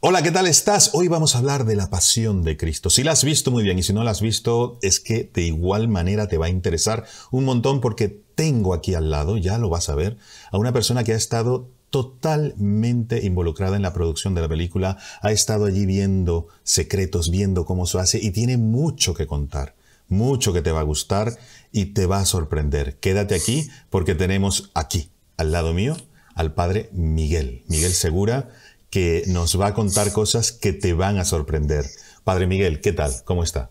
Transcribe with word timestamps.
Hola, 0.00 0.22
¿qué 0.22 0.30
tal 0.30 0.46
estás? 0.46 0.90
Hoy 0.94 1.08
vamos 1.08 1.34
a 1.34 1.38
hablar 1.38 1.64
de 1.64 1.76
la 1.76 1.90
pasión 1.90 2.42
de 2.42 2.56
Cristo. 2.56 2.88
Si 2.88 3.02
la 3.02 3.12
has 3.12 3.24
visto 3.24 3.50
muy 3.50 3.62
bien 3.62 3.78
y 3.78 3.82
si 3.82 3.92
no 3.92 4.02
la 4.02 4.12
has 4.12 4.20
visto, 4.20 4.78
es 4.80 5.00
que 5.00 5.30
de 5.32 5.42
igual 5.42 5.88
manera 5.88 6.28
te 6.28 6.38
va 6.38 6.46
a 6.46 6.50
interesar 6.50 7.04
un 7.30 7.44
montón 7.44 7.80
porque 7.80 8.08
tengo 8.34 8.74
aquí 8.74 8.94
al 8.94 9.10
lado, 9.10 9.36
ya 9.36 9.58
lo 9.58 9.68
vas 9.68 9.88
a 9.88 9.94
ver, 9.94 10.16
a 10.50 10.58
una 10.58 10.72
persona 10.72 11.04
que 11.04 11.12
ha 11.12 11.16
estado 11.16 11.68
totalmente 11.90 13.24
involucrada 13.24 13.76
en 13.76 13.82
la 13.82 13.92
producción 13.92 14.34
de 14.34 14.40
la 14.40 14.48
película, 14.48 14.98
ha 15.20 15.30
estado 15.30 15.66
allí 15.66 15.84
viendo 15.84 16.48
secretos, 16.62 17.30
viendo 17.30 17.64
cómo 17.64 17.86
se 17.86 17.98
hace 17.98 18.18
y 18.18 18.30
tiene 18.30 18.56
mucho 18.56 19.14
que 19.14 19.26
contar, 19.26 19.74
mucho 20.08 20.52
que 20.52 20.62
te 20.62 20.72
va 20.72 20.80
a 20.80 20.84
gustar 20.84 21.38
y 21.70 21.86
te 21.86 22.06
va 22.06 22.20
a 22.20 22.26
sorprender. 22.26 22.98
Quédate 22.98 23.34
aquí 23.34 23.68
porque 23.90 24.14
tenemos 24.14 24.70
aquí, 24.74 25.10
al 25.36 25.52
lado 25.52 25.74
mío, 25.74 25.96
al 26.34 26.54
padre 26.54 26.88
Miguel, 26.92 27.62
Miguel 27.68 27.92
Segura, 27.92 28.48
que 28.92 29.24
nos 29.26 29.58
va 29.58 29.68
a 29.68 29.74
contar 29.74 30.12
cosas 30.12 30.52
que 30.52 30.74
te 30.74 30.92
van 30.92 31.18
a 31.18 31.24
sorprender. 31.24 31.86
Padre 32.24 32.46
Miguel, 32.46 32.82
¿qué 32.82 32.92
tal? 32.92 33.10
¿Cómo 33.24 33.42
está? 33.42 33.70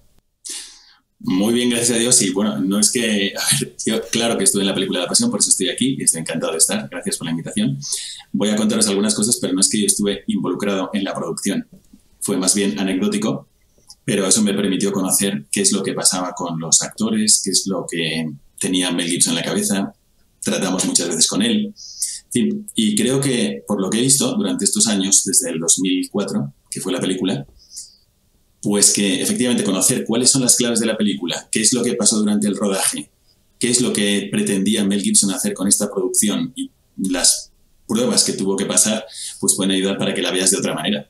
Muy 1.20 1.54
bien, 1.54 1.70
gracias 1.70 1.96
a 1.96 2.00
Dios. 2.00 2.20
Y 2.24 2.32
bueno, 2.32 2.58
no 2.58 2.80
es 2.80 2.92
que, 2.92 3.32
a 3.38 3.60
ver, 3.60 3.76
yo, 3.86 4.02
claro 4.10 4.36
que 4.36 4.46
estuve 4.46 4.64
en 4.64 4.68
la 4.70 4.74
película 4.74 5.00
de 5.00 5.06
la 5.06 5.10
Pasión, 5.10 5.30
por 5.30 5.40
eso 5.40 5.52
estoy 5.52 5.70
aquí 5.70 5.96
y 6.00 6.04
estoy 6.04 6.22
encantado 6.22 6.54
de 6.54 6.58
estar. 6.58 6.90
Gracias 6.90 7.18
por 7.18 7.26
la 7.26 7.32
invitación. 7.32 7.78
Voy 8.32 8.50
a 8.50 8.56
contaros 8.56 8.88
algunas 8.88 9.14
cosas, 9.14 9.38
pero 9.40 9.54
no 9.54 9.62
es 9.62 9.70
que 9.70 9.80
yo 9.80 9.86
estuve 9.86 10.24
involucrado 10.26 10.90
en 10.92 11.04
la 11.04 11.14
producción. 11.14 11.68
Fue 12.20 12.36
más 12.38 12.56
bien 12.56 12.80
anecdótico, 12.80 13.48
pero 14.04 14.26
eso 14.26 14.42
me 14.42 14.56
permitió 14.56 14.92
conocer 14.92 15.46
qué 15.52 15.62
es 15.62 15.72
lo 15.72 15.84
que 15.84 15.94
pasaba 15.94 16.34
con 16.34 16.60
los 16.60 16.82
actores, 16.82 17.44
qué 17.46 17.52
es 17.52 17.68
lo 17.68 17.86
que 17.88 18.28
tenía 18.60 18.90
Mel 18.90 19.08
Gibson 19.08 19.34
en 19.34 19.36
la 19.38 19.46
cabeza. 19.46 19.94
Tratamos 20.44 20.84
muchas 20.86 21.10
veces 21.10 21.28
con 21.28 21.44
él 21.44 21.72
y 22.34 22.96
creo 22.96 23.20
que, 23.20 23.64
por 23.68 23.82
lo 23.82 23.90
que 23.90 24.00
he 24.00 24.02
visto 24.02 24.36
durante 24.36 24.66
estos 24.66 24.88
años, 24.88 25.24
desde 25.26 25.50
el 25.50 25.60
2004, 25.60 26.54
que 26.70 26.80
fue 26.80 26.94
la 26.94 27.00
película, 27.02 27.46
pues 28.62 28.94
que 28.94 29.22
efectivamente 29.22 29.64
conocer 29.64 30.06
cuáles 30.06 30.30
son 30.30 30.42
las 30.42 30.56
claves 30.56 30.80
de 30.80 30.86
la 30.86 30.98
película, 30.98 31.50
qué 31.52 31.62
es 31.62 31.74
lo 31.74 31.84
que 31.84 31.96
pasó 31.96 32.20
durante 32.20 32.48
el 32.48 32.56
rodaje, 32.56 33.10
qué 33.60 33.70
es 33.70 33.82
lo 33.82 33.92
que 33.92 34.30
pretendía 34.32 34.84
Mel 34.84 35.02
Gibson 35.02 35.32
hacer 35.32 35.54
con 35.54 35.68
esta 35.68 35.90
producción 35.92 36.54
y 36.56 36.72
las 36.98 37.52
pruebas 37.88 38.24
que 38.24 38.34
tuvo 38.34 38.56
que 38.56 38.66
pasar, 38.66 39.06
pues 39.40 39.56
pueden 39.56 39.72
ayudar 39.72 39.98
para 39.98 40.14
que 40.14 40.22
la 40.22 40.32
veas 40.32 40.52
de 40.52 40.58
otra 40.58 40.74
manera. 40.74 41.10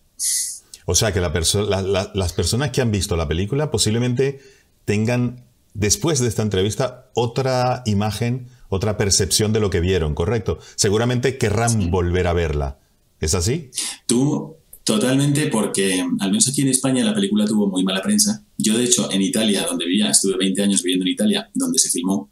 O 0.85 0.95
sea 0.95 1.13
que 1.13 1.21
las 1.21 2.33
personas 2.33 2.71
que 2.71 2.81
han 2.81 2.91
visto 2.91 3.15
la 3.15 3.27
película 3.27 3.69
posiblemente 3.69 4.39
tengan, 4.85 5.45
después 5.73 6.19
de 6.19 6.27
esta 6.27 6.41
entrevista, 6.41 7.11
otra 7.13 7.83
imagen 7.85 8.47
otra 8.71 8.95
percepción 8.95 9.51
de 9.51 9.59
lo 9.59 9.69
que 9.69 9.81
vieron, 9.81 10.15
¿correcto? 10.15 10.57
Seguramente 10.75 11.37
querrán 11.37 11.91
volver 11.91 12.25
a 12.27 12.33
verla. 12.33 12.79
¿Es 13.19 13.35
así? 13.35 13.69
Tú, 14.07 14.55
totalmente, 14.85 15.47
porque 15.47 16.01
al 16.19 16.29
menos 16.29 16.47
aquí 16.47 16.61
en 16.61 16.69
España 16.69 17.03
la 17.03 17.13
película 17.13 17.43
tuvo 17.45 17.67
muy 17.67 17.83
mala 17.83 18.01
prensa. 18.01 18.45
Yo, 18.57 18.77
de 18.77 18.85
hecho, 18.85 19.11
en 19.11 19.21
Italia, 19.23 19.65
donde 19.67 19.85
vivía, 19.85 20.09
estuve 20.09 20.37
20 20.37 20.61
años 20.63 20.83
viviendo 20.83 21.05
en 21.05 21.11
Italia, 21.11 21.51
donde 21.53 21.77
se 21.79 21.89
filmó, 21.89 22.31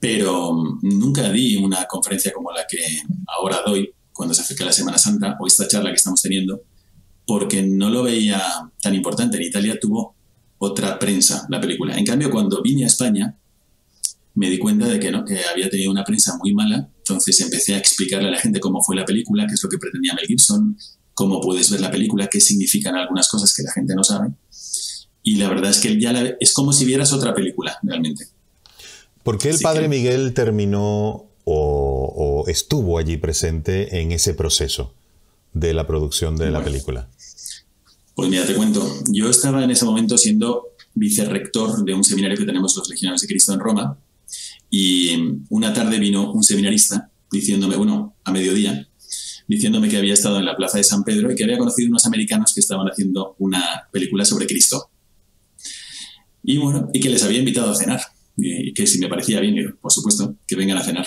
pero 0.00 0.78
nunca 0.80 1.30
di 1.30 1.56
una 1.56 1.84
conferencia 1.84 2.32
como 2.32 2.50
la 2.50 2.66
que 2.66 2.78
ahora 3.26 3.58
doy 3.66 3.92
cuando 4.10 4.34
se 4.34 4.40
acerca 4.40 4.64
la 4.64 4.72
Semana 4.72 4.96
Santa 4.96 5.36
o 5.38 5.46
esta 5.46 5.68
charla 5.68 5.90
que 5.90 5.96
estamos 5.96 6.22
teniendo, 6.22 6.62
porque 7.26 7.62
no 7.62 7.90
lo 7.90 8.04
veía 8.04 8.42
tan 8.80 8.94
importante. 8.94 9.36
En 9.36 9.42
Italia 9.42 9.78
tuvo 9.78 10.14
otra 10.56 10.98
prensa 10.98 11.46
la 11.50 11.60
película. 11.60 11.98
En 11.98 12.06
cambio, 12.06 12.30
cuando 12.30 12.62
vine 12.62 12.84
a 12.84 12.86
España, 12.86 13.36
me 14.34 14.48
di 14.48 14.58
cuenta 14.58 14.86
de 14.86 14.98
que, 14.98 15.10
¿no? 15.10 15.24
que 15.24 15.38
había 15.44 15.68
tenido 15.68 15.90
una 15.90 16.04
prensa 16.04 16.36
muy 16.38 16.54
mala, 16.54 16.88
entonces 16.98 17.40
empecé 17.40 17.74
a 17.74 17.78
explicarle 17.78 18.28
a 18.28 18.32
la 18.32 18.38
gente 18.38 18.60
cómo 18.60 18.82
fue 18.82 18.96
la 18.96 19.04
película, 19.04 19.46
qué 19.46 19.54
es 19.54 19.62
lo 19.62 19.68
que 19.68 19.78
pretendía 19.78 20.14
Mel 20.14 20.26
Gibson, 20.26 20.76
cómo 21.14 21.40
puedes 21.40 21.70
ver 21.70 21.80
la 21.80 21.90
película, 21.90 22.28
qué 22.28 22.40
significan 22.40 22.94
algunas 22.94 23.28
cosas 23.28 23.54
que 23.54 23.62
la 23.62 23.72
gente 23.72 23.94
no 23.94 24.04
sabe. 24.04 24.30
Y 25.22 25.36
la 25.36 25.48
verdad 25.48 25.70
es 25.70 25.78
que 25.78 26.00
ya 26.00 26.12
es 26.40 26.52
como 26.52 26.72
si 26.72 26.84
vieras 26.84 27.12
otra 27.12 27.34
película, 27.34 27.78
realmente. 27.82 28.26
¿Por 29.22 29.38
qué 29.38 29.50
el 29.50 29.60
padre 29.60 29.88
Miguel 29.88 30.34
terminó 30.34 31.26
o, 31.44 32.44
estuvo 32.48 32.98
allí 32.98 33.16
presente 33.16 34.00
en 34.00 34.12
ese 34.12 34.34
proceso 34.34 34.94
de 35.52 35.74
la 35.74 35.86
producción 35.86 36.36
de 36.36 36.50
la 36.50 36.64
película? 36.64 37.08
Pues 38.14 38.28
mira, 38.28 38.44
te 38.44 38.54
cuento. 38.54 38.84
Yo 39.10 39.30
estaba 39.30 39.62
en 39.62 39.70
ese 39.70 39.84
momento 39.84 40.18
siendo 40.18 40.70
vicerrector 40.94 41.84
de 41.84 41.94
un 41.94 42.04
seminario 42.04 42.36
que 42.36 42.44
tenemos 42.44 42.76
los 42.76 42.88
Legionarios 42.88 43.22
de 43.22 43.28
Cristo 43.28 43.52
en 43.52 43.60
Roma, 43.60 43.98
y 44.74 45.10
una 45.50 45.74
tarde 45.74 45.98
vino 45.98 46.32
un 46.32 46.42
seminarista 46.42 47.10
diciéndome, 47.30 47.76
bueno, 47.76 48.16
a 48.24 48.32
mediodía, 48.32 48.88
diciéndome 49.46 49.90
que 49.90 49.98
había 49.98 50.14
estado 50.14 50.38
en 50.38 50.46
la 50.46 50.56
plaza 50.56 50.78
de 50.78 50.84
San 50.84 51.04
Pedro 51.04 51.30
y 51.30 51.34
que 51.34 51.44
había 51.44 51.58
conocido 51.58 51.90
unos 51.90 52.06
americanos 52.06 52.54
que 52.54 52.60
estaban 52.60 52.86
haciendo 52.86 53.36
una 53.38 53.62
película 53.92 54.24
sobre 54.24 54.46
Cristo. 54.46 54.90
Y 56.42 56.56
bueno, 56.56 56.88
y 56.94 57.00
que 57.00 57.10
les 57.10 57.22
había 57.22 57.40
invitado 57.40 57.70
a 57.70 57.74
cenar. 57.74 58.00
Y 58.38 58.72
que 58.72 58.86
si 58.86 58.98
me 58.98 59.08
parecía 59.08 59.40
bien, 59.40 59.76
por 59.78 59.92
supuesto, 59.92 60.36
que 60.46 60.56
vengan 60.56 60.78
a 60.78 60.82
cenar. 60.82 61.06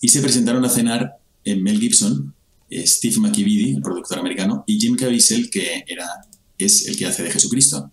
Y 0.00 0.08
se 0.08 0.20
presentaron 0.20 0.64
a 0.64 0.68
cenar 0.68 1.12
en 1.44 1.62
Mel 1.62 1.78
Gibson, 1.78 2.34
eh, 2.70 2.84
Steve 2.88 3.18
McKibidi, 3.18 3.80
productor 3.80 4.18
americano, 4.18 4.64
y 4.66 4.80
Jim 4.80 4.96
Caviezel, 4.96 5.48
que 5.48 5.84
era, 5.86 6.08
es 6.58 6.88
el 6.88 6.96
que 6.96 7.06
hace 7.06 7.22
de 7.22 7.30
Jesucristo. 7.30 7.92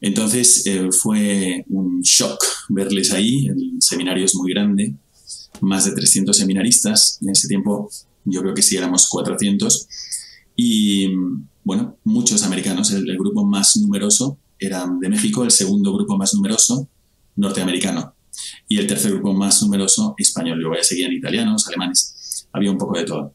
Entonces 0.00 0.66
eh, 0.66 0.88
fue 0.92 1.64
un 1.68 2.02
shock 2.02 2.42
verles 2.68 3.12
ahí, 3.12 3.46
el 3.46 3.76
seminario 3.80 4.24
es 4.24 4.34
muy 4.34 4.52
grande, 4.52 4.94
más 5.60 5.86
de 5.86 5.92
300 5.92 6.36
seminaristas, 6.36 7.18
en 7.22 7.30
ese 7.30 7.48
tiempo 7.48 7.90
yo 8.24 8.42
creo 8.42 8.54
que 8.54 8.62
sí 8.62 8.76
éramos 8.76 9.08
400, 9.08 9.88
y 10.56 11.08
bueno, 11.64 11.98
muchos 12.04 12.42
americanos, 12.42 12.90
el, 12.90 13.04
grupo 13.16 13.44
más 13.44 13.76
numeroso 13.76 14.38
era 14.58 14.86
de 15.00 15.08
México, 15.08 15.44
el 15.44 15.50
segundo 15.50 15.92
grupo 15.92 16.16
más 16.16 16.34
numeroso 16.34 16.88
norteamericano, 17.36 18.14
y 18.68 18.78
el 18.78 18.86
tercer 18.86 19.12
grupo 19.12 19.32
más 19.32 19.62
numeroso 19.62 20.14
español, 20.18 20.58
luego 20.58 20.76
ya 20.76 20.84
seguían 20.84 21.12
italianos, 21.12 21.66
alemanes, 21.68 22.46
había 22.52 22.70
un 22.70 22.78
poco 22.78 22.98
de 22.98 23.04
todo. 23.04 23.34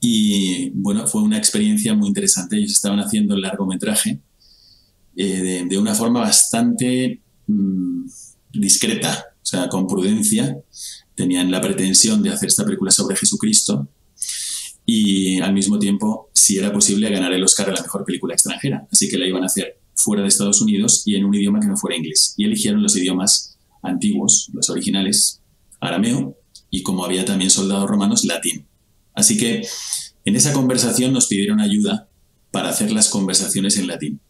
Y 0.00 0.70
bueno, 0.70 1.06
fue 1.06 1.22
una 1.22 1.38
experiencia 1.38 1.94
muy 1.94 2.08
interesante, 2.08 2.56
ellos 2.56 2.72
estaban 2.72 3.00
haciendo 3.00 3.34
el 3.34 3.40
largometraje, 3.40 4.20
eh, 5.16 5.64
de, 5.68 5.78
una 5.78 5.94
forma 5.94 6.20
bastante 6.20 7.20
mm, 7.46 8.06
discreta, 8.52 9.24
o 9.34 9.46
sea, 9.46 9.68
con 9.68 9.86
prudencia. 9.86 10.56
Tenían 11.14 11.50
la 11.50 11.60
pretensión 11.60 12.22
de 12.22 12.30
hacer 12.30 12.48
esta 12.48 12.64
película 12.64 12.90
sobre 12.90 13.16
Jesucristo 13.16 13.88
y 14.86 15.40
al 15.40 15.54
mismo 15.54 15.78
tiempo, 15.78 16.30
si 16.32 16.58
era 16.58 16.72
posible, 16.72 17.10
ganar 17.10 17.32
el 17.32 17.44
Oscar 17.44 17.70
a 17.70 17.72
la 17.72 17.82
mejor 17.82 18.04
película 18.04 18.34
extranjera. 18.34 18.86
Así 18.90 19.08
que 19.08 19.18
la 19.18 19.26
iban 19.26 19.42
a 19.42 19.46
hacer 19.46 19.78
fuera 19.94 20.22
de 20.22 20.28
Estados 20.28 20.60
Unidos 20.60 21.02
y 21.06 21.14
en 21.14 21.24
un 21.24 21.34
idioma 21.34 21.60
que 21.60 21.68
no 21.68 21.76
fuera 21.76 21.96
inglés. 21.96 22.34
Y 22.36 22.44
eligieron 22.44 22.82
los 22.82 22.96
idiomas 22.96 23.56
antiguos, 23.82 24.50
los 24.52 24.68
originales, 24.70 25.40
arameo, 25.80 26.36
y 26.70 26.82
como 26.82 27.04
había 27.04 27.24
también 27.24 27.50
soldados 27.50 27.88
romanos, 27.88 28.24
latín. 28.24 28.66
Así 29.14 29.36
que 29.36 29.64
en 30.24 30.36
esa 30.36 30.52
conversación 30.52 31.12
nos 31.12 31.28
pidieron 31.28 31.60
ayuda 31.60 32.08
para 32.50 32.70
hacer 32.70 32.90
las 32.90 33.08
conversaciones 33.08 33.78
en 33.78 33.86
latín 33.86 34.20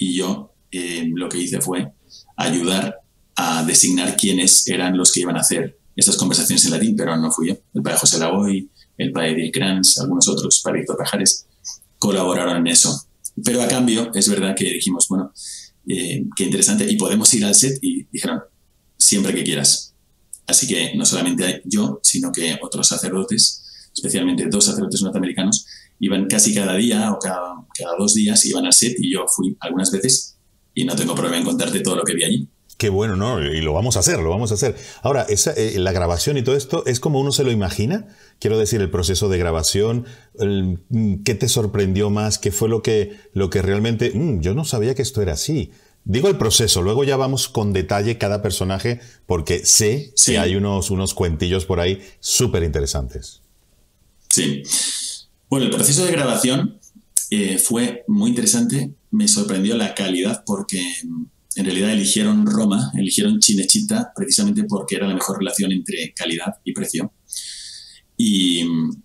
y 0.00 0.14
yo 0.14 0.54
eh, 0.72 1.08
lo 1.14 1.28
que 1.28 1.38
hice 1.38 1.60
fue 1.60 1.92
ayudar 2.36 3.00
a 3.36 3.62
designar 3.64 4.16
quiénes 4.16 4.66
eran 4.66 4.96
los 4.96 5.12
que 5.12 5.20
iban 5.20 5.36
a 5.36 5.40
hacer 5.40 5.78
estas 5.94 6.16
conversaciones 6.16 6.64
en 6.64 6.70
latín, 6.70 6.96
pero 6.96 7.16
no 7.16 7.30
fui 7.30 7.48
yo. 7.48 7.54
El 7.74 7.82
padre 7.82 7.98
José 7.98 8.18
Lavoy, 8.18 8.70
el 8.96 9.12
padre 9.12 9.34
Dick 9.34 9.54
Kranz, 9.54 9.98
algunos 9.98 10.26
otros, 10.26 10.60
padre 10.60 10.80
Víctor 10.80 10.96
Pajares, 10.96 11.46
colaboraron 11.98 12.56
en 12.56 12.68
eso. 12.68 13.04
Pero 13.44 13.62
a 13.62 13.68
cambio, 13.68 14.10
es 14.14 14.28
verdad 14.28 14.54
que 14.56 14.64
dijimos, 14.64 15.06
bueno, 15.08 15.32
eh, 15.86 16.24
qué 16.34 16.44
interesante, 16.44 16.90
y 16.90 16.96
podemos 16.96 17.32
ir 17.34 17.44
al 17.44 17.54
set, 17.54 17.78
y 17.82 18.04
dijeron, 18.10 18.40
siempre 18.96 19.34
que 19.34 19.44
quieras. 19.44 19.94
Así 20.46 20.66
que 20.66 20.94
no 20.94 21.04
solamente 21.04 21.60
yo, 21.66 22.00
sino 22.02 22.32
que 22.32 22.58
otros 22.62 22.88
sacerdotes, 22.88 23.90
especialmente 23.94 24.46
dos 24.50 24.64
sacerdotes 24.64 25.02
norteamericanos, 25.02 25.66
iban 26.00 26.26
casi 26.26 26.54
cada 26.54 26.74
día 26.74 27.12
o 27.12 27.18
cada, 27.18 27.64
cada 27.74 27.96
dos 27.96 28.14
días, 28.14 28.44
iban 28.46 28.66
al 28.66 28.72
set 28.72 28.96
y 28.98 29.12
yo 29.12 29.26
fui 29.28 29.56
algunas 29.60 29.92
veces 29.92 30.36
y 30.74 30.84
no 30.84 30.96
tengo 30.96 31.14
problema 31.14 31.38
en 31.38 31.44
contarte 31.44 31.80
todo 31.80 31.96
lo 31.96 32.02
que 32.02 32.14
vi 32.14 32.24
allí. 32.24 32.48
Qué 32.80 32.88
bueno, 32.88 33.14
¿no? 33.14 33.42
Y 33.42 33.60
lo 33.60 33.74
vamos 33.74 33.96
a 33.96 34.00
hacer, 34.00 34.20
lo 34.20 34.30
vamos 34.30 34.52
a 34.52 34.54
hacer. 34.54 34.74
Ahora, 35.02 35.26
esa, 35.28 35.52
eh, 35.52 35.78
la 35.78 35.92
grabación 35.92 36.38
y 36.38 36.42
todo 36.42 36.56
esto 36.56 36.82
es 36.86 36.98
como 36.98 37.20
uno 37.20 37.30
se 37.30 37.44
lo 37.44 37.50
imagina. 37.50 38.08
Quiero 38.38 38.56
decir, 38.58 38.80
el 38.80 38.90
proceso 38.90 39.28
de 39.28 39.36
grabación, 39.36 40.06
mm, 40.38 41.16
¿qué 41.22 41.34
te 41.34 41.46
sorprendió 41.46 42.08
más? 42.08 42.38
¿Qué 42.38 42.50
fue 42.50 42.70
lo 42.70 42.82
que, 42.82 43.18
lo 43.34 43.50
que 43.50 43.60
realmente, 43.60 44.12
mm, 44.14 44.40
yo 44.40 44.54
no 44.54 44.64
sabía 44.64 44.94
que 44.94 45.02
esto 45.02 45.20
era 45.20 45.34
así? 45.34 45.72
Digo 46.04 46.28
el 46.28 46.38
proceso, 46.38 46.80
luego 46.80 47.04
ya 47.04 47.18
vamos 47.18 47.50
con 47.50 47.74
detalle 47.74 48.16
cada 48.16 48.40
personaje, 48.40 49.00
porque 49.26 49.66
sé 49.66 50.14
que 50.24 50.38
hay 50.38 50.56
unos, 50.56 50.90
unos 50.90 51.12
cuentillos 51.12 51.66
por 51.66 51.80
ahí 51.80 52.00
súper 52.20 52.62
interesantes. 52.62 53.42
Sí. 54.30 54.62
Bueno, 55.50 55.66
el 55.66 55.72
proceso 55.72 56.06
de 56.06 56.12
grabación 56.12 56.78
eh, 57.30 57.58
fue 57.58 58.04
muy 58.06 58.30
interesante. 58.30 58.94
Me 59.10 59.26
sorprendió 59.26 59.76
la 59.76 59.96
calidad 59.96 60.44
porque 60.46 60.80
mm, 61.02 61.24
en 61.56 61.64
realidad 61.64 61.90
eligieron 61.90 62.46
Roma, 62.46 62.92
eligieron 62.94 63.40
Chinechita 63.40 64.12
precisamente 64.14 64.62
porque 64.62 64.94
era 64.94 65.08
la 65.08 65.14
mejor 65.14 65.38
relación 65.38 65.72
entre 65.72 66.14
calidad 66.14 66.58
y 66.64 66.72
precio. 66.72 67.12
Y, 68.16 68.62
mm, 68.62 69.02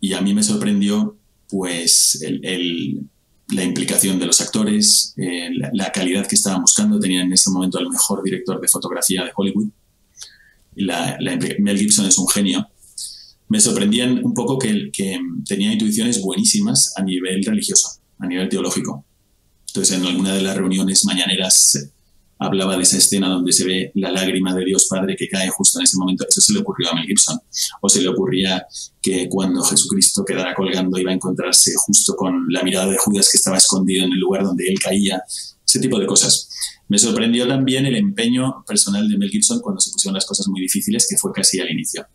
y 0.00 0.12
a 0.12 0.20
mí 0.20 0.34
me 0.34 0.44
sorprendió 0.44 1.18
pues 1.48 2.24
la 3.48 3.64
implicación 3.64 4.20
de 4.20 4.26
los 4.26 4.40
actores, 4.40 5.14
eh, 5.16 5.50
la, 5.72 5.90
calidad 5.90 6.28
que 6.28 6.36
estaban 6.36 6.60
buscando. 6.60 7.00
Tenían 7.00 7.26
en 7.26 7.32
ese 7.32 7.50
momento 7.50 7.80
el 7.80 7.88
mejor 7.88 8.22
director 8.22 8.60
de 8.60 8.68
fotografía 8.68 9.24
de 9.24 9.32
Hollywood. 9.34 9.66
Mel 10.76 11.78
Gibson 11.78 12.06
es 12.06 12.18
un 12.18 12.28
genio. 12.28 12.68
Me 13.48 13.60
sorprendían 13.60 14.24
un 14.24 14.34
poco 14.34 14.58
que, 14.58 14.90
que 14.92 15.18
tenía 15.46 15.72
intuiciones 15.72 16.20
buenísimas 16.20 16.92
a 16.96 17.02
nivel 17.02 17.44
religioso, 17.44 18.00
a 18.18 18.26
nivel 18.26 18.48
teológico. 18.48 19.04
Entonces, 19.68 19.98
en 19.98 20.06
alguna 20.06 20.34
de 20.34 20.42
las 20.42 20.56
reuniones 20.56 21.04
mañaneras 21.04 21.90
hablaba 22.38 22.76
de 22.76 22.82
esa 22.82 22.98
escena 22.98 23.28
donde 23.28 23.52
se 23.52 23.64
ve 23.64 23.92
la 23.94 24.10
lágrima 24.10 24.54
de 24.54 24.64
Dios 24.64 24.86
Padre 24.88 25.16
que 25.16 25.28
cae 25.28 25.48
justo 25.48 25.78
en 25.78 25.84
ese 25.84 25.96
momento. 25.96 26.26
Eso 26.28 26.40
se 26.40 26.52
le 26.52 26.60
ocurrió 26.60 26.90
a 26.90 26.94
Mel 26.94 27.06
Gibson. 27.06 27.38
O 27.80 27.88
se 27.88 28.02
le 28.02 28.08
ocurría 28.08 28.66
que 29.00 29.28
cuando 29.28 29.62
Jesucristo 29.62 30.24
quedara 30.24 30.54
colgando 30.54 30.98
iba 30.98 31.10
a 31.10 31.14
encontrarse 31.14 31.72
justo 31.76 32.14
con 32.14 32.46
la 32.48 32.62
mirada 32.62 32.90
de 32.90 32.98
Judas 32.98 33.30
que 33.30 33.38
estaba 33.38 33.56
escondido 33.56 34.04
en 34.04 34.12
el 34.12 34.18
lugar 34.18 34.44
donde 34.44 34.66
él 34.68 34.78
caía. 34.78 35.22
Ese 35.66 35.80
tipo 35.80 35.98
de 35.98 36.06
cosas. 36.06 36.48
Me 36.88 36.98
sorprendió 36.98 37.48
también 37.48 37.86
el 37.86 37.96
empeño 37.96 38.64
personal 38.66 39.08
de 39.08 39.18
Mel 39.18 39.30
Gibson 39.30 39.60
cuando 39.60 39.80
se 39.80 39.90
pusieron 39.90 40.14
las 40.14 40.26
cosas 40.26 40.46
muy 40.48 40.60
difíciles, 40.60 41.06
que 41.08 41.16
fue 41.16 41.32
casi 41.32 41.58
al 41.58 41.70
inicio. 41.70 42.06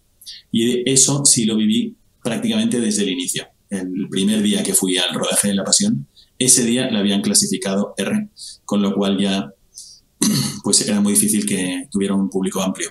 Y 0.52 0.90
eso 0.90 1.26
sí 1.26 1.46
lo 1.46 1.56
viví 1.56 1.96
prácticamente 2.24 2.80
desde 2.80 3.04
el 3.04 3.10
inicio. 3.10 3.48
El 3.70 4.08
primer 4.10 4.42
día 4.42 4.64
que 4.64 4.74
fui 4.74 4.98
al 4.98 5.14
rodaje 5.14 5.50
de 5.50 5.56
La 5.56 5.64
Pasión, 5.64 6.08
ese 6.38 6.64
día 6.66 6.90
la 6.90 7.00
habían 7.00 7.22
clasificado 7.22 7.94
R, 7.98 8.30
con 8.66 8.82
lo 8.82 8.94
cual 8.94 9.18
ya 9.20 9.54
pues 10.64 10.88
era 10.88 11.00
muy 11.00 11.14
difícil 11.14 11.46
que 11.46 11.88
tuviera 11.90 12.16
un 12.16 12.30
público 12.30 12.62
amplio. 12.62 12.90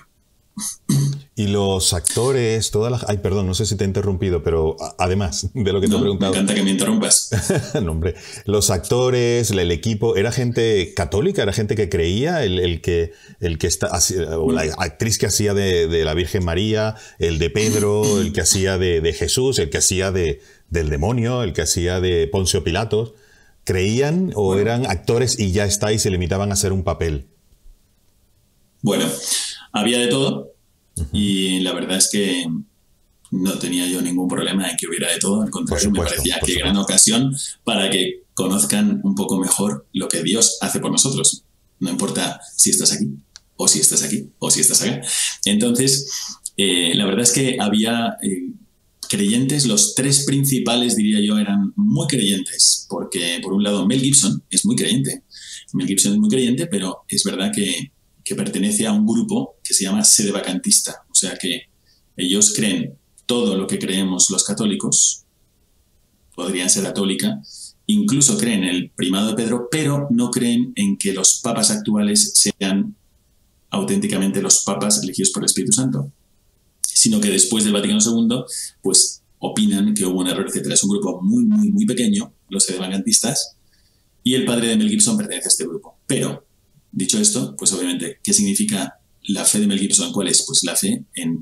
Y 1.41 1.47
los 1.47 1.93
actores, 1.93 2.69
todas 2.69 2.91
las... 2.91 3.09
Ay, 3.09 3.17
perdón, 3.17 3.47
no 3.47 3.55
sé 3.55 3.65
si 3.65 3.75
te 3.75 3.83
he 3.83 3.87
interrumpido, 3.87 4.43
pero 4.43 4.77
además 4.99 5.49
de 5.55 5.73
lo 5.73 5.81
que 5.81 5.87
te 5.87 5.95
he 5.95 5.99
preguntado... 5.99 6.33
Me 6.33 6.37
encanta 6.37 6.53
que 6.53 6.61
me 6.61 6.69
interrumpas. 6.69 7.31
no, 7.81 7.93
hombre. 7.93 8.13
Los 8.45 8.69
actores, 8.69 9.49
el 9.49 9.71
equipo, 9.71 10.15
¿era 10.15 10.31
gente 10.31 10.93
católica? 10.95 11.41
¿Era 11.41 11.51
gente 11.51 11.73
que 11.73 11.89
creía? 11.89 12.43
El, 12.43 12.79
que, 12.81 13.13
el 13.39 13.57
que 13.57 13.65
está... 13.65 13.89
O 14.37 14.51
la 14.51 14.61
actriz 14.77 15.17
que 15.17 15.25
hacía 15.25 15.55
de, 15.55 16.05
la 16.05 16.13
Virgen 16.13 16.45
María, 16.45 16.93
el 17.17 17.39
de 17.39 17.49
Pedro, 17.49 18.21
el 18.21 18.33
que 18.33 18.41
hacía 18.41 18.77
de, 18.77 19.11
Jesús, 19.11 19.57
el 19.57 19.71
que 19.71 19.79
hacía 19.79 20.11
de, 20.11 20.41
del 20.69 20.91
demonio, 20.91 21.41
el 21.41 21.53
que 21.53 21.63
hacía 21.63 21.99
de 21.99 22.27
Poncio 22.27 22.63
Pilatos. 22.63 23.13
¿Creían 23.63 24.31
o 24.35 24.57
eran 24.57 24.85
actores 24.85 25.39
y 25.39 25.53
ya 25.53 25.65
está 25.65 25.91
y 25.91 25.97
se 25.97 26.11
limitaban 26.11 26.51
a 26.51 26.53
hacer 26.53 26.71
un 26.71 26.83
papel? 26.83 27.29
Bueno, 28.83 29.05
había 29.71 29.97
de 29.97 30.07
todo 30.07 30.50
y 31.11 31.59
la 31.59 31.73
verdad 31.73 31.97
es 31.97 32.09
que 32.11 32.47
no 33.31 33.57
tenía 33.59 33.87
yo 33.87 34.01
ningún 34.01 34.27
problema 34.27 34.69
en 34.69 34.77
que 34.77 34.87
hubiera 34.87 35.11
de 35.11 35.19
todo. 35.19 35.41
Al 35.41 35.49
contrario, 35.49 35.91
me 35.91 35.99
parecía 35.99 36.39
que 36.45 36.55
gran 36.55 36.77
ocasión 36.77 37.35
para 37.63 37.89
que 37.89 38.23
conozcan 38.33 39.01
un 39.03 39.15
poco 39.15 39.39
mejor 39.39 39.87
lo 39.93 40.07
que 40.07 40.21
Dios 40.23 40.57
hace 40.61 40.79
por 40.79 40.91
nosotros. 40.91 41.43
No 41.79 41.89
importa 41.89 42.39
si 42.57 42.69
estás 42.69 42.91
aquí 42.91 43.07
o 43.55 43.67
si 43.67 43.79
estás 43.79 44.03
aquí 44.03 44.29
o 44.39 44.51
si 44.51 44.61
estás 44.61 44.81
acá. 44.81 45.01
Entonces, 45.45 46.07
eh, 46.57 46.93
la 46.95 47.05
verdad 47.05 47.21
es 47.21 47.31
que 47.31 47.57
había 47.59 48.17
eh, 48.21 48.51
creyentes, 49.07 49.65
los 49.65 49.93
tres 49.95 50.25
principales, 50.25 50.95
diría 50.95 51.19
yo, 51.21 51.37
eran 51.37 51.73
muy 51.75 52.07
creyentes, 52.07 52.85
porque 52.89 53.39
por 53.41 53.53
un 53.53 53.63
lado 53.63 53.85
Mel 53.85 54.01
Gibson 54.01 54.43
es 54.49 54.65
muy 54.65 54.75
creyente. 54.75 55.23
Mel 55.73 55.87
Gibson 55.87 56.13
es 56.13 56.19
muy 56.19 56.29
creyente, 56.29 56.67
pero 56.67 57.03
es 57.07 57.23
verdad 57.23 57.51
que, 57.53 57.91
pertenece 58.35 58.87
a 58.87 58.91
un 58.91 59.05
grupo 59.05 59.55
que 59.63 59.73
se 59.73 59.83
llama 59.83 60.03
sede 60.03 60.31
vacantista, 60.31 61.03
o 61.09 61.15
sea 61.15 61.37
que 61.37 61.69
ellos 62.17 62.53
creen 62.55 62.97
todo 63.25 63.57
lo 63.57 63.67
que 63.67 63.79
creemos 63.79 64.29
los 64.29 64.43
católicos, 64.43 65.23
podrían 66.35 66.69
ser 66.69 66.83
católica, 66.83 67.41
incluso 67.87 68.37
creen 68.37 68.63
el 68.63 68.91
primado 68.91 69.29
de 69.29 69.35
Pedro, 69.35 69.67
pero 69.71 70.07
no 70.11 70.31
creen 70.31 70.73
en 70.75 70.97
que 70.97 71.13
los 71.13 71.39
papas 71.41 71.71
actuales 71.71 72.33
sean 72.35 72.95
auténticamente 73.69 74.41
los 74.41 74.63
papas 74.63 75.01
elegidos 75.01 75.31
por 75.31 75.43
el 75.43 75.47
Espíritu 75.47 75.73
Santo 75.73 76.11
sino 77.01 77.19
que 77.19 77.29
después 77.29 77.63
del 77.63 77.73
Vaticano 77.73 77.99
II, 77.99 78.43
pues 78.81 79.23
opinan 79.39 79.95
que 79.95 80.05
hubo 80.05 80.19
un 80.19 80.27
error, 80.27 80.45
etc. 80.47 80.67
Es 80.71 80.83
un 80.83 80.91
grupo 80.91 81.19
muy, 81.21 81.45
muy, 81.45 81.71
muy 81.71 81.85
pequeño, 81.85 82.31
los 82.49 82.63
sedevangantistas, 82.63 83.55
y 84.23 84.35
el 84.35 84.45
padre 84.45 84.67
de 84.67 84.75
Mel 84.75 84.89
Gibson 84.89 85.17
pertenece 85.17 85.47
a 85.47 85.49
este 85.49 85.65
grupo. 85.65 85.97
Pero, 86.05 86.45
dicho 86.91 87.19
esto, 87.19 87.55
pues 87.57 87.71
obviamente, 87.73 88.19
¿qué 88.23 88.33
significa 88.33 88.99
la 89.23 89.45
fe 89.45 89.59
de 89.59 89.67
Mel 89.67 89.79
Gibson? 89.79 90.11
¿Cuál 90.11 90.27
es? 90.27 90.43
Pues 90.45 90.63
la 90.63 90.75
fe 90.75 91.05
en, 91.15 91.41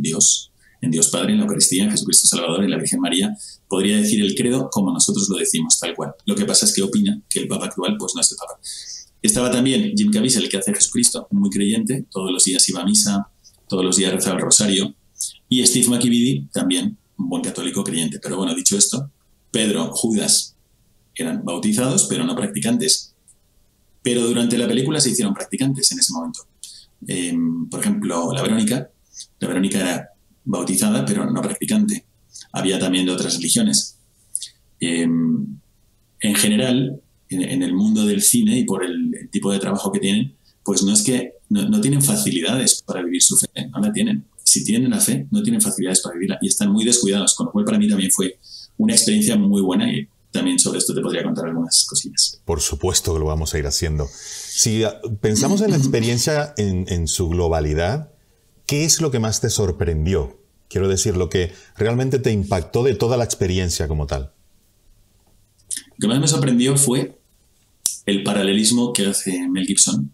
Dios, 0.00 0.52
en 0.80 0.90
Dios 0.90 1.08
Padre, 1.08 1.32
en 1.32 1.38
la 1.38 1.44
Eucaristía, 1.44 1.84
en 1.84 1.90
Jesucristo 1.90 2.26
Salvador, 2.26 2.64
en 2.64 2.70
la 2.70 2.78
Virgen 2.78 3.00
María. 3.00 3.36
Podría 3.68 3.96
decir 3.96 4.20
el 4.20 4.34
credo 4.34 4.68
como 4.70 4.92
nosotros 4.92 5.28
lo 5.28 5.36
decimos, 5.36 5.78
tal 5.78 5.94
cual. 5.94 6.12
Lo 6.26 6.34
que 6.34 6.44
pasa 6.44 6.66
es 6.66 6.74
que 6.74 6.82
opina 6.82 7.20
que 7.28 7.40
el 7.40 7.48
Papa 7.48 7.66
actual 7.66 7.96
pues 7.98 8.12
no 8.14 8.20
es 8.20 8.30
el 8.32 8.36
Papa. 8.36 8.60
Estaba 9.22 9.50
también 9.50 9.92
Jim 9.96 10.10
Caviezel, 10.10 10.44
el 10.44 10.48
que 10.48 10.56
hace 10.56 10.74
Jesucristo, 10.74 11.28
muy 11.30 11.48
creyente, 11.48 12.06
todos 12.10 12.32
los 12.32 12.44
días 12.44 12.68
iba 12.68 12.82
a 12.82 12.84
misa, 12.84 13.28
todos 13.68 13.84
los 13.84 13.96
días 13.96 14.12
rezaba 14.12 14.36
el 14.36 14.42
rosario. 14.42 14.94
Y 15.48 15.64
Steve 15.64 15.88
McKibidi, 15.88 16.48
también 16.52 16.98
un 17.16 17.28
buen 17.28 17.42
católico 17.42 17.84
creyente. 17.84 18.18
Pero 18.20 18.36
bueno, 18.36 18.54
dicho 18.54 18.76
esto, 18.76 19.10
Pedro, 19.52 19.92
Judas 19.92 20.56
eran 21.14 21.44
bautizados, 21.44 22.06
pero 22.08 22.24
no 22.24 22.34
practicantes. 22.34 23.11
Pero 24.02 24.26
durante 24.26 24.58
la 24.58 24.66
película 24.66 25.00
se 25.00 25.10
hicieron 25.10 25.34
practicantes 25.34 25.90
en 25.92 26.00
ese 26.00 26.12
momento. 26.12 26.40
Em, 27.06 27.68
por 27.68 27.80
ejemplo, 27.80 28.32
la 28.32 28.42
Verónica. 28.42 28.90
La 29.40 29.48
Verónica 29.48 29.80
era 29.80 30.08
bautizada, 30.44 31.04
pero 31.04 31.30
no 31.30 31.40
practicante. 31.42 32.04
Había 32.52 32.78
también 32.78 33.06
de 33.06 33.12
otras 33.12 33.36
religiones. 33.36 33.98
Em, 34.80 35.46
en 36.20 36.34
general, 36.34 37.00
en, 37.28 37.62
el 37.62 37.74
mundo 37.74 38.04
del 38.04 38.22
cine 38.22 38.58
y 38.58 38.64
por 38.64 38.84
el 38.84 39.28
tipo 39.30 39.52
de 39.52 39.58
trabajo 39.58 39.90
que 39.90 40.00
tienen, 40.00 40.34
pues 40.64 40.82
no 40.82 40.92
es 40.92 41.02
que 41.02 41.34
no, 41.48 41.80
tienen 41.80 42.02
facilidades 42.02 42.82
para 42.82 43.02
vivir 43.02 43.22
su 43.22 43.36
fe, 43.36 43.48
no 43.70 43.80
la 43.80 43.92
tienen. 43.92 44.24
Si 44.42 44.64
tienen 44.64 44.90
la 44.90 45.00
fe, 45.00 45.26
no 45.30 45.42
tienen 45.42 45.60
facilidades 45.60 46.00
para 46.00 46.14
vivirla 46.14 46.38
y 46.40 46.48
están 46.48 46.70
muy 46.70 46.84
descuidados, 46.84 47.34
con 47.34 47.46
lo 47.46 47.52
cual 47.52 47.64
para 47.64 47.78
mí 47.78 47.88
también 47.88 48.10
fue 48.10 48.38
una 48.78 48.94
experiencia 48.94 49.36
muy 49.36 49.62
buena 49.62 49.90
también 50.32 50.58
sobre 50.58 50.78
esto 50.78 50.94
te 50.94 51.00
podría 51.00 51.22
contar 51.22 51.46
algunas 51.46 51.84
cosillas. 51.88 52.40
Por 52.44 52.60
supuesto 52.60 53.12
que 53.12 53.20
lo 53.20 53.26
vamos 53.26 53.54
a 53.54 53.58
ir 53.58 53.66
haciendo. 53.66 54.08
Si 54.08 54.82
pensamos 55.20 55.60
en 55.60 55.70
la 55.70 55.76
experiencia 55.78 56.54
en, 56.56 56.86
en 56.88 57.06
su 57.06 57.28
globalidad, 57.28 58.12
¿qué 58.66 58.84
es 58.84 59.00
lo 59.00 59.10
que 59.10 59.20
más 59.20 59.40
te 59.40 59.50
sorprendió? 59.50 60.40
Quiero 60.68 60.88
decir, 60.88 61.16
lo 61.16 61.28
que 61.28 61.52
realmente 61.76 62.18
te 62.18 62.32
impactó 62.32 62.82
de 62.82 62.94
toda 62.94 63.18
la 63.18 63.24
experiencia 63.24 63.88
como 63.88 64.06
tal. 64.06 64.32
Lo 65.98 66.00
que 66.00 66.08
más 66.08 66.18
me 66.18 66.28
sorprendió 66.28 66.76
fue 66.76 67.18
el 68.06 68.22
paralelismo 68.22 68.92
que 68.92 69.06
hace 69.06 69.48
Mel 69.48 69.66
Gibson 69.66 70.10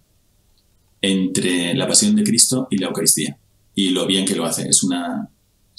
entre 1.01 1.75
la 1.75 1.87
pasión 1.87 2.17
de 2.17 2.25
Cristo 2.25 2.67
y 2.71 2.79
la 2.79 2.89
Eucaristía. 2.89 3.39
Y 3.75 3.91
lo 3.91 4.07
bien 4.07 4.25
que 4.25 4.35
lo 4.35 4.45
hace, 4.45 4.69
es 4.69 4.83
una 4.83 5.31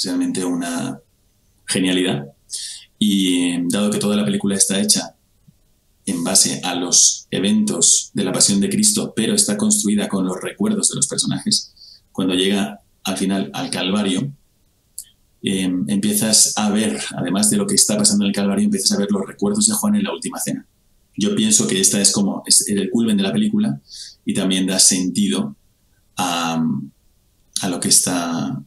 realmente 0.02 0.46
una 0.46 1.02
genialidad. 1.66 2.26
Y 3.00 3.68
dado 3.70 3.90
que 3.90 3.98
toda 3.98 4.16
la 4.16 4.26
película 4.26 4.56
está 4.56 4.80
hecha 4.80 5.16
en 6.06 6.24
base 6.24 6.60
a 6.64 6.76
los 6.76 7.28
eventos 7.32 8.12
de 8.14 8.24
la 8.24 8.32
pasión 8.32 8.60
de 8.60 8.70
Cristo, 8.70 9.14
pero 9.16 9.34
está 9.34 9.58
construida 9.58 10.08
con 10.08 10.26
los 10.26 10.42
recuerdos 10.42 10.90
de 10.90 10.96
los 10.96 11.08
personajes, 11.08 11.74
cuando 12.12 12.34
llega 12.34 12.82
al 13.04 13.18
final 13.18 13.50
al 13.54 13.70
Calvario, 13.70 14.32
em, 15.42 15.86
empiezas 15.88 16.54
a 16.58 16.70
ver, 16.70 17.00
además 17.16 17.50
de 17.50 17.58
lo 17.58 17.66
que 17.66 17.76
está 17.76 17.98
pasando 17.98 18.26
en 18.26 18.30
el 18.30 18.36
Calvario, 18.36 18.66
empiezas 18.66 18.92
a 18.92 18.98
ver 18.98 19.12
los 19.12 19.26
recuerdos 19.26 19.68
de 19.68 19.74
Juan 19.74 19.96
en 19.96 20.04
la 20.04 20.14
última 20.14 20.40
cena. 20.40 20.66
Yo 21.18 21.36
pienso 21.36 21.68
que 21.68 21.80
esta 21.80 22.02
es 22.02 22.12
como 22.12 22.44
es 22.46 22.68
el 22.68 22.90
culmen 22.90 23.18
de 23.18 23.24
la 23.24 23.34
película 23.34 23.80
y 24.26 24.34
también 24.34 24.68
da 24.68 24.80
sentido 24.80 25.56
a, 26.18 26.64
lo 27.70 27.80
que 27.80 27.90
está, 27.90 28.62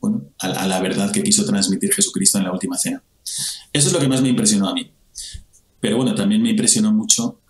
bueno, 0.00 0.24
a, 0.38 0.66
la 0.66 0.80
verdad 0.80 1.12
que 1.12 1.22
quiso 1.22 1.44
transmitir 1.44 1.92
Jesucristo 1.92 2.38
en 2.38 2.44
la 2.44 2.52
última 2.52 2.76
cena. 2.76 3.02
Eso 3.72 3.88
es 3.88 3.92
lo 3.92 3.98
que 3.98 4.08
más 4.08 4.22
me 4.22 4.28
impresionó 4.28 4.68
a 4.68 4.74
mí. 4.74 4.90
Pero 5.80 5.96
bueno, 5.98 6.14
también 6.14 6.42
me 6.42 6.50
impresionó 6.50 6.92
mucho 6.92 7.40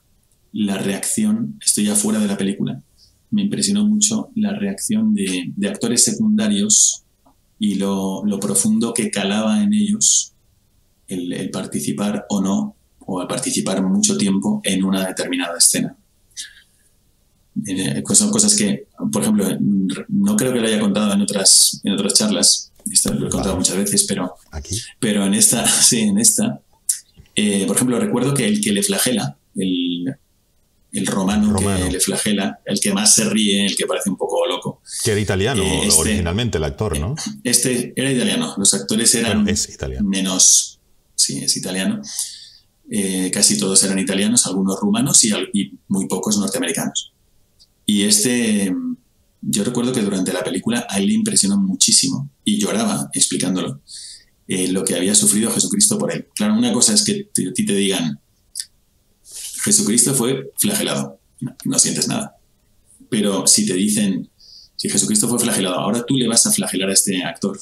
la 0.52 0.78
reacción, 0.78 1.58
estoy 1.64 1.84
ya 1.84 1.94
fuera 1.94 2.18
de 2.18 2.26
la 2.26 2.36
película, 2.36 2.82
me 3.30 3.42
impresionó 3.42 3.86
mucho 3.86 4.30
la 4.34 4.52
reacción 4.52 5.14
de, 5.14 5.52
actores 5.68 6.04
secundarios 6.04 7.02
y 7.58 7.74
lo, 7.74 8.22
profundo 8.40 8.94
que 8.94 9.10
calaba 9.10 9.62
en 9.62 9.74
ellos 9.74 10.32
el, 11.08 11.50
participar 11.50 12.26
o 12.30 12.40
no, 12.40 12.76
o 13.00 13.20
el 13.20 13.28
participar 13.28 13.82
mucho 13.82 14.16
tiempo 14.16 14.60
en 14.64 14.84
una 14.84 15.06
determinada 15.06 15.58
escena. 15.58 15.96
Eh, 17.66 18.02
son 18.12 18.30
cosas 18.30 18.54
que, 18.54 18.86
por 19.10 19.22
ejemplo, 19.22 19.46
no 20.08 20.36
creo 20.36 20.52
que 20.52 20.60
lo 20.60 20.66
haya 20.66 20.80
contado 20.80 21.12
en 21.14 21.22
otras, 21.22 21.80
en 21.84 21.92
otras 21.92 22.14
charlas, 22.14 22.72
esto 22.90 23.12
lo 23.14 23.28
he 23.28 23.30
contado 23.30 23.56
muchas 23.56 23.76
veces, 23.76 24.04
pero, 24.08 24.34
pero 24.98 25.26
en 25.26 25.34
esta, 25.34 25.66
sí, 25.82 26.00
en 26.00 26.18
esta, 26.18 26.60
eh, 27.34 27.64
por 27.66 27.76
ejemplo, 27.76 27.98
recuerdo 27.98 28.34
que 28.34 28.46
el 28.46 28.60
que 28.60 28.72
le 28.72 28.82
flagela, 28.82 29.36
el, 29.54 30.16
el 30.92 31.06
romano, 31.06 31.54
que 31.54 31.90
le 31.90 32.00
flagela, 32.00 32.60
el 32.64 32.80
que 32.80 32.92
más 32.92 33.14
se 33.14 33.28
ríe, 33.28 33.66
el 33.66 33.76
que 33.76 33.86
parece 33.86 34.08
un 34.08 34.16
poco 34.16 34.46
loco. 34.46 34.80
Que 35.04 35.12
era 35.12 35.20
italiano 35.20 35.62
este, 35.62 36.00
originalmente 36.00 36.58
el 36.58 36.64
actor, 36.64 36.98
¿no? 36.98 37.14
Este 37.44 37.92
era 37.96 38.10
italiano, 38.10 38.54
los 38.56 38.72
actores 38.72 39.14
eran 39.14 39.46
menos, 40.02 40.80
sí, 41.14 41.38
es 41.38 41.56
italiano. 41.56 42.00
Eh, 42.88 43.30
casi 43.32 43.58
todos 43.58 43.82
eran 43.82 43.98
italianos, 43.98 44.46
algunos 44.46 44.78
rumanos 44.80 45.22
y, 45.24 45.32
muy 45.88 46.06
pocos 46.06 46.38
norteamericanos. 46.38 47.12
Y 47.84 48.02
este, 48.04 48.72
yo 49.42 49.64
recuerdo 49.64 49.92
que 49.92 50.02
durante 50.02 50.32
la 50.32 50.42
película 50.42 50.86
a 50.88 50.98
él 50.98 51.06
le 51.06 51.14
impresionó 51.14 51.56
muchísimo 51.56 52.30
y 52.44 52.58
lloraba 52.58 53.08
explicándolo, 53.12 53.80
eh, 54.48 54.68
lo 54.68 54.84
que 54.84 54.94
había 54.94 55.14
sufrido 55.14 55.50
Jesucristo 55.50 55.98
por 55.98 56.12
él. 56.12 56.28
Claro, 56.34 56.54
una 56.54 56.72
cosa 56.72 56.94
es 56.94 57.02
que 57.02 57.28
a 57.48 57.52
ti 57.52 57.66
te 57.66 57.74
digan, 57.74 58.20
Jesucristo 59.64 60.14
fue 60.14 60.52
flagelado, 60.56 61.20
no, 61.64 61.78
sientes 61.78 62.06
nada. 62.06 62.36
Pero 63.10 63.46
si 63.46 63.66
te 63.66 63.74
dicen, 63.74 64.30
si 64.76 64.88
Jesucristo 64.88 65.28
fue 65.28 65.38
flagelado, 65.38 65.76
ahora 65.76 66.04
tú 66.06 66.16
le 66.16 66.28
vas 66.28 66.46
a 66.46 66.52
flagelar 66.52 66.90
a 66.90 66.92
este 66.92 67.24
actor 67.24 67.58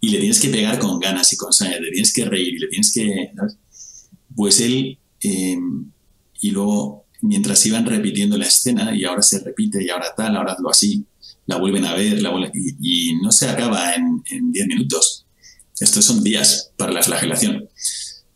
y 0.00 0.10
le 0.10 0.18
tienes 0.18 0.40
que 0.40 0.48
pegar 0.48 0.78
con 0.78 1.00
ganas 1.00 1.32
y 1.32 1.36
con 1.36 1.52
sangre, 1.52 1.80
le 1.80 1.90
tienes 1.90 2.12
que 2.12 2.24
reír 2.24 2.54
y 2.54 2.58
le 2.58 2.68
tienes 2.68 2.92
que... 2.92 3.32
Pues 4.36 4.60
él, 4.60 4.98
eh, 5.22 5.58
y 6.40 6.50
luego 6.50 7.03
mientras 7.24 7.64
iban 7.66 7.86
repitiendo 7.86 8.36
la 8.36 8.46
escena 8.46 8.94
y 8.94 9.04
ahora 9.04 9.22
se 9.22 9.40
repite 9.40 9.82
y 9.82 9.88
ahora 9.88 10.06
tal, 10.16 10.36
ahora 10.36 10.52
hazlo 10.52 10.70
así, 10.70 11.04
la 11.46 11.56
vuelven 11.56 11.84
a 11.84 11.94
ver 11.94 12.20
la 12.20 12.30
y, 12.80 13.14
no 13.22 13.32
se 13.32 13.48
acaba 13.48 13.94
en 13.94 14.52
10 14.52 14.66
minutos. 14.66 15.26
Estos 15.80 16.04
son 16.04 16.22
días 16.22 16.70
para 16.76 16.92
la 16.92 17.02
flagelación. 17.02 17.68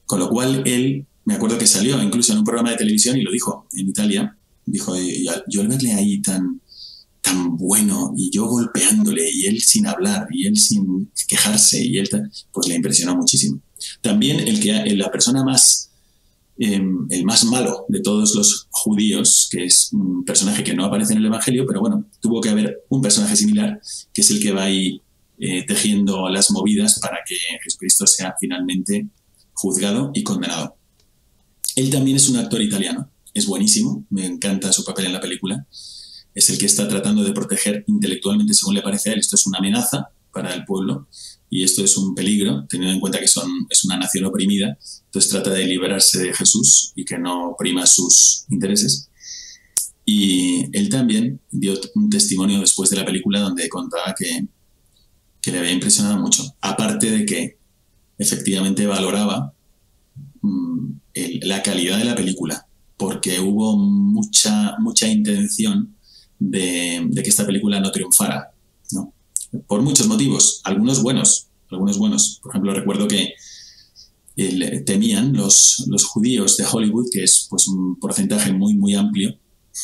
Con 0.06 0.18
lo 0.18 0.28
cual 0.28 0.62
él, 0.66 1.06
me 1.24 1.34
acuerdo 1.34 1.58
que 1.58 1.66
salió 1.66 2.02
incluso 2.02 2.32
en 2.32 2.38
un 2.38 2.44
programa 2.44 2.70
de 2.70 2.76
televisión 2.76 3.16
y 3.16 3.22
lo 3.22 3.30
dijo 3.30 3.68
en 3.72 3.88
Italia, 3.88 4.36
dijo, 4.64 4.94
yo 5.48 5.60
al 5.60 5.68
verle 5.68 5.92
ahí 5.92 6.20
tan, 6.20 6.60
tan 7.20 7.56
bueno 7.56 8.12
y 8.16 8.30
yo 8.30 8.46
golpeándole 8.46 9.30
y 9.30 9.46
él 9.46 9.60
sin 9.60 9.86
hablar 9.86 10.26
y 10.30 10.46
él 10.46 10.56
sin 10.56 11.12
quejarse 11.28 11.84
y 11.84 11.98
él, 11.98 12.08
pues 12.52 12.68
le 12.68 12.74
impresionó 12.74 13.16
muchísimo. 13.16 13.60
También 14.00 14.40
el 14.40 14.60
que 14.60 14.72
la 14.96 15.10
persona 15.10 15.44
más 15.44 15.90
Em, 16.60 17.06
el 17.10 17.24
más 17.24 17.44
malo 17.44 17.84
de 17.88 18.00
todos 18.00 18.34
los 18.34 18.66
judíos, 18.70 19.48
que 19.48 19.64
es 19.64 19.92
un 19.92 20.24
personaje 20.24 20.64
que 20.64 20.74
no 20.74 20.84
aparece 20.84 21.12
en 21.12 21.20
el 21.20 21.26
Evangelio, 21.26 21.64
pero 21.64 21.80
bueno, 21.80 22.04
tuvo 22.20 22.40
que 22.40 22.48
haber 22.48 22.84
un 22.88 23.00
personaje 23.00 23.36
similar, 23.36 23.80
que 24.12 24.22
es 24.22 24.30
el 24.30 24.40
que 24.40 24.50
va 24.50 24.64
ahí 24.64 25.00
eh, 25.38 25.64
tejiendo 25.64 26.28
las 26.28 26.50
movidas 26.50 26.98
para 26.98 27.18
que 27.24 27.36
Jesucristo 27.62 28.08
sea 28.08 28.34
finalmente 28.40 29.06
juzgado 29.52 30.10
y 30.12 30.24
condenado. 30.24 30.76
Él 31.76 31.90
también 31.90 32.16
es 32.16 32.28
un 32.28 32.38
actor 32.38 32.60
italiano, 32.60 33.08
es 33.34 33.46
buenísimo, 33.46 34.04
me 34.10 34.26
encanta 34.26 34.72
su 34.72 34.84
papel 34.84 35.06
en 35.06 35.12
la 35.12 35.20
película. 35.20 35.64
Es 36.34 36.50
el 36.50 36.58
que 36.58 36.66
está 36.66 36.88
tratando 36.88 37.22
de 37.22 37.32
proteger 37.32 37.84
intelectualmente, 37.86 38.52
según 38.52 38.74
le 38.74 38.82
parece 38.82 39.10
a 39.10 39.12
él, 39.12 39.20
esto 39.20 39.36
es 39.36 39.46
una 39.46 39.58
amenaza 39.58 40.08
para 40.32 40.52
el 40.54 40.64
pueblo, 40.64 41.06
y 41.50 41.64
esto 41.64 41.84
es 41.84 41.96
un 41.96 42.14
peligro, 42.14 42.66
teniendo 42.68 42.94
en 42.94 43.00
cuenta 43.00 43.20
que 43.20 43.28
son, 43.28 43.50
es 43.70 43.84
una 43.84 43.96
nación 43.96 44.24
oprimida, 44.24 44.78
entonces 45.06 45.30
trata 45.30 45.50
de 45.50 45.64
liberarse 45.64 46.20
de 46.20 46.34
Jesús 46.34 46.92
y 46.94 47.04
que 47.04 47.18
no 47.18 47.50
oprima 47.50 47.86
sus 47.86 48.44
intereses. 48.50 49.08
Y 50.04 50.64
él 50.76 50.88
también 50.88 51.40
dio 51.50 51.78
un 51.94 52.08
testimonio 52.08 52.60
después 52.60 52.90
de 52.90 52.96
la 52.96 53.04
película 53.04 53.40
donde 53.40 53.68
contaba 53.68 54.14
que, 54.18 54.46
que 55.40 55.52
le 55.52 55.58
había 55.58 55.72
impresionado 55.72 56.18
mucho, 56.18 56.54
aparte 56.60 57.10
de 57.10 57.26
que 57.26 57.58
efectivamente 58.18 58.86
valoraba 58.86 59.52
mm, 60.42 60.92
la 61.42 61.62
calidad 61.62 61.98
de 61.98 62.04
la 62.04 62.14
película, 62.14 62.66
porque 62.96 63.40
hubo 63.40 63.76
mucha, 63.76 64.76
mucha 64.78 65.08
intención 65.08 65.94
de, 66.38 67.10
que 67.14 67.30
esta 67.30 67.46
película 67.46 67.80
no 67.80 67.90
triunfara. 67.90 68.52
Por 69.66 69.82
muchos 69.82 70.06
motivos, 70.06 70.60
algunos 70.64 71.02
buenos, 71.02 71.48
algunos 71.70 71.98
buenos. 71.98 72.40
Por 72.42 72.52
ejemplo, 72.52 72.74
recuerdo 72.74 73.08
que 73.08 73.34
temían 74.86 75.32
los, 75.32 75.84
los 75.88 76.04
judíos 76.04 76.56
de 76.56 76.64
Hollywood, 76.70 77.08
que 77.10 77.24
es 77.24 77.46
pues 77.50 77.66
un 77.66 77.98
porcentaje 77.98 78.52
muy, 78.52 78.74
muy 78.74 78.94
amplio, 78.94 79.36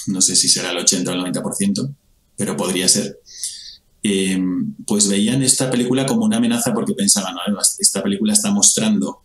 no 0.07 0.21
sé 0.21 0.37
si 0.37 0.49
será 0.49 0.71
el 0.71 0.79
80 0.79 1.11
o 1.11 1.15
el 1.15 1.21
90%, 1.33 1.95
pero 2.37 2.57
podría 2.57 2.89
ser, 2.89 3.21
eh, 4.03 4.41
pues 4.87 5.09
veían 5.09 5.43
esta 5.43 5.71
película 5.71 6.07
como 6.07 6.25
una 6.25 6.37
amenaza 6.37 6.73
porque 6.73 6.95
pensaban, 6.95 7.35
esta 7.79 8.03
película 8.03 8.33
está 8.33 8.51
mostrando 8.51 9.23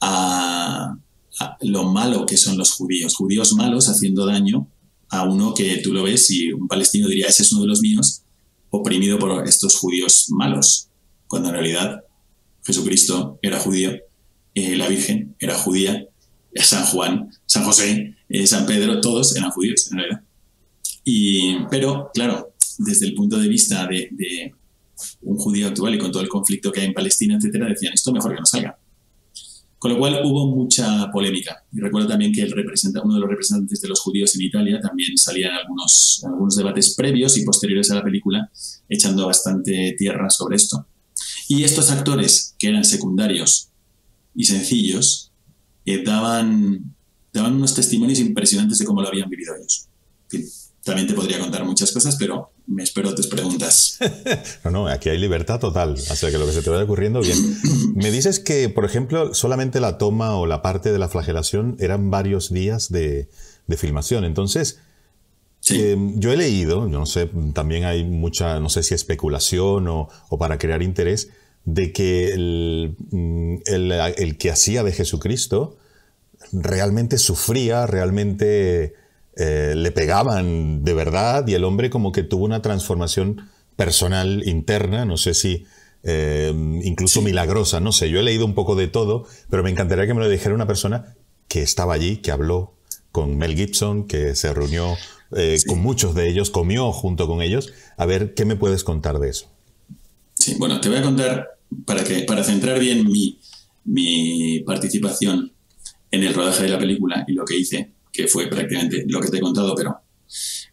a, 0.00 0.96
lo 1.62 1.84
malo 1.84 2.26
que 2.26 2.36
son 2.36 2.56
los 2.56 2.72
judíos, 2.72 3.16
judíos 3.16 3.54
malos 3.54 3.88
haciendo 3.88 4.24
daño 4.24 4.68
a 5.08 5.24
uno 5.24 5.52
que 5.52 5.78
tú 5.78 5.92
lo 5.92 6.04
ves 6.04 6.30
y 6.30 6.52
un 6.52 6.68
palestino 6.68 7.08
diría, 7.08 7.26
ese 7.26 7.42
es 7.42 7.52
uno 7.52 7.62
de 7.62 7.68
los 7.68 7.80
míos, 7.80 8.22
oprimido 8.78 9.18
por 9.18 9.46
estos 9.46 9.76
judíos 9.76 10.26
malos, 10.30 10.88
cuando 11.26 11.48
en 11.48 11.54
realidad 11.54 12.04
Jesucristo 12.64 13.38
era 13.42 13.58
judío, 13.58 13.92
eh, 14.54 14.76
la 14.76 14.88
Virgen 14.88 15.34
era 15.38 15.54
judía, 15.54 16.06
San 16.54 16.84
Juan, 16.86 17.30
San 17.46 17.64
José, 17.64 18.16
eh, 18.28 18.46
San 18.46 18.66
Pedro, 18.66 19.00
todos 19.00 19.36
eran 19.36 19.50
judíos 19.50 19.90
en 19.90 19.98
realidad. 19.98 20.20
Y, 21.04 21.56
pero, 21.70 22.10
claro, 22.14 22.54
desde 22.78 23.06
el 23.06 23.14
punto 23.14 23.38
de 23.38 23.48
vista 23.48 23.86
de, 23.86 24.08
de, 24.12 24.54
un 25.22 25.36
judío 25.36 25.66
actual 25.66 25.94
y 25.94 25.98
con 25.98 26.12
todo 26.12 26.22
el 26.22 26.28
conflicto 26.28 26.70
que 26.70 26.80
hay 26.80 26.86
en 26.86 26.94
Palestina, 26.94 27.36
etcétera, 27.36 27.66
decían 27.68 27.92
esto 27.92 28.12
mejor 28.12 28.34
que 28.34 28.40
no 28.40 28.46
salga. 28.46 28.78
Con 29.84 29.92
lo 29.92 29.98
cual 29.98 30.22
hubo 30.24 30.46
mucha 30.46 31.10
polémica. 31.12 31.62
Y 31.70 31.78
recuerdo 31.78 32.08
también 32.08 32.32
que 32.32 32.42
uno 32.42 33.14
de 33.16 33.20
los 33.20 33.28
representantes 33.28 33.82
de 33.82 33.88
los 33.88 34.00
judíos 34.00 34.34
en 34.34 34.40
Italia 34.40 34.80
también 34.80 35.18
salía 35.18 35.48
en 35.48 35.56
algunos, 35.56 36.24
debates 36.56 36.94
previos 36.94 37.36
y 37.36 37.44
posteriores 37.44 37.90
a 37.90 37.96
la 37.96 38.02
película, 38.02 38.50
echando 38.88 39.26
bastante 39.26 39.94
tierra 39.98 40.30
sobre 40.30 40.56
esto. 40.56 40.86
Y 41.48 41.64
estos 41.64 41.90
actores, 41.90 42.54
que 42.58 42.70
eran 42.70 42.82
secundarios 42.82 43.68
y 44.34 44.46
sencillos, 44.46 45.30
eh, 45.84 46.02
daban, 46.02 46.96
daban 47.30 47.56
unos 47.56 47.74
testimonios 47.74 48.20
impresionantes 48.20 48.78
de 48.78 48.86
cómo 48.86 49.02
lo 49.02 49.08
habían 49.08 49.28
vivido 49.28 49.54
ellos. 49.54 49.88
también 50.82 51.08
te 51.08 51.12
podría 51.12 51.38
contar 51.38 51.62
muchas 51.66 51.92
cosas, 51.92 52.16
pero 52.16 52.53
me 52.66 52.82
espero 52.82 53.14
tus 53.14 53.26
preguntas. 53.26 53.98
no, 54.64 54.70
no, 54.70 54.88
aquí 54.88 55.08
hay 55.08 55.18
libertad 55.18 55.60
total, 55.60 55.92
o 55.92 55.96
sea 55.96 56.30
que 56.30 56.38
lo 56.38 56.46
que 56.46 56.52
se 56.52 56.62
te 56.62 56.70
vaya 56.70 56.84
ocurriendo, 56.84 57.20
bien. 57.20 57.36
Me 57.94 58.10
dices 58.10 58.40
que, 58.40 58.68
por 58.68 58.84
ejemplo, 58.84 59.34
solamente 59.34 59.80
la 59.80 59.98
toma 59.98 60.36
o 60.36 60.46
la 60.46 60.62
parte 60.62 60.92
de 60.92 60.98
la 60.98 61.08
flagelación 61.08 61.76
eran 61.78 62.10
varios 62.10 62.52
días 62.52 62.90
de, 62.90 63.28
filmación. 63.76 64.24
Entonces, 64.24 64.80
em, 65.68 66.18
yo 66.18 66.32
he 66.32 66.36
leído, 66.36 66.88
yo 66.88 66.98
no 66.98 67.06
sé, 67.06 67.28
también 67.52 67.84
hay 67.84 68.04
mucha, 68.04 68.60
no 68.60 68.68
sé 68.68 68.82
si 68.82 68.94
especulación 68.94 69.88
o, 69.88 70.08
para 70.38 70.58
crear 70.58 70.82
interés, 70.82 71.30
de 71.64 71.92
que 71.92 72.32
el, 72.32 72.96
mm, 73.10 73.56
el 73.66 74.36
que 74.38 74.50
hacía 74.50 74.82
de 74.82 74.92
Jesucristo 74.92 75.76
realmente 76.52 77.18
sufría, 77.18 77.86
realmente 77.86 78.94
eh, 79.36 79.74
le 79.76 79.90
pegaban 79.90 80.84
de 80.84 80.94
verdad 80.94 81.46
y 81.46 81.54
el 81.54 81.64
hombre 81.64 81.90
como 81.90 82.12
que 82.12 82.22
tuvo 82.22 82.44
una 82.44 82.62
transformación 82.62 83.48
personal 83.76 84.46
interna, 84.46 85.04
no 85.04 85.16
sé 85.16 85.34
si 85.34 85.66
eh, 86.04 86.52
incluso 86.82 87.22
milagrosa, 87.22 87.80
no 87.80 87.90
sé, 87.90 88.10
yo 88.10 88.20
he 88.20 88.22
leído 88.22 88.44
un 88.44 88.54
poco 88.54 88.76
de 88.76 88.88
todo, 88.88 89.26
pero 89.50 89.62
me 89.62 89.70
encantaría 89.70 90.06
que 90.06 90.14
me 90.14 90.20
lo 90.20 90.28
dijera 90.28 90.54
una 90.54 90.66
persona 90.66 91.16
que 91.48 91.62
estaba 91.62 91.94
allí, 91.94 92.18
que 92.18 92.30
habló 92.30 92.74
con 93.10 93.36
Mel 93.36 93.56
Gibson, 93.56 94.06
que 94.06 94.34
se 94.36 94.52
reunió 94.52 94.96
eh, 95.36 95.58
con 95.66 95.80
muchos 95.80 96.14
de 96.14 96.28
ellos, 96.28 96.50
comió 96.50 96.92
junto 96.92 97.26
con 97.26 97.42
ellos, 97.42 97.72
a 97.96 98.06
ver 98.06 98.34
qué 98.34 98.44
me 98.44 98.56
puedes 98.56 98.84
contar 98.84 99.18
de 99.18 99.30
eso. 99.30 99.50
Sí, 100.34 100.56
bueno, 100.58 100.80
te 100.80 100.88
voy 100.88 100.98
a 100.98 101.02
contar 101.02 101.58
para, 101.86 102.04
que, 102.04 102.20
para 102.20 102.44
centrar 102.44 102.78
bien 102.78 103.04
mi, 103.04 103.40
mi 103.84 104.60
participación 104.60 105.52
en 106.10 106.22
el 106.22 106.34
rodaje 106.34 106.64
de 106.64 106.68
la 106.68 106.78
película 106.78 107.24
y 107.26 107.32
lo 107.32 107.44
que 107.44 107.56
hice 107.56 107.90
que 108.14 108.28
fue 108.28 108.46
prácticamente 108.46 109.04
lo 109.08 109.20
que 109.20 109.28
te 109.28 109.38
he 109.38 109.40
contado, 109.40 109.74
pero, 109.74 109.98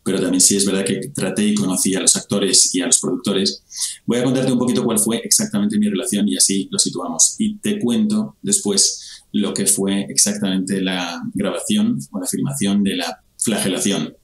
pero 0.04 0.22
también 0.22 0.40
sí 0.40 0.56
es 0.56 0.66
verdad 0.66 0.86
que 0.86 1.10
traté 1.14 1.44
y 1.44 1.56
conocí 1.56 1.96
a 1.96 2.00
los 2.00 2.16
actores 2.16 2.74
y 2.76 2.82
a 2.82 2.86
los 2.86 3.00
productores. 3.00 3.64
Voy 4.06 4.20
a 4.20 4.24
contarte 4.24 4.52
un 4.52 4.60
poquito 4.60 4.84
cuál 4.84 5.00
fue 5.00 5.18
exactamente 5.18 5.80
mi 5.80 5.90
relación 5.90 6.30
y 6.30 6.38
así 6.38 6.70
lo 6.72 6.78
situamos. 6.78 7.36
Y 7.40 7.58
te 7.58 7.80
cuento 7.80 8.38
después 8.44 9.24
lo 9.34 9.56
que 9.56 9.66
fue 9.66 10.02
exactamente 10.02 10.82
la 10.82 11.20
grabación 11.34 11.98
o 12.12 12.20
la 12.20 12.28
filmación 12.28 12.84
de 12.84 12.96
la 12.98 13.24
flagelación. 13.40 14.16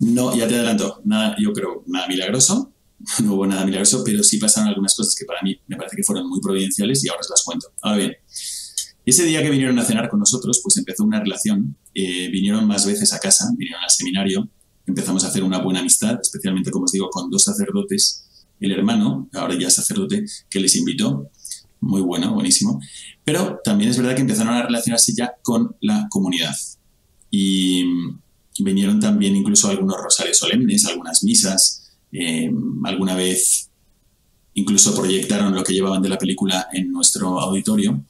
No, 0.00 0.36
ya 0.36 0.48
te 0.48 0.56
adelanto, 0.56 1.00
nada, 1.04 1.36
yo 1.38 1.52
creo, 1.52 1.84
nada 1.86 2.08
milagroso, 2.08 2.72
no 3.22 3.34
hubo 3.34 3.46
nada 3.46 3.64
milagroso, 3.64 4.02
pero 4.04 4.24
sí 4.24 4.38
pasaron 4.38 4.68
algunas 4.68 4.94
cosas 4.94 5.14
que 5.14 5.24
para 5.24 5.40
mí 5.42 5.58
me 5.68 5.76
parece 5.76 5.96
que 5.96 6.02
fueron 6.02 6.28
muy 6.28 6.40
providenciales 6.40 7.04
y 7.04 7.08
ahora 7.08 7.20
os 7.20 7.30
las 7.30 7.44
cuento. 7.44 7.68
Ahora 7.80 7.98
bien, 7.98 8.16
ese 9.06 9.24
día 9.24 9.40
que 9.40 9.50
vinieron 9.50 9.78
a 9.78 9.84
cenar 9.84 10.08
con 10.08 10.18
nosotros, 10.18 10.60
pues 10.62 10.76
empezó 10.76 11.04
una 11.04 11.20
relación. 11.20 11.76
Eh, 11.94 12.28
vinieron 12.28 12.66
más 12.66 12.84
veces 12.84 13.12
a 13.12 13.20
casa, 13.20 13.48
vinieron 13.56 13.82
al 13.82 13.90
seminario, 13.90 14.48
empezamos 14.84 15.24
a 15.24 15.28
hacer 15.28 15.44
una 15.44 15.58
buena 15.58 15.80
amistad, 15.80 16.18
especialmente, 16.20 16.72
como 16.72 16.86
os 16.86 16.92
digo, 16.92 17.08
con 17.10 17.30
dos 17.30 17.44
sacerdotes. 17.44 18.24
El 18.58 18.72
hermano, 18.72 19.28
ahora 19.34 19.56
ya 19.56 19.70
sacerdote, 19.70 20.24
que 20.50 20.58
les 20.58 20.74
invitó, 20.74 21.30
muy 21.80 22.00
bueno, 22.00 22.34
buenísimo. 22.34 22.80
Pero 23.24 23.60
también 23.62 23.90
es 23.90 23.96
verdad 23.96 24.16
que 24.16 24.22
empezaron 24.22 24.54
a 24.54 24.66
relacionarse 24.66 25.14
ya 25.14 25.34
con 25.42 25.76
la 25.80 26.08
comunidad. 26.10 26.54
Y 27.30 27.84
vinieron 28.58 28.98
también 28.98 29.36
incluso 29.36 29.68
algunos 29.68 29.98
rosarios 30.02 30.38
solemnes, 30.38 30.84
algunas 30.84 31.22
misas, 31.22 31.92
eh, 32.10 32.50
alguna 32.84 33.14
vez 33.14 33.70
incluso 34.56 34.94
proyectaron 34.94 35.54
lo 35.54 35.62
que 35.62 35.74
llevaban 35.74 36.02
de 36.02 36.08
la 36.08 36.18
película 36.18 36.68
en 36.72 36.90
nuestro 36.90 37.38
auditorio. 37.38 38.04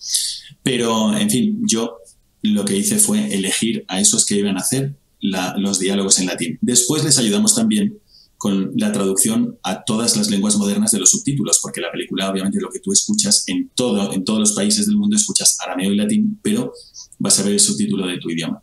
Pero, 0.62 1.16
en 1.16 1.28
fin, 1.28 1.62
yo 1.66 1.98
lo 2.42 2.64
que 2.64 2.76
hice 2.76 2.98
fue 2.98 3.34
elegir 3.34 3.84
a 3.88 4.00
esos 4.00 4.24
que 4.24 4.36
iban 4.36 4.56
a 4.56 4.60
hacer 4.60 4.94
los 5.20 5.78
diálogos 5.80 6.20
en 6.20 6.26
latín. 6.26 6.58
Después 6.60 7.04
les 7.04 7.18
ayudamos 7.18 7.54
también 7.54 7.98
con 8.38 8.72
la 8.76 8.92
traducción 8.92 9.58
a 9.64 9.82
todas 9.82 10.16
las 10.16 10.30
lenguas 10.30 10.56
modernas 10.56 10.92
de 10.92 11.00
los 11.00 11.10
subtítulos, 11.10 11.58
porque 11.60 11.80
la 11.80 11.90
película, 11.90 12.30
obviamente, 12.30 12.60
lo 12.60 12.70
que 12.70 12.78
tú 12.78 12.92
escuchas 12.92 13.42
en, 13.48 13.70
todo, 13.74 14.12
en 14.12 14.24
todos 14.24 14.38
los 14.38 14.52
países 14.52 14.86
del 14.86 14.96
mundo, 14.96 15.16
escuchas 15.16 15.58
arameo 15.64 15.92
y 15.92 15.96
latín, 15.96 16.38
pero 16.42 16.72
vas 17.18 17.40
a 17.40 17.42
ver 17.42 17.54
el 17.54 17.60
subtítulo 17.60 18.06
de 18.06 18.18
tu 18.18 18.30
idioma. 18.30 18.62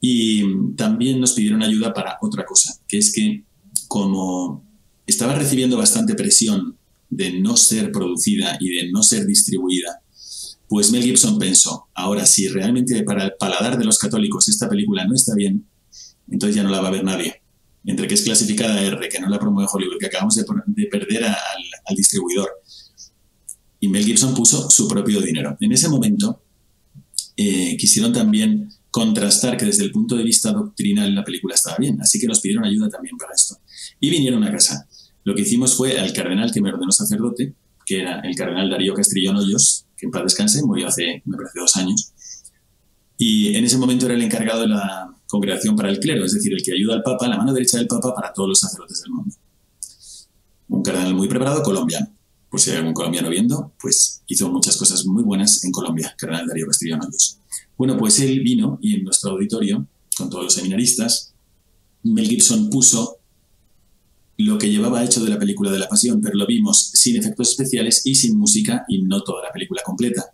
Y 0.00 0.42
también 0.74 1.20
nos 1.20 1.32
pidieron 1.32 1.62
ayuda 1.62 1.94
para 1.94 2.18
otra 2.20 2.44
cosa, 2.44 2.74
que 2.88 2.98
es 2.98 3.12
que 3.12 3.44
como 3.86 4.65
estaba 5.06 5.34
recibiendo 5.34 5.76
bastante 5.76 6.14
presión 6.14 6.76
de 7.08 7.40
no 7.40 7.56
ser 7.56 7.92
producida 7.92 8.56
y 8.60 8.68
de 8.76 8.90
no 8.90 9.02
ser 9.02 9.26
distribuida, 9.26 10.02
pues 10.68 10.90
Mel 10.90 11.02
Gibson 11.02 11.38
pensó, 11.38 11.88
ahora 11.94 12.26
si 12.26 12.48
realmente 12.48 13.02
para 13.04 13.24
el 13.24 13.32
paladar 13.38 13.78
de 13.78 13.84
los 13.84 13.98
católicos 13.98 14.48
esta 14.48 14.68
película 14.68 15.04
no 15.04 15.14
está 15.14 15.34
bien, 15.34 15.64
entonces 16.28 16.56
ya 16.56 16.62
no 16.62 16.70
la 16.70 16.80
va 16.80 16.88
a 16.88 16.92
ver 16.92 17.04
nadie. 17.04 17.42
Entre 17.84 18.08
que 18.08 18.14
es 18.14 18.22
clasificada 18.22 18.82
R, 18.82 19.08
que 19.08 19.20
no 19.20 19.28
la 19.28 19.38
promueve 19.38 19.70
Hollywood, 19.72 19.98
que 20.00 20.06
acabamos 20.06 20.34
de, 20.34 20.44
perder 20.90 21.24
al, 21.24 21.96
distribuidor. 21.96 22.50
Y 23.78 23.88
Mel 23.88 24.04
Gibson 24.04 24.34
puso 24.34 24.68
su 24.70 24.88
propio 24.88 25.20
dinero. 25.20 25.56
En 25.60 25.70
ese 25.70 25.88
momento 25.88 26.42
eh, 27.36 27.76
quisieron 27.76 28.12
también 28.12 28.70
contrastar 28.90 29.56
que 29.56 29.66
desde 29.66 29.84
el 29.84 29.92
punto 29.92 30.16
de 30.16 30.24
vista 30.24 30.50
doctrinal 30.50 31.14
la 31.14 31.22
película 31.22 31.54
estaba 31.54 31.76
bien, 31.76 32.00
así 32.00 32.18
que 32.18 32.26
nos 32.26 32.40
pidieron 32.40 32.64
ayuda 32.64 32.88
también 32.88 33.16
para 33.16 33.34
esto. 33.34 33.56
Y 34.00 34.10
vinieron 34.10 34.42
a 34.42 34.50
casa. 34.50 34.88
Lo 35.26 35.34
que 35.34 35.42
hicimos 35.42 35.74
fue 35.74 35.98
al 35.98 36.12
cardenal 36.12 36.52
que 36.52 36.60
me 36.60 36.72
ordenó 36.72 36.92
sacerdote, 36.92 37.52
que 37.84 38.00
era 38.00 38.20
el 38.20 38.36
cardenal 38.36 38.70
Darío 38.70 38.94
Castrillón 38.94 39.36
Hoyos, 39.36 39.84
que 39.96 40.06
en 40.06 40.12
paz 40.12 40.22
descanse, 40.22 40.62
murió 40.64 40.86
hace, 40.86 41.20
me 41.24 41.36
parece, 41.36 41.58
dos 41.58 41.74
años. 41.74 42.12
Y 43.18 43.56
en 43.56 43.64
ese 43.64 43.76
momento 43.76 44.06
era 44.06 44.14
el 44.14 44.22
encargado 44.22 44.60
de 44.60 44.68
la 44.68 45.12
congregación 45.26 45.74
para 45.74 45.90
el 45.90 45.98
clero, 45.98 46.24
es 46.24 46.32
decir, 46.32 46.52
el 46.52 46.62
que 46.62 46.74
ayuda 46.74 46.94
al 46.94 47.02
Papa, 47.02 47.26
la 47.26 47.38
mano 47.38 47.52
derecha 47.52 47.76
del 47.76 47.88
Papa 47.88 48.14
para 48.14 48.32
todos 48.32 48.50
los 48.50 48.60
sacerdotes 48.60 49.02
del 49.02 49.10
mundo. 49.10 49.34
Un 50.68 50.82
cardenal 50.84 51.12
muy 51.12 51.26
preparado, 51.26 51.60
colombiano. 51.64 52.06
Por 52.48 52.60
si 52.60 52.70
hay 52.70 52.76
algún 52.76 52.94
colombiano 52.94 53.28
viendo, 53.28 53.72
pues 53.80 54.22
hizo 54.28 54.48
muchas 54.48 54.76
cosas 54.76 55.04
muy 55.06 55.24
buenas 55.24 55.64
en 55.64 55.72
Colombia, 55.72 56.14
cardenal 56.16 56.46
Darío 56.46 56.68
Castrillón 56.68 57.00
Hoyos. 57.00 57.40
Bueno, 57.76 57.96
pues 57.96 58.20
él 58.20 58.38
vino 58.44 58.78
y 58.80 58.94
en 58.94 59.02
nuestro 59.02 59.32
auditorio, 59.32 59.88
con 60.16 60.30
todos 60.30 60.44
los 60.44 60.54
seminaristas, 60.54 61.34
Mel 62.04 62.28
Gibson 62.28 62.70
puso 62.70 63.15
lo 64.38 64.58
que 64.58 64.70
llevaba 64.70 65.02
hecho 65.02 65.24
de 65.24 65.30
la 65.30 65.38
película 65.38 65.70
de 65.70 65.78
la 65.78 65.88
Pasión, 65.88 66.20
pero 66.20 66.36
lo 66.36 66.46
vimos 66.46 66.90
sin 66.94 67.16
efectos 67.16 67.50
especiales 67.50 68.02
y 68.04 68.14
sin 68.14 68.38
música 68.38 68.84
y 68.88 69.02
no 69.02 69.22
toda 69.22 69.42
la 69.42 69.52
película 69.52 69.82
completa. 69.84 70.32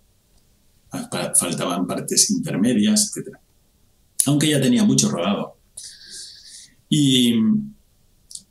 Faltaban 1.39 1.87
partes 1.87 2.31
intermedias, 2.31 3.13
etc. 3.17 3.37
Aunque 4.27 4.49
ya 4.49 4.61
tenía 4.61 4.85
mucho 4.85 5.09
rodado. 5.09 5.57
Y 6.89 7.35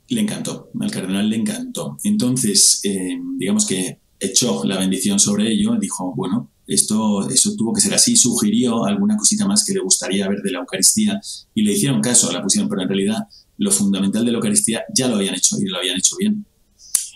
le 0.08 0.20
encantó, 0.20 0.70
al 0.80 0.90
cardenal 0.90 1.28
le 1.28 1.36
encantó. 1.36 1.98
Entonces, 2.02 2.80
eh, 2.84 3.18
digamos 3.36 3.66
que 3.66 3.98
echó 4.18 4.64
la 4.64 4.78
bendición 4.78 5.18
sobre 5.18 5.50
ello, 5.50 5.76
dijo, 5.78 6.14
bueno, 6.14 6.50
esto, 6.66 7.28
eso 7.28 7.54
tuvo 7.56 7.72
que 7.72 7.80
ser 7.80 7.94
así, 7.94 8.16
sugirió 8.16 8.84
alguna 8.84 9.16
cosita 9.16 9.46
más 9.46 9.64
que 9.64 9.74
le 9.74 9.80
gustaría 9.80 10.28
ver 10.28 10.40
de 10.42 10.52
la 10.52 10.60
Eucaristía 10.60 11.20
y 11.54 11.62
le 11.62 11.72
hicieron 11.72 12.00
caso, 12.00 12.30
la 12.32 12.42
pusieron, 12.42 12.68
pero 12.68 12.82
en 12.82 12.88
realidad 12.88 13.28
lo 13.62 13.70
fundamental 13.70 14.24
de 14.24 14.32
la 14.32 14.38
Eucaristía 14.38 14.82
ya 14.94 15.08
lo 15.08 15.16
habían 15.16 15.34
hecho 15.34 15.56
y 15.60 15.66
lo 15.66 15.78
habían 15.78 15.96
hecho 15.96 16.16
bien. 16.16 16.44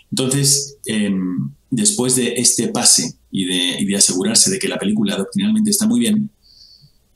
Entonces, 0.09 0.77
em, 0.85 1.51
después 1.69 2.15
de 2.15 2.35
este 2.35 2.69
pase 2.69 3.17
y 3.31 3.45
de, 3.85 3.95
asegurarse 3.95 4.49
de 4.49 4.59
que 4.59 4.67
la 4.67 4.79
película 4.79 5.17
doctrinalmente 5.17 5.69
está 5.69 5.85
muy 5.85 5.99
bien, 5.99 6.29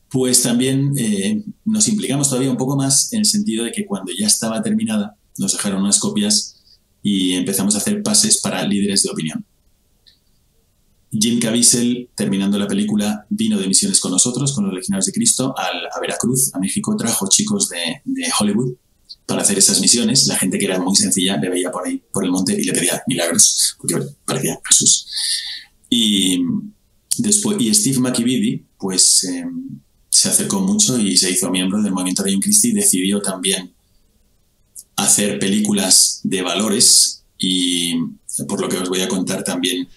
pues 0.10 0.41
también 0.41 0.93
eh, 0.97 1.41
nos 1.63 1.88
implicamos 1.88 2.27
todavía 2.27 2.51
un 2.51 2.58
poco 2.58 2.75
más 2.75 3.13
en 3.13 3.19
el 3.19 3.25
sentido 3.25 3.63
de 3.63 3.71
que 3.71 3.86
cuando 3.86 4.12
ya 4.17 4.27
estaba 4.27 4.62
terminada, 4.62 5.15
nos 5.38 5.53
dejaron 5.53 5.82
unas 5.82 5.99
copias 5.99 6.58
y 7.01 7.34
empezamos 7.34 7.75
a 7.75 7.77
hacer 7.77 8.03
pases 8.03 8.41
para 8.41 8.67
líderes 8.67 9.03
de 9.03 9.10
opinión. 9.10 9.45
Jim 11.12 11.39
Caviezel, 11.39 12.10
terminando 12.15 12.58
la 12.58 12.67
película, 12.67 13.25
vino 13.29 13.60
de 13.60 13.67
misiones 13.67 13.99
con 13.99 14.12
nosotros, 14.12 14.53
con 14.53 14.65
los 14.65 14.73
Legionarios 14.73 15.08
de 15.08 15.12
Cristo, 15.12 15.53
a 15.58 15.99
Veracruz, 15.99 16.53
a 16.53 16.60
México, 16.60 16.95
trajo 16.95 17.27
chicos 17.27 17.69
de, 17.69 18.01
Hollywood 18.39 18.73
para 19.25 19.41
hacer 19.41 19.57
esas 19.57 19.79
misiones. 19.81 20.27
La 20.27 20.38
gente 20.38 20.57
que 20.57 20.65
era 20.65 20.79
muy 20.79 20.95
sencilla 20.95 21.38
le 21.38 21.49
veía 21.49 21.71
por 21.71 21.88
ahí, 21.88 22.01
por 22.12 22.23
el 22.23 22.31
monte, 22.31 22.53
y 22.60 22.63
le 22.63 22.73
pedía 22.73 23.01
milagros, 23.07 23.75
porque 23.77 23.95
parecía 24.25 24.60
Jesús. 24.67 25.07
Y, 25.89 26.43
después, 27.17 27.57
y 27.60 27.73
Steve 27.73 27.99
McKibidi, 27.99 28.65
pues 28.77 29.23
em, 29.25 29.79
se 30.10 30.29
acercó 30.29 30.60
mucho 30.62 30.99
y 30.99 31.15
se 31.17 31.31
hizo 31.31 31.49
miembro 31.49 31.81
del 31.81 31.91
movimiento 31.91 32.23
de 32.23 32.38
Christie 32.39 32.71
y 32.71 32.73
decidió 32.73 33.21
también 33.21 33.73
hacer 34.95 35.39
películas 35.39 36.19
de 36.23 36.41
valores 36.41 37.23
y 37.38 37.95
por 38.47 38.62
lo 38.62 38.69
que 38.69 38.77
os 38.77 38.88
voy 38.88 39.01
a 39.01 39.07
contar 39.07 39.43
también 39.43 39.88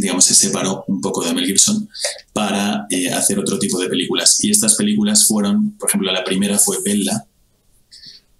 digamos, 0.00 0.24
se 0.24 0.34
separó 0.34 0.84
un 0.86 1.00
poco 1.00 1.24
de 1.24 1.32
Mel 1.32 1.46
Gibson 1.46 1.88
para 2.32 2.86
eh, 2.90 3.08
hacer 3.10 3.38
otro 3.38 3.58
tipo 3.58 3.78
de 3.78 3.88
películas. 3.88 4.42
Y 4.44 4.50
estas 4.50 4.74
películas 4.74 5.26
fueron, 5.26 5.72
por 5.72 5.88
ejemplo, 5.88 6.12
la 6.12 6.24
primera 6.24 6.58
fue 6.58 6.78
Bella, 6.84 7.26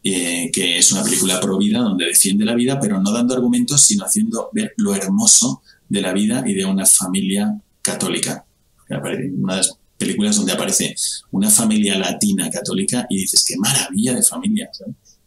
eh, 0.09 0.51
que 0.53 0.79
es 0.79 0.93
una 0.93 1.03
película 1.03 1.41
pro 1.41 1.59
vida 1.59 1.81
donde 1.81 2.07
defiende 2.07 2.45
la 2.45 2.55
vida, 2.55 2.79
pero 2.81 3.01
no 3.01 3.11
dando 3.13 3.35
argumentos, 3.35 3.83
sino 3.83 4.05
haciendo 4.05 4.51
ver 4.53 4.73
lo 4.77 4.95
hermoso 4.95 5.63
de 5.89 6.01
la 6.01 6.13
vida 6.13 6.45
y 6.47 6.55
de 6.55 6.65
una 6.65 6.87
familia 6.87 7.61
católica. 7.83 8.45
Una 8.89 9.55
de 9.55 9.59
las 9.59 9.73
películas 9.99 10.37
donde 10.37 10.53
aparece 10.53 10.95
una 11.33 11.51
familia 11.51 11.99
latina 11.99 12.51
católica 12.51 13.07
y 13.11 13.19
dices, 13.19 13.45
qué 13.47 13.57
maravilla 13.57 14.15
de 14.15 14.23
familia. 14.23 14.71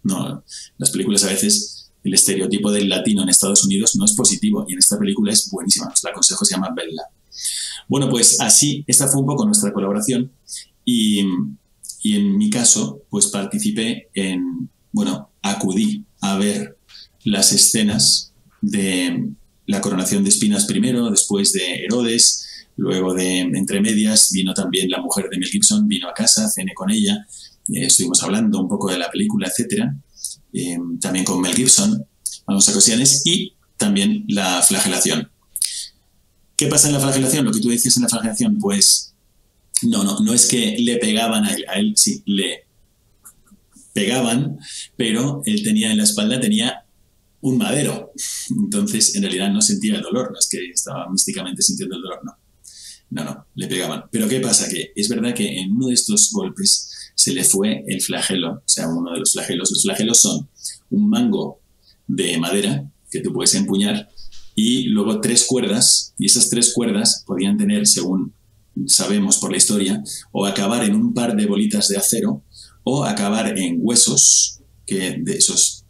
No, 0.03 0.43
las 0.77 0.91
películas 0.91 1.23
a 1.25 1.27
veces 1.27 1.91
el 2.03 2.13
estereotipo 2.13 2.71
del 2.71 2.87
latino 2.87 3.23
en 3.23 3.29
Estados 3.29 3.65
Unidos 3.65 3.95
no 3.97 4.05
es 4.05 4.13
positivo 4.13 4.65
y 4.67 4.73
en 4.73 4.79
esta 4.79 4.97
película 4.97 5.33
es 5.33 5.49
buenísima. 5.51 5.87
Os 5.87 6.03
la 6.03 6.11
aconsejo, 6.11 6.45
se 6.45 6.55
llama 6.55 6.73
Bella. 6.75 7.03
Bueno, 7.87 8.09
pues 8.09 8.39
así, 8.39 8.83
esta 8.87 9.07
fue 9.07 9.21
un 9.21 9.27
poco 9.27 9.45
nuestra 9.45 9.73
colaboración 9.73 10.31
y, 10.85 11.25
y 12.01 12.15
en 12.15 12.37
mi 12.37 12.49
caso, 12.49 13.03
pues 13.09 13.27
participé 13.27 14.09
en, 14.13 14.69
bueno, 14.91 15.31
acudí 15.41 16.05
a 16.21 16.37
ver 16.37 16.77
las 17.23 17.51
escenas 17.51 18.33
de 18.61 19.29
la 19.65 19.81
coronación 19.81 20.23
de 20.23 20.29
espinas 20.29 20.65
primero, 20.65 21.09
después 21.09 21.53
de 21.53 21.85
Herodes, 21.85 22.67
luego 22.75 23.13
de 23.13 23.39
entre 23.39 23.81
medias 23.81 24.31
vino 24.31 24.53
también 24.53 24.89
la 24.89 25.01
mujer 25.01 25.29
de 25.29 25.37
Mel 25.37 25.49
Gibson, 25.49 25.87
vino 25.87 26.09
a 26.09 26.13
casa, 26.13 26.49
cené 26.49 26.73
con 26.73 26.89
ella, 26.89 27.27
eh, 27.73 27.85
estuvimos 27.85 28.23
hablando 28.23 28.59
un 28.59 28.67
poco 28.67 28.89
de 28.89 28.97
la 28.97 29.11
película, 29.11 29.47
etcétera. 29.47 29.95
Em, 30.53 30.99
también 30.99 31.25
con 31.25 31.41
Mel 31.41 31.53
Gibson, 31.53 31.91
en 31.93 32.43
algunas 32.47 32.69
ocasiones, 32.69 33.21
y 33.25 33.53
también 33.77 34.25
la 34.27 34.61
flagelación. 34.61 35.29
¿Qué 36.55 36.67
pasa 36.67 36.87
en 36.87 36.93
la 36.93 36.99
flagelación? 36.99 37.45
Lo 37.45 37.51
que 37.51 37.61
tú 37.61 37.69
dices 37.69 37.95
en 37.95 38.03
la 38.03 38.09
flagelación, 38.09 38.57
pues 38.57 39.08
no, 39.83 40.03
no, 40.03 40.19
no 40.19 40.33
es 40.33 40.47
que 40.47 40.77
le 40.79 40.97
pegaban 40.97 41.45
a 41.45 41.53
él, 41.53 41.65
a 41.67 41.73
él 41.79 41.93
sí, 41.95 42.23
le 42.25 42.65
pegaban, 43.93 44.57
pero 44.95 45.41
él 45.45 45.63
tenía 45.63 45.91
en 45.91 45.97
la 45.97 46.03
espalda, 46.03 46.39
tenía 46.39 46.85
un 47.41 47.57
madero. 47.57 48.11
Entonces, 48.49 49.15
en 49.15 49.23
realidad 49.23 49.51
no 49.51 49.61
sentía 49.61 49.95
el 49.95 50.01
dolor, 50.01 50.31
no 50.31 50.39
es 50.39 50.47
que 50.47 50.69
estaba 50.69 51.09
místicamente 51.09 51.61
sintiendo 51.61 51.95
el 51.95 52.01
dolor, 52.01 52.19
no. 52.23 52.37
No, 53.11 53.23
no, 53.23 53.47
le 53.55 53.67
pegaban. 53.67 54.03
Pero 54.11 54.27
¿qué 54.27 54.39
pasa? 54.39 54.69
Que 54.69 54.91
es 54.95 55.09
verdad 55.09 55.33
que 55.33 55.59
en 55.59 55.71
uno 55.71 55.87
de 55.87 55.95
estos 55.95 56.31
golpes 56.31 57.11
se 57.15 57.33
le 57.33 57.43
fue 57.43 57.83
el 57.87 58.01
flagelo, 58.01 58.51
o 58.53 58.63
sea, 58.65 58.87
uno 58.87 59.11
de 59.11 59.19
los 59.19 59.33
flagelos. 59.33 59.71
Los 59.71 59.81
flagelos 59.81 60.21
son 60.21 60.47
un 60.91 61.09
mango 61.09 61.59
de 62.07 62.37
madera 62.37 62.87
que 63.09 63.21
tú 63.21 63.33
puedes 63.33 63.55
empuñar 63.55 64.09
y 64.53 64.83
luego 64.89 65.21
tres 65.21 65.45
cuerdas, 65.45 66.13
y 66.17 66.25
esas 66.25 66.49
tres 66.49 66.73
cuerdas 66.73 67.23
podían 67.25 67.57
tener, 67.57 67.87
según 67.87 68.33
sabemos 68.87 69.37
por 69.37 69.51
la 69.51 69.57
historia, 69.57 70.03
o 70.31 70.45
acabar 70.45 70.83
en 70.83 70.95
un 70.95 71.13
par 71.13 71.35
de 71.35 71.45
bolitas 71.45 71.87
de 71.87 71.97
acero 71.97 72.43
o 72.83 73.03
acabar 73.03 73.57
en 73.57 73.77
huesos, 73.81 74.61
que 74.85 75.17
de 75.21 75.33
esos, 75.33 75.85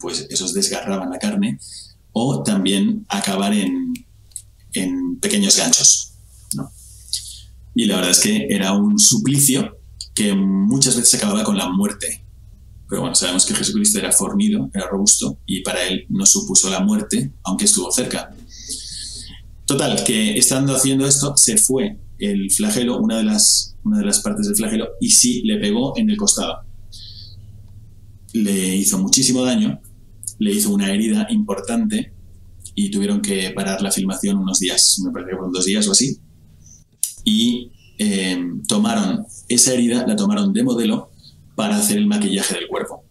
pues 0.00 0.26
esos 0.30 0.52
desgarraban 0.52 1.10
la 1.10 1.18
carne, 1.18 1.58
o 2.12 2.42
también 2.42 3.06
acabar 3.08 3.54
en, 3.54 3.92
en 4.72 5.16
pequeños 5.20 5.56
ganchos. 5.56 6.12
¿no? 6.54 6.70
Y 7.74 7.86
la 7.86 7.96
verdad 7.96 8.10
es 8.10 8.20
que 8.20 8.46
era 8.50 8.72
un 8.72 8.98
suplicio 8.98 9.78
que 10.14 10.34
muchas 10.34 10.96
veces 10.96 11.14
acababa 11.14 11.44
con 11.44 11.56
la 11.56 11.68
muerte. 11.68 12.24
Pero 12.88 13.02
bueno, 13.02 13.14
sabemos 13.14 13.46
que 13.46 13.54
Jesucristo 13.54 14.00
era 14.00 14.10
fornido, 14.10 14.68
era 14.74 14.88
robusto, 14.88 15.38
y 15.46 15.62
para 15.62 15.84
él 15.84 16.06
no 16.08 16.26
supuso 16.26 16.68
la 16.68 16.80
muerte, 16.80 17.32
aunque 17.44 17.66
estuvo 17.66 17.92
cerca. 17.92 18.34
Total, 19.66 20.02
que 20.02 20.36
estando 20.36 20.74
haciendo 20.74 21.06
esto, 21.06 21.36
se 21.36 21.56
fue 21.56 21.96
el 22.20 22.50
flagelo, 22.50 22.98
una 22.98 23.18
de 23.18 23.24
las, 23.24 23.76
una 23.84 23.98
de 23.98 24.04
las 24.04 24.20
partes 24.20 24.46
del 24.46 24.56
flagelo, 24.56 24.88
y 25.00 25.10
sí 25.10 25.42
le 25.42 25.58
pegó 25.58 25.96
en 25.96 26.10
el 26.10 26.16
costado. 26.16 26.60
Le 28.32 28.76
hizo 28.76 28.98
muchísimo 28.98 29.44
daño, 29.44 29.80
le 30.38 30.52
hizo 30.52 30.72
una 30.72 30.92
herida 30.92 31.26
importante, 31.30 32.12
y 32.74 32.90
tuvieron 32.90 33.20
que 33.20 33.50
parar 33.50 33.82
la 33.82 33.90
filmación 33.90 34.38
unos 34.38 34.58
días, 34.58 35.00
me 35.04 35.10
parece 35.10 35.30
que 35.30 35.36
fueron 35.36 35.52
dos 35.52 35.64
días 35.64 35.86
o 35.88 35.92
así. 35.92 36.18
Y 37.24 37.72
eh, 37.98 38.42
tomaron 38.66 39.26
esa 39.48 39.74
herida, 39.74 40.06
la 40.06 40.16
tomaron 40.16 40.52
de 40.52 40.62
modelo 40.62 41.10
para 41.54 41.76
hacer 41.76 41.98
el 41.98 42.06
maquillaje 42.06 42.54
del 42.54 42.68
cuerpo. 42.68 43.04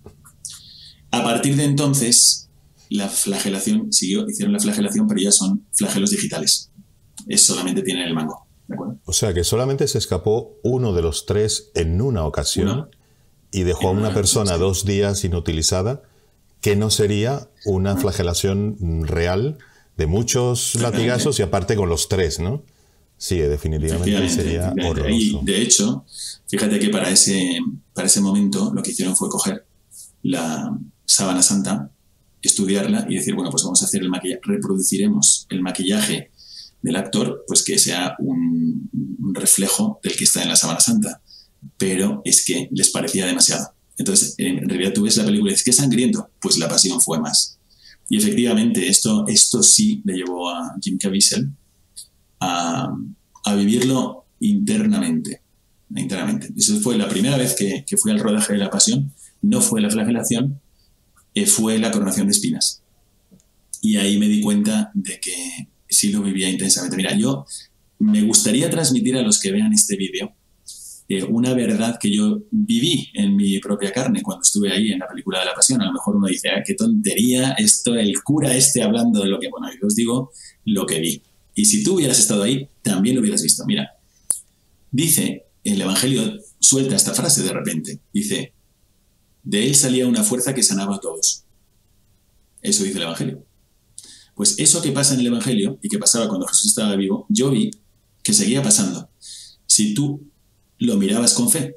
A 1.12 1.24
partir 1.24 1.56
de 1.56 1.66
entonces, 1.66 2.50
la 2.90 3.08
flagelación 3.08 3.92
siguió, 3.94 4.28
hicieron 4.28 4.54
la 4.54 4.60
flagelación, 4.60 5.08
pero 5.08 5.22
ya 5.22 5.32
son 5.32 5.68
flagelos 5.74 6.12
digitales. 6.12 6.72
Es 7.28 7.42
solamente 7.42 7.82
tienen 7.84 8.08
el 8.08 8.14
mango. 8.14 8.48
O 9.06 9.14
sea 9.14 9.34
que 9.34 9.44
solamente 9.44 9.88
se 9.88 9.98
escapó 9.98 10.58
uno 10.64 10.94
de 10.94 11.02
los 11.02 11.26
tres 11.26 11.72
en 11.76 12.02
una 12.02 12.26
ocasión 12.26 12.90
y 13.52 13.64
dejó 13.64 13.90
a 13.90 13.92
una 13.92 14.14
persona 14.14 14.58
dos 14.58 14.86
días 14.86 15.24
inutilizada, 15.24 16.04
que 16.62 16.76
no 16.76 16.90
sería 16.90 17.50
una 17.66 17.96
flagelación 17.98 19.08
real 19.08 19.58
de 19.98 20.08
muchos 20.08 20.76
latigazos 20.76 21.40
y 21.40 21.42
aparte 21.42 21.76
con 21.76 21.90
los 21.90 22.10
tres, 22.10 22.40
¿no? 22.40 22.64
Sí, 23.18 23.38
definitivamente 23.38 24.30
sería 24.30 24.74
horroroso. 24.86 25.42
de 25.44 25.62
hecho, 25.62 26.06
fíjate 26.48 26.80
que 26.80 26.90
para 26.90 27.10
ese, 27.10 27.60
para 27.94 28.08
ese 28.08 28.22
momento 28.22 28.72
lo 28.74 28.82
que 28.82 28.92
hicieron 28.92 29.16
fue 29.16 29.30
coger 29.30 29.66
la 30.24 30.78
sábana 31.06 31.42
santa, 31.42 31.92
estudiarla 32.42 33.06
y 33.10 33.16
decir, 33.16 33.36
bueno, 33.36 33.52
pues 33.52 33.64
vamos 33.64 33.82
a 33.82 33.86
hacer 33.86 34.02
el 34.02 34.10
maquillaje, 34.10 34.42
reproduciremos 34.44 35.48
el 35.50 35.62
maquillaje 35.62 36.32
del 36.82 36.96
actor, 36.96 37.44
pues 37.48 37.64
que 37.64 37.78
sea 37.78 38.16
un, 38.20 38.90
reflejo 39.34 40.00
del 40.02 40.16
que 40.16 40.24
está 40.24 40.42
en 40.42 40.50
la 40.50 40.56
sábana 40.56 40.80
santa. 40.80 41.22
Pero 41.78 42.22
es 42.26 42.44
que 42.46 42.70
les 42.72 42.90
parecía 42.90 43.26
demasiado. 43.26 43.74
Entonces, 43.98 44.34
en 44.38 44.68
realidad 44.68 44.94
tú 44.94 45.04
ves 45.04 45.18
la 45.18 45.26
película 45.26 45.52
y 45.52 45.54
dices, 45.54 45.66
¿qué 45.66 45.74
sangriento? 45.74 46.30
Pues 46.42 46.58
la 46.58 46.70
pasión 46.70 47.02
fue 47.02 47.20
más. 47.20 47.60
Y 48.10 48.18
efectivamente, 48.18 48.88
esto, 48.88 49.26
esto 49.28 49.62
sí 49.62 50.02
le 50.06 50.14
llevó 50.14 50.50
a 50.50 50.76
Jim 50.82 50.98
Caviezel 50.98 51.52
a, 52.40 52.92
a 53.46 53.56
vivirlo 53.56 54.26
internamente. 54.40 55.42
internamente. 55.96 56.52
Esa 56.58 56.80
fue 56.80 56.98
la 56.98 57.10
primera 57.10 57.38
vez 57.38 57.56
que, 57.56 57.84
que 57.86 57.98
fui 57.98 58.12
al 58.12 58.20
rodaje 58.20 58.54
de 58.54 58.60
La 58.60 58.70
Pasión. 58.70 59.14
No 59.42 59.62
fue 59.62 59.82
la 59.82 59.90
flagelación, 59.90 60.60
eh, 61.34 61.46
fue 61.46 61.78
la 61.78 61.92
coronación 61.92 62.28
de 62.28 62.32
espinas. 62.32 62.82
Y 63.82 63.98
ahí 63.98 64.18
me 64.18 64.28
di 64.28 64.42
cuenta 64.42 64.92
de 64.94 65.20
que 65.20 65.70
sí 65.90 66.12
lo 66.12 66.22
vivía 66.22 66.50
intensamente. 66.50 66.96
Mira, 66.96 67.16
yo 67.16 67.46
me 68.00 68.22
gustaría 68.22 68.70
transmitir 68.70 69.18
a 69.18 69.22
los 69.22 69.40
que 69.40 69.52
vean 69.52 69.74
este 69.74 69.98
vídeo 69.98 70.34
eh, 71.12 71.24
una 71.24 71.56
verdad 71.56 71.98
que 72.00 72.14
yo 72.14 72.44
viví 72.52 73.10
en 73.16 73.36
mi 73.36 73.60
propia 73.60 73.92
carne 73.92 74.22
cuando 74.22 74.44
estuve 74.44 74.72
ahí 74.72 74.92
en 74.92 75.00
la 75.00 75.08
película 75.08 75.40
de 75.40 75.46
la 75.46 75.56
pasión. 75.56 75.82
A 75.82 75.86
lo 75.86 75.94
mejor 75.94 76.16
uno 76.16 76.28
dice, 76.28 76.50
ah, 76.50 76.62
qué 76.64 76.76
tontería, 76.76 77.54
esto, 77.54 77.96
el 77.96 78.14
cura 78.22 78.56
este 78.56 78.84
hablando 78.84 79.24
de 79.24 79.30
lo 79.30 79.40
que, 79.40 79.50
bueno, 79.50 79.68
yo 79.72 79.88
os 79.88 79.96
digo 79.96 80.32
lo 80.66 80.86
que 80.86 81.00
vi. 81.00 81.24
Y 81.56 81.66
si 81.66 81.84
tú 81.84 81.96
hubieras 81.96 82.20
estado 82.20 82.44
ahí, 82.44 82.70
también 82.84 83.16
lo 83.16 83.22
hubieras 83.22 83.42
visto. 83.42 83.66
Mira, 83.66 83.98
dice, 84.92 85.48
el 85.64 85.82
Evangelio 85.82 86.40
suelta 86.60 86.96
esta 86.96 87.16
frase 87.16 87.42
de 87.42 87.54
repente. 87.54 88.00
Dice, 88.14 88.54
de 89.42 89.66
él 89.66 89.74
salía 89.74 90.06
una 90.06 90.24
fuerza 90.24 90.54
que 90.54 90.62
sanaba 90.62 90.98
a 90.98 91.00
todos. 91.00 91.44
Eso 92.62 92.84
dice 92.84 92.98
el 92.98 93.04
Evangelio. 93.04 93.44
Pues 94.40 94.58
eso 94.58 94.82
que 94.82 94.94
pasa 94.94 95.16
en 95.16 95.20
el 95.20 95.28
Evangelio 95.28 95.78
y 95.82 95.90
que 95.90 96.00
pasaba 96.00 96.30
cuando 96.30 96.48
Jesús 96.48 96.68
estaba 96.68 96.96
vivo, 96.96 97.26
yo 97.28 97.52
vi 97.52 97.72
que 98.24 98.32
seguía 98.32 98.64
pasando. 98.64 99.10
Si 99.66 99.94
tú 99.94 100.32
lo 100.78 100.96
mirabas 100.96 101.34
con 101.34 101.50
fe. 101.50 101.76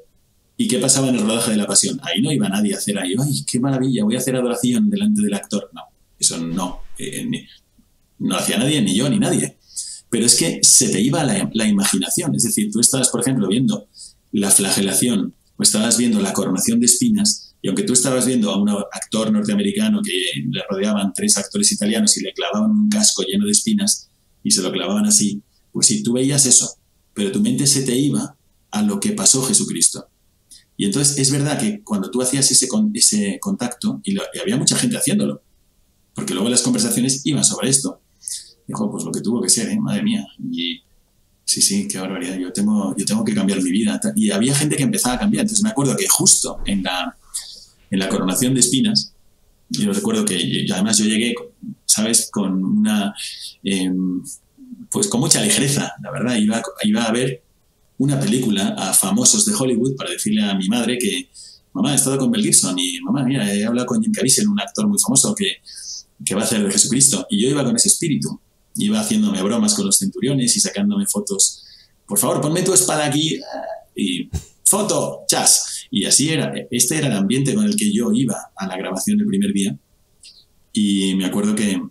¿Y 0.55 0.69
qué 0.69 0.79
pasaba 0.79 1.09
en 1.09 1.15
el 1.15 1.23
rodaje 1.23 1.51
de 1.51 1.57
la 1.57 1.67
pasión? 1.67 1.99
Ahí 2.03 2.21
no 2.21 2.31
iba 2.31 2.47
nadie 2.47 2.73
a 2.73 2.77
hacer 2.77 2.97
ahí, 2.97 3.15
¡ay, 3.19 3.43
qué 3.43 3.59
maravilla! 3.59 4.05
Voy 4.05 4.15
a 4.15 4.19
hacer 4.19 4.37
adoración 4.37 4.89
delante 4.89 5.21
del 5.21 5.33
actor. 5.33 5.71
No, 5.73 5.81
eso 6.17 6.37
no. 6.37 6.83
Eh, 6.97 7.29
no 8.19 8.37
hacía 8.37 8.57
nadie, 8.57 8.81
ni 8.81 8.95
yo, 8.95 9.09
ni 9.09 9.19
nadie. 9.19 9.57
Pero 10.09 10.25
es 10.25 10.35
que 10.35 10.61
se 10.63 10.87
te 10.87 11.01
iba 11.01 11.21
la, 11.25 11.51
la 11.53 11.67
imaginación. 11.67 12.33
Es 12.33 12.43
decir, 12.43 12.71
tú 12.71 12.79
estabas, 12.79 13.09
por 13.09 13.19
ejemplo, 13.19 13.49
viendo 13.49 13.89
la 14.31 14.49
flagelación 14.49 15.33
o 15.57 15.63
estabas 15.63 15.97
viendo 15.97 16.21
la 16.21 16.31
coronación 16.31 16.79
de 16.79 16.85
espinas 16.85 17.42
y 17.63 17.69
aunque 17.69 17.83
tú 17.83 17.93
estabas 17.93 18.25
viendo 18.25 18.51
a 18.51 18.61
un 18.61 18.69
actor 18.69 19.31
norteamericano 19.31 20.01
que 20.03 20.11
le 20.51 20.61
rodeaban 20.69 21.13
tres 21.13 21.37
actores 21.37 21.71
italianos 21.71 22.17
y 22.17 22.21
le 22.21 22.33
clavaban 22.33 22.69
un 22.69 22.89
casco 22.89 23.23
lleno 23.23 23.45
de 23.45 23.51
espinas 23.51 24.09
y 24.43 24.51
se 24.51 24.61
lo 24.61 24.69
clavaban 24.69 25.05
así, 25.05 25.41
pues 25.71 25.87
sí, 25.87 26.03
tú 26.03 26.11
veías 26.11 26.45
eso, 26.45 26.75
pero 27.13 27.31
tu 27.31 27.39
mente 27.39 27.65
se 27.65 27.83
te 27.83 27.95
iba 27.95 28.35
a 28.69 28.81
lo 28.81 28.99
que 28.99 29.13
pasó 29.13 29.41
Jesucristo. 29.43 30.05
Y 30.75 30.85
entonces 30.85 31.17
es 31.17 31.31
verdad 31.31 31.57
que 31.57 31.81
cuando 31.83 32.11
tú 32.11 32.21
hacías 32.21 32.51
ese, 32.51 32.67
ese 32.95 33.39
contacto, 33.39 34.01
y, 34.03 34.17
había 34.41 34.57
mucha 34.57 34.75
gente 34.75 34.97
haciéndolo, 34.97 35.41
porque 36.13 36.33
luego 36.33 36.49
las 36.49 36.63
conversaciones 36.63 37.25
iban 37.25 37.45
sobre 37.45 37.69
esto. 37.69 38.01
Dijo, 38.67 38.91
pues 38.91 39.05
lo 39.05 39.11
que 39.11 39.21
tuvo 39.21 39.41
que 39.41 39.49
ser, 39.49 39.69
¿eh? 39.69 39.79
madre 39.79 40.03
mía. 40.03 40.27
Y 40.51 40.81
sí, 41.45 41.61
sí, 41.61 41.87
qué 41.87 41.97
barbaridad, 41.97 42.37
yo 42.37 42.51
tengo, 42.51 42.93
yo 42.97 43.05
tengo 43.05 43.23
que 43.23 43.33
cambiar 43.33 43.61
mi 43.61 43.71
vida. 43.71 44.01
Y 44.17 44.31
había 44.31 44.53
gente 44.53 44.75
que 44.75 44.83
empezaba 44.83 45.15
a 45.15 45.19
cambiar. 45.19 45.43
Entonces 45.43 45.63
me 45.63 45.69
acuerdo 45.69 45.95
que 45.95 46.07
justo 46.09 46.59
en 46.65 46.83
la, 46.83 47.17
en 47.91 47.99
la 47.99 48.09
coronación 48.09 48.53
de 48.53 48.59
espinas, 48.59 49.13
yo 49.69 49.91
recuerdo 49.91 50.25
que 50.25 50.65
además 50.71 50.97
yo 50.97 51.05
llegué, 51.05 51.35
¿sabes?, 51.85 52.29
con 52.31 52.63
una, 52.63 53.13
em, 53.63 54.21
pues 54.91 55.07
con 55.07 55.21
mucha 55.21 55.41
ligereza, 55.41 55.93
la 56.01 56.11
verdad, 56.11 56.35
iba, 56.35 56.61
iba 56.83 57.03
a 57.03 57.11
ver 57.11 57.41
una 57.97 58.19
película 58.19 58.75
a 58.77 58.93
famosos 58.93 59.45
de 59.45 59.53
Hollywood 59.53 59.95
para 59.95 60.11
decirle 60.11 60.43
a 60.43 60.55
mi 60.55 60.67
madre 60.67 60.97
que, 60.97 61.29
mamá, 61.73 61.93
he 61.93 61.95
estado 61.95 62.17
con 62.17 62.29
Mel 62.29 62.43
Gibson 62.43 62.77
y 62.77 62.99
mamá, 63.01 63.23
mira, 63.23 63.51
he 63.51 63.65
hablado 63.65 63.87
con 63.87 64.01
Jim 64.01 64.11
Caviezel, 64.11 64.47
un 64.47 64.59
actor 64.59 64.87
muy 64.87 64.99
famoso 64.99 65.33
que, 65.33 65.57
que 66.23 66.35
va 66.35 66.41
a 66.41 66.43
hacer 66.43 66.63
de 66.63 66.71
Jesucristo. 66.71 67.25
Y 67.29 67.41
yo 67.41 67.49
iba 67.49 67.63
con 67.63 67.75
ese 67.75 67.87
espíritu, 67.87 68.39
iba 68.75 68.99
haciéndome 68.99 69.41
bromas 69.41 69.73
con 69.73 69.85
los 69.85 69.97
centuriones 69.97 70.55
y 70.55 70.59
sacándome 70.59 71.05
fotos. 71.05 71.63
Por 72.07 72.17
favor, 72.19 72.41
ponme 72.41 72.61
tu 72.63 72.73
espada 72.73 73.05
aquí 73.05 73.39
y 73.95 74.29
foto, 74.65 75.23
chas. 75.27 75.85
Y 75.91 76.05
así 76.05 76.29
era, 76.29 76.53
este 76.71 76.97
era 76.97 77.07
el 77.07 77.13
ambiente 77.13 77.53
con 77.53 77.65
el 77.65 77.75
que 77.75 77.93
yo 77.93 78.11
iba 78.13 78.35
a 78.55 78.67
la 78.67 78.77
grabación 78.77 79.17
del 79.17 79.27
primer 79.27 79.53
día. 79.53 79.77
Y 80.71 81.13
me 81.15 81.25
acuerdo 81.25 81.55
que, 81.55 81.81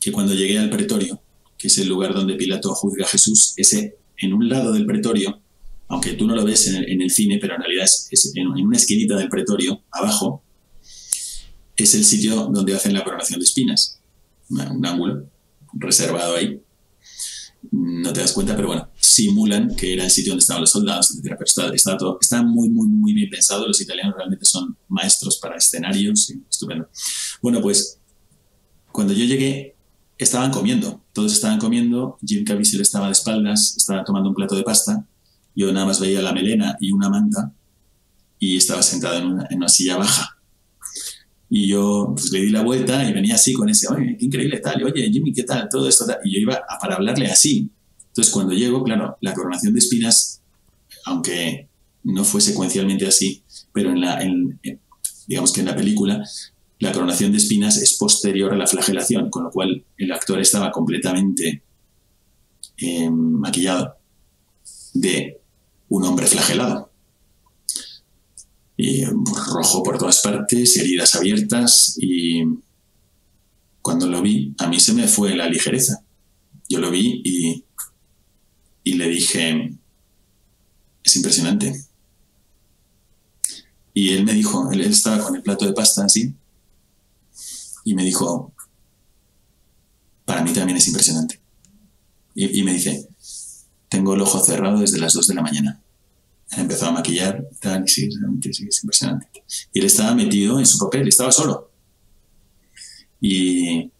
que 0.00 0.10
cuando 0.10 0.34
llegué 0.34 0.58
al 0.58 0.70
pretorio, 0.70 1.20
que 1.56 1.68
es 1.68 1.78
el 1.78 1.88
lugar 1.88 2.12
donde 2.12 2.34
Pilato 2.34 2.74
juzga 2.74 3.04
a 3.04 3.08
Jesús, 3.08 3.54
ese 3.56 3.96
en 4.18 4.32
un 4.32 4.48
lado 4.48 4.72
del 4.72 4.86
pretorio, 4.86 5.40
aunque 5.88 6.14
tú 6.14 6.26
no 6.26 6.34
lo 6.34 6.44
ves 6.44 6.68
en 6.68 7.02
el, 7.02 7.10
cine, 7.10 7.38
pero 7.40 7.54
en 7.54 7.60
realidad 7.60 7.84
es, 7.84 8.32
en, 8.34 8.48
una 8.48 8.76
esquinita 8.76 9.16
del 9.16 9.28
pretorio, 9.28 9.82
abajo, 9.90 10.42
es 11.76 11.94
el 11.94 12.04
sitio 12.04 12.46
donde 12.46 12.74
hacen 12.74 12.94
la 12.94 13.04
coronación 13.04 13.40
de 13.40 13.44
espinas. 13.44 14.00
Un 14.48 14.86
ángulo 14.86 15.26
reservado 15.74 16.36
ahí. 16.36 16.60
No 17.70 18.12
te 18.12 18.20
das 18.20 18.32
cuenta, 18.32 18.56
pero 18.56 18.68
bueno, 18.68 18.88
simulan 18.98 19.74
que 19.76 19.92
era 19.92 20.04
el 20.04 20.10
sitio 20.10 20.32
donde 20.32 20.42
estaban 20.42 20.62
los 20.62 20.70
soldados, 20.70 21.12
etc. 21.12 21.36
Pero 21.38 21.74
está, 21.74 21.96
todo, 21.96 22.18
está 22.20 22.42
muy, 22.42 22.68
muy, 22.68 22.88
muy 22.88 23.12
bien 23.12 23.30
pensado. 23.30 23.66
Los 23.66 23.80
italianos 23.80 24.14
realmente 24.16 24.44
son 24.44 24.76
maestros 24.88 25.38
para 25.38 25.56
escenarios. 25.56 26.32
Estupendo. 26.50 26.88
Bueno, 27.40 27.60
pues 27.60 27.98
cuando 28.90 29.12
yo 29.12 29.24
llegué, 29.24 29.76
estaban 30.18 30.50
comiendo. 30.50 31.02
Todos 31.12 31.32
estaban 31.32 31.58
comiendo. 31.58 32.18
Jim 32.26 32.44
Caviezel 32.44 32.80
estaba 32.80 33.06
de 33.06 33.12
espaldas, 33.12 33.74
estaba 33.76 34.04
tomando 34.04 34.28
un 34.28 34.34
plato 34.34 34.56
de 34.56 34.62
pasta. 34.62 35.06
Yo 35.54 35.72
nada 35.72 35.86
más 35.86 36.00
veía 36.00 36.20
la 36.22 36.32
melena 36.32 36.76
y 36.80 36.92
una 36.92 37.08
manta 37.08 37.52
y 38.38 38.56
estaba 38.56 38.82
sentado 38.82 39.18
en 39.18 39.26
una, 39.26 39.46
en 39.50 39.58
una 39.58 39.68
silla 39.68 39.96
baja. 39.98 40.36
Y 41.54 41.68
yo 41.68 42.14
pues, 42.16 42.32
le 42.32 42.40
di 42.40 42.48
la 42.48 42.62
vuelta 42.62 43.06
y 43.06 43.12
venía 43.12 43.34
así 43.34 43.52
con 43.52 43.68
ese, 43.68 43.86
oye, 43.92 44.16
qué 44.18 44.24
increíble 44.24 44.58
tal, 44.60 44.82
oye, 44.84 45.10
Jimmy, 45.12 45.34
¿qué 45.34 45.42
tal? 45.42 45.68
Todo 45.70 45.86
esto. 45.86 46.06
Y 46.24 46.32
yo 46.32 46.40
iba 46.40 46.62
para 46.80 46.94
hablarle 46.94 47.26
así. 47.26 47.68
Entonces, 48.06 48.32
cuando 48.32 48.54
llego, 48.54 48.82
claro, 48.82 49.18
la 49.20 49.34
coronación 49.34 49.74
de 49.74 49.80
espinas, 49.80 50.40
aunque 51.04 51.68
no 52.04 52.24
fue 52.24 52.40
secuencialmente 52.40 53.06
así, 53.06 53.42
pero 53.70 53.90
en 53.90 54.00
la, 54.00 54.18
digamos 55.26 55.52
que 55.52 55.60
en 55.60 55.66
la 55.66 55.76
película, 55.76 56.24
la 56.78 56.90
coronación 56.90 57.32
de 57.32 57.36
espinas 57.36 57.76
es 57.76 57.98
posterior 57.98 58.54
a 58.54 58.56
la 58.56 58.66
flagelación, 58.66 59.28
con 59.28 59.44
lo 59.44 59.50
cual 59.50 59.84
el 59.98 60.10
actor 60.10 60.40
estaba 60.40 60.70
completamente 60.70 61.64
eh, 62.78 63.10
maquillado 63.10 63.96
de 64.94 65.38
un 65.90 66.04
hombre 66.04 66.26
flagelado. 66.26 66.91
Y 68.76 69.04
rojo 69.04 69.82
por 69.82 69.98
todas 69.98 70.20
partes, 70.20 70.76
heridas 70.76 71.14
abiertas 71.14 71.96
y 72.00 72.42
cuando 73.80 74.06
lo 74.06 74.22
vi, 74.22 74.54
a 74.58 74.68
mí 74.68 74.80
se 74.80 74.92
me 74.94 75.08
fue 75.08 75.36
la 75.36 75.48
ligereza. 75.48 76.02
Yo 76.68 76.78
lo 76.78 76.90
vi 76.90 77.20
y 77.24 77.64
y 78.84 78.94
le 78.94 79.08
dije, 79.08 79.78
es 81.04 81.16
impresionante. 81.16 81.84
Y 83.94 84.10
él 84.10 84.24
me 84.24 84.32
dijo, 84.32 84.70
él 84.72 84.80
estaba 84.80 85.22
con 85.22 85.36
el 85.36 85.42
plato 85.42 85.66
de 85.66 85.72
pasta 85.72 86.04
así, 86.04 86.34
y 87.84 87.94
me 87.94 88.04
dijo, 88.04 88.52
para 90.24 90.42
mí 90.42 90.52
también 90.52 90.78
es 90.78 90.86
impresionante. 90.86 91.40
Y, 92.34 92.62
me 92.62 92.72
dice, 92.72 93.06
tengo 93.90 94.14
el 94.14 94.22
ojo 94.22 94.42
cerrado 94.42 94.80
desde 94.80 94.98
las 94.98 95.12
2 95.12 95.26
de 95.26 95.34
la 95.34 95.42
mañana. 95.42 95.82
Empezó 96.56 96.86
a 96.86 96.92
maquillar, 96.92 97.48
tal, 97.60 97.84
y 97.84 97.88
sí, 97.88 98.08
sí, 98.52 98.66
es 98.68 98.82
impresionante. 98.82 99.26
Y 99.72 99.80
él 99.80 99.86
estaba 99.86 100.14
metido 100.14 100.58
en 100.58 100.66
su 100.66 100.78
papel, 100.78 101.08
estaba 101.08 101.32
solo. 101.32 101.70
Y, 103.20 103.90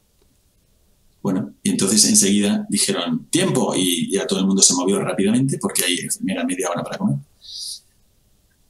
Bueno, 1.22 1.54
y 1.62 1.70
entonces 1.70 2.04
enseguida 2.04 2.66
dijeron 2.68 3.26
tiempo 3.30 3.72
y 3.76 4.10
ya 4.12 4.26
todo 4.26 4.40
el 4.40 4.46
mundo 4.46 4.60
se 4.60 4.74
movió 4.74 4.98
rápidamente 5.00 5.56
porque 5.58 5.84
ahí 5.84 5.96
era 6.26 6.44
media 6.44 6.68
hora 6.68 6.82
para 6.82 6.98
comer. 6.98 7.18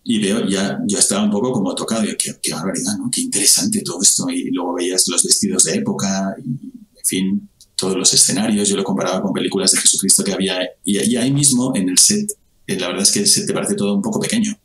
Y 0.05 0.19
veo, 0.19 0.47
ya 0.49 0.79
yo 0.87 0.99
estaba 0.99 1.23
un 1.23 1.31
poco 1.31 1.53
como 1.53 1.75
tocado, 1.75 2.05
y 2.05 2.17
qué, 2.17 2.35
qué 2.43 2.53
barbaridad, 2.53 2.99
¿no? 2.99 3.09
Qué 3.11 3.21
interesante 3.21 3.83
todo 3.83 4.03
esto. 4.03 4.29
Y 4.29 4.51
luego 4.51 4.75
veías 4.75 5.07
los 5.09 5.23
vestidos 5.23 5.65
de 5.65 5.77
época, 5.77 6.35
y, 6.45 6.49
en 6.51 7.05
fin, 7.05 7.49
todos 7.77 7.97
los 7.97 8.13
escenarios. 8.13 8.69
Yo 8.69 8.77
lo 8.77 8.85
comparaba 8.85 9.23
con 9.23 9.33
películas 9.33 9.71
de 9.71 9.79
Jesucristo 9.79 10.25
que 10.25 10.33
había. 10.33 10.59
Y, 10.85 10.99
y 10.99 11.17
ahí 11.17 11.31
mismo, 11.31 11.73
en 11.77 11.89
el 11.89 11.99
set, 11.99 12.33
la 12.77 12.89
verdad 12.89 13.03
es 13.03 13.13
que 13.13 13.27
set 13.27 13.47
te 13.47 13.53
parece 13.53 13.75
todo 13.75 13.95
un 13.95 14.03
poco 14.03 14.21
pequeño. 14.21 14.59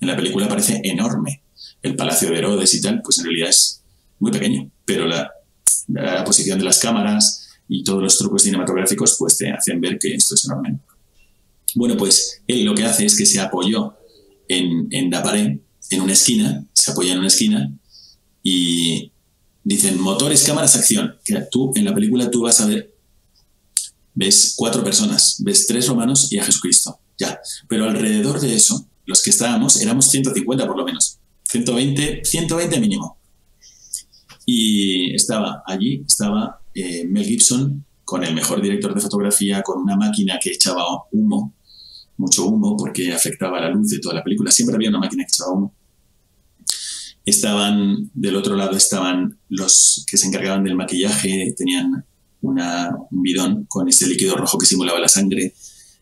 En 0.00 0.08
la 0.08 0.16
película 0.16 0.48
parece 0.48 0.80
enorme. 0.84 1.42
El 1.82 1.96
Palacio 1.96 2.30
de 2.30 2.38
Herodes 2.38 2.74
y 2.74 2.80
tal, 2.80 3.02
pues 3.02 3.18
en 3.18 3.24
realidad 3.24 3.50
es 3.50 3.82
muy 4.18 4.30
pequeño. 4.30 4.70
Pero 4.84 5.06
la, 5.06 5.30
la 5.88 6.24
posición 6.24 6.58
de 6.58 6.64
las 6.64 6.78
cámaras 6.78 7.48
y 7.68 7.84
todos 7.84 8.02
los 8.02 8.16
trucos 8.18 8.42
cinematográficos, 8.42 9.16
pues 9.18 9.36
te 9.36 9.50
hacen 9.50 9.80
ver 9.80 9.98
que 9.98 10.14
esto 10.14 10.34
es 10.34 10.44
enorme. 10.44 10.78
Bueno, 11.74 11.96
pues 11.96 12.42
él 12.46 12.64
lo 12.64 12.74
que 12.74 12.84
hace 12.84 13.04
es 13.04 13.16
que 13.16 13.26
se 13.26 13.40
apoyó 13.40 13.94
en, 14.48 14.88
en 14.90 15.10
la 15.10 15.22
pared, 15.22 15.58
en 15.90 16.00
una 16.00 16.12
esquina, 16.12 16.64
se 16.72 16.90
apoya 16.90 17.12
en 17.12 17.18
una 17.18 17.28
esquina 17.28 17.70
y 18.42 19.12
dicen 19.62 20.00
motores, 20.00 20.44
cámaras, 20.44 20.76
acción. 20.76 21.16
Que 21.24 21.42
tú 21.50 21.72
en 21.74 21.84
la 21.84 21.94
película 21.94 22.30
tú 22.30 22.42
vas 22.42 22.60
a 22.60 22.66
ver, 22.66 22.94
ves 24.14 24.54
cuatro 24.56 24.82
personas, 24.82 25.36
ves 25.40 25.66
tres 25.66 25.86
romanos 25.86 26.32
y 26.32 26.38
a 26.38 26.44
Jesucristo, 26.44 26.98
ya. 27.18 27.40
Pero 27.68 27.84
alrededor 27.84 28.40
de 28.40 28.54
eso, 28.54 28.86
los 29.06 29.22
que 29.22 29.30
estábamos, 29.30 29.80
éramos 29.80 30.10
150 30.10 30.66
por 30.66 30.76
lo 30.76 30.84
menos, 30.84 31.18
120, 31.48 32.24
120 32.24 32.80
mínimo. 32.80 33.18
Y 34.46 35.14
estaba 35.14 35.62
allí, 35.66 36.04
estaba 36.06 36.60
eh, 36.74 37.06
Mel 37.06 37.24
Gibson 37.24 37.84
con 38.04 38.24
el 38.24 38.34
mejor 38.34 38.62
director 38.62 38.94
de 38.94 39.00
fotografía, 39.00 39.62
con 39.62 39.82
una 39.82 39.96
máquina 39.96 40.38
que 40.42 40.50
echaba 40.50 40.82
humo, 41.12 41.54
mucho 42.16 42.46
humo 42.46 42.76
porque 42.76 43.12
afectaba 43.12 43.60
la 43.60 43.70
luz 43.70 43.90
de 43.90 43.98
toda 43.98 44.14
la 44.14 44.24
película. 44.24 44.50
Siempre 44.50 44.76
había 44.76 44.88
una 44.88 44.98
máquina 44.98 45.24
que 45.24 45.28
echaba 45.28 45.52
humo. 45.52 45.74
Estaban, 47.24 48.10
del 48.14 48.36
otro 48.36 48.56
lado 48.56 48.76
estaban 48.76 49.38
los 49.50 50.06
que 50.10 50.16
se 50.16 50.28
encargaban 50.28 50.64
del 50.64 50.76
maquillaje, 50.76 51.54
tenían 51.56 52.06
un 52.40 53.22
bidón 53.22 53.66
con 53.68 53.88
ese 53.88 54.06
líquido 54.06 54.36
rojo 54.36 54.56
que 54.58 54.66
simulaba 54.66 54.98
la 54.98 55.08
sangre. 55.08 55.52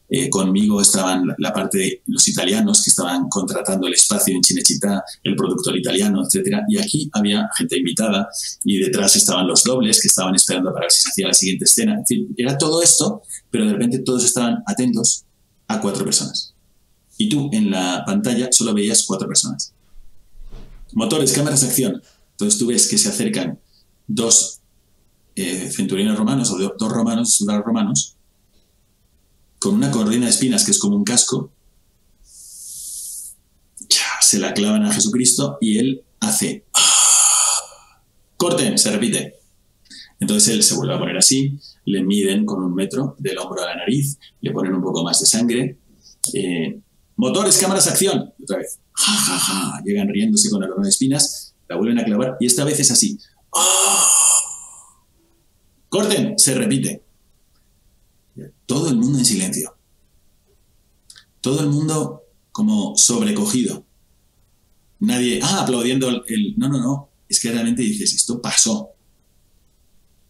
Eh, 0.08 0.30
conmigo 0.30 0.80
estaban 0.80 1.34
la, 1.38 1.52
parte 1.52 1.78
de 1.78 2.02
los 2.06 2.28
italianos 2.28 2.84
que 2.84 2.90
estaban 2.90 3.28
contratando 3.28 3.88
el 3.88 3.94
espacio 3.94 4.36
en 4.36 4.42
Cinecittà, 4.42 5.02
el 5.24 5.34
productor 5.34 5.76
italiano, 5.76 6.22
etc. 6.22 6.58
Y 6.68 6.78
aquí 6.78 7.10
había 7.12 7.48
gente 7.58 7.76
invitada 7.76 8.28
y 8.64 8.78
detrás 8.78 9.16
estaban 9.16 9.48
los 9.48 9.64
dobles 9.64 10.00
que 10.00 10.06
estaban 10.06 10.34
esperando 10.36 10.72
para 10.72 10.84
ver 10.84 10.92
si 10.92 11.02
se 11.02 11.10
hacía 11.10 11.26
la 11.26 11.34
siguiente 11.34 11.64
escena. 11.64 11.94
En 11.94 12.06
fin, 12.06 12.34
era 12.36 12.56
todo 12.56 12.82
esto, 12.82 13.22
pero 13.50 13.66
de 13.66 13.72
repente 13.72 13.98
todos 13.98 14.24
estaban 14.24 14.62
atentos 14.66 15.24
a 15.66 15.80
cuatro 15.80 16.04
personas. 16.04 16.54
Y 17.18 17.28
tú 17.28 17.50
en 17.52 17.70
la 17.70 18.04
pantalla 18.06 18.48
solo 18.52 18.74
veías 18.74 19.02
cuatro 19.04 19.26
personas. 19.26 19.72
Motores, 20.92 21.32
cámaras, 21.32 21.64
acción. 21.64 22.00
Entonces 22.32 22.58
tú 22.58 22.66
ves 22.66 22.86
que 22.86 22.98
se 22.98 23.08
acercan 23.08 23.58
dos 24.06 24.60
eh, 25.34 25.70
centuriones 25.70 26.16
romanos 26.16 26.50
o 26.50 26.58
dos 26.58 26.92
romanos, 26.92 27.34
soldados 27.34 27.64
romanos, 27.64 28.15
con 29.66 29.74
una 29.74 29.90
corona 29.90 30.26
de 30.26 30.30
espinas 30.30 30.64
que 30.64 30.70
es 30.70 30.78
como 30.78 30.94
un 30.94 31.02
casco. 31.02 31.50
Se 34.20 34.38
la 34.38 34.54
clavan 34.54 34.84
a 34.84 34.92
Jesucristo 34.92 35.58
y 35.60 35.78
él 35.78 36.04
hace. 36.20 36.66
¡ah! 36.72 38.00
¡Corten! 38.36 38.78
Se 38.78 38.92
repite. 38.92 39.34
Entonces 40.20 40.54
él 40.54 40.62
se 40.62 40.76
vuelve 40.76 40.94
a 40.94 41.00
poner 41.00 41.16
así, 41.16 41.58
le 41.84 42.04
miden 42.04 42.46
con 42.46 42.62
un 42.62 42.76
metro 42.76 43.16
del 43.18 43.38
hombro 43.38 43.60
a 43.64 43.66
la 43.66 43.74
nariz, 43.74 44.16
le 44.40 44.52
ponen 44.52 44.72
un 44.72 44.82
poco 44.82 45.02
más 45.02 45.18
de 45.18 45.26
sangre. 45.26 45.78
Eh, 46.32 46.80
motores, 47.16 47.58
cámaras, 47.58 47.88
acción. 47.88 48.32
Otra 48.40 48.58
vez. 48.58 48.78
Ja, 48.92 49.12
ja, 49.12 49.36
ja. 49.36 49.82
Llegan 49.84 50.08
riéndose 50.08 50.48
con 50.48 50.60
la 50.60 50.68
corona 50.68 50.84
de 50.84 50.90
espinas, 50.90 51.56
la 51.68 51.74
vuelven 51.74 51.98
a 51.98 52.04
clavar 52.04 52.36
y 52.38 52.46
esta 52.46 52.62
vez 52.62 52.78
es 52.78 52.92
así. 52.92 53.18
¡Ah! 53.52 54.06
Corten, 55.88 56.38
se 56.38 56.54
repite. 56.54 57.05
Todo 58.66 58.90
el 58.90 58.96
mundo 58.96 59.18
en 59.18 59.24
silencio. 59.24 59.76
Todo 61.40 61.60
el 61.60 61.68
mundo 61.68 62.22
como 62.52 62.96
sobrecogido. 62.96 63.84
Nadie, 65.00 65.40
ah, 65.42 65.62
aplaudiendo 65.62 66.08
el... 66.08 66.54
No, 66.56 66.68
no, 66.68 66.80
no. 66.80 67.08
Es 67.28 67.40
que 67.40 67.50
realmente 67.50 67.82
dices, 67.82 68.14
esto 68.14 68.40
pasó 68.40 68.90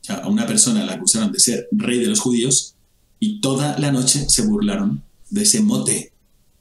a 0.09 0.29
una 0.29 0.47
persona 0.47 0.85
la 0.85 0.95
acusaron 0.95 1.33
de 1.33 1.41
ser 1.41 1.69
rey 1.73 1.99
de 1.99 2.07
los 2.07 2.21
judíos 2.21 2.77
y 3.19 3.41
toda 3.41 3.79
la 3.79 3.91
noche 3.91 4.27
se 4.29 4.43
burlaron 4.43 5.03
de 5.31 5.43
ese 5.43 5.63
mote 5.63 6.13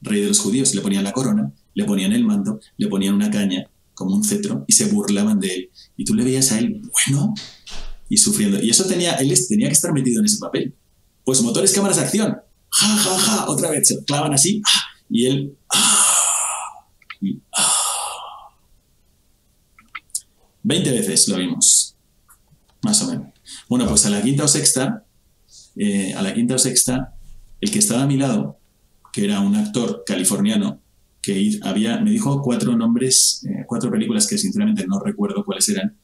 rey 0.01 0.21
de 0.21 0.27
los 0.27 0.39
judíos. 0.39 0.73
Le 0.73 0.81
ponían 0.81 1.03
la 1.03 1.13
corona, 1.13 1.51
le 1.73 1.83
ponían 1.83 2.13
el 2.13 2.23
mando, 2.23 2.59
le 2.77 2.87
ponían 2.87 3.13
una 3.13 3.29
caña 3.29 3.69
como 3.93 4.15
un 4.15 4.23
cetro 4.23 4.65
y 4.67 4.73
se 4.73 4.85
burlaban 4.85 5.39
de 5.39 5.53
él. 5.53 5.69
Y 5.97 6.05
tú 6.05 6.13
le 6.13 6.23
veías 6.23 6.51
a 6.51 6.59
él 6.59 6.81
bueno 6.81 7.33
y 8.09 8.17
sufriendo. 8.17 8.61
Y 8.61 8.69
eso 8.69 8.85
tenía, 8.85 9.13
él 9.15 9.33
tenía 9.47 9.67
que 9.67 9.73
estar 9.73 9.93
metido 9.93 10.19
en 10.19 10.25
ese 10.25 10.37
papel. 10.37 10.73
Pues 11.25 11.41
motores, 11.41 11.73
cámaras 11.73 11.97
acción. 11.97 12.37
Ja, 12.69 12.87
ja, 12.87 13.19
ja. 13.19 13.49
Otra 13.49 13.71
vez 13.71 13.87
se 13.87 14.03
clavan 14.05 14.33
así. 14.33 14.61
Y 15.09 15.25
él. 15.25 15.57
¡ah! 15.73 16.87
Y, 17.19 17.41
¡ah! 17.57 17.85
20 20.63 20.91
veces 20.91 21.27
lo 21.27 21.37
vimos. 21.37 21.95
Más 22.83 23.01
o 23.01 23.07
menos. 23.07 23.27
Bueno, 23.67 23.87
pues 23.87 24.05
a 24.05 24.09
la 24.09 24.21
quinta 24.21 24.43
o 24.43 24.47
sexta, 24.47 25.03
eh, 25.75 26.13
a 26.13 26.21
la 26.21 26.33
quinta 26.33 26.55
o 26.55 26.59
sexta, 26.59 27.15
el 27.61 27.71
que 27.71 27.79
estaba 27.79 28.03
a 28.03 28.07
mi 28.07 28.17
lado, 28.17 28.57
que 29.11 29.25
era 29.25 29.39
un 29.39 29.55
actor 29.55 30.03
californiano, 30.05 30.79
que 31.21 31.59
había, 31.63 31.99
me 31.99 32.11
dijo 32.11 32.41
cuatro 32.41 32.75
nombres, 32.75 33.43
eh, 33.49 33.63
cuatro 33.67 33.89
películas 33.89 34.27
que 34.27 34.37
sinceramente 34.37 34.85
no 34.87 34.99
recuerdo 34.99 35.43
cuáles 35.43 35.67
eran, 35.69 35.97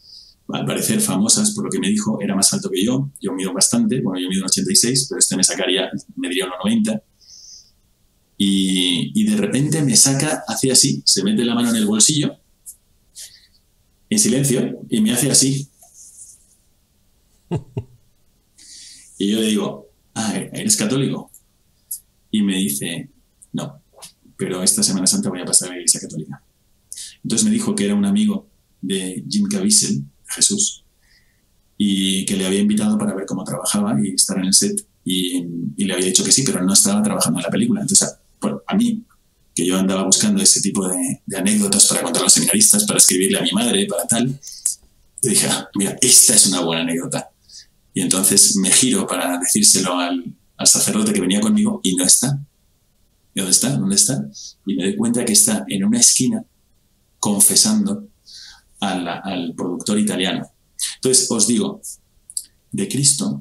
al 0.54 0.66
parecer 0.66 1.02
famosas, 1.02 1.52
por 1.52 1.66
lo 1.66 1.70
que 1.70 1.80
me 1.80 1.90
mido 1.90 2.20
era 2.22 2.36
más 2.36 2.52
alto 2.54 2.70
que 2.70 2.84
yo, 2.84 3.12
yo 3.22 3.34
mido 3.34 3.54
bastante, 3.54 4.02
bueno, 4.02 4.20
yo 4.22 4.30
mido 4.30 4.42
un 4.42 4.48
86, 4.48 5.08
pero 5.10 5.20
este 5.20 5.36
me 5.36 5.44
sacaría, 5.44 5.90
me 6.16 6.30
diría 6.30 6.46
un 6.46 6.52
90. 6.64 7.04
Y, 8.38 9.12
y 9.14 9.24
de 9.26 9.38
repente 9.38 9.82
me 9.84 9.96
saca, 9.96 10.44
hace 10.48 10.72
así, 10.72 11.04
se 11.06 11.24
mete 11.24 11.46
la 11.46 11.54
mano 11.54 11.70
en 11.70 11.76
el 11.76 11.86
bolsillo, 11.86 12.38
en 14.10 14.20
silencio, 14.20 14.80
y 14.90 15.02
me 15.02 15.12
hace 15.12 15.30
así, 15.30 15.70
y 19.18 19.32
yo 19.32 19.40
le 19.40 19.48
digo, 19.48 19.90
ah, 20.16 20.36
¿eres 20.54 20.78
católico? 20.78 21.32
Y 22.32 22.42
me 22.42 22.58
dice, 22.58 23.10
no, 23.54 23.82
pero 24.38 24.64
esta 24.64 24.84
Semana 24.84 25.08
Santa 25.08 25.30
voy 25.30 25.42
a 25.42 25.46
pasar 25.46 25.70
a 25.70 25.72
la 25.72 25.78
Iglesia 25.78 26.00
Católica. 26.00 26.44
Entonces 27.24 27.46
me 27.46 27.54
dijo 27.54 27.76
que 27.76 27.86
era 27.86 27.96
un 27.96 28.06
amigo 28.06 28.50
de 28.82 29.24
Jim 29.30 29.48
Caviezel, 29.50 30.04
Jesús, 30.32 30.84
y 31.78 32.26
que 32.26 32.36
le 32.36 32.46
había 32.46 32.60
invitado 32.60 32.98
para 32.98 33.16
ver 33.16 33.26
cómo 33.26 33.44
trabajaba 33.44 33.96
y 34.04 34.14
estar 34.14 34.38
en 34.38 34.46
el 34.46 34.54
set. 34.54 34.86
Y, 35.04 35.44
le 35.78 35.94
había 35.94 36.06
dicho 36.06 36.24
que 36.24 36.32
sí, 36.32 36.44
pero 36.46 36.64
no 36.64 36.74
estaba 36.74 37.02
trabajando 37.02 37.40
en 37.40 37.44
la 37.44 37.50
película. 37.50 37.82
Entonces, 37.82 38.18
a, 38.68 38.76
mí, 38.76 39.04
que 39.56 39.66
yo 39.66 39.78
andaba 39.78 40.04
buscando 40.04 40.42
ese 40.44 40.62
tipo 40.62 40.88
de, 40.88 41.22
anécdotas 41.36 41.88
para 41.88 42.04
contar 42.04 42.22
a 42.22 42.26
los 42.26 42.34
seminaristas, 42.34 42.86
para 42.86 43.00
escribirle 43.00 43.40
a 43.40 43.42
mi 43.42 43.52
madre, 43.52 43.88
para 43.88 44.06
tal, 44.06 44.40
dije, 45.24 45.48
ah, 45.48 45.70
mira, 45.76 45.98
esta 46.02 46.36
es 46.36 46.46
una 46.48 46.62
buena 46.62 46.84
anécdota. 46.84 47.32
Y 47.94 48.02
entonces 48.02 48.56
me 48.58 48.72
giro 48.72 49.08
para 49.08 49.38
decírselo 49.38 49.98
al, 49.98 50.36
sacerdote 50.64 51.14
que 51.14 51.22
venía 51.22 51.42
conmigo 51.42 51.80
y 51.82 51.96
no 51.96 52.06
está. 52.06 52.40
¿Y 53.34 53.40
dónde 53.40 53.52
está? 53.52 53.70
¿Dónde 53.76 53.96
está? 53.96 54.24
Y 54.68 54.76
me 54.76 54.84
doy 54.84 54.96
cuenta 54.96 55.26
que 55.26 55.34
está 55.34 55.66
en 55.68 55.84
una 55.84 56.00
esquina 56.00 56.44
confesando 57.18 58.08
al, 58.82 59.54
productor 59.56 60.00
italiano. 60.00 60.48
Entonces 60.96 61.30
os 61.30 61.48
digo, 61.48 61.82
de 62.72 62.88
Cristo 62.88 63.40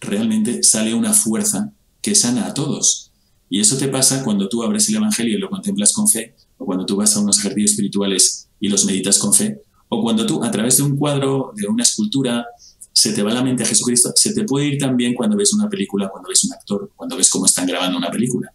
realmente 0.00 0.62
sale 0.62 0.92
una 0.92 1.12
fuerza 1.12 1.72
que 2.02 2.14
sana 2.14 2.46
a 2.46 2.54
todos. 2.54 3.12
Y 3.48 3.60
eso 3.60 3.76
te 3.76 3.88
pasa 3.88 4.24
cuando 4.24 4.48
tú 4.48 4.62
abres 4.62 4.88
el 4.88 4.96
Evangelio 4.96 5.36
y 5.36 5.40
lo 5.40 5.48
contemplas 5.48 5.92
con 5.92 6.08
fe, 6.08 6.34
o 6.58 6.66
cuando 6.66 6.84
tú 6.84 6.96
vas 6.96 7.16
a 7.16 7.20
unos 7.20 7.38
ejercicios 7.38 7.72
espirituales 7.72 8.48
y 8.60 8.68
los 8.68 8.84
meditas 8.84 9.18
con 9.18 9.32
fe, 9.32 9.62
o 9.88 10.02
cuando 10.02 10.26
tú 10.26 10.42
a 10.42 10.50
través 10.50 10.76
de 10.76 10.82
un 10.82 10.96
cuadro, 10.96 11.52
de 11.54 11.66
una 11.66 11.82
escultura, 11.82 12.44
se 12.92 13.12
te 13.12 13.22
va 13.22 13.32
la 13.32 13.42
mente 13.42 13.62
a 13.62 13.66
Jesucristo, 13.66 14.12
se 14.16 14.32
te 14.32 14.44
puede 14.44 14.66
ir 14.66 14.78
también 14.78 15.14
cuando 15.14 15.36
ves 15.36 15.52
una 15.52 15.68
película, 15.68 16.08
cuando 16.08 16.28
ves 16.28 16.44
un 16.44 16.52
actor, 16.52 16.90
cuando 16.96 17.16
ves 17.16 17.30
cómo 17.30 17.46
están 17.46 17.66
grabando 17.66 17.98
una 17.98 18.10
película. 18.10 18.52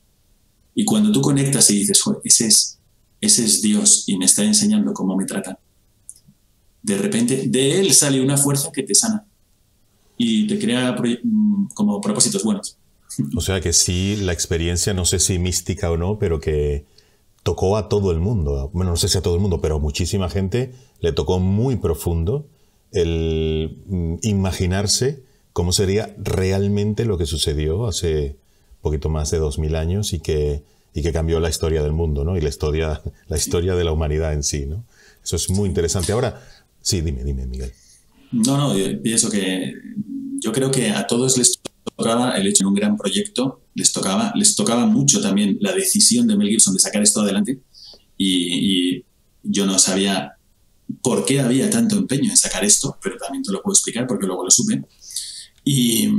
Y 0.75 0.85
cuando 0.85 1.11
tú 1.11 1.21
conectas 1.21 1.69
y 1.69 1.79
dices, 1.79 2.01
ese 2.23 2.47
es, 2.47 2.79
ese 3.21 3.45
es 3.45 3.61
Dios 3.61 4.03
y 4.07 4.17
me 4.17 4.25
está 4.25 4.43
enseñando 4.43 4.93
cómo 4.93 5.15
me 5.15 5.25
trata, 5.25 5.59
de 6.81 6.97
repente 6.97 7.47
de 7.47 7.79
Él 7.79 7.93
sale 7.93 8.21
una 8.21 8.37
fuerza 8.37 8.71
que 8.71 8.83
te 8.83 8.95
sana 8.95 9.25
y 10.17 10.47
te 10.47 10.59
crea 10.59 10.91
mm, 10.91 11.69
como 11.73 12.01
propósitos 12.01 12.43
buenos. 12.43 12.77
O 13.35 13.41
sea 13.41 13.59
que 13.59 13.73
sí, 13.73 14.17
la 14.17 14.33
experiencia, 14.33 14.93
no 14.93 15.03
sé 15.03 15.19
si 15.19 15.39
mística 15.39 15.89
o 15.91 15.97
no, 15.97 16.19
pero 16.19 16.39
que 16.39 16.85
tocó 17.43 17.75
a 17.75 17.89
todo 17.89 18.11
el 18.11 18.19
mundo. 18.19 18.69
Bueno, 18.73 18.91
no 18.91 18.97
sé 18.97 19.07
si 19.07 19.17
a 19.17 19.21
todo 19.21 19.33
el 19.35 19.41
mundo, 19.41 19.61
pero 19.61 19.77
a 19.77 19.79
muchísima 19.79 20.29
gente 20.29 20.73
le 20.99 21.11
tocó 21.11 21.39
muy 21.39 21.77
profundo 21.77 22.45
el 22.91 23.81
mm, 23.87 24.15
imaginarse 24.21 25.23
cómo 25.53 25.71
sería 25.71 26.15
realmente 26.17 27.05
lo 27.05 27.17
que 27.17 27.25
sucedió 27.25 27.87
hace 27.87 28.37
poquito 28.81 29.09
más 29.09 29.31
de 29.31 29.39
dos 29.39 29.59
mil 29.59 29.75
años 29.75 30.13
y 30.13 30.19
que, 30.19 30.63
y 30.93 31.01
que 31.01 31.11
cambió 31.11 31.39
la 31.39 31.49
historia 31.49 31.81
del 31.81 31.91
mundo, 31.91 32.23
¿no? 32.23 32.37
Y 32.37 32.41
la 32.41 32.49
historia, 32.49 33.01
la 33.27 33.37
historia 33.37 33.75
de 33.75 33.83
la 33.83 33.91
humanidad 33.91 34.33
en 34.33 34.43
sí, 34.43 34.65
¿no? 34.65 34.85
Eso 35.23 35.35
es 35.35 35.49
muy 35.49 35.67
interesante. 35.67 36.11
Ahora, 36.11 36.41
sí, 36.89 37.01
dime, 37.01 37.23
dime, 37.23 37.45
Miguel. 37.45 37.71
No, 38.31 38.57
no, 38.57 39.01
pienso 39.01 39.29
que 39.29 39.73
yo 40.41 40.51
creo 40.51 40.71
que 40.71 40.89
a 40.89 41.05
todos 41.05 41.37
les 41.37 41.59
tocaba 41.95 42.31
el 42.37 42.47
hecho 42.47 42.63
de 42.63 42.67
un 42.67 42.73
gran 42.73 42.97
proyecto, 42.97 43.61
les 43.75 43.91
tocaba, 43.91 44.31
les 44.35 44.55
tocaba 44.55 44.85
mucho 44.85 45.21
también 45.21 45.57
la 45.61 45.73
decisión 45.73 46.27
de 46.27 46.35
Mel 46.35 46.49
Gibson 46.49 46.73
de 46.73 46.79
sacar 46.79 47.01
esto 47.03 47.21
adelante 47.21 47.59
y, 48.17 49.03
yo 49.41 49.65
no 49.65 49.79
sabía 49.79 50.33
por 51.01 51.25
qué 51.25 51.39
había 51.39 51.69
tanto 51.69 51.95
empeño 51.97 52.29
en 52.29 52.37
sacar 52.37 52.65
esto, 52.65 52.97
pero 53.01 53.15
también 53.17 53.41
te 53.41 53.53
lo 53.53 53.61
puedo 53.61 53.73
explicar 53.73 54.05
porque 54.05 54.27
luego 54.27 54.43
lo 54.43 54.51
supe. 54.51 54.83
Y, 55.63 56.09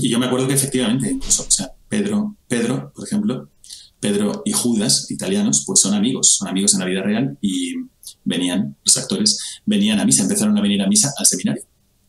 yo 0.00 0.18
me 0.18 0.26
acuerdo 0.26 0.46
que 0.46 0.54
efectivamente, 0.54 1.18
o 1.26 1.50
sea, 1.50 1.72
Pedro, 1.88 2.36
Pedro, 2.46 2.92
por 2.94 3.04
ejemplo, 3.04 3.50
Pedro 3.98 4.42
y 4.44 4.52
Judas, 4.52 5.10
italianos, 5.10 5.64
pues 5.66 5.80
son 5.80 5.94
amigos, 5.94 6.36
son 6.36 6.48
amigos 6.48 6.74
en 6.74 6.80
la 6.80 6.86
vida 6.86 7.02
real 7.02 7.36
y 7.42 7.74
venían, 8.24 8.76
los 8.84 8.96
actores, 8.96 9.38
venían 9.66 10.00
a 10.00 10.04
misa, 10.04 10.22
empezaron 10.22 10.56
a 10.56 10.60
venir 10.60 10.82
a 10.82 10.86
misa 10.86 11.12
al 11.16 11.26
seminario. 11.26 11.62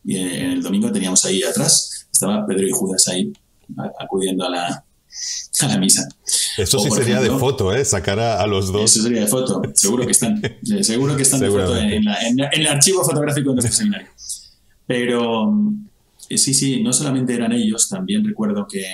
Y 0.04 0.16
en 0.16 0.52
el 0.52 0.62
domingo 0.62 0.92
teníamos 0.92 1.24
ahí 1.24 1.42
atrás, 1.42 2.06
estaba 2.12 2.46
Pedro 2.46 2.66
y 2.68 2.70
Judas 2.72 3.08
ahí 3.08 3.32
acudiendo 3.98 4.44
a 4.44 4.50
la, 4.50 4.84
a 5.60 5.66
la 5.66 5.78
misa. 5.78 6.08
Eso 6.58 6.78
sí 6.78 6.90
sería 6.90 7.20
de 7.20 7.30
foto, 7.30 7.74
¿eh? 7.74 7.84
Sacar 7.84 8.20
a, 8.20 8.46
los 8.46 8.72
dos. 8.72 8.90
Eso 8.90 9.02
sería 9.02 9.22
de 9.22 9.26
foto, 9.26 9.62
seguro 9.74 10.04
que 10.04 10.12
están. 10.12 10.40
Eh, 10.74 10.82
seguro 10.82 11.16
que 11.16 11.22
están 11.22 11.40
de 11.40 11.50
foto 11.50 11.76
en, 11.76 12.04
el 12.52 12.66
archivo 12.66 13.04
fotográfico 13.04 13.50
de 13.50 13.56
nuestro 13.56 13.76
seminario. 13.76 14.08
Pero 14.86 15.52
eh, 16.28 16.38
sí, 16.38 16.54
sí, 16.54 16.82
no 16.82 16.92
solamente 16.92 17.34
eran 17.34 17.52
ellos, 17.52 17.88
también 17.88 18.24
recuerdo 18.24 18.66
que 18.66 18.84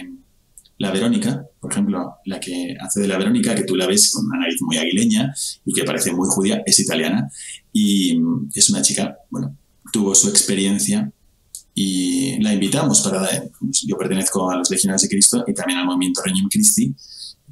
la 0.81 0.91
Verónica, 0.91 1.45
por 1.61 1.71
ejemplo, 1.71 2.15
la 2.25 2.41
que 2.41 2.75
hace 2.81 3.01
de 3.01 3.07
la 3.07 3.19
Verónica, 3.19 3.55
que 3.55 3.65
tú 3.65 3.77
la 3.77 3.87
ves 3.87 4.11
con 4.13 4.25
una 4.25 4.39
nariz 4.39 4.63
muy 4.63 4.79
aguileña 4.79 5.31
y 5.67 5.75
que 5.75 5.85
parece 5.85 6.11
muy 6.11 6.27
judía, 6.31 6.63
es 6.65 6.79
italiana. 6.81 7.31
Y 7.71 8.19
es 8.55 8.71
una 8.71 8.81
chica, 8.81 9.15
bueno, 9.29 9.55
tuvo 9.93 10.15
su 10.15 10.31
experiencia 10.31 11.13
y 11.75 12.43
la 12.43 12.55
invitamos 12.55 13.03
para, 13.03 13.29
yo 13.61 13.99
pertenezco 13.99 14.51
a 14.51 14.57
los 14.57 14.71
Legionarios 14.71 15.03
de 15.03 15.09
Cristo 15.11 15.45
y 15.47 15.53
también 15.53 15.81
al 15.81 15.85
movimiento 15.85 16.23
Regnum 16.25 16.49
Christi, 16.49 16.95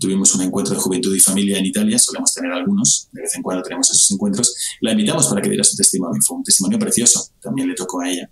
tuvimos 0.01 0.35
un 0.35 0.41
encuentro 0.41 0.75
de 0.75 0.81
juventud 0.81 1.15
y 1.15 1.21
familia 1.21 1.59
en 1.59 1.67
Italia, 1.67 1.99
solemos 1.99 2.33
tener 2.33 2.51
algunos, 2.51 3.09
de 3.13 3.21
vez 3.21 3.35
en 3.35 3.43
cuando 3.43 3.63
tenemos 3.63 3.91
esos 3.91 4.11
encuentros, 4.11 4.57
la 4.81 4.93
invitamos 4.93 5.27
para 5.27 5.43
que 5.43 5.51
diera 5.51 5.65
su 5.65 5.77
testimonio, 5.77 6.19
fue 6.27 6.39
un 6.39 6.45
testimonio 6.45 6.79
precioso, 6.79 7.29
también 7.43 7.69
le 7.69 7.75
tocó 7.75 8.01
a 8.01 8.09
ella, 8.09 8.31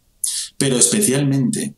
pero 0.57 0.79
especialmente 0.79 1.75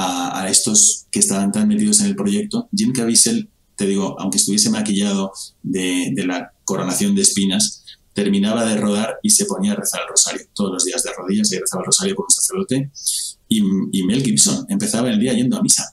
a, 0.00 0.48
estos 0.48 1.06
que 1.10 1.18
estaban 1.18 1.50
tan 1.50 1.66
metidos 1.66 2.00
en 2.00 2.06
el 2.06 2.16
proyecto, 2.16 2.68
Jim 2.74 2.92
Caviezel, 2.92 3.50
te 3.74 3.86
digo, 3.86 4.18
aunque 4.20 4.38
estuviese 4.38 4.70
maquillado 4.70 5.32
de, 5.62 6.12
la 6.24 6.52
coronación 6.64 7.16
de 7.16 7.22
espinas, 7.22 7.84
terminaba 8.12 8.64
de 8.64 8.76
rodar 8.76 9.18
y 9.22 9.30
se 9.30 9.44
ponía 9.44 9.72
a 9.72 9.76
rezar 9.76 10.02
el 10.02 10.08
rosario, 10.08 10.46
todos 10.54 10.72
los 10.72 10.84
días 10.84 11.02
de 11.02 11.10
rodillas 11.16 11.50
y 11.52 11.58
rezaba 11.58 11.82
el 11.82 11.86
rosario 11.86 12.14
con 12.14 12.26
un 12.26 12.30
sacerdote, 12.30 12.90
y, 13.48 13.60
y 13.92 14.04
Mel 14.04 14.22
Gibson 14.22 14.66
empezaba 14.68 15.10
el 15.10 15.18
día 15.18 15.32
yendo 15.32 15.56
a 15.56 15.62
misa. 15.62 15.92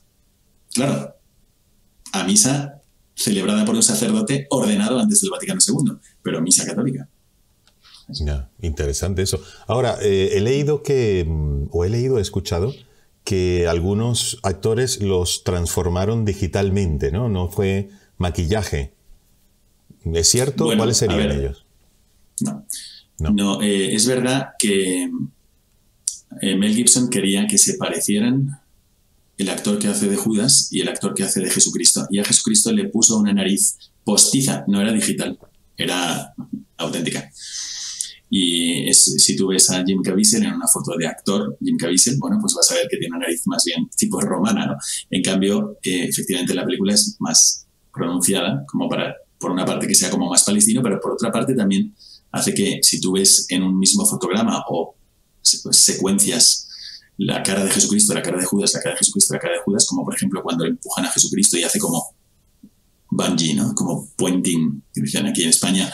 Claro, 0.74 1.16
a 2.12 2.24
misa 2.26 2.82
celebrada 3.16 3.66
por 3.66 3.76
un 3.76 3.84
sacerdote 3.84 4.46
ordenado 4.52 5.00
antes 5.00 5.22
del 5.22 5.32
Vaticano 5.32 5.60
II, 5.68 5.94
pero 6.22 6.42
misa 6.42 6.66
católica. 6.66 7.10
interesante 8.62 9.24
eso. 9.24 9.42
Ahora, 9.66 9.98
eh, 10.02 10.32
he 10.34 10.42
leído 10.42 10.84
que, 10.84 11.26
mm, 11.28 11.70
o 11.72 11.86
he 11.86 11.90
leído, 11.90 12.20
he 12.20 12.22
escuchado, 12.22 12.74
que 13.26 13.68
algunos 13.68 14.40
actores 14.44 15.02
los 15.02 15.44
transformaron 15.44 16.24
digitalmente, 16.24 17.12
¿no? 17.12 17.28
No 17.28 17.50
fue 17.50 17.90
maquillaje. 18.18 18.94
¿Es 20.14 20.28
cierto? 20.30 20.66
¿Cuáles 20.78 20.98
serían 20.98 21.32
ellos? 21.32 21.66
No. 22.40 22.66
No, 23.18 23.62
eh, 23.62 23.96
es 23.96 24.06
verdad 24.08 24.50
que 24.60 25.10
eh, 26.42 26.56
Mel 26.56 26.76
Gibson 26.76 27.10
quería 27.10 27.48
que 27.48 27.58
se 27.58 27.76
parecieran 27.76 28.62
el 29.38 29.50
actor 29.50 29.80
que 29.80 29.88
hace 29.88 30.08
de 30.08 30.18
Judas 30.18 30.68
y 30.72 30.82
el 30.82 30.90
actor 30.90 31.14
que 31.14 31.24
hace 31.24 31.42
de 31.42 31.50
Jesucristo. 31.50 32.06
Y 32.12 32.20
a 32.20 32.26
Jesucristo 32.26 32.72
le 32.72 32.90
puso 32.90 33.18
una 33.18 33.34
nariz 33.34 33.78
postiza, 34.04 34.64
no 34.68 34.80
era 34.82 34.92
digital, 34.92 35.40
era 35.78 36.34
auténtica. 36.78 37.32
Y 38.30 38.92
si 38.94 39.36
tú 39.36 39.48
ves 39.48 39.70
a 39.70 39.84
Jim 39.86 40.02
Caviezel 40.02 40.44
en 40.44 40.54
una 40.54 40.68
foto 40.68 40.98
de 40.98 41.08
actor, 41.08 41.58
Jim 41.62 41.78
Caviezel, 41.78 42.18
bueno, 42.18 42.38
pues 42.42 42.54
vas 42.54 42.72
a 42.72 42.76
ver 42.76 42.88
que 42.90 42.98
tiene 42.98 43.16
una 43.16 43.26
nariz 43.26 43.44
más 43.46 43.64
bien 43.64 43.88
tipo 43.96 44.20
romana, 44.20 44.66
¿no? 44.66 44.78
En 45.12 45.22
cambio, 45.22 45.78
eh, 45.84 46.06
efectivamente 46.06 46.54
la 46.54 46.66
película 46.66 46.94
es 46.94 47.16
más 47.20 47.68
pronunciada, 47.94 48.66
como 48.68 48.90
para, 48.90 49.16
por 49.40 49.52
una 49.52 49.66
parte 49.66 49.88
que 49.88 49.96
sea 49.96 50.10
como 50.10 50.30
más 50.30 50.44
palestino, 50.44 50.82
pero 50.84 51.00
por 51.00 51.14
otra 51.14 51.32
parte 51.32 51.54
también 51.54 51.96
hace 52.32 52.54
que 52.54 52.80
si 52.82 53.00
tú 53.00 53.14
ves 53.14 53.46
en 53.50 53.64
un 53.64 53.78
mismo 53.80 54.06
fotograma 54.06 54.64
o 54.70 54.96
secuencias 55.42 56.68
la 57.18 57.42
cara 57.44 57.64
de 57.64 57.72
Jesucristo, 57.72 58.14
la 58.14 58.22
cara 58.22 58.38
de 58.38 58.46
Judas, 58.46 58.74
la 58.74 58.82
cara 58.82 58.96
de 58.96 59.00
Jesucristo, 59.00 59.34
la 59.34 59.40
cara 59.40 59.54
de 59.54 59.62
Judas, 59.62 59.86
como 59.88 60.04
por 60.04 60.16
ejemplo 60.16 60.44
cuando 60.44 60.66
empujan 60.66 61.06
a 61.06 61.12
Jesucristo 61.12 61.58
y 61.58 61.64
hace 61.64 61.80
como 61.80 62.16
bungee, 63.10 63.54
¿no? 63.54 63.74
Como 63.74 64.10
pointing, 64.18 64.84
que 64.94 65.20
aquí 65.20 65.44
en 65.44 65.50
España, 65.50 65.92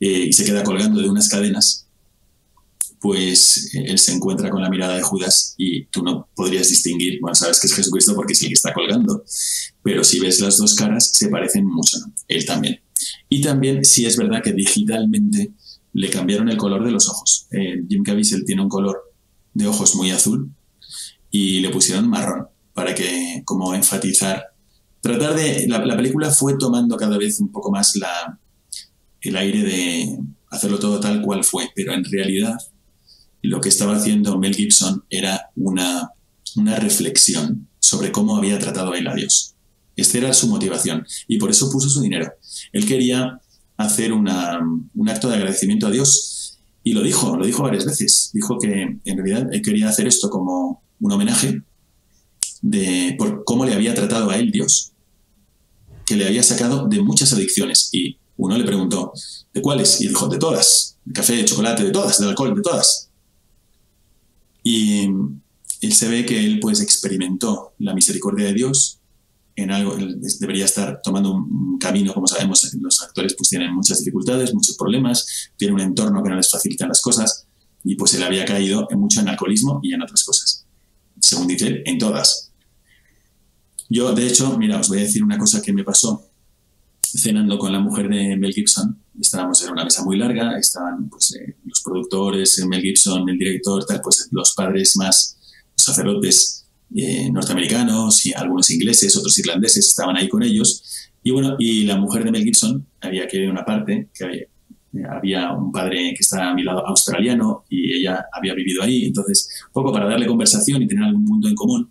eh, 0.00 0.26
y 0.28 0.32
se 0.32 0.44
queda 0.44 0.64
colgando 0.64 1.00
de 1.00 1.08
unas 1.08 1.28
cadenas, 1.28 1.86
pues 3.00 3.74
eh, 3.74 3.84
él 3.86 3.98
se 3.98 4.12
encuentra 4.12 4.50
con 4.50 4.62
la 4.62 4.70
mirada 4.70 4.96
de 4.96 5.02
Judas 5.02 5.54
y 5.56 5.84
tú 5.86 6.02
no 6.02 6.28
podrías 6.34 6.68
distinguir, 6.68 7.20
bueno, 7.20 7.34
sabes 7.34 7.60
que 7.60 7.66
es 7.66 7.74
Jesucristo 7.74 8.14
porque 8.14 8.32
es 8.32 8.42
el 8.42 8.48
que 8.48 8.54
está 8.54 8.72
colgando, 8.72 9.24
pero 9.82 10.02
si 10.02 10.18
ves 10.18 10.40
las 10.40 10.56
dos 10.56 10.74
caras 10.74 11.10
se 11.12 11.28
parecen 11.28 11.66
mucho, 11.66 11.98
¿no? 11.98 12.12
Él 12.28 12.44
también. 12.44 12.80
Y 13.28 13.40
también 13.40 13.84
sí 13.84 14.04
es 14.06 14.16
verdad 14.16 14.42
que 14.42 14.52
digitalmente 14.52 15.52
le 15.92 16.10
cambiaron 16.10 16.48
el 16.48 16.56
color 16.56 16.84
de 16.84 16.92
los 16.92 17.08
ojos. 17.08 17.46
Jim 17.88 18.02
Caviezel 18.02 18.44
tiene 18.44 18.62
un 18.62 18.68
color 18.68 19.12
de 19.54 19.66
ojos 19.66 19.94
muy 19.96 20.10
azul 20.10 20.50
y 21.30 21.60
le 21.60 21.70
pusieron 21.70 22.08
marrón 22.08 22.46
para 22.74 22.94
que, 22.94 23.42
como 23.44 23.74
enfatizar, 23.74 24.44
tratar 25.00 25.34
de, 25.34 25.66
la, 25.68 25.96
película 25.96 26.30
fue 26.30 26.56
tomando 26.58 26.96
cada 26.96 27.18
vez 27.18 27.40
un 27.40 27.50
poco 27.50 27.70
más 27.70 27.96
la, 27.96 28.38
el 29.22 29.36
aire 29.36 29.62
de 29.62 30.18
hacerlo 30.50 30.78
todo 30.78 31.00
tal 31.00 31.22
cual 31.22 31.44
fue, 31.44 31.70
pero 31.74 31.92
en 31.92 32.04
realidad 32.04 32.56
lo 33.42 33.60
que 33.60 33.68
estaba 33.68 33.96
haciendo 33.96 34.38
Mel 34.38 34.54
Gibson 34.54 35.04
era 35.08 35.50
una, 35.56 36.10
una 36.56 36.76
reflexión 36.76 37.68
sobre 37.78 38.12
cómo 38.12 38.36
había 38.36 38.58
tratado 38.58 38.92
a 38.92 38.98
él 38.98 39.06
a 39.06 39.14
Dios. 39.14 39.54
Esta 39.96 40.18
era 40.18 40.32
su 40.32 40.48
motivación 40.48 41.06
y 41.28 41.38
por 41.38 41.50
eso 41.50 41.70
puso 41.70 41.88
su 41.88 42.00
dinero. 42.00 42.32
Él 42.72 42.86
quería 42.86 43.40
hacer 43.76 44.12
un 44.12 44.28
acto 44.28 45.28
de 45.28 45.36
agradecimiento 45.36 45.86
a 45.86 45.90
Dios 45.90 46.58
y 46.82 46.92
lo 46.92 47.02
dijo, 47.02 47.36
lo 47.36 47.46
dijo 47.46 47.62
varias 47.62 47.84
veces. 47.84 48.30
Dijo 48.32 48.58
que 48.58 48.98
en 49.04 49.16
realidad 49.16 49.48
él 49.52 49.62
quería 49.62 49.88
hacer 49.88 50.06
esto 50.06 50.30
como 50.30 50.82
un 51.00 51.12
homenaje 51.12 51.62
de 52.62 53.14
por 53.18 53.44
cómo 53.44 53.64
le 53.64 53.74
había 53.74 53.94
tratado 53.94 54.30
a 54.30 54.36
él 54.36 54.50
Dios, 54.50 54.92
que 56.06 56.16
le 56.16 56.26
había 56.26 56.42
sacado 56.42 56.88
de 56.88 57.00
muchas 57.02 57.32
adicciones. 57.32 57.88
Y 57.92 58.18
uno 58.40 58.56
le 58.56 58.64
preguntó, 58.64 59.12
¿de 59.52 59.60
cuáles? 59.60 60.00
Y 60.00 60.08
dijo, 60.08 60.28
de 60.28 60.38
todas. 60.38 60.96
Café, 61.12 61.36
de 61.36 61.44
chocolate, 61.44 61.84
de 61.84 61.90
todas, 61.90 62.18
de 62.18 62.26
alcohol, 62.26 62.54
de 62.54 62.62
todas. 62.62 63.10
Y 64.62 65.04
él 65.80 65.92
se 65.92 66.08
ve 66.08 66.24
que 66.24 66.44
él 66.44 66.58
pues 66.60 66.80
experimentó 66.80 67.74
la 67.78 67.94
misericordia 67.94 68.46
de 68.46 68.54
Dios 68.54 68.98
en 69.56 69.70
algo, 69.70 69.94
debería 70.38 70.64
estar 70.64 71.00
tomando 71.02 71.32
un 71.32 71.78
camino, 71.78 72.14
como 72.14 72.26
sabemos, 72.26 72.72
los 72.80 73.02
actores 73.02 73.34
pues 73.36 73.50
tienen 73.50 73.74
muchas 73.74 73.98
dificultades, 73.98 74.54
muchos 74.54 74.76
problemas, 74.76 75.50
tienen 75.56 75.74
un 75.74 75.80
entorno 75.80 76.22
que 76.22 76.30
no 76.30 76.36
les 76.36 76.50
facilita 76.50 76.86
las 76.86 77.02
cosas 77.02 77.46
y 77.84 77.94
pues 77.94 78.14
él 78.14 78.22
había 78.22 78.46
caído 78.46 78.86
en 78.90 79.00
mucho 79.00 79.20
en 79.20 79.28
alcoholismo 79.28 79.80
y 79.82 79.92
en 79.92 80.02
otras 80.02 80.24
cosas. 80.24 80.64
Según 81.20 81.46
dice 81.46 81.66
él, 81.66 81.82
en 81.84 81.98
todas. 81.98 82.52
Yo, 83.90 84.12
de 84.12 84.26
hecho, 84.26 84.56
mira, 84.56 84.80
os 84.80 84.88
voy 84.88 84.98
a 84.98 85.02
decir 85.02 85.22
una 85.22 85.36
cosa 85.36 85.60
que 85.60 85.72
me 85.72 85.84
pasó 85.84 86.29
cenando 87.18 87.58
con 87.58 87.72
la 87.72 87.80
mujer 87.80 88.08
de 88.08 88.36
Mel 88.36 88.52
Gibson. 88.52 88.98
Estábamos 89.20 89.62
en 89.64 89.72
una 89.72 89.84
mesa 89.84 90.04
muy 90.04 90.16
larga, 90.16 90.58
estaban 90.58 91.08
pues, 91.08 91.34
eh, 91.34 91.56
los 91.64 91.82
productores, 91.82 92.64
Mel 92.66 92.82
Gibson, 92.82 93.28
el 93.28 93.38
director, 93.38 93.84
tal, 93.84 94.00
pues 94.00 94.28
los 94.30 94.54
padres 94.54 94.96
más 94.96 95.38
sacerdotes 95.74 96.66
eh, 96.94 97.30
norteamericanos 97.30 98.26
y 98.26 98.32
algunos 98.34 98.70
ingleses, 98.70 99.16
otros 99.16 99.38
irlandeses 99.38 99.88
estaban 99.88 100.16
ahí 100.16 100.28
con 100.28 100.42
ellos. 100.42 101.10
Y 101.22 101.30
bueno, 101.30 101.56
y 101.58 101.84
la 101.84 101.96
mujer 101.96 102.24
de 102.24 102.30
Mel 102.30 102.44
Gibson 102.44 102.86
había 103.00 103.26
que 103.28 103.48
una 103.48 103.64
parte, 103.64 104.08
que 104.14 104.48
había, 105.08 105.52
un 105.52 105.70
padre 105.70 106.14
que 106.16 106.20
estaba 106.20 106.50
a 106.50 106.54
mi 106.54 106.64
lado 106.64 106.84
australiano 106.86 107.64
y 107.68 107.98
ella 107.98 108.24
había 108.32 108.54
vivido 108.54 108.82
ahí. 108.82 109.04
Entonces, 109.04 109.48
un 109.68 109.72
poco 109.72 109.92
para 109.92 110.06
darle 110.06 110.26
conversación 110.26 110.82
y 110.82 110.88
tener 110.88 111.04
algún 111.04 111.24
punto 111.26 111.48
en 111.48 111.54
común, 111.54 111.90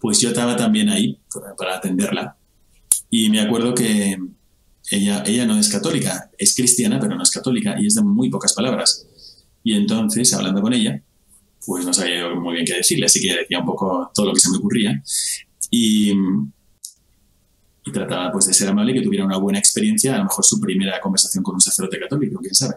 pues 0.00 0.20
yo 0.20 0.30
estaba 0.30 0.56
también 0.56 0.88
ahí 0.88 1.18
para 1.56 1.76
atenderla. 1.76 2.36
Y 3.10 3.30
me 3.30 3.40
acuerdo 3.40 3.74
que 3.74 4.16
ella, 4.92 5.22
ella 5.26 5.46
no 5.46 5.58
es 5.58 5.70
católica, 5.70 6.30
es 6.36 6.54
cristiana, 6.54 7.00
pero 7.00 7.14
no 7.14 7.22
es 7.22 7.30
católica 7.30 7.76
y 7.80 7.86
es 7.86 7.94
de 7.94 8.02
muy 8.02 8.28
pocas 8.28 8.52
palabras. 8.52 9.06
Y 9.64 9.74
entonces, 9.74 10.30
hablando 10.34 10.60
con 10.60 10.74
ella, 10.74 11.02
pues 11.64 11.86
no 11.86 11.94
sabía 11.94 12.28
muy 12.34 12.54
bien 12.54 12.66
qué 12.66 12.74
decirle, 12.74 13.06
así 13.06 13.18
que 13.18 13.34
decía 13.34 13.60
un 13.60 13.64
poco 13.64 14.10
todo 14.14 14.26
lo 14.26 14.34
que 14.34 14.40
se 14.40 14.50
me 14.50 14.58
ocurría. 14.58 15.02
Y, 15.70 16.12
trataba 17.90 18.30
pues 18.32 18.46
de 18.46 18.54
ser 18.54 18.68
amable 18.68 18.92
y 18.92 18.94
que 18.96 19.02
tuviera 19.02 19.24
una 19.24 19.38
buena 19.38 19.58
experiencia, 19.58 20.14
a 20.14 20.18
lo 20.18 20.24
mejor 20.24 20.44
su 20.44 20.60
primera 20.60 21.00
conversación 21.00 21.42
con 21.42 21.54
un 21.54 21.60
sacerdote 21.60 21.98
católico, 21.98 22.38
quién 22.40 22.54
sabe. 22.54 22.76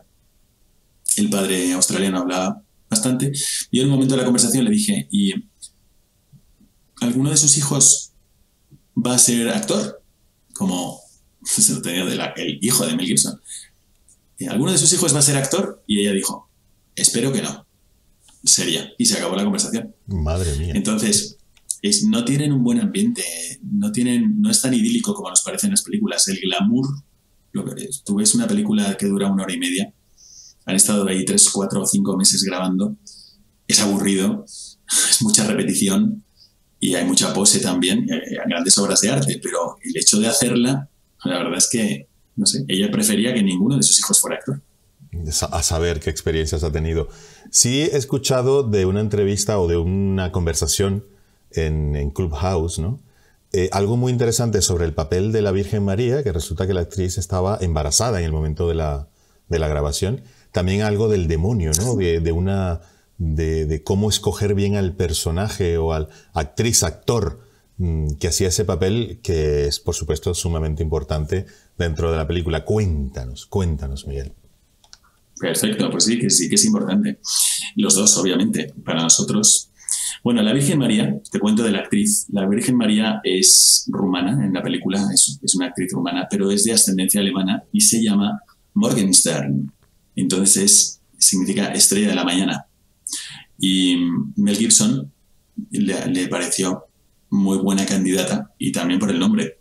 El 1.17 1.29
padre 1.29 1.73
australiano 1.73 2.19
hablaba 2.19 2.61
bastante. 2.89 3.31
Y 3.71 3.79
en 3.79 3.87
un 3.87 3.91
momento 3.91 4.15
de 4.15 4.21
la 4.21 4.25
conversación 4.25 4.63
le 4.63 4.71
dije, 4.71 5.07
¿y 5.11 5.33
alguno 7.01 7.29
de 7.29 7.37
sus 7.37 7.57
hijos 7.57 8.13
va 8.97 9.15
a 9.15 9.19
ser 9.19 9.49
actor? 9.49 10.01
Como 10.53 11.04
se 11.45 11.73
lo 11.73 11.81
tenía 11.81 12.03
el 12.35 12.59
hijo 12.61 12.85
de 12.85 12.95
Mel 12.95 13.05
Gibson. 13.05 13.39
¿Alguno 14.49 14.71
de 14.71 14.77
sus 14.77 14.91
hijos 14.93 15.13
va 15.13 15.19
a 15.19 15.23
ser 15.23 15.37
actor? 15.37 15.83
Y 15.87 16.01
ella 16.01 16.11
dijo, 16.11 16.49
espero 16.95 17.31
que 17.31 17.41
no. 17.41 17.65
Sería. 18.43 18.91
Y 18.97 19.05
se 19.05 19.17
acabó 19.17 19.35
la 19.35 19.43
conversación. 19.43 19.95
Madre 20.07 20.55
mía. 20.57 20.73
Entonces, 20.75 21.37
es, 21.81 22.03
no 22.03 22.25
tienen 22.25 22.51
un 22.51 22.63
buen 22.63 22.79
ambiente, 22.79 23.23
no, 23.63 23.91
tienen, 23.91 24.41
no 24.41 24.49
es 24.49 24.61
tan 24.61 24.73
idílico 24.73 25.13
como 25.13 25.29
nos 25.29 25.41
parece 25.41 25.67
en 25.67 25.71
las 25.71 25.83
películas. 25.83 26.27
El 26.27 26.39
glamour, 26.39 26.87
lo 27.51 27.65
que 27.65 27.89
tú 28.03 28.15
ves 28.15 28.35
una 28.35 28.47
película 28.47 28.97
que 28.97 29.07
dura 29.07 29.31
una 29.31 29.43
hora 29.43 29.53
y 29.53 29.59
media, 29.59 29.93
han 30.65 30.75
estado 30.75 31.07
ahí 31.07 31.25
tres, 31.25 31.49
cuatro 31.49 31.81
o 31.81 31.85
cinco 31.85 32.17
meses 32.17 32.43
grabando, 32.43 32.95
es 33.67 33.79
aburrido, 33.79 34.45
es 35.09 35.21
mucha 35.21 35.45
repetición 35.45 36.23
y 36.79 36.95
hay 36.95 37.05
mucha 37.05 37.33
pose 37.33 37.59
también, 37.59 38.07
eh, 38.11 38.37
grandes 38.47 38.77
obras 38.77 39.01
de 39.01 39.09
arte, 39.09 39.39
pero 39.41 39.77
el 39.81 39.97
hecho 39.97 40.19
de 40.19 40.27
hacerla, 40.27 40.89
la 41.25 41.37
verdad 41.37 41.57
es 41.57 41.69
que, 41.69 42.07
no 42.35 42.45
sé, 42.45 42.65
ella 42.67 42.89
prefería 42.91 43.33
que 43.33 43.43
ninguno 43.43 43.77
de 43.77 43.83
sus 43.83 43.99
hijos 43.99 44.19
fuera 44.19 44.37
actor. 44.37 44.61
A 45.51 45.63
saber 45.63 45.99
qué 45.99 46.09
experiencias 46.09 46.63
ha 46.63 46.71
tenido. 46.71 47.07
Sí 47.49 47.81
he 47.81 47.95
escuchado 47.95 48.63
de 48.63 48.85
una 48.85 48.99
entrevista 48.99 49.59
o 49.59 49.67
de 49.67 49.77
una 49.77 50.31
conversación 50.31 51.05
en, 51.51 52.11
Clubhouse, 52.11 52.79
¿no? 52.79 52.99
Eh, 53.53 53.69
algo 53.71 53.95
muy 53.95 54.11
interesante 54.11 54.61
sobre 54.61 54.83
el 54.83 54.93
papel 54.93 55.31
de 55.31 55.41
la 55.41 55.51
Virgen 55.51 55.85
María, 55.85 56.21
que 56.23 56.33
resulta 56.33 56.67
que 56.67 56.73
la 56.73 56.81
actriz 56.81 57.17
estaba 57.17 57.57
embarazada 57.61 58.19
en 58.19 58.25
el 58.25 58.33
momento 58.33 58.67
de 58.67 58.75
la, 58.75 59.07
de 59.47 59.59
la 59.59 59.69
grabación 59.69 60.21
también 60.55 60.83
algo 60.83 61.09
del 61.09 61.27
demonio, 61.27 61.71
¿no? 61.77 61.95
De, 61.95 62.31
una. 62.31 62.79
De, 63.17 63.83
cómo 63.83 64.09
escoger 64.09 64.55
bien 64.55 64.77
al 64.77 64.93
personaje 64.93 65.77
o 65.77 65.91
al 65.91 66.07
actriz, 66.33 66.81
actor 66.83 67.41
que 67.77 68.27
hacía 68.27 68.47
ese 68.47 68.65
papel, 68.65 69.19
que 69.21 69.67
es, 69.67 69.79
por 69.79 69.95
supuesto, 69.95 70.33
sumamente 70.33 70.83
importante 70.83 71.45
dentro 71.77 72.11
de 72.11 72.17
la 72.17 72.27
película. 72.27 72.63
Cuéntanos, 72.63 73.45
cuéntanos, 73.45 74.07
Miguel. 74.07 74.33
Perfecto, 75.37 75.89
pues 75.91 76.05
sí, 76.05 76.17
que 76.17 76.29
sí, 76.29 76.47
que 76.47 76.55
es 76.55 76.65
importante. 76.65 77.19
Los 77.75 77.95
dos, 77.95 78.17
obviamente, 78.17 78.73
para 78.85 79.01
nosotros. 79.01 79.69
Bueno, 80.23 80.41
la 80.41 80.53
Virgen 80.53 80.79
María, 80.79 81.21
te 81.29 81.39
cuento 81.39 81.63
de 81.63 81.71
la 81.71 81.79
actriz. 81.79 82.25
La 82.29 82.47
Virgen 82.47 82.77
María 82.77 83.19
es 83.23 83.85
rumana 83.89 84.45
en 84.45 84.53
la 84.53 84.63
película, 84.63 85.05
es, 85.13 85.39
es 85.43 85.55
una 85.55 85.67
actriz 85.67 85.91
rumana, 85.91 86.27
pero 86.29 86.49
es 86.49 86.63
de 86.63 86.71
ascendencia 86.71 87.19
alemana 87.19 87.63
y 87.71 87.81
se 87.81 88.01
llama 88.01 88.39
Morgenstern. 88.73 89.71
Entonces 90.15 91.01
significa 91.17 91.67
estrella 91.73 92.09
de 92.09 92.15
la 92.15 92.23
mañana. 92.23 92.65
Y 93.59 93.97
Mel 94.35 94.57
Gibson 94.57 95.11
le, 95.71 96.27
pareció 96.27 96.84
muy 97.35 97.57
buena 97.57 97.85
candidata 97.85 98.53
y 98.57 98.71
también 98.71 98.99
por 98.99 99.11
el 99.11 99.19
nombre. 99.19 99.59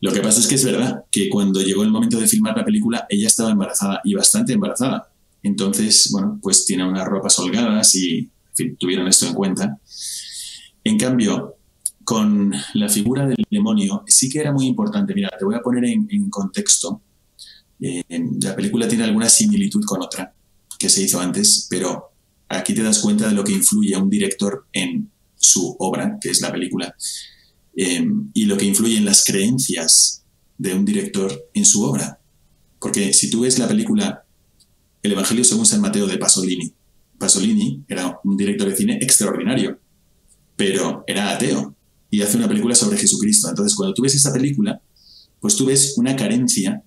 Lo 0.00 0.12
que 0.12 0.20
pasa 0.20 0.40
es 0.40 0.46
que 0.46 0.54
es 0.54 0.64
verdad 0.64 1.04
que 1.10 1.28
cuando 1.28 1.60
llegó 1.60 1.82
el 1.82 1.90
momento 1.90 2.20
de 2.20 2.28
filmar 2.28 2.56
la 2.56 2.64
película, 2.64 3.06
ella 3.08 3.26
estaba 3.26 3.50
embarazada 3.50 4.00
y 4.04 4.14
bastante 4.14 4.52
embarazada. 4.52 5.10
Entonces, 5.42 6.08
bueno, 6.12 6.38
pues 6.42 6.64
tiene 6.64 6.88
unas 6.88 7.06
ropas 7.06 7.38
holgadas 7.38 7.94
y 7.94 8.30
tuvieron 8.78 9.08
esto 9.08 9.26
en 9.26 9.34
cuenta. 9.34 9.78
En 10.84 10.98
cambio, 10.98 11.56
con 12.04 12.54
la 12.74 12.88
figura 12.88 13.26
del 13.26 13.44
demonio 13.50 14.04
sí 14.06 14.28
que 14.28 14.40
era 14.40 14.52
muy 14.52 14.66
importante. 14.66 15.14
Mira, 15.14 15.30
te 15.38 15.44
voy 15.44 15.56
a 15.56 15.60
poner 15.60 15.84
en 15.84 16.30
contexto 16.30 17.02
la 17.78 18.56
película 18.56 18.88
tiene 18.88 19.04
alguna 19.04 19.28
similitud 19.28 19.84
con 19.84 20.02
otra 20.02 20.34
que 20.78 20.88
se 20.88 21.02
hizo 21.02 21.20
antes, 21.20 21.66
pero 21.70 22.12
aquí 22.48 22.74
te 22.74 22.82
das 22.82 22.98
cuenta 22.98 23.28
de 23.28 23.34
lo 23.34 23.44
que 23.44 23.52
influye 23.52 23.94
a 23.94 23.98
un 23.98 24.10
director 24.10 24.66
en 24.72 25.10
su 25.38 25.76
obra, 25.78 26.18
que 26.20 26.30
es 26.30 26.40
la 26.40 26.52
película, 26.52 26.94
eh, 27.76 28.04
y 28.34 28.44
lo 28.44 28.56
que 28.56 28.64
influye 28.64 28.96
en 28.96 29.04
las 29.04 29.24
creencias 29.24 30.24
de 30.58 30.74
un 30.74 30.84
director 30.84 31.48
en 31.54 31.64
su 31.64 31.82
obra. 31.82 32.18
Porque 32.80 33.12
si 33.12 33.30
tú 33.30 33.40
ves 33.40 33.58
la 33.58 33.68
película 33.68 34.24
El 35.02 35.12
Evangelio 35.12 35.44
según 35.44 35.66
San 35.66 35.80
Mateo 35.80 36.06
de 36.06 36.18
Pasolini, 36.18 36.72
Pasolini 37.18 37.84
era 37.88 38.18
un 38.24 38.36
director 38.36 38.68
de 38.68 38.76
cine 38.76 38.98
extraordinario, 39.00 39.78
pero 40.56 41.04
era 41.06 41.32
ateo 41.32 41.74
y 42.10 42.22
hace 42.22 42.36
una 42.36 42.48
película 42.48 42.74
sobre 42.74 42.98
Jesucristo. 42.98 43.48
Entonces, 43.48 43.76
cuando 43.76 43.94
tú 43.94 44.02
ves 44.02 44.14
esa 44.14 44.32
película, 44.32 44.80
pues 45.40 45.54
tú 45.56 45.66
ves 45.66 45.94
una 45.96 46.16
carencia 46.16 46.82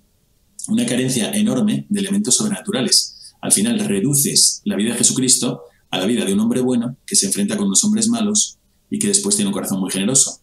una 0.68 0.86
carencia 0.86 1.32
enorme 1.32 1.86
de 1.90 2.00
elementos 2.00 2.36
sobrenaturales. 2.36 3.34
Al 3.42 3.52
final 3.52 3.80
reduces 3.80 4.62
la 4.66 4.76
vida 4.76 4.92
de 4.92 4.98
Jesucristo 4.98 5.64
a 5.92 5.98
la 5.98 6.06
vida 6.06 6.26
de 6.26 6.34
un 6.34 6.40
hombre 6.40 6.62
bueno 6.62 6.98
que 7.06 7.16
se 7.16 7.28
enfrenta 7.28 7.58
con 7.58 7.68
unos 7.68 7.84
hombres 7.84 8.08
malos 8.08 8.58
y 8.90 8.98
que 8.98 9.08
después 9.08 9.36
tiene 9.36 9.50
un 9.50 9.54
corazón 9.54 9.80
muy 9.80 9.92
generoso. 9.92 10.40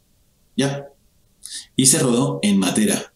¿Ya? 0.57 0.87
Y 1.75 1.87
se 1.87 1.99
rodó 1.99 2.39
en 2.43 2.59
Matera. 2.59 3.13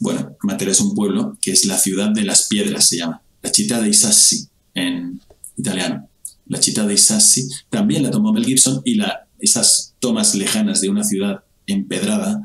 Bueno, 0.00 0.36
Matera 0.42 0.72
es 0.72 0.80
un 0.80 0.94
pueblo 0.94 1.36
que 1.40 1.52
es 1.52 1.64
la 1.64 1.78
ciudad 1.78 2.10
de 2.10 2.24
las 2.24 2.48
piedras, 2.48 2.88
se 2.88 2.98
llama. 2.98 3.22
La 3.40 3.50
città 3.50 3.80
dei 3.80 3.94
Sassi 3.94 4.48
en 4.74 5.20
italiano. 5.56 6.08
La 6.46 6.60
città 6.60 6.84
dei 6.84 6.98
Sassi 6.98 7.48
también 7.70 8.02
la 8.02 8.10
tomó 8.10 8.32
Mel 8.32 8.44
Gibson 8.44 8.82
y 8.84 8.96
la, 8.96 9.28
esas 9.38 9.94
tomas 10.00 10.34
lejanas 10.34 10.80
de 10.80 10.88
una 10.88 11.04
ciudad 11.04 11.44
empedrada 11.66 12.42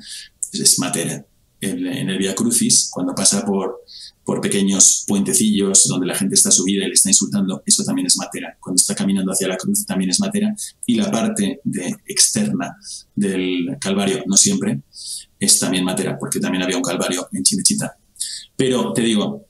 es 0.51 0.78
Matera 0.80 1.26
en, 1.66 2.09
el 2.09 2.18
Via 2.18 2.36
Crucis, 2.36 2.89
cuando 2.91 3.14
pasa 3.16 3.45
por, 3.45 3.82
pequeños 4.41 5.05
puentecillos 5.07 5.88
donde 5.88 6.07
la 6.07 6.16
gente 6.16 6.36
está 6.36 6.49
subida 6.51 6.84
y 6.86 6.88
le 6.88 6.93
está 6.93 7.09
insultando, 7.09 7.61
eso 7.66 7.84
también 7.84 8.07
es 8.07 8.18
matera. 8.18 8.57
Cuando 8.59 8.80
está 8.80 8.95
caminando 8.95 9.32
hacia 9.32 9.47
la 9.47 9.57
cruz 9.57 9.86
también 9.86 10.09
es 10.09 10.20
matera. 10.20 10.53
Y 10.86 10.95
la 10.95 11.09
parte 11.11 11.61
externa 12.07 12.76
del 13.16 13.78
Calvario, 13.80 14.24
no 14.26 14.36
siempre, 14.36 14.82
es 15.39 15.59
también 15.59 15.84
matera, 15.84 16.18
porque 16.18 16.39
también 16.39 16.64
había 16.64 16.78
un 16.78 16.84
Calvario 16.84 17.28
en 17.32 17.43
Chinechita. 17.43 17.97
Pero 18.55 18.93
te 18.93 19.01
digo, 19.01 19.45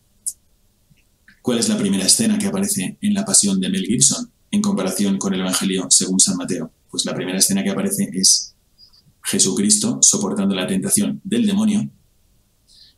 ¿cuál 1.41 1.59
es 1.59 1.69
la 1.69 1.77
primera 1.77 2.05
escena 2.05 2.37
que 2.37 2.47
aparece 2.47 2.97
en 3.01 3.13
la 3.13 3.25
pasión 3.25 3.59
de 3.59 3.69
Mel 3.69 3.85
Gibson 3.85 4.31
en 4.51 4.61
comparación 4.61 5.17
con 5.17 5.33
el 5.33 5.41
Evangelio 5.41 5.87
según 5.89 6.19
San 6.19 6.37
Mateo? 6.37 6.71
Pues 6.89 7.05
la 7.05 7.13
primera 7.13 7.37
escena 7.37 7.63
que 7.63 7.71
aparece 7.71 8.09
es 8.13 8.53
Jesucristo 9.23 9.99
soportando 10.01 10.53
la 10.53 10.67
tentación 10.67 11.21
del 11.23 11.45
demonio 11.45 11.89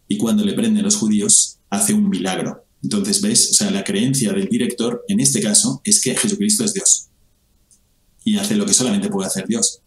y 0.07 0.17
cuando 0.17 0.43
le 0.43 0.53
prenden 0.53 0.83
los 0.83 0.95
judíos 0.95 1.59
hace 1.69 1.93
un 1.93 2.09
milagro. 2.09 2.65
Entonces, 2.83 3.21
¿ves? 3.21 3.49
O 3.51 3.53
sea, 3.53 3.71
la 3.71 3.83
creencia 3.83 4.31
del 4.31 4.47
director 4.47 5.03
en 5.07 5.19
este 5.19 5.41
caso 5.41 5.81
es 5.83 6.01
que 6.01 6.15
Jesucristo 6.15 6.63
es 6.63 6.73
Dios 6.73 7.09
y 8.23 8.37
hace 8.37 8.55
lo 8.55 8.65
que 8.65 8.73
solamente 8.73 9.09
puede 9.09 9.27
hacer 9.27 9.47
Dios. 9.47 9.81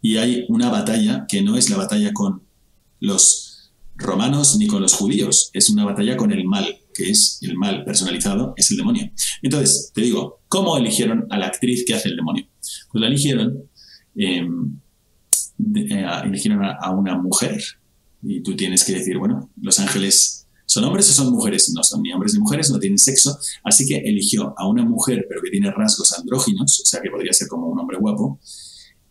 Y 0.00 0.16
hay 0.16 0.44
una 0.48 0.70
batalla 0.70 1.26
que 1.28 1.42
no 1.42 1.56
es 1.56 1.70
la 1.70 1.76
batalla 1.76 2.12
con 2.12 2.42
los 3.00 3.72
romanos 3.96 4.56
ni 4.58 4.66
con 4.66 4.82
los 4.82 4.94
judíos, 4.94 5.50
es 5.52 5.70
una 5.70 5.84
batalla 5.84 6.16
con 6.16 6.32
el 6.32 6.44
mal, 6.44 6.66
que 6.92 7.10
es 7.10 7.38
el 7.42 7.56
mal 7.56 7.84
personalizado, 7.84 8.54
es 8.56 8.70
el 8.70 8.76
demonio. 8.76 9.10
Entonces, 9.42 9.92
te 9.94 10.00
digo, 10.00 10.40
¿cómo 10.48 10.76
eligieron 10.76 11.26
a 11.30 11.38
la 11.38 11.46
actriz 11.46 11.84
que 11.86 11.94
hace 11.94 12.08
el 12.08 12.16
demonio? 12.16 12.46
Pues 12.90 13.00
la 13.00 13.06
eligieron, 13.08 13.68
em, 14.16 14.80
eh, 15.76 16.06
eligieron 16.24 16.64
a 16.64 16.90
una 16.90 17.16
mujer 17.16 17.62
y 18.24 18.42
tú 18.42 18.56
tienes 18.56 18.84
que 18.84 18.94
decir, 18.94 19.18
bueno, 19.18 19.50
los 19.60 19.78
ángeles 19.78 20.46
son 20.66 20.84
hombres 20.84 21.10
o 21.10 21.12
son 21.12 21.30
mujeres, 21.30 21.70
no 21.74 21.82
son 21.82 22.02
ni 22.02 22.12
hombres 22.12 22.32
ni 22.34 22.40
mujeres, 22.40 22.70
no 22.70 22.78
tienen 22.78 22.98
sexo, 22.98 23.38
así 23.62 23.86
que 23.86 23.96
eligió 23.96 24.54
a 24.56 24.66
una 24.66 24.84
mujer 24.84 25.26
pero 25.28 25.42
que 25.42 25.50
tiene 25.50 25.70
rasgos 25.70 26.18
andróginos, 26.18 26.80
o 26.80 26.86
sea 26.86 27.00
que 27.02 27.10
podría 27.10 27.32
ser 27.32 27.48
como 27.48 27.68
un 27.68 27.78
hombre 27.78 27.98
guapo, 27.98 28.40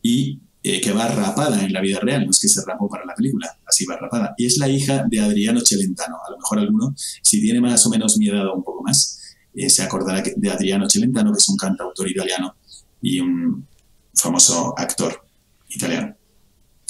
y 0.01 0.41
eh, 0.63 0.81
que 0.81 0.91
va 0.91 1.07
rapada 1.09 1.63
en 1.63 1.73
la 1.73 1.81
vida 1.81 1.99
real, 1.99 2.25
no 2.25 2.31
es 2.31 2.39
que 2.39 2.47
se 2.47 2.63
rapó 2.65 2.89
para 2.89 3.05
la 3.05 3.13
película, 3.13 3.59
así 3.67 3.85
va 3.85 3.97
rapada. 3.97 4.33
Y 4.37 4.45
es 4.45 4.57
la 4.57 4.69
hija 4.69 5.05
de 5.09 5.19
Adriano 5.19 5.59
Celentano, 5.63 6.15
a 6.25 6.31
lo 6.31 6.37
mejor 6.37 6.59
alguno, 6.59 6.95
si 6.97 7.41
tiene 7.41 7.61
más 7.61 7.85
o 7.85 7.89
menos 7.89 8.17
mi 8.17 8.29
edad 8.29 8.45
un 8.53 8.63
poco 8.63 8.81
más, 8.81 9.19
eh, 9.53 9.69
se 9.69 9.83
acordará 9.83 10.23
de 10.35 10.49
Adriano 10.49 10.89
Celentano, 10.89 11.31
que 11.31 11.37
es 11.37 11.49
un 11.49 11.57
cantautor 11.57 12.09
italiano 12.09 12.55
y 13.01 13.19
un 13.19 13.67
famoso 14.13 14.73
actor 14.77 15.21
italiano. 15.69 16.15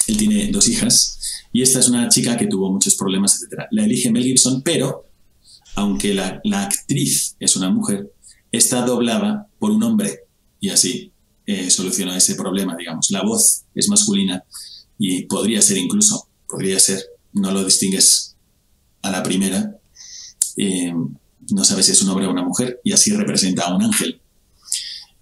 Él 0.06 0.16
tiene 0.16 0.50
dos 0.50 0.68
hijas 0.68 1.18
y 1.52 1.62
esta 1.62 1.78
es 1.78 1.88
una 1.88 2.08
chica 2.08 2.36
que 2.36 2.46
tuvo 2.46 2.70
muchos 2.70 2.96
problemas, 2.96 3.40
etc. 3.40 3.66
La 3.70 3.84
elige 3.84 4.10
Mel 4.10 4.24
Gibson, 4.24 4.62
pero 4.62 5.04
aunque 5.76 6.14
la, 6.14 6.40
actriz 6.52 7.36
es 7.38 7.56
una 7.56 7.70
mujer, 7.70 8.12
está 8.50 8.84
doblada 8.84 9.48
por 9.58 9.70
un 9.70 9.82
hombre 9.82 10.20
y 10.60 10.70
así 10.70 11.12
eh, 11.46 11.70
soluciona 11.70 12.16
ese 12.16 12.34
problema, 12.34 12.76
digamos. 12.76 13.10
La 13.10 13.22
voz 13.22 13.64
es 13.74 13.88
masculina 13.88 14.44
y 14.98 15.26
podría 15.26 15.60
ser 15.62 15.78
incluso, 15.78 16.28
podría 16.48 16.78
ser, 16.78 17.02
no 17.32 17.50
lo 17.50 17.64
distingues 17.64 18.36
a 19.02 19.10
la 19.10 19.22
primera, 19.22 19.76
eh, 20.56 20.92
no 21.50 21.64
sabe 21.64 21.82
si 21.82 21.92
es 21.92 22.02
un 22.02 22.08
hombre 22.08 22.26
o 22.26 22.30
una 22.30 22.44
mujer, 22.44 22.80
y 22.84 22.92
así 22.92 23.12
representa 23.12 23.64
a 23.64 23.76
un 23.76 23.82
ángel. 23.82 24.20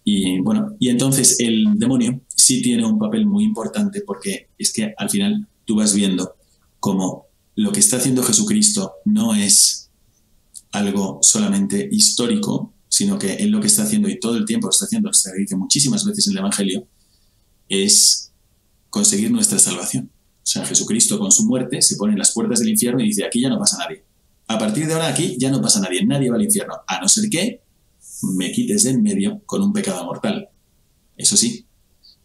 Y 0.05 0.41
bueno, 0.41 0.77
y 0.79 0.89
entonces 0.89 1.37
el 1.41 1.79
demonio 1.79 2.21
sí 2.43 2.61
tiene 2.61 2.85
un 2.85 2.99
papel 2.99 3.25
muy 3.27 3.45
importante 3.45 4.03
porque 4.05 4.49
es 4.59 4.73
que 4.73 4.95
al 4.97 5.09
final 5.09 5.47
tú 5.65 5.77
vas 5.77 5.95
viendo 5.95 6.35
como 6.81 7.27
lo 7.55 7.71
que 7.71 7.81
está 7.81 7.99
haciendo 7.99 8.25
Jesucristo 8.25 8.95
no 9.05 9.35
es 9.35 9.91
algo 10.73 11.21
solamente 11.23 11.89
histórico, 11.93 12.75
sino 12.89 13.19
que 13.19 13.35
él 13.35 13.51
lo 13.51 13.61
que 13.61 13.69
está 13.69 13.85
haciendo 13.85 14.09
y 14.09 14.19
todo 14.19 14.37
el 14.37 14.45
tiempo 14.45 14.67
lo 14.67 14.73
está 14.73 14.87
haciendo, 14.87 15.13
se 15.13 15.33
dice 15.37 15.55
muchísimas 15.55 16.05
veces 16.05 16.27
en 16.27 16.33
el 16.33 16.39
Evangelio, 16.39 16.89
es 17.69 18.33
conseguir 18.91 19.31
nuestra 19.31 19.59
salvación. 19.59 20.11
O 20.43 20.47
sea, 20.47 20.67
Jesucristo 20.67 21.19
con 21.21 21.31
su 21.31 21.47
muerte 21.47 21.81
se 21.81 21.97
pone 21.97 22.15
en 22.15 22.19
las 22.19 22.33
puertas 22.33 22.59
del 22.59 22.71
infierno 22.71 23.01
y 23.01 23.07
dice, 23.07 23.25
aquí 23.25 23.41
ya 23.41 23.51
no 23.51 23.59
pasa 23.59 23.79
nadie. 23.79 24.05
A 24.49 24.59
partir 24.59 24.87
de 24.87 24.95
ahora 24.95 25.09
aquí 25.09 25.37
ya 25.39 25.51
no 25.51 25.63
pasa 25.63 25.81
nadie, 25.81 26.05
nadie 26.05 26.29
va 26.29 26.37
al 26.37 26.43
infierno, 26.43 26.75
a 26.87 27.01
no 27.01 27.09
ser 27.09 27.31
que 27.31 27.61
me 28.35 28.51
quites 28.51 28.83
de 28.83 28.91
en 28.91 29.03
medio 29.03 29.43
con 29.47 29.63
un 29.63 29.73
pecado 29.73 30.05
mortal. 30.05 30.49
Eso 31.17 31.37
sí. 31.37 31.67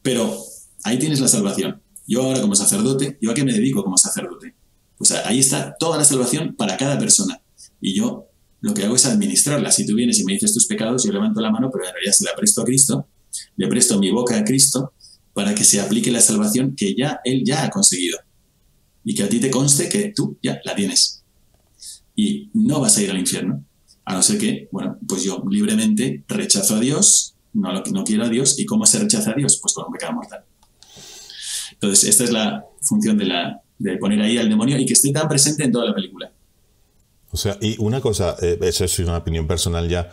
Pero 0.08 0.42
ahí 0.86 0.98
tienes 0.98 1.20
la 1.20 1.28
salvación. 1.28 1.82
Yo 2.08 2.22
ahora 2.24 2.40
como 2.40 2.56
sacerdote, 2.56 3.18
¿yo 3.22 3.30
a 3.30 3.34
qué 3.34 3.44
me 3.44 3.52
dedico 3.52 3.84
como 3.84 3.98
sacerdote? 3.98 4.56
Pues 4.98 5.12
ahí 5.12 5.40
está 5.40 5.76
toda 5.78 5.98
la 5.98 6.06
salvación 6.06 6.56
para 6.56 6.78
cada 6.78 6.98
persona. 6.98 7.42
Y 7.82 7.94
yo 7.94 8.30
lo 8.62 8.74
que 8.74 8.86
hago 8.86 8.96
es 8.96 9.06
administrarla. 9.06 9.70
Si 9.70 9.86
tú 9.86 9.96
vienes 9.96 10.18
y 10.20 10.24
me 10.24 10.32
dices 10.32 10.54
tus 10.54 10.66
pecados, 10.66 11.04
yo 11.04 11.12
levanto 11.12 11.42
la 11.42 11.52
mano, 11.52 11.70
pero 11.74 11.84
en 11.84 11.92
realidad 11.92 12.14
se 12.14 12.24
la 12.24 12.34
presto 12.38 12.62
a 12.62 12.64
Cristo, 12.64 13.06
le 13.58 13.68
presto 13.68 14.00
mi 14.00 14.10
boca 14.10 14.38
a 14.38 14.46
Cristo 14.46 14.94
para 15.34 15.54
que 15.54 15.66
se 15.66 15.82
aplique 15.82 16.10
la 16.10 16.22
salvación 16.22 16.74
que 16.74 16.96
ya 16.96 17.20
Él 17.26 17.44
ya 17.46 17.66
ha 17.66 17.70
conseguido. 17.70 18.18
Y 19.04 19.14
que 19.14 19.24
a 19.24 19.28
ti 19.28 19.42
te 19.42 19.52
conste 19.52 19.90
que 19.90 20.14
tú 20.16 20.38
ya 20.42 20.62
la 20.64 20.74
tienes. 20.74 21.26
Y 22.16 22.50
no 22.54 22.80
vas 22.80 22.96
a 22.96 23.02
ir 23.02 23.12
al 23.12 23.20
infierno. 23.20 23.66
A 24.06 24.14
no 24.14 24.24
ser 24.24 24.38
que, 24.38 24.70
bueno, 24.72 24.98
pues 25.06 25.24
yo 25.24 25.44
libremente 25.52 26.24
rechazo 26.30 26.76
a 26.76 26.80
Dios, 26.80 27.36
no, 27.54 27.74
no 27.92 28.04
quiero 28.04 28.24
a 28.24 28.30
Dios. 28.30 28.60
¿Y 28.60 28.66
cómo 28.66 28.86
se 28.86 29.00
rechaza 29.00 29.32
a 29.32 29.34
Dios? 29.34 29.60
Pues 29.62 29.74
con 29.74 29.86
un 29.86 29.94
pecado 29.94 30.14
mortal. 30.14 30.44
Entonces, 31.74 32.10
esta 32.10 32.24
es 32.24 32.32
la 32.32 32.66
función 32.82 33.18
de, 33.18 33.26
la, 33.26 33.62
de 33.78 33.98
poner 33.98 34.22
ahí 34.22 34.38
al 34.38 34.50
demonio 34.50 34.78
y 34.78 34.86
que 34.86 34.94
esté 34.94 35.12
tan 35.12 35.28
presente 35.28 35.64
en 35.64 35.72
toda 35.72 35.86
la 35.86 35.94
película. 35.94 36.32
O 37.32 37.38
sea, 37.38 37.58
y 37.62 37.76
una 37.80 38.02
cosa, 38.02 38.36
eh, 38.42 38.58
eso 38.62 38.86
es 38.86 39.00
una 39.00 39.18
opinión 39.18 39.48
personal 39.48 39.88
ya, 39.88 40.12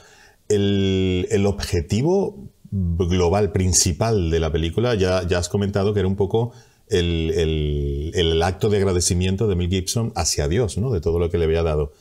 el, 0.48 1.44
objetivo 1.46 2.50
global, 2.70 3.52
principal 3.52 4.30
de 4.30 4.40
la 4.40 4.52
película, 4.52 4.94
ya, 4.94 5.26
ya 5.26 5.38
has 5.38 5.48
comentado 5.48 5.94
que 5.94 6.00
era 6.00 6.08
un 6.08 6.16
poco 6.16 6.52
el, 6.88 8.40
acto 8.42 8.68
de 8.68 8.78
agradecimiento 8.78 9.46
de 9.46 9.56
Mel 9.56 9.68
Gibson 9.68 10.12
hacia 10.16 10.48
Dios, 10.48 10.76
¿no? 10.76 10.90
De 10.90 11.00
todo 11.00 11.18
lo 11.18 11.30
que 11.30 11.38
le 11.38 11.44
había 11.44 11.62
dado. 11.62 11.92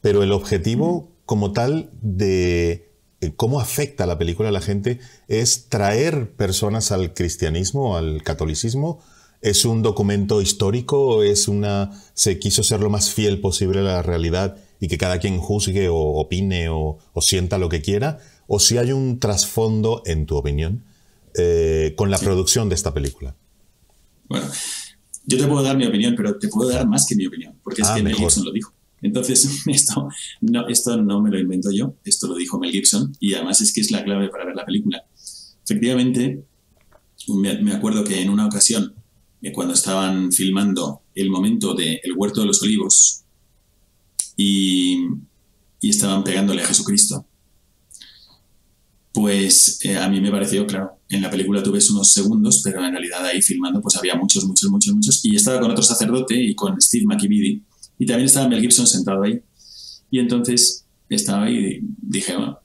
Pero 0.00 0.22
el 0.22 0.32
objetivo 0.32 1.10
como 1.26 1.52
tal 1.52 1.90
de 2.00 2.91
cómo 3.36 3.60
afecta 3.60 4.06
la 4.06 4.18
película 4.18 4.48
a 4.48 4.52
la 4.52 4.60
gente 4.60 4.98
es 5.28 5.68
traer 5.68 6.32
personas 6.32 6.92
al 6.92 7.14
cristianismo, 7.14 7.96
al 7.96 8.22
catolicismo, 8.22 9.00
¿Es 9.42 9.64
un 9.64 9.82
documento 9.82 10.40
histórico? 10.40 11.24
¿Es 11.24 11.48
una, 11.48 11.90
se 12.14 12.38
quiso 12.38 12.62
ser 12.62 12.78
lo 12.78 12.90
más 12.90 13.10
fiel 13.10 13.40
posible 13.40 13.80
a 13.80 13.82
la 13.82 14.02
realidad 14.02 14.56
y 14.78 14.86
que 14.86 14.98
cada 14.98 15.18
quien 15.18 15.38
juzgue 15.38 15.88
o 15.88 15.96
opine 15.96 16.68
o, 16.68 16.98
sienta 17.20 17.58
lo 17.58 17.68
que 17.68 17.82
quiera? 17.82 18.18
¿O 18.46 18.60
si 18.60 18.78
hay 18.78 18.92
un 18.92 19.18
trasfondo, 19.18 20.02
en 20.06 20.26
tu 20.26 20.36
opinión, 20.36 20.84
eh, 21.36 21.94
con 21.96 22.08
la 22.08 22.18
producción 22.18 22.68
de 22.68 22.76
esta 22.76 22.94
película? 22.94 23.34
Bueno, 24.28 24.46
yo 25.26 25.38
te 25.38 25.46
puedo 25.48 25.64
dar 25.64 25.76
mi 25.76 25.86
opinión, 25.86 26.14
pero 26.16 26.38
te 26.38 26.46
puedo 26.46 26.70
dar 26.70 26.86
más 26.86 27.04
que 27.06 27.16
mi 27.16 27.26
opinión, 27.26 27.58
porque 27.64 27.82
es 27.82 27.88
ah, 27.88 27.96
que 27.96 28.14
Gibson 28.14 28.44
lo 28.44 28.52
dijo. 28.52 28.72
Entonces, 29.02 29.62
esto 29.66 30.08
no, 30.40 30.66
esto 30.68 30.96
no 30.96 31.20
me 31.20 31.30
lo 31.30 31.38
invento 31.38 31.70
yo, 31.70 31.94
esto 32.04 32.28
lo 32.28 32.36
dijo 32.36 32.58
Mel 32.58 32.72
Gibson 32.72 33.14
y 33.20 33.34
además 33.34 33.60
es 33.60 33.72
que 33.72 33.80
es 33.80 33.90
la 33.90 34.04
clave 34.04 34.28
para 34.28 34.46
ver 34.46 34.56
la 34.56 34.64
película. 34.64 35.04
Efectivamente, 35.64 36.44
me 37.28 37.72
acuerdo 37.72 38.02
que 38.04 38.20
en 38.20 38.30
una 38.30 38.46
ocasión 38.46 38.94
cuando 39.50 39.74
estaban 39.74 40.30
filmando 40.30 41.02
el 41.14 41.30
momento 41.30 41.74
del 41.74 41.98
huerto 42.14 42.42
de 42.42 42.46
los 42.46 42.62
olivos 42.62 43.24
y, 44.36 45.04
estaban 45.80 46.22
pegándole 46.22 46.62
a 46.62 46.66
Jesucristo, 46.66 47.26
pues 49.12 49.80
eh, 49.84 49.96
a 49.96 50.08
mí 50.08 50.20
me 50.20 50.30
pareció, 50.30 50.64
claro, 50.64 51.00
en 51.08 51.20
la 51.20 51.28
película 51.28 51.60
tú 51.60 51.70
unos 51.90 52.08
segundos, 52.08 52.60
pero 52.62 52.84
en 52.84 52.92
realidad 52.92 53.26
ahí 53.26 53.42
filmando 53.42 53.82
pues 53.82 53.96
había 53.96 54.14
muchos, 54.14 54.44
muchos, 54.44 54.70
muchos, 54.70 54.94
muchos. 54.94 55.24
Y 55.24 55.34
estaba 55.34 55.60
con 55.60 55.72
otro 55.72 55.82
sacerdote 55.82 56.40
y 56.40 56.54
con 56.54 56.80
Steve 56.80 57.04
McKibidi. 57.04 57.64
Y 58.02 58.06
también 58.06 58.26
estaba 58.26 58.48
Mel 58.48 58.60
Gibson 58.60 58.88
sentado 58.88 59.22
ahí. 59.22 59.40
Y 60.10 60.18
entonces 60.18 60.84
estaba 61.08 61.44
ahí 61.44 61.56
y 61.56 61.80
dije, 62.02 62.34
bueno, 62.34 62.58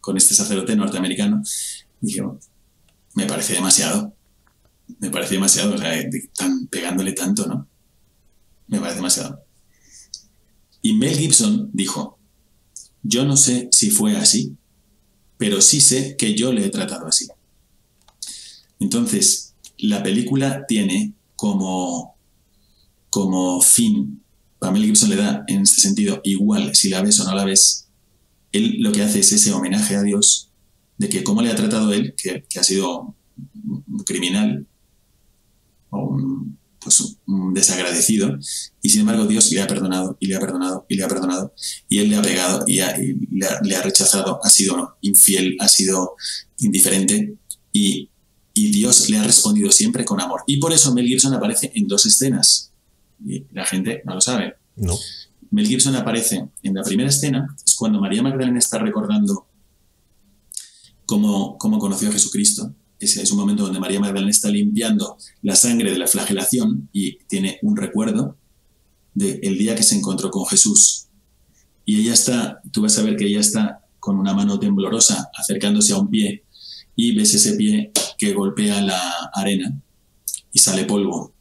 con 0.00 0.16
este 0.16 0.34
sacerdote 0.34 0.74
norteamericano, 0.74 1.42
dije, 2.00 2.22
me 3.14 3.26
parece 3.26 3.52
demasiado 3.52 4.14
me 4.98 5.10
parece 5.10 5.34
demasiado, 5.34 5.74
o 5.74 5.78
sea, 5.78 5.92
pegándole 6.70 7.12
tanto, 7.12 7.46
¿no? 7.46 7.68
Me 8.68 8.78
parece 8.78 8.96
demasiado. 8.96 9.40
Y 10.80 10.94
Mel 10.94 11.16
Gibson 11.16 11.70
dijo, 11.74 12.18
yo 13.02 13.26
no 13.26 13.36
sé 13.36 13.68
si 13.70 13.90
fue 13.90 14.16
así, 14.16 14.56
pero 15.36 15.60
sí 15.60 15.82
sé 15.82 16.16
que 16.16 16.34
yo 16.34 16.54
le 16.54 16.64
he 16.64 16.70
tratado 16.70 17.06
así. 17.06 17.28
Entonces, 18.80 19.54
la 19.76 20.02
película 20.02 20.64
tiene 20.66 21.12
como, 21.36 22.16
como 23.10 23.60
fin, 23.60 24.22
a 24.60 24.70
Mel 24.70 24.84
Gibson 24.84 25.10
le 25.10 25.16
da 25.16 25.44
en 25.46 25.62
este 25.62 25.80
sentido 25.80 26.20
igual 26.24 26.74
si 26.74 26.88
la 26.88 27.02
ves 27.02 27.20
o 27.20 27.24
no 27.24 27.34
la 27.34 27.44
ves, 27.44 27.88
él 28.52 28.76
lo 28.80 28.92
que 28.92 29.02
hace 29.02 29.20
es 29.20 29.32
ese 29.32 29.52
homenaje 29.52 29.96
a 29.96 30.02
Dios 30.02 30.50
de 30.96 31.08
que 31.08 31.22
cómo 31.22 31.42
le 31.42 31.50
ha 31.50 31.56
tratado 31.56 31.92
él, 31.92 32.14
que, 32.16 32.44
ha 32.58 32.62
sido 32.62 33.14
criminal, 34.04 34.66
un, 35.90 36.58
pues, 36.80 37.18
un 37.26 37.54
desagradecido, 37.54 38.36
y 38.82 38.90
sin 38.90 39.02
embargo 39.02 39.26
Dios 39.26 39.50
le 39.52 39.60
ha 39.60 39.66
perdonado 39.66 40.16
y 40.20 40.26
le 40.26 40.34
ha 40.34 40.40
perdonado 40.40 40.86
y 40.88 40.96
le 40.96 41.04
ha 41.04 41.08
perdonado, 41.08 41.54
y 41.88 41.98
él 41.98 42.10
le 42.10 42.16
ha 42.16 42.22
pegado 42.22 42.64
y, 42.66 42.80
le, 43.30 43.76
ha, 43.76 43.82
rechazado, 43.82 44.40
ha 44.42 44.50
sido 44.50 44.96
infiel, 45.02 45.56
ha 45.60 45.68
sido 45.68 46.16
indiferente, 46.58 47.36
y, 47.72 48.10
Dios 48.54 49.08
le 49.08 49.18
ha 49.18 49.22
respondido 49.22 49.70
siempre 49.70 50.04
con 50.04 50.20
amor. 50.20 50.42
Y 50.48 50.56
por 50.56 50.72
eso 50.72 50.92
Mel 50.92 51.06
Gibson 51.06 51.32
aparece 51.32 51.70
en 51.76 51.86
dos 51.86 52.06
escenas, 52.06 52.72
y 53.24 53.44
la 53.52 53.64
gente 53.64 54.02
no 54.04 54.14
lo 54.14 54.20
sabe. 54.20 54.54
No. 54.76 54.94
Mel 55.50 55.66
Gibson 55.66 55.94
aparece 55.96 56.48
en 56.62 56.74
la 56.74 56.82
primera 56.82 57.08
escena, 57.08 57.54
es 57.64 57.74
cuando 57.74 58.00
María 58.00 58.22
Magdalena 58.22 58.58
está 58.58 58.78
recordando 58.78 59.46
cómo, 61.06 61.56
cómo 61.56 61.78
conoció 61.78 62.10
a 62.10 62.12
Jesucristo, 62.12 62.74
es, 63.00 63.30
un 63.30 63.38
momento 63.38 63.64
donde 63.64 63.80
María 63.80 64.00
Magdalena 64.00 64.30
está 64.30 64.48
limpiando 64.50 65.16
la 65.42 65.54
sangre 65.54 65.92
de 65.92 65.98
la 65.98 66.06
flagelación 66.06 66.88
y 66.92 67.18
tiene 67.28 67.58
un 67.62 67.76
recuerdo 67.76 68.36
del 69.14 69.58
día 69.58 69.74
que 69.74 69.82
se 69.82 69.96
encontró 69.96 70.30
con 70.30 70.46
Jesús. 70.46 71.06
Y 71.84 72.00
ella 72.00 72.12
está, 72.12 72.60
tú 72.72 72.82
vas 72.82 72.98
a 72.98 73.02
ver 73.02 73.16
que 73.16 73.26
ella 73.26 73.40
está 73.40 73.84
con 74.00 74.18
una 74.18 74.34
mano 74.34 74.58
temblorosa 74.58 75.30
acercándose 75.36 75.92
a 75.92 75.98
un 75.98 76.10
pie 76.10 76.44
y 76.94 77.14
ves 77.14 77.34
ese 77.34 77.54
pie 77.54 77.92
que 78.16 78.32
golpea 78.32 78.80
la 78.82 79.30
arena 79.32 79.80
y 80.52 80.58
sale 80.58 80.84
polvo. 80.84 81.32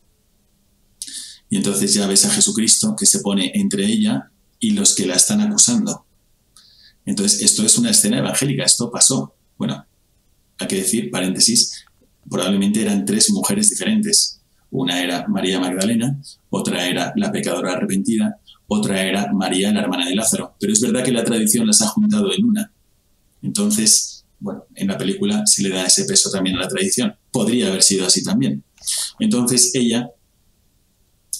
Y 1.49 1.57
entonces 1.57 1.93
ya 1.93 2.07
ves 2.07 2.25
a 2.25 2.29
Jesucristo 2.29 2.95
que 2.97 3.05
se 3.05 3.19
pone 3.19 3.51
entre 3.55 3.85
ella 3.85 4.31
y 4.59 4.71
los 4.71 4.95
que 4.95 5.05
la 5.05 5.15
están 5.15 5.41
acusando. 5.41 6.05
Entonces, 7.05 7.41
esto 7.41 7.65
es 7.65 7.77
una 7.77 7.91
escena 7.91 8.19
evangélica, 8.19 8.65
esto 8.65 8.91
pasó. 8.91 9.33
Bueno, 9.57 9.85
hay 10.59 10.67
que 10.67 10.75
decir, 10.75 11.09
paréntesis, 11.09 11.85
probablemente 12.29 12.81
eran 12.81 13.05
tres 13.05 13.31
mujeres 13.31 13.69
diferentes. 13.69 14.41
Una 14.71 15.01
era 15.01 15.25
María 15.29 15.59
Magdalena, 15.59 16.21
otra 16.49 16.85
era 16.85 17.13
la 17.15 17.31
pecadora 17.31 17.73
arrepentida, 17.73 18.41
otra 18.67 19.01
era 19.01 19.31
María, 19.31 19.71
la 19.71 19.81
hermana 19.81 20.05
de 20.05 20.15
Lázaro. 20.15 20.55
Pero 20.59 20.73
es 20.73 20.81
verdad 20.81 21.03
que 21.03 21.13
la 21.13 21.23
tradición 21.23 21.65
las 21.65 21.81
ha 21.81 21.87
juntado 21.87 22.33
en 22.33 22.43
una. 22.43 22.73
Entonces, 23.41 24.25
bueno, 24.39 24.65
en 24.75 24.87
la 24.87 24.97
película 24.97 25.45
se 25.45 25.63
le 25.63 25.69
da 25.69 25.85
ese 25.85 26.03
peso 26.03 26.29
también 26.29 26.57
a 26.57 26.61
la 26.61 26.67
tradición. 26.67 27.15
Podría 27.31 27.69
haber 27.69 27.83
sido 27.83 28.05
así 28.05 28.21
también. 28.21 28.63
Entonces 29.19 29.71
ella 29.73 30.09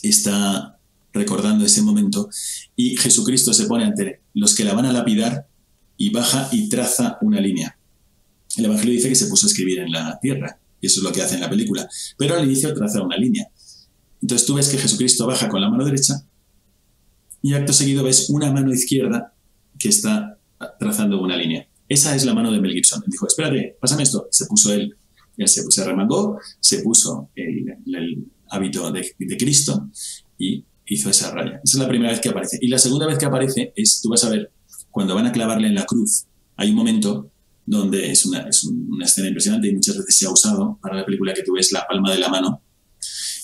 está 0.10 0.80
recordando 1.14 1.66
ese 1.66 1.82
momento 1.82 2.30
y 2.76 2.96
Jesucristo 2.98 3.54
se 3.54 3.66
pone 3.66 3.86
ante 3.86 4.22
los 4.34 4.56
que 4.56 4.64
la 4.64 4.74
van 4.74 4.86
a 4.86 4.94
lapidar 4.94 5.48
y 5.98 6.12
baja 6.12 6.50
y 6.52 6.70
traza 6.70 7.18
una 7.22 7.42
línea. 7.42 7.78
El 8.56 8.66
Evangelio 8.66 8.94
dice 8.94 9.10
que 9.10 9.16
se 9.16 9.28
puso 9.28 9.48
a 9.48 9.50
escribir 9.50 9.80
en 9.80 9.92
la 9.92 10.20
tierra, 10.20 10.60
y 10.80 10.88
eso 10.88 11.00
es 11.00 11.04
lo 11.04 11.12
que 11.12 11.22
hace 11.22 11.36
en 11.36 11.42
la 11.42 11.50
película. 11.50 11.88
Pero 12.18 12.36
al 12.36 12.46
inicio 12.46 12.74
traza 12.74 13.02
una 13.02 13.18
línea. 13.18 13.48
Entonces 14.22 14.48
tú 14.48 14.56
ves 14.56 14.70
que 14.70 14.78
Jesucristo 14.78 15.28
baja 15.28 15.50
con 15.50 15.62
la 15.62 15.70
mano 15.70 15.86
derecha 15.86 16.24
y 17.42 17.54
acto 17.54 17.74
seguido 17.74 18.04
ves 18.04 18.30
una 18.30 18.52
mano 18.52 18.74
izquierda 18.74 19.34
que 19.78 19.90
está 19.90 20.40
trazando 20.80 21.22
una 21.22 21.38
línea. 21.38 21.68
Esa 21.88 22.16
es 22.16 22.26
la 22.26 22.34
mano 22.34 22.52
de 22.52 22.60
Mel 22.60 22.74
Gibson. 22.74 23.04
Dijo, 23.08 23.28
espérate, 23.28 23.78
pásame 23.80 24.04
esto. 24.04 24.28
Se 24.32 24.46
puso 24.48 24.74
él, 24.74 24.98
él 25.38 25.48
se, 25.48 25.64
se 25.70 25.86
remangó, 25.86 26.40
se 26.60 26.80
puso 26.80 27.30
el, 27.36 27.78
hábito 28.50 28.92
de, 28.92 29.14
Cristo 29.38 29.90
y 30.38 30.64
hizo 30.86 31.10
esa 31.10 31.32
raya. 31.32 31.60
Esa 31.64 31.78
es 31.78 31.80
la 31.80 31.88
primera 31.88 32.12
vez 32.12 32.20
que 32.20 32.30
aparece. 32.30 32.58
Y 32.62 32.68
la 32.68 32.78
segunda 32.78 33.06
vez 33.08 33.18
que 33.18 33.26
aparece 33.26 33.74
es, 33.76 34.02
tú 34.02 34.10
vas 34.10 34.24
a 34.24 34.30
ver 34.30 34.52
cuando 34.92 35.16
van 35.16 35.28
a 35.28 35.32
clavarle 35.32 35.68
en 35.68 35.76
la 35.76 35.86
cruz, 35.86 36.26
hay 36.56 36.70
un 36.70 36.76
momento 36.76 37.30
donde 37.66 38.12
es 38.12 38.26
una, 38.26 38.48
es 38.48 38.64
una 38.64 39.06
escena 39.06 39.28
impresionante 39.28 39.68
y 39.68 39.74
muchas 39.74 39.98
veces 39.98 40.16
se 40.16 40.26
ha 40.26 40.32
usado 40.32 40.80
para 40.82 40.96
la 40.96 41.06
película 41.06 41.34
que 41.34 41.44
tú 41.44 41.54
ves 41.54 41.72
la 41.72 41.86
palma 41.86 42.12
de 42.12 42.20
la 42.20 42.30
mano 42.30 42.62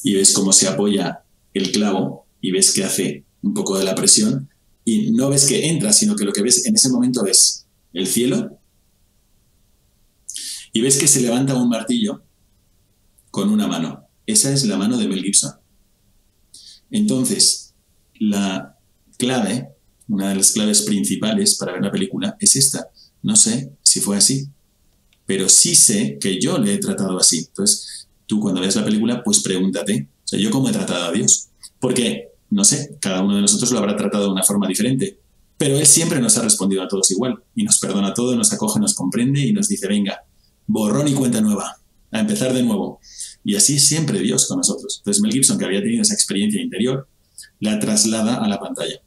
y 0.01 0.13
ves 0.15 0.33
cómo 0.33 0.51
se 0.53 0.67
apoya 0.67 1.23
el 1.53 1.71
clavo 1.71 2.25
y 2.41 2.51
ves 2.51 2.73
que 2.73 2.83
hace 2.83 3.25
un 3.41 3.53
poco 3.53 3.77
de 3.77 3.83
la 3.83 3.95
presión 3.95 4.49
y 4.85 5.11
no 5.11 5.29
ves 5.29 5.45
que 5.45 5.67
entra, 5.67 5.93
sino 5.93 6.15
que 6.15 6.25
lo 6.25 6.33
que 6.33 6.41
ves 6.41 6.65
en 6.65 6.75
ese 6.75 6.89
momento 6.89 7.25
es 7.25 7.67
el 7.93 8.07
cielo 8.07 8.59
y 10.73 10.81
ves 10.81 10.97
que 10.97 11.07
se 11.07 11.21
levanta 11.21 11.53
un 11.53 11.69
martillo 11.69 12.23
con 13.29 13.49
una 13.49 13.67
mano. 13.67 14.02
Esa 14.25 14.53
es 14.53 14.65
la 14.65 14.77
mano 14.77 14.97
de 14.97 15.07
Mel 15.07 15.23
Gibson. 15.23 15.53
Entonces, 16.91 17.73
la 18.19 18.77
clave, 19.17 19.69
una 20.07 20.29
de 20.29 20.35
las 20.35 20.51
claves 20.51 20.83
principales 20.83 21.55
para 21.57 21.73
ver 21.73 21.81
la 21.81 21.91
película 21.91 22.37
es 22.39 22.55
esta. 22.55 22.87
No 23.21 23.35
sé 23.35 23.71
si 23.83 23.99
fue 23.99 24.17
así, 24.17 24.47
pero 25.25 25.49
sí 25.49 25.75
sé 25.75 26.17
que 26.19 26.39
yo 26.39 26.57
le 26.57 26.73
he 26.73 26.77
tratado 26.77 27.17
así. 27.17 27.39
Entonces, 27.39 28.07
tú 28.25 28.39
cuando 28.39 28.61
veas 28.61 28.75
la 28.75 28.85
película, 28.85 29.23
pues 29.23 29.41
pregúntate, 29.41 30.09
o 30.23 30.27
sea, 30.27 30.39
yo 30.39 30.51
cómo 30.51 30.69
he 30.69 30.71
tratado 30.71 31.05
a 31.05 31.11
Dios. 31.11 31.49
Porque, 31.79 32.29
no 32.49 32.63
sé, 32.63 32.97
cada 33.01 33.21
uno 33.21 33.35
de 33.35 33.41
nosotros 33.41 33.71
lo 33.71 33.79
habrá 33.79 33.95
tratado 33.95 34.25
de 34.25 34.31
una 34.31 34.43
forma 34.43 34.67
diferente, 34.67 35.19
pero 35.57 35.77
Él 35.77 35.85
siempre 35.85 36.19
nos 36.19 36.37
ha 36.37 36.41
respondido 36.41 36.81
a 36.81 36.87
todos 36.87 37.11
igual 37.11 37.41
y 37.55 37.63
nos 37.63 37.79
perdona 37.79 38.13
todo, 38.13 38.35
nos 38.35 38.51
acoge, 38.53 38.79
nos 38.79 38.95
comprende 38.95 39.41
y 39.41 39.53
nos 39.53 39.67
dice, 39.67 39.87
venga, 39.87 40.23
borrón 40.67 41.07
y 41.07 41.13
cuenta 41.13 41.41
nueva, 41.41 41.77
a 42.11 42.19
empezar 42.19 42.53
de 42.53 42.63
nuevo. 42.63 42.99
Y 43.43 43.55
así 43.55 43.79
siempre 43.79 44.19
Dios 44.19 44.47
con 44.47 44.57
nosotros. 44.57 44.97
Entonces 44.99 45.21
Mel 45.21 45.31
Gibson, 45.31 45.57
que 45.57 45.65
había 45.65 45.81
tenido 45.81 46.01
esa 46.01 46.13
experiencia 46.13 46.61
interior, 46.61 47.07
la 47.59 47.79
traslada 47.79 48.43
a 48.43 48.47
la 48.47 48.59
pantalla. 48.59 49.01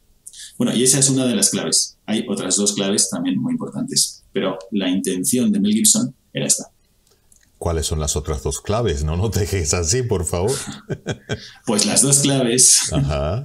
Bueno, 0.57 0.75
y 0.75 0.83
esa 0.83 0.99
es 0.99 1.09
una 1.09 1.25
de 1.25 1.35
las 1.35 1.49
claves. 1.49 1.97
Hay 2.05 2.25
otras 2.27 2.55
dos 2.55 2.73
claves 2.73 3.09
también 3.09 3.39
muy 3.39 3.53
importantes, 3.53 4.23
pero 4.33 4.57
la 4.71 4.89
intención 4.89 5.51
de 5.51 5.59
Mel 5.59 5.73
Gibson 5.73 6.15
era 6.33 6.47
esta. 6.47 6.71
¿Cuáles 7.57 7.87
son 7.87 7.99
las 7.99 8.15
otras 8.15 8.43
dos 8.43 8.61
claves? 8.61 9.03
No, 9.03 9.17
no 9.17 9.31
te 9.31 9.41
dejes 9.41 9.73
así, 9.73 10.03
por 10.03 10.25
favor. 10.25 10.55
pues 11.65 11.85
las 11.85 12.03
dos 12.03 12.19
claves 12.19 12.93
Ajá. 12.93 13.43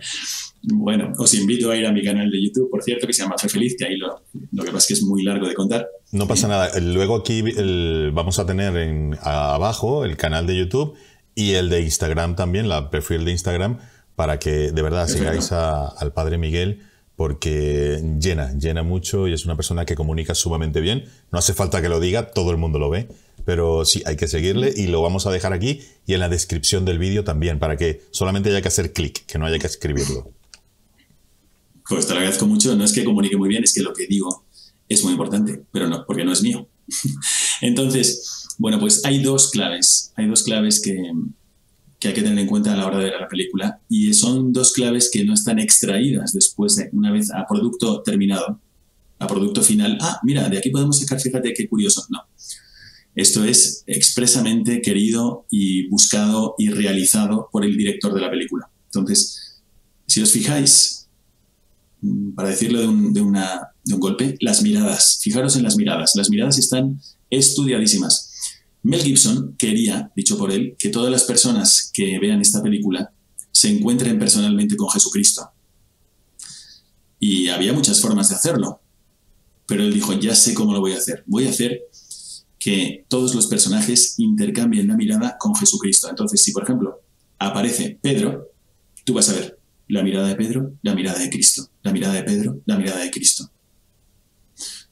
Bueno, 0.62 1.12
os 1.18 1.34
invito 1.34 1.70
a 1.70 1.76
ir 1.76 1.86
a 1.86 1.92
mi 1.92 2.04
canal 2.04 2.30
de 2.30 2.40
YouTube, 2.40 2.70
por 2.70 2.82
cierto, 2.84 3.06
que 3.06 3.12
se 3.12 3.22
llama 3.22 3.36
Fe 3.36 3.48
Feliz, 3.48 3.74
que 3.76 3.84
ahí 3.84 3.96
lo, 3.96 4.22
lo 4.52 4.62
que 4.62 4.70
pasa 4.70 4.78
es 4.78 4.86
que 4.86 4.94
es 4.94 5.02
muy 5.02 5.24
largo 5.24 5.48
de 5.48 5.54
contar. 5.54 5.88
No 6.12 6.28
pasa 6.28 6.46
nada. 6.46 6.78
Luego 6.78 7.16
aquí 7.16 7.42
vamos 8.12 8.38
a 8.38 8.44
tener 8.44 8.76
en, 8.76 9.18
abajo 9.22 10.04
el 10.04 10.18
canal 10.18 10.46
de 10.46 10.58
YouTube 10.58 10.94
y 11.34 11.52
el 11.52 11.70
de 11.70 11.80
Instagram 11.80 12.36
también, 12.36 12.68
la 12.68 12.90
perfil 12.90 13.24
de 13.24 13.30
Instagram, 13.30 13.78
para 14.14 14.38
que 14.38 14.72
de 14.72 14.82
verdad 14.82 15.08
sigáis 15.08 15.52
al 15.52 16.12
Padre 16.12 16.36
Miguel, 16.36 16.82
porque 17.16 18.02
llena, 18.20 18.52
llena 18.58 18.82
mucho 18.82 19.26
y 19.26 19.32
es 19.32 19.46
una 19.46 19.56
persona 19.56 19.86
que 19.86 19.94
comunica 19.94 20.34
sumamente 20.34 20.82
bien. 20.82 21.06
No 21.30 21.38
hace 21.38 21.54
falta 21.54 21.80
que 21.80 21.88
lo 21.88 21.98
diga, 21.98 22.30
todo 22.32 22.50
el 22.50 22.58
mundo 22.58 22.78
lo 22.78 22.90
ve. 22.90 23.08
Pero 23.46 23.86
sí, 23.86 24.02
hay 24.04 24.16
que 24.16 24.28
seguirle 24.28 24.70
y 24.76 24.88
lo 24.88 25.00
vamos 25.00 25.26
a 25.26 25.30
dejar 25.30 25.54
aquí 25.54 25.80
y 26.06 26.12
en 26.12 26.20
la 26.20 26.28
descripción 26.28 26.84
del 26.84 26.98
vídeo 26.98 27.24
también, 27.24 27.58
para 27.58 27.78
que 27.78 28.02
solamente 28.10 28.50
haya 28.50 28.60
que 28.60 28.68
hacer 28.68 28.92
clic, 28.92 29.24
que 29.24 29.38
no 29.38 29.46
haya 29.46 29.58
que 29.58 29.66
escribirlo. 29.66 30.30
Pues 31.88 32.06
te 32.06 32.12
lo 32.12 32.18
agradezco 32.18 32.46
mucho. 32.46 32.76
No 32.76 32.84
es 32.84 32.92
que 32.92 33.02
comunique 33.02 33.38
muy 33.38 33.48
bien, 33.48 33.64
es 33.64 33.72
que 33.72 33.80
lo 33.80 33.94
que 33.94 34.06
digo 34.06 34.44
es 34.92 35.04
muy 35.04 35.12
importante, 35.12 35.62
pero 35.72 35.88
no, 35.88 36.04
porque 36.06 36.24
no 36.24 36.32
es 36.32 36.42
mío. 36.42 36.68
Entonces, 37.60 38.48
bueno, 38.58 38.78
pues 38.78 39.04
hay 39.04 39.22
dos 39.22 39.50
claves. 39.50 40.12
Hay 40.16 40.26
dos 40.26 40.42
claves 40.42 40.80
que, 40.82 41.12
que 41.98 42.08
hay 42.08 42.14
que 42.14 42.22
tener 42.22 42.38
en 42.38 42.46
cuenta 42.46 42.72
a 42.72 42.76
la 42.76 42.86
hora 42.86 42.98
de 42.98 43.04
ver 43.04 43.20
la 43.20 43.28
película 43.28 43.80
y 43.88 44.12
son 44.14 44.52
dos 44.52 44.72
claves 44.72 45.10
que 45.12 45.24
no 45.24 45.34
están 45.34 45.58
extraídas 45.58 46.32
después 46.32 46.76
de 46.76 46.90
una 46.92 47.10
vez 47.10 47.30
a 47.32 47.46
producto 47.46 48.02
terminado, 48.02 48.60
a 49.18 49.26
producto 49.26 49.62
final. 49.62 49.98
Ah, 50.00 50.20
mira, 50.22 50.48
de 50.48 50.58
aquí 50.58 50.70
podemos 50.70 50.98
sacar, 50.98 51.20
fíjate 51.20 51.54
qué 51.54 51.68
curioso. 51.68 52.04
No. 52.10 52.20
Esto 53.14 53.44
es 53.44 53.84
expresamente 53.86 54.80
querido 54.80 55.44
y 55.50 55.88
buscado 55.88 56.54
y 56.56 56.70
realizado 56.70 57.48
por 57.52 57.64
el 57.64 57.76
director 57.76 58.14
de 58.14 58.20
la 58.20 58.30
película. 58.30 58.70
Entonces, 58.86 59.62
si 60.06 60.22
os 60.22 60.30
fijáis, 60.30 61.02
Mm, 62.02 62.32
para 62.34 62.50
decirlo 62.50 62.80
de 62.80 62.88
de, 63.12 63.20
una, 63.20 63.71
de 63.84 63.94
un 63.94 64.00
golpe, 64.00 64.36
las 64.40 64.62
miradas. 64.62 65.18
Fijaros 65.20 65.56
en 65.56 65.62
las 65.62 65.76
miradas. 65.76 66.12
Las 66.14 66.30
miradas 66.30 66.58
están 66.58 67.00
estudiadísimas. 67.30 68.30
Mel 68.82 69.02
Gibson 69.02 69.54
quería, 69.58 70.10
dicho 70.16 70.36
por 70.36 70.50
él, 70.50 70.76
que 70.78 70.88
todas 70.88 71.10
las 71.10 71.24
personas 71.24 71.90
que 71.92 72.18
vean 72.18 72.40
esta 72.40 72.62
película 72.62 73.12
se 73.50 73.68
encuentren 73.68 74.18
personalmente 74.18 74.76
con 74.76 74.88
Jesucristo. 74.90 75.50
Y 77.20 77.48
había 77.48 77.72
muchas 77.72 78.00
formas 78.00 78.28
de 78.28 78.34
hacerlo. 78.34 78.80
Pero 79.66 79.84
él 79.84 79.94
dijo, 79.94 80.12
ya 80.14 80.34
sé 80.34 80.54
cómo 80.54 80.72
lo 80.72 80.80
voy 80.80 80.92
a 80.92 80.98
hacer. 80.98 81.22
Voy 81.26 81.46
a 81.46 81.50
hacer 81.50 81.82
que 82.58 83.04
todos 83.08 83.34
los 83.34 83.46
personajes 83.46 84.14
intercambien 84.18 84.88
la 84.88 84.96
mirada 84.96 85.36
con 85.38 85.54
Jesucristo. 85.54 86.08
Entonces, 86.08 86.42
si 86.42 86.52
por 86.52 86.64
ejemplo 86.64 87.00
aparece 87.38 87.98
Pedro, 88.00 88.48
tú 89.04 89.14
vas 89.14 89.28
a 89.28 89.34
ver, 89.34 89.58
la 89.88 90.02
mirada 90.02 90.28
de 90.28 90.36
Pedro, 90.36 90.72
la 90.82 90.94
mirada 90.94 91.18
de 91.18 91.28
Cristo, 91.28 91.68
la 91.82 91.92
mirada 91.92 92.14
de 92.14 92.22
Pedro, 92.22 92.60
la 92.64 92.78
mirada 92.78 93.00
de 93.00 93.10
Cristo. 93.10 93.50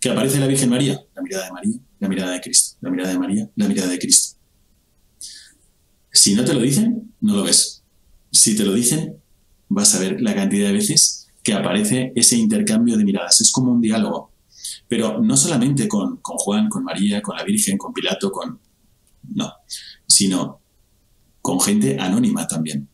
Que 0.01 0.11
aparece 0.11 0.40
la 0.40 0.46
Virgen 0.46 0.70
María, 0.70 1.01
la 1.14 1.22
mirada 1.22 1.44
de 1.44 1.53
María, 1.53 1.76
la 1.98 2.09
mirada 2.09 2.32
de 2.32 2.40
Cristo, 2.40 2.78
la 2.80 2.90
mirada 2.90 3.12
de 3.12 3.18
María, 3.18 3.51
la 3.55 3.68
mirada 3.68 3.88
de 3.90 3.98
Cristo. 3.98 4.38
Si 6.12 6.34
no 6.34 6.44
te 6.44 6.55
lo 6.55 6.61
dicen, 6.61 7.14
no 7.20 7.36
lo 7.36 7.42
ves. 7.44 7.84
Si 8.32 8.57
te 8.57 8.64
lo 8.64 8.72
dicen, 8.72 9.16
vas 9.68 9.94
a 9.94 10.01
ver 10.01 10.20
la 10.20 10.34
cantidad 10.34 10.68
de 10.68 10.72
veces 10.74 11.28
que 11.42 11.53
aparece 11.53 12.12
ese 12.16 12.36
intercambio 12.36 12.96
de 12.96 13.05
miradas. 13.05 13.40
Es 13.40 13.53
como 13.53 13.72
un 13.72 13.80
diálogo. 13.80 14.32
Pero 14.88 15.20
no 15.20 15.36
solamente 15.36 15.86
con, 15.86 16.16
con 16.18 16.36
Juan, 16.38 16.68
con 16.68 16.84
María, 16.84 17.22
con 17.22 17.36
la 17.36 17.44
Virgen, 17.44 17.78
con 17.78 17.92
Pilato, 17.92 18.30
con... 18.32 18.59
No, 19.34 19.53
sino 20.07 20.61
con 21.40 21.61
gente 21.61 21.98
anónima 21.98 22.46
también. 22.46 22.88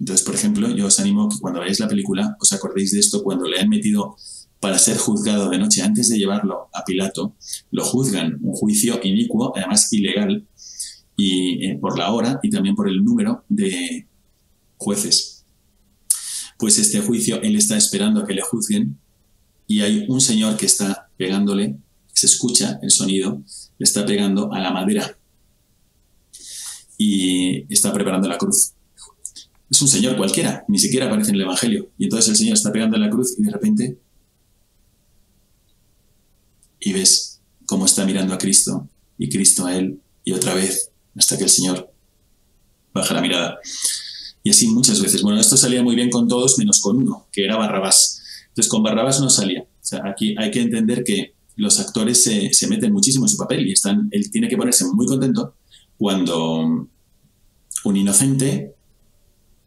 Entonces, 0.00 0.24
por 0.24 0.34
ejemplo, 0.34 0.68
yo 0.70 0.86
os 0.86 1.00
animo 1.00 1.28
que 1.28 1.38
cuando 1.38 1.60
veáis 1.60 1.80
la 1.80 1.88
película 1.88 2.36
os 2.40 2.52
acordéis 2.52 2.92
de 2.92 3.00
esto 3.00 3.22
cuando 3.22 3.46
le 3.46 3.60
han 3.60 3.68
metido 3.68 4.16
para 4.64 4.78
ser 4.78 4.96
juzgado 4.96 5.50
de 5.50 5.58
noche 5.58 5.82
antes 5.82 6.08
de 6.08 6.16
llevarlo 6.16 6.70
a 6.72 6.82
Pilato, 6.86 7.34
lo 7.70 7.84
juzgan 7.84 8.38
un 8.40 8.54
juicio 8.54 8.98
inicuo, 9.02 9.52
además 9.54 9.92
ilegal, 9.92 10.46
y 11.18 11.66
eh, 11.66 11.78
por 11.78 11.98
la 11.98 12.10
hora 12.10 12.40
y 12.42 12.48
también 12.48 12.74
por 12.74 12.88
el 12.88 13.04
número 13.04 13.44
de 13.50 14.08
jueces. 14.78 15.44
Pues 16.58 16.78
este 16.78 17.00
juicio 17.00 17.42
él 17.42 17.56
está 17.56 17.76
esperando 17.76 18.20
a 18.22 18.26
que 18.26 18.32
le 18.32 18.40
juzguen 18.40 18.98
y 19.66 19.82
hay 19.82 20.06
un 20.08 20.22
señor 20.22 20.56
que 20.56 20.64
está 20.64 21.10
pegándole, 21.18 21.76
se 22.14 22.24
escucha 22.24 22.78
el 22.80 22.90
sonido, 22.90 23.42
le 23.76 23.84
está 23.84 24.06
pegando 24.06 24.50
a 24.50 24.60
la 24.60 24.70
madera 24.70 25.18
y 26.96 27.70
está 27.70 27.92
preparando 27.92 28.28
la 28.28 28.38
cruz 28.38 28.72
es 29.70 29.82
un 29.82 29.88
señor 29.88 30.16
cualquiera, 30.16 30.64
ni 30.68 30.78
siquiera 30.78 31.06
aparece 31.06 31.30
en 31.30 31.36
el 31.36 31.42
Evangelio. 31.42 31.90
Y 31.98 32.04
entonces 32.04 32.30
el 32.30 32.36
Señor 32.36 32.54
está 32.54 32.72
pegando 32.72 32.96
la 32.96 33.10
cruz 33.10 33.34
y 33.38 33.42
de 33.42 33.50
repente 33.50 33.98
y 36.84 36.92
ves 36.92 37.40
cómo 37.66 37.86
está 37.86 38.04
mirando 38.04 38.34
a 38.34 38.38
Cristo 38.38 38.88
y 39.18 39.28
Cristo 39.28 39.66
a 39.66 39.76
él 39.76 40.00
y 40.22 40.32
otra 40.32 40.54
vez 40.54 40.90
hasta 41.16 41.38
que 41.38 41.44
el 41.44 41.50
Señor 41.50 41.90
baja 42.92 43.14
la 43.14 43.22
mirada. 43.22 43.58
Y 44.42 44.50
así 44.50 44.68
muchas 44.68 45.00
veces. 45.00 45.22
Bueno, 45.22 45.40
esto 45.40 45.56
salía 45.56 45.82
muy 45.82 45.96
bien 45.96 46.10
con 46.10 46.28
todos 46.28 46.58
menos 46.58 46.80
con 46.80 46.98
uno, 46.98 47.26
que 47.32 47.44
era 47.44 47.56
Barrabás. 47.56 48.22
Entonces 48.48 48.70
con 48.70 48.82
Barrabás 48.82 49.20
no 49.20 49.30
salía. 49.30 49.62
O 49.62 49.86
sea, 49.86 50.02
aquí 50.06 50.34
hay 50.38 50.50
que 50.50 50.60
entender 50.60 51.02
que 51.02 51.34
los 51.56 51.80
actores 51.80 52.22
se, 52.22 52.52
se 52.52 52.66
meten 52.66 52.92
muchísimo 52.92 53.24
en 53.24 53.30
su 53.30 53.36
papel 53.36 53.66
y 53.66 53.72
están, 53.72 54.08
él 54.10 54.30
tiene 54.30 54.48
que 54.48 54.56
ponerse 54.56 54.84
muy 54.92 55.06
contento 55.06 55.56
cuando 55.96 56.88
un 57.84 57.96
inocente 57.96 58.74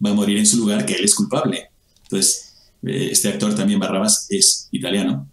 va 0.06 0.12
a 0.12 0.14
morir 0.14 0.38
en 0.38 0.46
su 0.46 0.58
lugar, 0.58 0.86
que 0.86 0.94
él 0.94 1.06
es 1.06 1.16
culpable. 1.16 1.70
Entonces, 2.04 2.54
eh, 2.84 3.10
este 3.12 3.30
actor 3.30 3.56
también, 3.56 3.80
Barrabás, 3.80 4.28
es 4.30 4.68
italiano, 4.72 5.28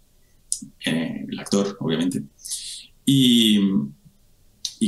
eh, 0.85 1.25
el 1.27 1.39
actor, 1.39 1.77
obviamente. 1.79 2.23
Y, 3.05 3.59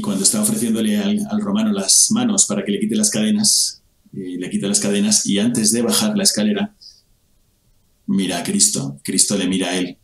cuando 0.02 0.24
está 0.24 0.42
ofreciéndole 0.42 0.96
al, 0.98 1.42
romano 1.42 1.72
las 1.74 2.12
manos 2.12 2.46
para 2.46 2.64
que 2.64 2.72
le 2.72 2.80
quite 2.80 2.96
las 2.96 3.10
cadenas, 3.10 3.82
eh, 4.14 4.38
le 4.40 4.50
quita 4.50 4.68
las 4.68 4.80
cadenas 4.80 5.26
y 5.26 5.40
antes 5.40 5.72
de 5.72 5.82
bajar 5.82 6.16
la 6.16 6.24
escalera, 6.24 6.76
mira 8.06 8.38
a 8.38 8.44
Cristo, 8.44 9.00
Cristo 9.04 9.38
le 9.38 9.48
mira 9.48 9.70
a 9.70 9.78
él, 9.78 9.98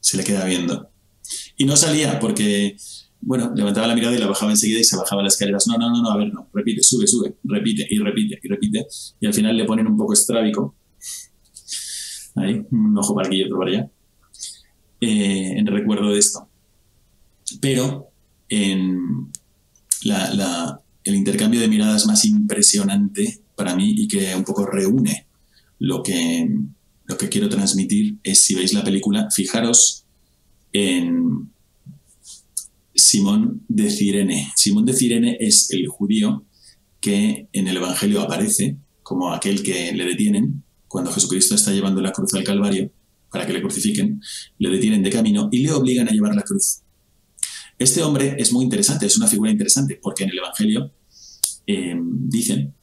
se 0.00 0.16
le 0.16 0.24
queda 0.24 0.44
viendo. 0.44 0.90
Y 1.56 1.64
no 1.64 1.76
salía 1.76 2.18
porque 2.18 2.76
bueno, 3.20 3.52
levantaba 3.54 3.86
la 3.86 3.94
mirada 3.94 4.14
y 4.14 4.18
la 4.18 4.26
bajaba 4.26 4.52
enseguida 4.52 4.80
y 4.80 4.84
se 4.84 4.96
bajaba 4.96 5.22
las 5.22 5.34
escaleras. 5.34 5.66
No, 5.66 5.76
no, 5.76 5.90
no, 5.90 6.02
no, 6.02 6.10
a 6.10 6.16
ver, 6.16 6.32
no, 6.32 6.48
repite, 6.52 6.82
sube, 6.82 7.06
sube, 7.06 7.36
repite 7.44 7.86
y 7.88 7.98
repite 7.98 8.38
y 8.42 8.48
repite. 8.48 8.86
Y 9.20 9.26
al 9.26 9.34
final 9.34 9.56
le 9.56 9.64
ponen 9.64 9.86
un 9.86 9.96
poco 9.96 10.12
estrábico. 10.12 10.76
Ahí, 12.36 12.64
un 12.70 12.96
ojo 12.96 13.14
para 13.14 13.28
aquí 13.28 13.38
y 13.38 13.44
otro 13.44 13.58
para 13.58 13.70
allá. 13.70 13.90
Eh, 15.00 15.54
en 15.56 15.66
recuerdo 15.66 16.10
de 16.10 16.18
esto. 16.18 16.48
Pero 17.60 18.08
en 18.48 19.30
el 20.02 21.14
intercambio 21.14 21.60
de 21.60 21.68
miradas 21.68 22.06
más 22.06 22.24
impresionante 22.24 23.40
para 23.56 23.74
mí 23.74 23.92
y 23.96 24.08
que 24.08 24.34
un 24.34 24.44
poco 24.44 24.66
reúne 24.66 25.26
lo 25.78 26.02
que, 26.02 26.48
lo 27.06 27.16
que 27.16 27.28
quiero 27.28 27.48
transmitir 27.48 28.16
es, 28.22 28.42
si 28.42 28.54
veis 28.54 28.72
la 28.72 28.84
película, 28.84 29.28
fijaros 29.30 30.04
en 30.72 31.50
Simón 32.94 33.62
de 33.68 33.90
Cirene. 33.90 34.52
Simón 34.56 34.84
de 34.84 34.92
Cirene 34.92 35.36
es 35.40 35.70
el 35.70 35.86
judío 35.86 36.44
que 37.00 37.48
en 37.52 37.68
el 37.68 37.76
Evangelio 37.76 38.20
aparece 38.20 38.76
como 39.02 39.32
aquel 39.32 39.62
que 39.62 39.92
le 39.92 40.04
detienen 40.04 40.64
cuando 40.88 41.12
Jesucristo 41.12 41.54
está 41.54 41.72
llevando 41.72 42.00
la 42.00 42.12
cruz 42.12 42.34
al 42.34 42.44
Calvario 42.44 42.90
para 43.30 43.46
que 43.46 43.52
le 43.52 43.60
crucifiquen, 43.60 44.20
le 44.58 44.70
detienen 44.70 45.02
de 45.02 45.10
camino 45.10 45.48
y 45.50 45.58
le 45.58 45.72
obligan 45.72 46.08
a 46.08 46.12
llevar 46.12 46.34
la 46.34 46.42
cruz. 46.42 46.80
Este 47.78 48.02
hombre 48.02 48.36
es 48.38 48.52
muy 48.52 48.64
interesante, 48.64 49.06
es 49.06 49.16
una 49.16 49.28
figura 49.28 49.50
interesante, 49.50 49.98
porque 50.02 50.24
en 50.24 50.30
el 50.30 50.38
Evangelio 50.38 50.92
eh, 51.66 51.94
dicen, 52.00 52.74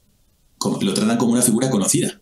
lo 0.80 0.94
tratan 0.94 1.18
como 1.18 1.32
una 1.32 1.42
figura 1.42 1.70
conocida. 1.70 2.20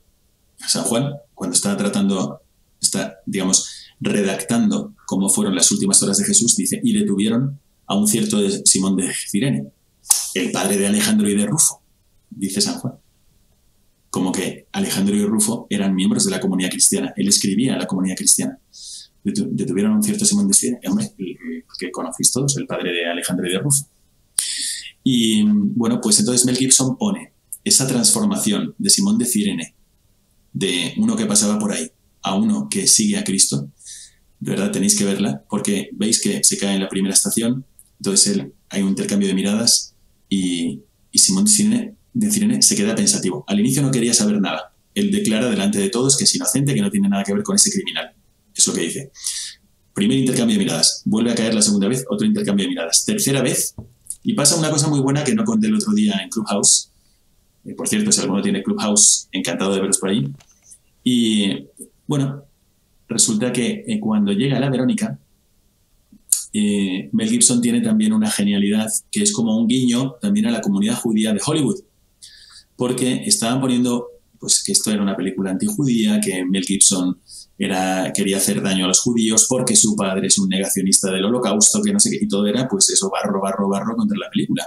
San 0.57 0.85
Juan, 0.85 1.13
cuando 1.35 1.55
está 1.55 1.77
tratando, 1.77 2.41
está, 2.81 3.19
digamos, 3.27 3.69
redactando 4.01 4.95
cómo 5.07 5.29
fueron 5.29 5.55
las 5.55 5.71
últimas 5.71 6.03
horas 6.03 6.19
de 6.19 6.25
Jesús, 6.25 6.57
dice, 6.57 6.81
y 6.83 6.93
detuvieron 6.93 7.61
a 7.87 7.97
un 7.97 8.09
cierto 8.09 8.39
Simón 8.65 8.97
de 8.97 9.13
Cirene, 9.13 9.69
el 10.35 10.51
padre 10.51 10.77
de 10.77 10.87
Alejandro 10.87 11.29
y 11.29 11.37
de 11.37 11.47
Rufo, 11.47 11.83
dice 12.31 12.61
San 12.61 12.79
Juan. 12.81 12.95
Como 14.15 14.31
que 14.31 14.69
Alejandro 14.71 15.17
y 15.17 15.25
Rufo 15.25 15.67
eran 15.69 15.93
miembros 15.93 16.25
de 16.25 16.31
la 16.31 16.39
comunidad 16.39 16.71
cristiana. 16.71 17.13
Él 17.17 17.27
escribía 17.27 17.75
a 17.75 17.79
la 17.79 17.89
comunidad 17.89 18.15
cristiana. 18.15 18.57
Detuvieron 19.25 19.91
a 19.91 19.97
un 19.97 20.05
cierto 20.05 20.25
Simón 20.25 20.47
de 20.47 20.55
Cirene, 20.55 20.79
hombre, 20.89 21.11
que 21.77 21.91
conocéis 21.91 22.31
todos, 22.31 22.57
el 22.57 22.65
padre 22.65 22.93
de 22.93 23.07
Alejandro 23.07 23.45
y 23.45 23.59
Rufo. 23.59 23.89
Y 25.03 25.43
bueno, 25.43 26.01
pues 26.01 26.21
entonces 26.21 26.47
Mel 26.47 26.57
Gibson 26.57 26.97
pone 26.97 27.33
esa 27.65 27.89
transformación 27.89 28.77
de 28.79 28.89
Simón 28.89 29.19
de 29.19 29.25
Cirene, 29.25 29.75
de 30.53 30.95
uno 30.99 31.17
que 31.17 31.27
pasaba 31.27 31.59
por 31.59 31.73
ahí, 31.73 31.91
a 32.23 32.37
uno 32.37 32.69
que 32.71 32.87
sigue 32.87 33.19
a 33.19 33.25
Cristo, 33.25 33.69
de 34.39 34.51
verdad 34.53 34.71
tenéis 34.71 34.97
que 34.97 35.05
verla, 35.05 35.43
porque 35.51 35.91
veis 35.93 36.23
que 36.23 36.45
se 36.45 36.57
cae 36.57 36.77
en 36.77 36.83
la 36.83 36.89
primera 36.89 37.15
estación, 37.15 37.67
entonces 37.99 38.47
hay 38.69 38.83
un 38.83 38.91
intercambio 38.91 39.27
de 39.27 39.35
miradas 39.35 39.97
y, 40.29 40.83
Simón 41.13 41.47
de 41.47 41.51
Cirene, 41.51 41.97
se 42.61 42.77
queda 42.77 42.95
pensativo. 42.95 43.45
Al 43.47 43.61
inicio 43.61 43.83
no 43.83 43.91
quería 43.91 44.15
saber 44.15 44.41
nada. 44.41 44.73
Él 44.95 45.11
declara 45.11 45.49
delante 45.49 45.79
de 45.79 45.91
todos 45.91 46.17
que 46.17 46.25
es 46.25 46.35
inocente, 46.35 46.75
que 46.75 46.81
no 46.81 46.91
tiene 46.91 47.09
nada 47.09 47.25
que 47.25 47.35
ver 47.35 47.43
con 47.43 47.57
ese 47.57 47.71
criminal. 47.71 48.13
Es 48.55 48.67
lo 48.67 48.73
que 48.73 48.83
dice. 48.83 49.11
Primer 49.93 50.19
intercambio 50.19 50.57
de 50.57 50.65
miradas. 50.65 51.03
Vuelve 51.05 51.33
a 51.33 51.35
caer 51.35 51.55
la 51.55 51.63
segunda 51.63 51.89
vez, 51.89 52.05
otro 52.09 52.27
intercambio 52.27 52.65
de 52.65 52.71
miradas. 52.71 53.05
Tercera 53.05 53.43
vez, 53.43 53.75
y 54.23 54.33
pasa 54.33 54.57
una 54.57 54.71
cosa 54.71 54.89
muy 54.89 55.01
buena 55.01 55.23
que 55.23 55.35
no 55.35 55.45
conté 55.45 55.67
el 55.67 55.75
otro 55.75 55.93
día 55.93 56.15
en 56.23 56.31
Clubhouse. 56.31 56.91
Eh, 57.65 57.75
por 57.75 57.87
cierto, 57.87 58.11
si 58.11 58.21
alguno 58.21 58.43
tiene 58.43 58.63
Clubhouse, 58.63 59.29
encantado 59.33 59.75
de 59.75 59.81
veros 59.81 59.99
por 59.99 60.09
ahí. 60.09 60.33
Y 61.05 61.67
bueno, 62.07 62.43
resulta 63.07 63.53
que 63.53 63.85
eh, 63.87 64.01
cuando 64.01 64.33
llega 64.33 64.59
la 64.59 64.71
Verónica, 64.71 65.19
eh, 66.55 67.11
Mel 67.13 67.29
Gibson 67.29 67.61
tiene 67.61 67.81
también 67.81 68.13
una 68.13 68.31
genialidad 68.31 68.89
que 69.11 69.23
es 69.23 69.33
como 69.33 69.57
un 69.59 69.69
guiño 69.69 70.13
también 70.21 70.47
a 70.47 70.51
la 70.51 70.61
comunidad 70.61 70.95
judía 70.95 71.35
de 71.35 71.41
Hollywood, 71.45 71.81
porque 72.77 73.23
estaban 73.27 73.61
poniendo 73.61 74.09
pues 74.39 74.63
que 74.63 74.73
esto 74.73 74.91
era 74.91 75.03
una 75.03 75.17
película 75.17 75.51
antijudía, 75.51 76.21
que 76.21 76.45
Mel 76.45 76.65
Gibson 76.65 77.19
era, 77.59 78.13
quería 78.13 78.37
hacer 78.37 78.61
daño 78.61 78.85
a 78.85 78.89
los 78.89 79.01
judíos 79.01 79.47
porque 79.49 79.77
su 79.77 79.97
padre 79.97 80.27
es 80.27 80.39
un 80.39 80.49
negacionista 80.49 81.11
del 81.11 81.25
holocausto, 81.25 81.83
que 81.83 81.93
no 81.93 82.01
sé 82.01 82.11
qué, 82.11 82.19
y 82.21 82.29
todo 82.29 82.47
era 82.47 82.69
pues 82.69 82.91
eso, 82.91 83.11
barro, 83.11 83.41
barro, 83.41 83.69
barro 83.69 83.97
contra 83.97 84.19
la 84.19 84.29
película. 84.31 84.67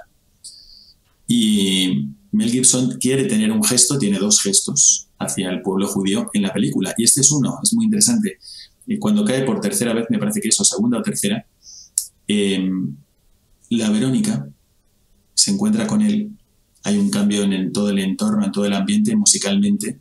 Y 1.28 2.10
Mel 2.32 2.50
Gibson 2.50 2.98
quiere 3.00 3.26
tener 3.26 3.52
un 3.52 3.64
gesto, 3.64 4.00
tiene 4.00 4.18
dos 4.18 4.42
gestos 4.42 5.10
hacia 5.20 5.50
el 5.50 5.62
pueblo 5.62 5.88
judío 5.88 6.30
en 6.34 6.44
la 6.44 6.54
película, 6.54 6.94
y 6.98 7.04
este 7.04 7.22
es 7.22 7.32
uno, 7.32 7.60
es 7.62 7.74
muy 7.74 7.86
interesante. 7.86 8.38
Y 8.86 8.98
cuando 8.98 9.26
cae 9.26 9.44
por 9.44 9.60
tercera 9.60 9.94
vez, 9.94 10.06
me 10.10 10.18
parece 10.18 10.40
que 10.40 10.48
es 10.48 10.60
o 10.60 10.64
segunda 10.64 10.98
o 10.98 11.02
tercera, 11.02 11.46
em, 12.28 12.96
la 13.70 13.90
Verónica 13.90 14.48
se 15.34 15.52
encuentra 15.52 15.86
con 15.86 16.02
él, 16.02 16.32
hay 16.88 16.98
un 16.98 17.10
cambio 17.10 17.44
en 17.44 17.74
todo 17.74 17.90
el 17.90 18.00
entorno, 18.00 18.46
en 18.46 18.52
todo 18.54 18.66
el 18.66 18.72
ambiente, 18.72 19.14
musicalmente, 19.14 20.00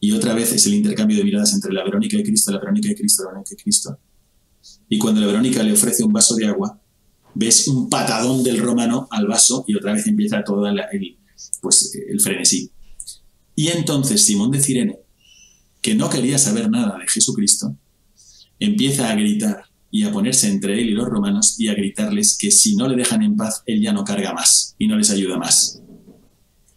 y 0.00 0.12
otra 0.12 0.32
vez 0.32 0.50
es 0.52 0.64
el 0.64 0.72
intercambio 0.72 1.18
de 1.18 1.24
miradas 1.24 1.52
entre 1.52 1.74
la 1.74 1.84
Verónica 1.84 2.16
y 2.16 2.22
Cristo, 2.22 2.50
la 2.50 2.58
Verónica 2.58 2.90
y 2.90 2.94
Cristo, 2.94 3.24
la 3.24 3.28
Verónica 3.32 3.52
y 3.52 3.62
Cristo. 3.62 3.98
Y 4.88 4.96
cuando 4.96 5.20
la 5.20 5.26
Verónica 5.26 5.62
le 5.62 5.74
ofrece 5.74 6.02
un 6.02 6.10
vaso 6.10 6.34
de 6.34 6.46
agua, 6.46 6.80
ves 7.34 7.68
un 7.68 7.90
patadón 7.90 8.42
del 8.42 8.60
romano 8.60 9.08
al 9.10 9.26
vaso 9.26 9.66
y 9.68 9.74
otra 9.74 9.92
vez 9.92 10.06
empieza 10.06 10.42
todo 10.42 10.66
el, 10.66 10.80
pues, 11.60 11.92
el 12.08 12.18
frenesí. 12.18 12.70
Y 13.54 13.68
entonces 13.68 14.22
Simón 14.22 14.52
de 14.52 14.62
Cirene, 14.62 15.00
que 15.82 15.94
no 15.94 16.08
quería 16.08 16.38
saber 16.38 16.70
nada 16.70 16.96
de 16.98 17.06
Jesucristo, 17.08 17.76
empieza 18.58 19.10
a 19.10 19.14
gritar 19.16 19.64
y 19.90 20.04
a 20.04 20.12
ponerse 20.12 20.48
entre 20.48 20.80
él 20.80 20.88
y 20.88 20.92
los 20.92 21.10
romanos 21.10 21.56
y 21.58 21.68
a 21.68 21.74
gritarles 21.74 22.38
que 22.38 22.50
si 22.50 22.74
no 22.74 22.88
le 22.88 22.96
dejan 22.96 23.22
en 23.22 23.36
paz, 23.36 23.62
él 23.66 23.82
ya 23.82 23.92
no 23.92 24.02
carga 24.02 24.32
más 24.32 24.74
y 24.78 24.86
no 24.86 24.96
les 24.96 25.10
ayuda 25.10 25.36
más. 25.36 25.82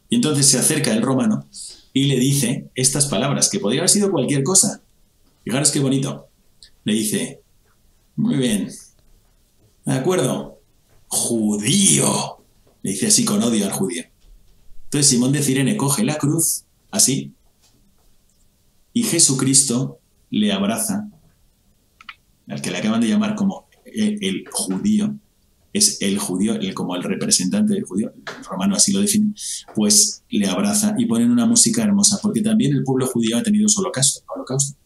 Y 0.09 0.15
entonces 0.15 0.45
se 0.45 0.57
acerca 0.59 0.93
el 0.93 1.01
romano 1.01 1.47
y 1.93 2.05
le 2.05 2.19
dice 2.19 2.69
estas 2.75 3.07
palabras, 3.07 3.49
que 3.49 3.59
podría 3.59 3.81
haber 3.81 3.89
sido 3.89 4.11
cualquier 4.11 4.43
cosa. 4.43 4.81
Fijaros 5.43 5.71
qué 5.71 5.79
bonito. 5.79 6.27
Le 6.83 6.93
dice, 6.93 7.41
muy 8.15 8.35
bien, 8.35 8.69
de 9.85 9.93
acuerdo, 9.93 10.59
judío. 11.07 12.37
Le 12.83 12.91
dice 12.91 13.07
así 13.07 13.25
con 13.25 13.41
odio 13.41 13.65
al 13.65 13.71
judío. 13.71 14.03
Entonces 14.85 15.07
Simón 15.07 15.31
de 15.31 15.41
Cirene 15.41 15.77
coge 15.77 16.03
la 16.03 16.17
cruz, 16.17 16.65
así, 16.91 17.33
y 18.93 19.03
Jesucristo 19.03 19.99
le 20.29 20.53
abraza, 20.53 21.09
al 22.47 22.61
que 22.61 22.71
le 22.71 22.77
acaban 22.77 23.01
de 23.01 23.09
llamar 23.09 23.35
como 23.35 23.67
el 23.83 24.45
judío, 24.49 25.15
es 25.75 26.01
el 26.01 26.17
judío, 26.17 26.53
el, 26.53 26.73
como 26.73 26.95
el 26.95 27.03
representante 27.03 27.73
del 27.73 27.83
judío, 27.83 28.13
el 28.15 28.45
romano 28.45 28.75
así 28.75 28.93
lo 28.93 29.01
define, 29.01 29.33
pues 29.75 30.23
le 30.29 30.47
abraza 30.47 30.95
y 30.97 31.05
ponen 31.05 31.31
una 31.31 31.45
música 31.45 31.83
hermosa, 31.83 32.19
porque 32.21 32.41
también 32.41 32.73
el 32.73 32.83
pueblo 32.83 33.07
judío 33.07 33.37
ha 33.37 33.43
tenido 33.43 33.67
su 33.67 33.81
holocausto. 33.81 34.23
holocausto. 34.33 34.77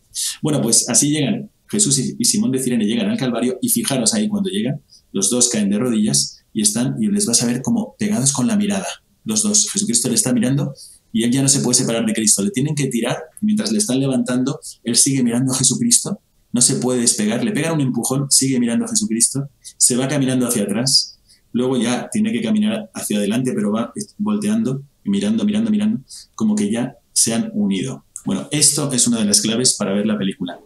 Bueno, 0.42 0.62
pues 0.62 0.90
así 0.90 1.12
llegan, 1.12 1.52
Jesús 1.68 2.00
y, 2.00 2.26
Simón 2.26 2.52
de 2.52 2.60
Cirene 2.60 2.86
llegan 2.86 3.08
al 3.08 3.18
Calvario 3.18 3.60
y 3.62 3.70
fijaros 3.70 4.16
ahí 4.16 4.28
cuando 4.28 4.50
llegan, 4.50 4.82
los 5.12 5.30
dos 5.30 5.50
caen 5.50 5.70
de 5.70 5.78
rodillas 5.78 6.44
y 6.54 6.64
están, 6.64 6.96
y 7.00 7.08
les 7.08 7.28
vas 7.28 7.44
a 7.44 7.46
ver 7.46 7.62
como 7.62 7.96
pegados 8.00 8.34
con 8.34 8.48
la 8.48 8.58
mirada, 8.58 8.88
los 9.26 9.44
dos. 9.44 9.70
Jesucristo 9.72 10.10
le 10.10 10.16
está 10.16 10.34
mirando 10.34 10.74
y 11.14 11.24
él 11.24 11.32
ya 11.32 11.44
no 11.44 11.50
se 11.50 11.60
puede 11.60 11.76
separar 11.76 12.04
de 12.04 12.14
Cristo, 12.14 12.42
le 12.42 12.50
tienen 12.50 12.74
que 12.74 12.88
tirar, 12.88 13.18
y 13.42 13.46
mientras 13.46 13.72
le 13.72 13.78
están 13.78 14.00
levantando, 14.00 14.60
él 14.84 14.96
sigue 14.96 15.24
mirando 15.24 15.54
a 15.54 15.56
Jesucristo 15.56 16.20
no 16.52 16.62
se 16.62 16.76
puede 16.76 17.02
despegar, 17.02 17.43
le 17.43 17.52
pegan 17.52 17.74
un 17.74 17.82
empujón, 17.82 18.30
sigue 18.30 18.60
mirando 18.60 18.86
a 18.86 18.88
Jesucristo, 18.88 19.50
se 19.78 19.95
va 19.95 20.08
caminando 20.08 20.47
hacia 20.47 20.64
atrás, 20.64 21.20
luego 21.52 21.78
ya 21.78 22.10
tiene 22.12 22.32
que 22.32 22.41
caminar 22.41 22.89
hacia 22.93 23.18
adelante, 23.18 23.54
pero 23.54 23.72
va 23.72 23.93
volteando, 24.18 24.82
mirando, 25.04 25.45
mirando, 25.45 25.72
mirando, 25.72 26.02
como 26.36 26.56
que 26.56 26.72
ya 26.72 26.95
se 27.12 27.34
han 27.34 27.52
unido. 27.54 28.06
Bueno, 28.26 28.47
esto 28.52 28.91
es 28.91 29.08
una 29.08 29.20
de 29.20 29.26
las 29.26 29.41
claves 29.41 29.76
para 29.76 29.93
ver 29.93 30.06
la 30.06 30.18
película, 30.18 30.60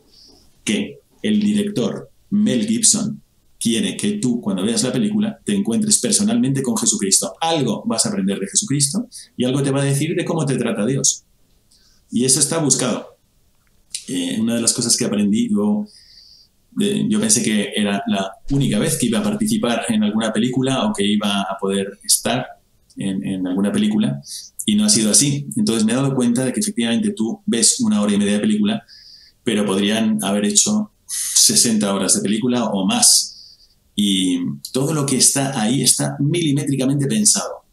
que 0.64 1.00
el 1.22 1.40
director 1.40 2.10
Mel 2.30 2.66
Gibson 2.68 3.22
quiere 3.60 3.96
que 3.96 4.14
tú 4.14 4.42
cuando 4.42 4.64
veas 4.64 4.84
la 4.84 4.92
película 4.92 5.40
te 5.46 5.56
encuentres 5.56 6.00
personalmente 6.00 6.62
con 6.62 6.76
Jesucristo. 6.76 7.34
Algo 7.40 7.84
vas 7.86 8.06
a 8.06 8.10
aprender 8.10 8.38
de 8.38 8.48
Jesucristo 8.48 9.08
y 9.38 9.46
algo 9.46 9.64
te 9.64 9.72
va 9.72 9.82
a 9.82 9.86
decir 9.86 10.16
de 10.16 10.26
cómo 10.26 10.46
te 10.46 10.58
trata 10.58 10.86
Dios. 10.86 11.24
Y 12.12 12.26
eso 12.26 12.42
está 12.42 12.58
buscado. 12.58 13.13
Eh, 14.08 14.38
una 14.40 14.56
de 14.56 14.62
las 14.62 14.74
cosas 14.74 14.96
que 14.98 15.06
aprendí, 15.06 15.50
yo, 15.50 15.86
yo 17.08 17.20
pensé 17.20 17.44
que 17.44 17.72
era 17.76 18.04
la 18.08 18.32
única 18.52 18.80
vez 18.80 18.98
que 18.98 19.06
iba 19.08 19.20
a 19.20 19.24
participar 19.24 19.86
en 19.90 20.04
alguna 20.04 20.34
película 20.34 20.86
o 20.86 20.94
que 20.94 21.06
iba 21.06 21.42
a 21.42 21.58
poder 21.60 22.00
estar 22.04 22.46
en, 22.98 23.26
en, 23.26 23.48
alguna 23.48 23.72
película 23.72 24.22
y 24.66 24.76
no 24.76 24.86
ha 24.86 24.90
sido 24.90 25.12
así. 25.12 25.48
Entonces 25.56 25.86
me 25.86 25.94
he 25.94 25.96
dado 25.96 26.16
cuenta 26.16 26.46
de 26.46 26.54
que 26.54 26.60
efectivamente 26.60 27.12
tú 27.12 27.42
ves 27.46 27.80
una 27.80 28.02
hora 28.02 28.14
y 28.14 28.18
media 28.18 28.34
de 28.34 28.40
película, 28.40 28.84
pero 29.44 29.66
podrían 29.66 30.24
haber 30.24 30.46
hecho 30.46 30.92
60 31.08 31.94
horas 31.94 32.16
de 32.16 32.22
película 32.22 32.66
o 32.66 32.86
más. 32.86 33.34
Y 33.96 34.40
todo 34.72 34.94
lo 34.94 35.06
que 35.06 35.18
está 35.18 35.60
ahí 35.62 35.82
está 35.84 36.16
milimétricamente 36.20 37.06
pensado. 37.08 37.64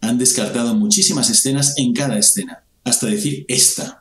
Han 0.00 0.18
descartado 0.18 0.74
muchísimas 0.74 1.28
escenas 1.30 1.74
en 1.76 1.92
cada 1.92 2.18
escena, 2.18 2.64
hasta 2.84 3.06
decir 3.06 3.44
esta. 3.48 3.99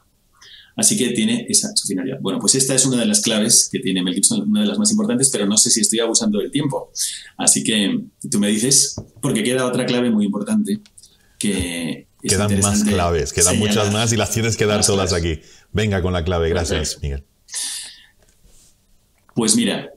Así 0.80 0.98
que 0.98 1.10
tiene 1.10 1.46
esa 1.50 1.74
finalidad. 1.86 2.20
Bueno, 2.22 2.40
pues 2.40 2.56
esta 2.56 2.74
es 2.74 2.86
una 2.86 3.02
de 3.02 3.06
las 3.06 3.20
claves 3.20 3.68
que 3.70 3.80
tiene 3.80 4.02
Mel 4.02 4.14
Gibson, 4.14 4.50
una 4.50 4.62
de 4.62 4.68
las 4.68 4.80
más 4.80 4.90
importantes, 4.92 5.30
pero 5.30 5.46
no 5.46 5.58
sé 5.58 5.70
si 5.70 5.82
estoy 5.82 6.00
abusando 6.00 6.40
del 6.40 6.52
tiempo. 6.52 6.90
Así 7.36 7.66
que 7.66 8.00
tú 8.32 8.40
me 8.40 8.48
dices, 8.48 8.96
porque 9.22 9.44
queda 9.44 9.66
otra 9.66 9.86
clave 9.86 10.10
muy 10.10 10.26
importante 10.26 10.80
que... 11.38 12.08
Quedan 12.22 12.60
más 12.62 12.84
claves, 12.86 13.34
quedan 13.34 13.60
muchas 13.60 13.92
más 13.92 14.14
y 14.14 14.18
las 14.18 14.32
tienes 14.32 14.56
que 14.56 14.66
dar 14.66 14.86
todas 14.86 15.12
aquí. 15.12 15.40
Venga 15.74 16.02
con 16.02 16.14
la 16.14 16.24
clave, 16.24 16.48
gracias, 16.48 16.98
Miguel. 17.02 17.26
Pues 19.36 19.58
mira, 19.58 19.90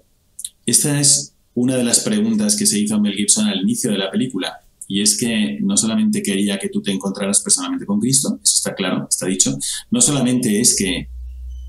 esta 0.67 0.99
es 1.01 1.35
una 1.55 1.77
de 1.77 1.85
las 1.85 2.01
preguntas 2.01 2.57
que 2.57 2.67
se 2.67 2.79
hizo 2.81 2.99
Mel 3.01 3.15
Gibson 3.15 3.47
al 3.47 3.61
inicio 3.61 3.93
de 3.93 3.99
la 3.99 4.11
película. 4.11 4.62
Y 4.89 5.03
es 5.03 5.17
que 5.17 5.59
no 5.61 5.77
solamente 5.77 6.23
quería 6.23 6.59
que 6.59 6.69
tú 6.69 6.83
te 6.83 6.91
encontraras 6.91 7.41
personalmente 7.41 7.87
con 7.87 8.01
Cristo, 8.01 8.39
eso 8.43 8.57
está 8.57 8.75
claro, 8.75 9.07
está 9.09 9.27
dicho, 9.27 9.57
no 9.91 10.01
solamente 10.01 10.61
es 10.61 10.77
que 10.77 11.09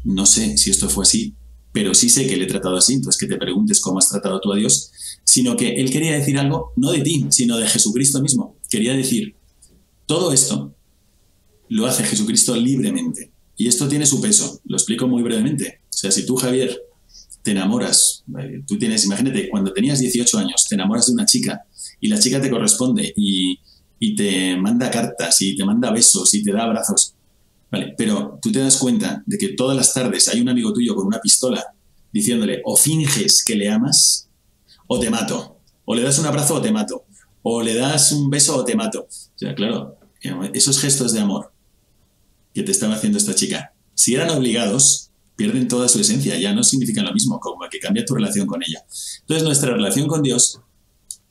no 0.03 0.26
sé 0.26 0.57
si 0.57 0.70
esto 0.70 0.89
fue 0.89 1.03
así, 1.03 1.36
pero 1.72 1.93
sí 1.93 2.09
sé 2.09 2.28
que 2.28 2.38
le 2.38 2.43
he 2.43 2.47
tratado 2.47 2.78
así, 2.78 2.93
entonces 2.93 3.20
que 3.20 3.28
te 3.28 3.38
preguntes 3.38 3.82
cómo 3.82 3.99
has 3.99 4.09
tratado 4.09 4.39
tú 4.41 4.53
a 4.53 4.57
Dios, 4.57 4.91
sino 5.24 5.57
que 5.57 5.76
él 5.76 5.89
quería 5.89 6.14
decir 6.14 6.38
algo 6.38 6.74
no 6.76 6.91
de 6.91 7.01
ti, 7.01 7.26
sino 7.30 7.57
de 7.57 7.68
Jesucristo 7.68 8.22
mismo. 8.22 8.57
Quería 8.70 8.93
decir, 8.93 9.36
todo 10.05 10.32
esto 10.32 10.76
lo 11.70 11.88
hace 11.88 12.03
Jesucristo 12.03 12.55
libremente. 12.55 13.32
Y 13.57 13.68
esto 13.68 13.88
tiene 13.88 14.05
su 14.05 14.22
peso, 14.22 14.61
lo 14.66 14.78
explico 14.78 15.07
muy 15.07 15.24
brevemente. 15.24 15.82
O 15.89 15.97
sea, 15.97 16.11
si 16.11 16.26
tú, 16.26 16.36
Javier, 16.36 16.80
te 17.43 17.51
enamoras, 17.51 18.24
eh, 18.39 18.64
tú 18.68 18.78
tienes, 18.78 19.05
imagínate, 19.05 19.49
cuando 19.49 19.74
tenías 19.74 19.99
18 19.99 20.38
años, 20.38 20.66
te 20.68 20.76
enamoras 20.76 21.07
de 21.07 21.14
una 21.14 21.26
chica 21.26 21.66
y 22.04 22.10
la 22.10 22.20
chica 22.20 22.41
te 22.41 22.49
corresponde 22.49 23.14
y, 23.16 23.58
y 23.97 24.14
te 24.14 24.58
manda 24.58 24.91
cartas 24.91 25.41
y 25.41 25.56
te 25.56 25.64
manda 25.64 25.89
besos 25.89 26.34
y 26.34 26.43
te 26.43 26.51
da 26.51 26.64
abrazos. 26.64 27.16
Vale, 27.72 27.95
pero 27.97 28.39
tú 28.41 28.51
te 28.51 28.60
das 28.60 28.76
cuenta 28.76 29.24
de 29.26 29.38
que 29.38 29.54
todas 29.54 29.78
las 29.78 29.93
tardes 29.93 30.28
hay 30.28 30.41
un 30.41 30.49
amigo 30.49 30.74
tuyo 30.74 30.95
con 30.95 31.08
una 31.08 31.22
pistola 31.22 31.66
diciéndole 32.12 32.62
o 32.66 32.76
finges 32.76 33.41
que 33.45 33.56
le 33.56 33.70
amas 33.70 34.28
o 34.86 34.99
te 34.99 35.10
mato. 35.10 35.60
O 35.86 35.95
le 35.95 36.01
das 36.01 36.20
un 36.20 36.26
abrazo 36.26 36.56
o 36.56 36.62
te 36.62 36.74
mato. 36.74 37.06
O 37.41 37.62
le 37.62 37.74
das 37.74 38.12
un 38.12 38.30
beso 38.30 38.58
o 38.58 38.66
te 38.66 38.76
mato. 38.76 39.08
O 39.10 39.38
sea, 39.38 39.56
claro, 39.56 39.97
esos 40.54 40.82
gestos 40.82 41.14
de 41.14 41.22
amor 41.22 41.54
que 42.54 42.64
te 42.64 42.72
estaba 42.74 42.95
haciendo 42.95 43.18
esta 43.18 43.34
chica, 43.34 43.74
si 43.93 44.14
eran 44.14 44.30
obligados, 44.30 45.10
pierden 45.38 45.70
toda 45.70 45.88
su 45.88 46.01
esencia, 46.01 46.38
ya 46.38 46.54
no 46.54 46.66
significan 46.66 47.06
lo 47.06 47.14
mismo, 47.14 47.39
como 47.39 47.62
que 47.72 47.80
cambia 47.80 48.04
tu 48.04 48.14
relación 48.14 48.45
con 48.45 48.62
ella. 48.62 48.84
Entonces, 49.22 49.45
nuestra 49.45 49.72
relación 49.72 50.10
con 50.10 50.22
Dios, 50.22 50.60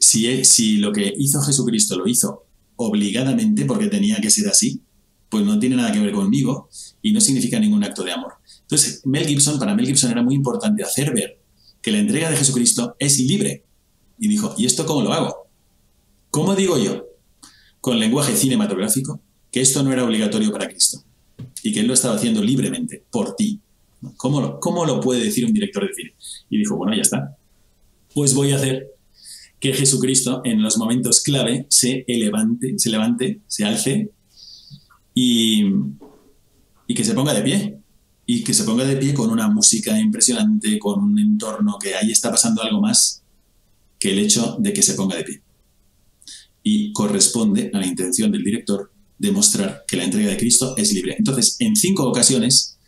si, 0.02 0.78
lo 0.78 0.92
que 0.92 1.14
hizo 1.16 1.40
Jesucristo 1.42 1.96
lo 1.96 2.08
hizo 2.08 2.44
obligadamente 2.76 3.64
porque 3.64 3.86
tenía 3.86 4.20
que 4.20 4.30
ser 4.30 4.48
así, 4.48 4.80
pues 5.28 5.44
no 5.44 5.58
tiene 5.58 5.76
nada 5.76 5.92
que 5.92 6.00
ver 6.00 6.12
conmigo 6.12 6.68
y 7.00 7.12
no 7.12 7.20
significa 7.20 7.58
ningún 7.58 7.84
acto 7.84 8.02
de 8.02 8.12
amor. 8.12 8.34
Entonces, 8.62 9.02
Mel 9.04 9.26
Gibson, 9.26 9.58
para 9.58 9.74
Mel 9.74 9.86
Gibson 9.86 10.10
era 10.10 10.22
muy 10.22 10.34
importante 10.34 10.82
hacer 10.82 11.14
ver 11.14 11.38
que 11.80 11.92
la 11.92 11.98
entrega 11.98 12.30
de 12.30 12.36
Jesucristo 12.36 12.96
es 12.98 13.18
libre. 13.20 13.64
Y 14.18 14.28
dijo, 14.28 14.54
¿y 14.58 14.66
esto 14.66 14.86
cómo 14.86 15.02
lo 15.02 15.12
hago? 15.12 15.48
¿Cómo 16.30 16.54
digo 16.54 16.78
yo, 16.78 17.06
con 17.80 17.98
lenguaje 17.98 18.36
cinematográfico, 18.36 19.20
que 19.50 19.60
esto 19.60 19.82
no 19.82 19.92
era 19.92 20.04
obligatorio 20.04 20.52
para 20.52 20.68
Cristo? 20.68 21.02
Y 21.62 21.72
que 21.72 21.80
él 21.80 21.86
lo 21.86 21.94
estaba 21.94 22.16
haciendo 22.16 22.42
libremente, 22.42 23.04
por 23.10 23.36
ti. 23.36 23.60
¿Cómo 24.16 24.40
lo, 24.40 24.58
cómo 24.58 24.84
lo 24.84 25.00
puede 25.00 25.22
decir 25.22 25.44
un 25.44 25.52
director 25.52 25.86
de 25.86 25.94
cine? 25.94 26.14
Y 26.50 26.58
dijo, 26.58 26.76
bueno, 26.76 26.94
ya 26.94 27.02
está. 27.02 27.36
Pues 28.14 28.34
voy 28.34 28.52
a 28.52 28.56
hacer 28.56 28.91
que 29.62 29.72
Jesucristo 29.72 30.42
en 30.44 30.60
los 30.60 30.76
momentos 30.76 31.20
clave 31.20 31.66
se 31.70 32.04
levante, 32.08 32.74
se 32.78 32.90
levante, 32.90 33.42
se 33.46 33.64
alce 33.64 34.10
y, 35.14 35.62
y 36.88 36.94
que 36.94 37.04
se 37.04 37.14
ponga 37.14 37.32
de 37.32 37.42
pie. 37.42 37.78
Y 38.26 38.42
que 38.42 38.54
se 38.54 38.64
ponga 38.64 38.84
de 38.84 38.96
pie 38.96 39.14
con 39.14 39.30
una 39.30 39.48
música 39.48 39.96
impresionante, 40.00 40.80
con 40.80 41.00
un 41.00 41.16
entorno 41.16 41.78
que 41.78 41.94
ahí 41.94 42.10
está 42.10 42.28
pasando 42.28 42.60
algo 42.60 42.80
más 42.80 43.22
que 44.00 44.10
el 44.10 44.18
hecho 44.18 44.56
de 44.58 44.72
que 44.72 44.82
se 44.82 44.94
ponga 44.94 45.16
de 45.16 45.24
pie. 45.24 45.42
Y 46.64 46.92
corresponde 46.92 47.70
a 47.72 47.78
la 47.78 47.86
intención 47.86 48.32
del 48.32 48.42
director 48.42 48.90
demostrar 49.16 49.84
que 49.86 49.96
la 49.96 50.04
entrega 50.04 50.30
de 50.30 50.38
Cristo 50.38 50.76
es 50.76 50.92
libre. 50.92 51.14
Entonces, 51.16 51.54
en 51.60 51.76
cinco 51.76 52.08
ocasiones, 52.08 52.78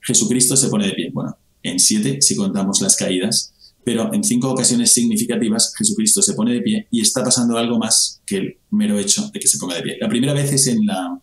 Jesucristo 0.00 0.56
se 0.56 0.68
pone 0.68 0.86
de 0.86 0.92
pie. 0.92 1.10
Bueno, 1.12 1.36
en 1.64 1.80
siete 1.80 2.18
si 2.20 2.36
contamos 2.36 2.80
las 2.80 2.94
caídas, 2.94 3.52
pero 3.84 4.12
en 4.12 4.22
cinco 4.22 4.50
ocasiones 4.50 4.92
significativas 4.92 5.74
Jesucristo 5.76 6.22
se 6.22 6.34
pone 6.34 6.52
de 6.52 6.60
pie 6.60 6.88
y 6.90 7.00
está 7.00 7.24
pasando 7.24 7.56
algo 7.56 7.78
más 7.78 8.20
que 8.26 8.36
el 8.36 8.58
mero 8.70 8.98
hecho 8.98 9.30
de 9.32 9.40
que 9.40 9.48
se 9.48 9.58
ponga 9.58 9.76
de 9.76 9.82
pie. 9.82 9.96
La 10.00 10.08
primera 10.08 10.32
vez 10.32 10.52
es 10.52 10.66
en, 10.66 10.86
la, 10.86 11.20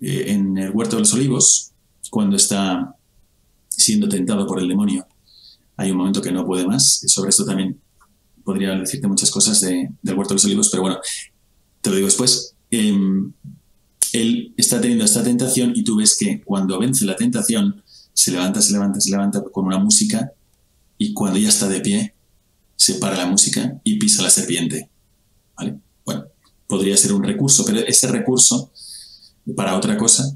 eh, 0.00 0.24
en 0.28 0.56
el 0.56 0.70
huerto 0.70 0.96
de 0.96 1.00
los 1.00 1.12
olivos, 1.14 1.72
cuando 2.10 2.36
está 2.36 2.96
siendo 3.68 4.08
tentado 4.08 4.46
por 4.46 4.60
el 4.60 4.68
demonio. 4.68 5.06
Hay 5.76 5.90
un 5.90 5.98
momento 5.98 6.22
que 6.22 6.32
no 6.32 6.46
puede 6.46 6.66
más. 6.66 7.02
Sobre 7.06 7.30
esto 7.30 7.44
también 7.44 7.80
podría 8.44 8.74
decirte 8.78 9.08
muchas 9.08 9.30
cosas 9.30 9.60
de, 9.60 9.90
del 10.00 10.14
huerto 10.14 10.34
de 10.34 10.36
los 10.36 10.44
olivos, 10.44 10.68
pero 10.70 10.82
bueno, 10.82 10.98
te 11.80 11.90
lo 11.90 11.96
digo 11.96 12.06
después. 12.06 12.54
Em, 12.70 13.32
él 14.12 14.54
está 14.56 14.80
teniendo 14.80 15.04
esta 15.04 15.24
tentación 15.24 15.72
y 15.74 15.82
tú 15.82 15.96
ves 15.96 16.16
que 16.16 16.40
cuando 16.42 16.78
vence 16.78 17.04
la 17.04 17.16
tentación, 17.16 17.82
se 18.12 18.30
levanta, 18.30 18.62
se 18.62 18.72
levanta, 18.72 19.00
se 19.00 19.10
levanta 19.10 19.42
con 19.42 19.66
una 19.66 19.78
música 19.78 20.32
y 21.04 21.12
cuando 21.12 21.38
ya 21.38 21.50
está 21.50 21.68
de 21.68 21.80
pie, 21.80 22.14
se 22.76 22.94
para 22.94 23.14
la 23.14 23.26
música 23.26 23.78
y 23.84 23.98
pisa 23.98 24.22
la 24.22 24.30
serpiente. 24.30 24.88
Bueno, 26.02 26.24
podría 26.66 26.96
ser 26.96 27.12
un 27.12 27.22
recurso, 27.22 27.62
pero 27.66 27.80
ese 27.80 28.08
recurso, 28.08 28.72
para 29.54 29.76
otra 29.76 29.98
cosa, 29.98 30.34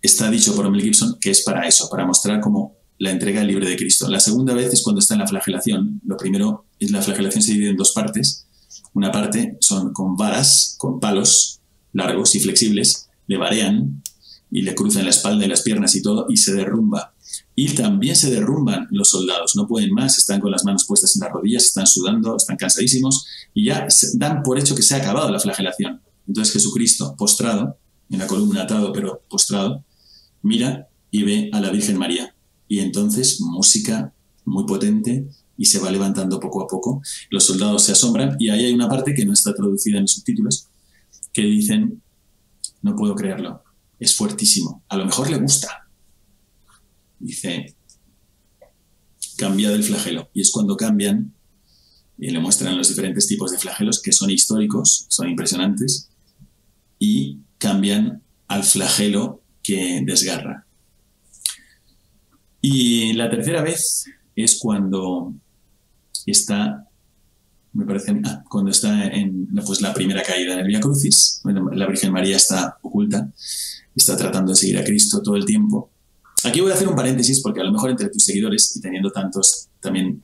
está 0.00 0.30
dicho 0.30 0.56
por 0.56 0.70
Mel 0.70 0.80
Gibson 0.80 1.18
que 1.20 1.30
es 1.30 1.42
para 1.42 1.68
eso, 1.68 1.90
para 1.90 2.06
mostrar 2.06 2.40
como 2.40 2.74
la 2.96 3.10
entrega 3.10 3.44
libre 3.44 3.68
de 3.68 3.76
Cristo. 3.76 4.08
La 4.08 4.18
segunda 4.18 4.54
vez 4.54 4.72
es 4.72 4.82
cuando 4.82 5.00
está 5.00 5.12
en 5.12 5.20
la 5.20 5.26
flagelación. 5.26 6.00
Lo 6.06 6.16
primero 6.16 6.64
es 6.80 6.90
la 6.90 7.02
flagelación 7.02 7.42
se 7.42 7.52
divide 7.52 7.70
en 7.70 7.76
dos 7.76 7.92
partes. 7.92 8.46
Una 8.94 9.12
parte 9.12 9.58
son 9.60 9.92
con 9.92 10.16
varas, 10.16 10.74
con 10.78 11.00
palos 11.00 11.60
largos 11.92 12.34
y 12.34 12.40
flexibles, 12.40 13.10
le 13.26 13.36
varean 13.36 14.02
y 14.50 14.62
le 14.62 14.74
cruzan 14.74 15.04
la 15.04 15.10
espalda 15.10 15.44
y 15.44 15.48
las 15.48 15.60
piernas 15.60 15.94
y 15.96 16.00
todo 16.00 16.24
y 16.30 16.38
se 16.38 16.54
derrumba. 16.54 17.12
Y 17.60 17.74
también 17.74 18.14
se 18.14 18.30
derrumban 18.30 18.86
los 18.92 19.10
soldados, 19.10 19.56
no 19.56 19.66
pueden 19.66 19.92
más, 19.92 20.16
están 20.16 20.40
con 20.40 20.52
las 20.52 20.64
manos 20.64 20.84
puestas 20.84 21.16
en 21.16 21.22
las 21.22 21.32
rodillas, 21.32 21.64
están 21.64 21.88
sudando, 21.88 22.36
están 22.36 22.56
cansadísimos 22.56 23.26
y 23.52 23.64
ya 23.64 23.88
dan 24.14 24.44
por 24.44 24.60
hecho 24.60 24.76
que 24.76 24.82
se 24.82 24.94
ha 24.94 24.98
acabado 24.98 25.28
la 25.28 25.40
flagelación. 25.40 26.00
Entonces 26.28 26.54
Jesucristo, 26.54 27.16
postrado, 27.18 27.76
en 28.10 28.20
la 28.20 28.28
columna 28.28 28.62
atado 28.62 28.92
pero 28.92 29.24
postrado, 29.28 29.84
mira 30.40 30.86
y 31.10 31.24
ve 31.24 31.50
a 31.52 31.60
la 31.60 31.70
Virgen 31.70 31.98
María. 31.98 32.32
Y 32.68 32.78
entonces 32.78 33.40
música 33.40 34.12
muy 34.44 34.64
potente 34.64 35.26
y 35.56 35.64
se 35.64 35.80
va 35.80 35.90
levantando 35.90 36.38
poco 36.38 36.62
a 36.62 36.68
poco. 36.68 37.02
Los 37.28 37.42
soldados 37.42 37.82
se 37.82 37.90
asombran 37.90 38.36
y 38.38 38.50
ahí 38.50 38.66
hay 38.66 38.72
una 38.72 38.88
parte 38.88 39.14
que 39.14 39.26
no 39.26 39.32
está 39.32 39.52
traducida 39.52 39.96
en 39.96 40.02
los 40.02 40.12
subtítulos 40.12 40.68
que 41.32 41.42
dicen, 41.42 42.00
no 42.82 42.94
puedo 42.94 43.16
creerlo, 43.16 43.64
es 43.98 44.14
fuertísimo, 44.14 44.84
a 44.88 44.96
lo 44.96 45.06
mejor 45.06 45.28
le 45.28 45.38
gusta, 45.38 45.87
dice, 47.18 47.74
cambia 49.36 49.70
del 49.70 49.84
flagelo. 49.84 50.28
Y 50.34 50.42
es 50.42 50.50
cuando 50.50 50.76
cambian 50.76 51.32
y 52.18 52.30
le 52.30 52.40
muestran 52.40 52.76
los 52.76 52.88
diferentes 52.88 53.28
tipos 53.28 53.52
de 53.52 53.58
flagelos 53.58 54.02
que 54.02 54.12
son 54.12 54.28
históricos, 54.30 55.06
son 55.08 55.28
impresionantes, 55.28 56.10
y 56.98 57.38
cambian 57.58 58.22
al 58.48 58.64
flagelo 58.64 59.40
que 59.62 60.02
desgarra. 60.04 60.66
Y 62.60 63.12
la 63.12 63.30
tercera 63.30 63.62
vez 63.62 64.06
es 64.34 64.58
cuando 64.58 65.32
está, 66.26 66.88
me 67.72 67.84
parece, 67.84 68.20
ah, 68.24 68.42
cuando 68.48 68.72
está 68.72 69.06
en 69.06 69.48
pues, 69.64 69.80
la 69.80 69.94
primera 69.94 70.22
caída 70.22 70.54
en 70.54 70.60
el 70.60 70.66
Via 70.66 70.80
Crucis, 70.80 71.40
la 71.44 71.86
Virgen 71.86 72.12
María 72.12 72.36
está 72.36 72.78
oculta, 72.82 73.32
está 73.94 74.16
tratando 74.16 74.52
de 74.52 74.58
seguir 74.58 74.78
a 74.78 74.84
Cristo 74.84 75.22
todo 75.22 75.36
el 75.36 75.44
tiempo, 75.44 75.92
Aquí 76.44 76.60
voy 76.60 76.70
a 76.70 76.74
hacer 76.74 76.88
un 76.88 76.94
paréntesis 76.94 77.40
porque 77.40 77.60
a 77.60 77.64
lo 77.64 77.72
mejor 77.72 77.90
entre 77.90 78.08
tus 78.10 78.24
seguidores 78.24 78.76
y 78.76 78.80
teniendo 78.80 79.10
tantos 79.10 79.68
también 79.80 80.22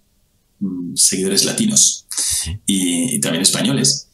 mm, 0.61 0.95
seguidores 0.95 1.45
latinos 1.45 2.07
y, 2.67 3.21
también 3.21 3.43
españoles, 3.43 4.09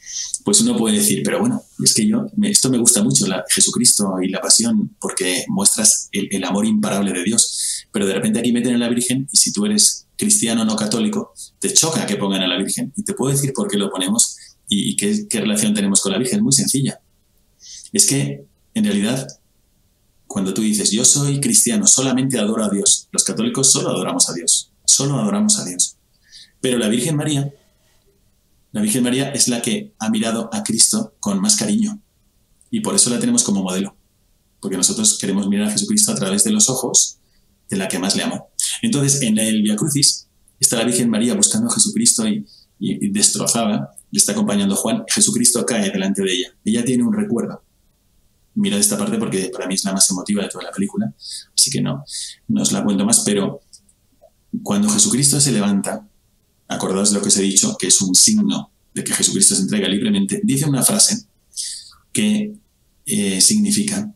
pues 0.44 0.60
uno 0.60 0.76
puede 0.76 0.96
decir, 0.96 1.22
pero 1.24 1.40
bueno, 1.40 1.62
es 1.84 1.94
que 1.94 2.06
yo, 2.06 2.26
esto 2.42 2.70
me 2.70 2.78
gusta 2.78 3.02
mucho, 3.02 3.26
Jesucristo 3.48 4.14
y 4.22 4.28
la 4.28 4.40
pasión, 4.40 4.96
porque 5.00 5.44
muestras 5.48 6.08
el, 6.12 6.42
amor 6.44 6.66
imparable 6.66 7.12
de 7.12 7.24
Dios. 7.24 7.86
Pero 7.92 8.06
de 8.06 8.14
repente 8.14 8.38
aquí 8.38 8.52
meten 8.52 8.74
a 8.74 8.78
la 8.78 8.88
Virgen 8.88 9.28
y 9.30 9.36
si 9.36 9.52
tú 9.52 9.66
eres 9.66 10.06
cristiano 10.16 10.64
no 10.64 10.76
católico, 10.76 11.34
te 11.58 11.72
choca 11.72 12.06
que 12.06 12.16
pongan 12.16 12.42
a 12.42 12.48
la 12.48 12.56
Virgen. 12.56 12.92
Y 12.96 13.04
te 13.04 13.14
puedo 13.14 13.32
decir 13.32 13.52
por 13.52 13.68
qué 13.68 13.76
lo 13.76 13.90
ponemos 13.90 14.36
y, 14.68 14.96
qué 14.96 15.40
relación 15.40 15.74
tenemos 15.74 16.00
con 16.00 16.12
la 16.12 16.18
Virgen. 16.18 16.42
Muy 16.42 16.52
sencilla. 16.52 17.00
Es 17.92 18.06
que 18.06 18.46
en 18.74 18.84
realidad 18.84 19.26
cuando 20.30 20.54
tú 20.54 20.62
dices, 20.62 20.92
yo 20.92 21.04
soy 21.04 21.40
cristiano, 21.40 21.88
solamente 21.88 22.38
adoro 22.38 22.62
a 22.62 22.68
Dios. 22.68 23.08
Los 23.10 23.24
católicos 23.24 23.72
solo 23.72 23.90
adoramos 23.90 24.30
a 24.30 24.32
Dios, 24.32 24.70
solo 24.84 25.18
adoramos 25.18 25.58
a 25.58 25.64
Dios. 25.64 25.96
Pero 26.60 26.78
la 26.78 26.86
Virgen 26.86 27.16
María, 27.16 27.52
la 28.70 28.80
Virgen 28.80 29.02
María 29.02 29.32
es 29.32 29.48
la 29.48 29.60
que 29.60 29.92
ha 29.98 30.08
mirado 30.08 30.48
a 30.52 30.62
Cristo 30.62 31.16
con 31.18 31.40
más 31.40 31.56
cariño. 31.56 32.00
Y 32.70 32.78
por 32.78 32.94
eso 32.94 33.10
la 33.10 33.18
tenemos 33.18 33.42
como 33.42 33.64
modelo. 33.64 33.96
Porque 34.60 34.76
nosotros 34.76 35.18
queremos 35.18 35.48
mirar 35.48 35.66
a 35.66 35.72
Jesucristo 35.72 36.12
a 36.12 36.14
través 36.14 36.44
de 36.44 36.52
los 36.52 36.70
ojos 36.70 37.18
de 37.68 37.76
la 37.76 37.88
que 37.88 37.98
más 37.98 38.14
le 38.14 38.22
amo. 38.22 38.50
Entonces, 38.82 39.22
en 39.22 39.36
el 39.36 39.62
Via 39.62 39.74
Crucis 39.74 40.28
está 40.60 40.76
la 40.76 40.84
Virgen 40.84 41.10
María 41.10 41.34
buscando 41.34 41.68
a 41.68 41.74
Jesucristo 41.74 42.28
y, 42.28 42.46
y 42.78 43.10
destrozada. 43.10 43.96
Le 44.12 44.18
está 44.18 44.30
acompañando 44.30 44.76
Juan. 44.76 45.02
Jesucristo 45.12 45.66
cae 45.66 45.90
delante 45.90 46.22
de 46.22 46.32
ella. 46.32 46.54
Ella 46.64 46.84
tiene 46.84 47.02
un 47.02 47.12
recuerdo 47.12 47.64
mira 48.54 48.76
esta 48.76 48.98
parte 48.98 49.18
porque 49.18 49.50
para 49.52 49.66
mí 49.66 49.74
es 49.74 49.84
la 49.84 49.92
más 49.92 50.10
emotiva 50.10 50.42
de 50.42 50.48
toda 50.48 50.64
la 50.64 50.72
película, 50.72 51.12
así 51.54 51.70
que 51.70 51.80
no, 51.80 52.04
no 52.48 52.62
os 52.62 52.72
la 52.72 52.84
cuento 52.84 53.04
más, 53.04 53.20
pero 53.20 53.60
cuando 54.62 54.88
Jesucristo 54.88 55.40
se 55.40 55.52
levanta, 55.52 56.06
acordaos 56.68 57.10
de 57.10 57.16
lo 57.16 57.22
que 57.22 57.28
os 57.28 57.36
he 57.36 57.42
dicho, 57.42 57.76
que 57.78 57.86
es 57.88 58.00
un 58.00 58.14
signo 58.14 58.70
de 58.94 59.04
que 59.04 59.12
Jesucristo 59.12 59.54
se 59.54 59.62
entrega 59.62 59.88
libremente, 59.88 60.40
dice 60.42 60.68
una 60.68 60.82
frase 60.82 61.24
que 62.12 62.54
eh, 63.06 63.40
significa 63.40 64.12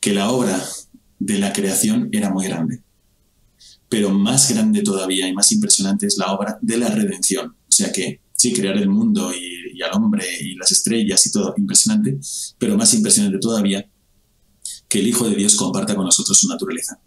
que 0.00 0.12
la 0.12 0.30
obra 0.30 0.60
de 1.18 1.38
la 1.38 1.52
creación 1.52 2.08
era 2.12 2.30
muy 2.30 2.46
grande. 2.46 2.82
Pero 3.88 4.10
más 4.10 4.50
grande 4.50 4.82
todavía 4.82 5.26
y 5.26 5.32
más 5.32 5.50
impresionante 5.52 6.06
es 6.06 6.18
la 6.18 6.32
obra 6.32 6.58
de 6.60 6.76
la 6.76 6.88
redención. 6.88 7.56
O 7.68 7.72
sea 7.72 7.90
que 7.90 8.20
sí, 8.38 8.52
crear 8.52 8.76
el 8.76 8.88
mundo 8.88 9.32
y, 9.32 9.82
al 9.82 9.92
hombre 9.92 10.24
y 10.40 10.54
las 10.56 10.72
estrellas 10.72 11.24
y 11.26 11.30
todo, 11.30 11.54
impresionante, 11.56 12.18
pero 12.58 12.76
más 12.76 12.92
impresionante 12.94 13.38
todavía 13.38 13.88
que 14.88 14.98
el 14.98 15.06
Hijo 15.06 15.28
de 15.28 15.36
Dios 15.36 15.54
comparta 15.54 15.94
con 15.94 16.04
nosotros 16.04 16.38
su 16.38 16.48
naturaleza. 16.48 17.00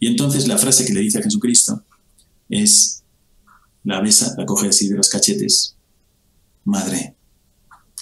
Y 0.00 0.08
entonces 0.08 0.46
la 0.48 0.58
frase 0.58 0.84
que 0.84 0.92
le 0.92 1.00
dice 1.00 1.18
a 1.18 1.22
Jesucristo 1.22 1.84
es, 2.48 3.02
la 3.84 4.00
besa, 4.00 4.34
la 4.36 4.44
coge 4.44 4.68
así 4.68 4.88
de 4.88 4.96
los 4.96 5.08
cachetes, 5.08 5.76
Madre, 6.64 7.16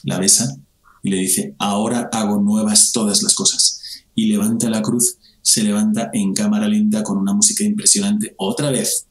la 0.03 0.19
besa 0.19 0.57
y 1.03 1.11
le 1.11 1.17
dice, 1.17 1.55
ahora 1.59 2.11
hago 2.13 2.41
nuevas 2.41 2.93
todas 2.93 3.23
las 3.23 3.35
cosas. 3.35 3.81
Y 4.15 4.27
levanta 4.27 4.69
la 4.69 4.83
cruz, 4.83 5.17
se 5.41 5.63
levanta 5.63 6.11
en 6.13 6.35
cámara 6.35 6.69
lenta 6.69 7.03
con 7.03 7.17
una 7.17 7.33
música 7.33 7.65
impresionante. 7.65 8.35
Otra 8.37 8.71
vez, 8.71 9.07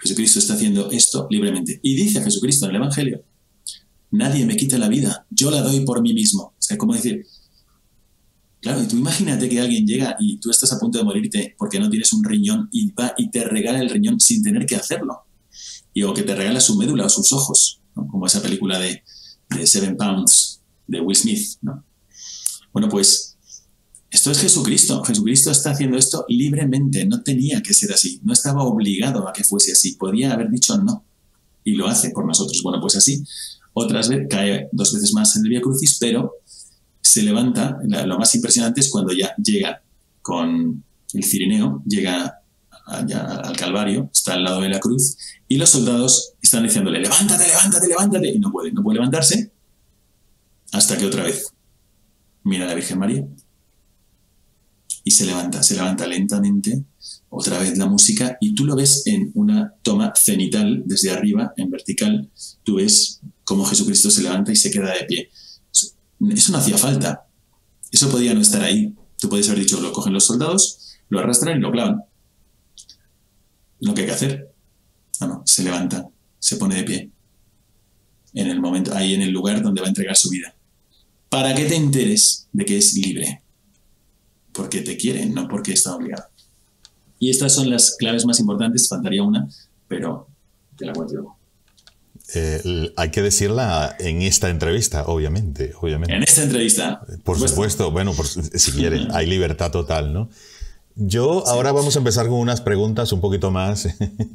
Jesucristo 0.00 0.38
está 0.38 0.54
haciendo 0.54 0.90
esto 0.90 1.26
libremente. 1.30 1.78
Y 1.82 1.94
dice 1.94 2.22
Jesucristo 2.22 2.64
en 2.64 2.70
el 2.70 2.76
Evangelio, 2.76 3.24
nadie 4.10 4.46
me 4.46 4.56
quita 4.56 4.78
la 4.78 4.88
vida, 4.88 5.26
yo 5.30 5.50
la 5.50 5.62
doy 5.62 5.80
por 5.80 6.02
mí 6.02 6.14
mismo. 6.14 6.42
O 6.42 6.54
sea, 6.62 6.78
¿cómo 6.78 6.94
decir? 6.94 7.26
Claro, 8.60 8.82
y 8.82 8.86
tú 8.86 8.96
imagínate 8.96 9.48
que 9.48 9.60
alguien 9.60 9.86
llega 9.86 10.16
y 10.18 10.38
tú 10.38 10.50
estás 10.50 10.72
a 10.72 10.78
punto 10.78 10.98
de 10.98 11.04
morirte 11.04 11.54
porque 11.58 11.80
no 11.80 11.88
tienes 11.88 12.12
un 12.12 12.24
riñón 12.24 12.68
y 12.72 12.92
va 12.92 13.14
y 13.16 13.30
te 13.30 13.44
regala 13.44 13.80
el 13.80 13.88
riñón 13.88 14.20
sin 14.20 14.42
tener 14.42 14.66
que 14.66 14.76
hacerlo. 14.76 15.24
Y 15.94 16.02
o 16.02 16.12
que 16.12 16.22
te 16.22 16.34
regala 16.34 16.60
su 16.60 16.76
médula 16.76 17.06
o 17.06 17.08
sus 17.08 17.32
ojos, 17.32 17.80
como 17.94 18.26
esa 18.26 18.42
película 18.42 18.78
de, 18.78 19.02
de 19.50 19.66
Seven 19.66 19.96
Pounds, 19.96 20.60
de 20.86 21.00
Will 21.00 21.16
Smith. 21.16 21.56
¿no? 21.62 21.84
Bueno, 22.72 22.88
pues 22.88 23.29
esto 24.10 24.32
es 24.32 24.40
Jesucristo. 24.40 25.02
Jesucristo 25.04 25.50
está 25.50 25.70
haciendo 25.70 25.96
esto 25.96 26.24
libremente. 26.28 27.06
No 27.06 27.22
tenía 27.22 27.62
que 27.62 27.72
ser 27.72 27.92
así. 27.92 28.20
No 28.24 28.32
estaba 28.32 28.64
obligado 28.64 29.28
a 29.28 29.32
que 29.32 29.44
fuese 29.44 29.72
así. 29.72 29.94
Podía 29.94 30.32
haber 30.32 30.50
dicho 30.50 30.76
no. 30.78 31.04
Y 31.62 31.74
lo 31.74 31.86
hace 31.86 32.10
por 32.10 32.26
nosotros. 32.26 32.60
Bueno, 32.64 32.80
pues 32.80 32.96
así. 32.96 33.22
Otras 33.72 34.08
veces 34.08 34.26
cae 34.28 34.68
dos 34.72 34.92
veces 34.92 35.12
más 35.14 35.36
en 35.36 35.44
el 35.44 35.50
Via 35.50 35.60
Crucis, 35.60 35.96
pero 36.00 36.32
se 37.00 37.22
levanta. 37.22 37.78
Lo 37.84 38.18
más 38.18 38.34
impresionante 38.34 38.80
es 38.80 38.90
cuando 38.90 39.12
ya 39.12 39.32
llega 39.36 39.80
con 40.22 40.82
el 41.12 41.24
Cirineo, 41.24 41.82
llega 41.86 42.40
al 42.86 43.56
Calvario, 43.56 44.10
está 44.12 44.34
al 44.34 44.42
lado 44.42 44.60
de 44.60 44.68
la 44.68 44.80
cruz, 44.80 45.16
y 45.46 45.56
los 45.56 45.70
soldados 45.70 46.34
están 46.42 46.64
diciéndole, 46.64 47.00
levántate, 47.00 47.46
levántate, 47.46 47.86
levántate, 47.86 48.28
y 48.28 48.38
no 48.40 48.50
puede, 48.50 48.72
no 48.72 48.82
puede 48.82 48.96
levantarse, 48.96 49.52
hasta 50.72 50.98
que 50.98 51.06
otra 51.06 51.22
vez 51.22 51.52
mira 52.42 52.64
a 52.64 52.68
la 52.68 52.74
Virgen 52.74 52.98
María 52.98 53.24
y 55.04 55.10
se 55.10 55.26
levanta, 55.26 55.62
se 55.62 55.74
levanta 55.74 56.06
lentamente, 56.06 56.84
otra 57.28 57.58
vez 57.58 57.78
la 57.78 57.86
música, 57.86 58.36
y 58.40 58.54
tú 58.54 58.64
lo 58.64 58.76
ves 58.76 59.06
en 59.06 59.30
una 59.34 59.74
toma 59.82 60.12
cenital, 60.16 60.82
desde 60.84 61.10
arriba, 61.10 61.52
en 61.56 61.70
vertical, 61.70 62.30
tú 62.64 62.76
ves 62.76 63.20
cómo 63.44 63.64
Jesucristo 63.64 64.10
se 64.10 64.22
levanta 64.22 64.52
y 64.52 64.56
se 64.56 64.70
queda 64.70 64.92
de 64.94 65.04
pie. 65.04 65.30
Eso 65.72 66.52
no 66.52 66.58
hacía 66.58 66.76
falta, 66.76 67.26
eso 67.90 68.10
podía 68.10 68.34
no 68.34 68.40
estar 68.40 68.62
ahí. 68.62 68.94
Tú 69.18 69.28
puedes 69.28 69.48
haber 69.48 69.60
dicho, 69.60 69.80
lo 69.80 69.92
cogen 69.92 70.12
los 70.12 70.26
soldados, 70.26 70.98
lo 71.08 71.20
arrastran 71.20 71.58
y 71.58 71.60
lo 71.60 71.70
clavan. 71.70 72.04
Lo 73.80 73.94
que 73.94 74.02
hay 74.02 74.06
que 74.06 74.12
hacer. 74.12 74.52
No, 75.20 75.26
no, 75.26 75.42
se 75.46 75.62
levanta, 75.62 76.08
se 76.38 76.56
pone 76.56 76.76
de 76.76 76.84
pie. 76.84 77.10
En 78.34 78.48
el 78.48 78.60
momento, 78.60 78.94
ahí 78.94 79.14
en 79.14 79.22
el 79.22 79.30
lugar 79.30 79.62
donde 79.62 79.80
va 79.80 79.86
a 79.86 79.90
entregar 79.90 80.16
su 80.16 80.30
vida 80.30 80.54
para 81.30 81.54
que 81.54 81.64
te 81.64 81.76
enteres 81.76 82.48
de 82.52 82.64
que 82.66 82.76
es 82.76 82.92
libre. 82.94 83.42
Porque 84.52 84.80
te 84.80 84.96
quiere, 84.96 85.26
no 85.26 85.48
porque 85.48 85.72
está 85.72 85.94
obligado. 85.94 86.24
Y 87.18 87.30
estas 87.30 87.54
son 87.54 87.70
las 87.70 87.96
claves 87.96 88.24
más 88.24 88.40
importantes, 88.40 88.88
faltaría 88.88 89.22
una, 89.22 89.48
pero 89.86 90.26
te 90.76 90.86
la 90.86 90.92
cuento 90.92 91.14
luego. 91.14 91.36
Eh, 92.34 92.92
hay 92.96 93.10
que 93.10 93.22
decirla 93.22 93.96
en 93.98 94.22
esta 94.22 94.50
entrevista, 94.50 95.04
obviamente, 95.06 95.72
obviamente. 95.80 96.14
En 96.14 96.22
esta 96.22 96.42
entrevista. 96.42 97.02
Por 97.24 97.38
supuesto, 97.38 97.90
bueno, 97.90 98.14
si 98.14 98.72
quieren, 98.72 99.08
hay 99.12 99.26
libertad 99.26 99.70
total, 99.70 100.12
¿no? 100.12 100.30
Yo 100.94 101.46
ahora 101.46 101.72
vamos 101.72 101.96
a 101.96 101.98
empezar 101.98 102.28
con 102.28 102.38
unas 102.38 102.60
preguntas 102.60 103.12
un 103.12 103.20
poquito 103.20 103.50
más, 103.50 103.88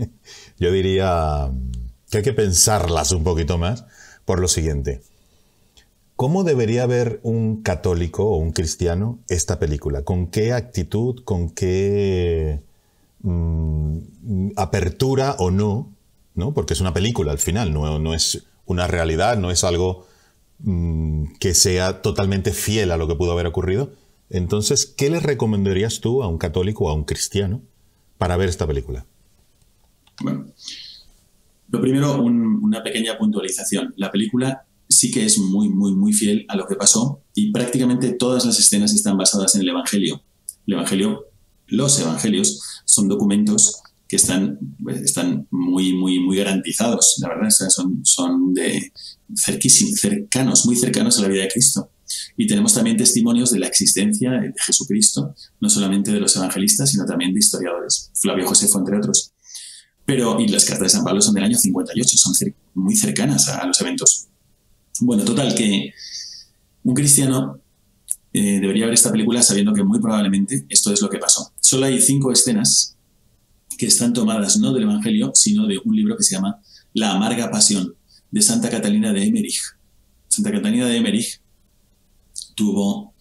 yo 0.59 0.71
diría 0.71 1.51
que 2.09 2.17
hay 2.17 2.23
que 2.23 2.33
pensarlas 2.33 3.11
un 3.11 3.23
poquito 3.23 3.57
más 3.57 3.85
por 4.25 4.39
lo 4.39 4.47
siguiente. 4.47 5.01
¿Cómo 6.15 6.43
debería 6.43 6.85
ver 6.85 7.19
un 7.23 7.61
católico 7.61 8.25
o 8.25 8.37
un 8.37 8.51
cristiano 8.51 9.19
esta 9.27 9.59
película? 9.59 10.03
¿Con 10.03 10.27
qué 10.27 10.53
actitud, 10.53 11.23
con 11.23 11.49
qué 11.49 12.61
mm, 13.21 14.51
apertura 14.55 15.35
o 15.39 15.51
no? 15.51 15.95
¿no? 16.35 16.53
Porque 16.53 16.73
es 16.73 16.81
una 16.81 16.93
película 16.93 17.31
al 17.31 17.39
final, 17.39 17.73
no, 17.73 17.97
no 17.97 18.13
es 18.13 18.45
una 18.65 18.87
realidad, 18.87 19.37
no 19.37 19.49
es 19.51 19.63
algo 19.63 20.05
mm, 20.59 21.35
que 21.39 21.53
sea 21.53 22.01
totalmente 22.01 22.51
fiel 22.51 22.91
a 22.91 22.97
lo 22.97 23.07
que 23.07 23.15
pudo 23.15 23.31
haber 23.31 23.47
ocurrido. 23.47 23.93
Entonces, 24.29 24.85
¿qué 24.85 25.09
le 25.09 25.19
recomendarías 25.19 26.01
tú 26.01 26.21
a 26.21 26.27
un 26.27 26.37
católico 26.37 26.85
o 26.85 26.89
a 26.89 26.93
un 26.93 27.05
cristiano 27.05 27.61
para 28.17 28.37
ver 28.37 28.49
esta 28.49 28.67
película? 28.67 29.05
Bueno, 30.21 30.45
lo 31.69 31.81
primero, 31.81 32.21
una 32.21 32.83
pequeña 32.83 33.17
puntualización. 33.17 33.93
La 33.97 34.11
película 34.11 34.64
sí 34.87 35.11
que 35.11 35.25
es 35.25 35.37
muy, 35.37 35.69
muy, 35.69 35.95
muy 35.95 36.13
fiel 36.13 36.45
a 36.47 36.55
lo 36.55 36.67
que 36.67 36.75
pasó 36.75 37.21
y 37.33 37.51
prácticamente 37.51 38.13
todas 38.13 38.45
las 38.45 38.59
escenas 38.59 38.93
están 38.93 39.17
basadas 39.17 39.55
en 39.55 39.61
el 39.61 39.69
Evangelio. 39.69 40.23
El 40.67 40.75
Evangelio, 40.75 41.25
los 41.67 41.99
Evangelios 41.99 42.61
son 42.85 43.07
documentos 43.07 43.81
que 44.07 44.17
están, 44.17 44.59
pues, 44.83 45.01
están 45.01 45.47
muy, 45.49 45.93
muy, 45.93 46.19
muy 46.19 46.37
garantizados, 46.37 47.15
la 47.21 47.29
verdad, 47.29 47.49
son, 47.49 48.01
son 48.05 48.53
de 48.53 48.91
cercanos, 49.33 50.65
muy 50.65 50.75
cercanos 50.75 51.17
a 51.17 51.23
la 51.23 51.27
vida 51.27 51.43
de 51.43 51.49
Cristo. 51.49 51.89
Y 52.37 52.45
tenemos 52.45 52.73
también 52.73 52.97
testimonios 52.97 53.51
de 53.51 53.59
la 53.59 53.67
existencia 53.67 54.31
de 54.31 54.53
Jesucristo, 54.63 55.33
no 55.59 55.69
solamente 55.69 56.11
de 56.11 56.19
los 56.19 56.35
evangelistas, 56.35 56.91
sino 56.91 57.05
también 57.05 57.33
de 57.33 57.39
historiadores, 57.39 58.11
Flavio 58.13 58.47
Josefo, 58.47 58.77
entre 58.77 58.97
otros. 58.97 59.33
Pero, 60.05 60.39
y 60.39 60.47
las 60.49 60.65
cartas 60.65 60.83
de 60.83 60.97
San 60.97 61.03
Pablo 61.03 61.21
son 61.21 61.33
del 61.33 61.45
año 61.45 61.57
58, 61.57 62.17
son 62.17 62.33
muy 62.75 62.95
cercanas 62.95 63.49
a 63.49 63.65
los 63.65 63.81
eventos. 63.81 64.24
Bueno, 64.99 65.25
total, 65.25 65.53
que 65.55 65.93
un 66.83 66.93
cristiano 66.93 67.59
eh, 68.31 68.59
debería 68.59 68.85
ver 68.85 68.93
esta 68.93 69.11
película 69.11 69.41
sabiendo 69.41 69.73
que 69.73 69.83
muy 69.83 69.99
probablemente 69.99 70.65
esto 70.69 70.91
es 70.93 71.01
lo 71.01 71.09
que 71.09 71.17
pasó. 71.17 71.51
Solo 71.59 71.85
hay 71.85 72.01
cinco 72.01 72.31
escenas 72.31 72.95
que 73.77 73.87
están 73.87 74.13
tomadas 74.13 74.57
no 74.57 74.73
del 74.73 74.83
Evangelio, 74.83 75.31
sino 75.33 75.67
de 75.67 75.79
un 75.83 75.95
libro 75.95 76.15
que 76.15 76.23
se 76.23 76.35
llama 76.35 76.61
La 76.93 77.11
amarga 77.11 77.51
pasión, 77.51 77.95
de 78.31 78.41
Santa 78.41 78.69
Catalina 78.69 79.11
de 79.11 79.23
Emmerich. 79.23 79.61
Santa 80.27 80.51
Catalina 80.51 80.85
de 80.85 80.97
Emmerich 80.97 81.41
tuvo 82.55 83.13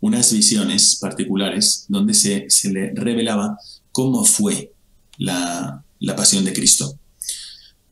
unas 0.00 0.32
visiones 0.32 0.96
particulares 1.00 1.84
donde 1.88 2.14
se, 2.14 2.48
le 2.70 2.92
revelaba 2.94 3.58
cómo 3.92 4.24
fue 4.24 4.72
la, 5.18 5.84
la 6.00 6.16
pasión 6.16 6.44
de 6.44 6.52
Cristo. 6.52 6.98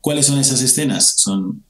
¿Cuáles 0.01 0.25
son 0.25 0.39
esas 0.39 0.61
escenas? 0.61 1.15
Son 1.17 1.63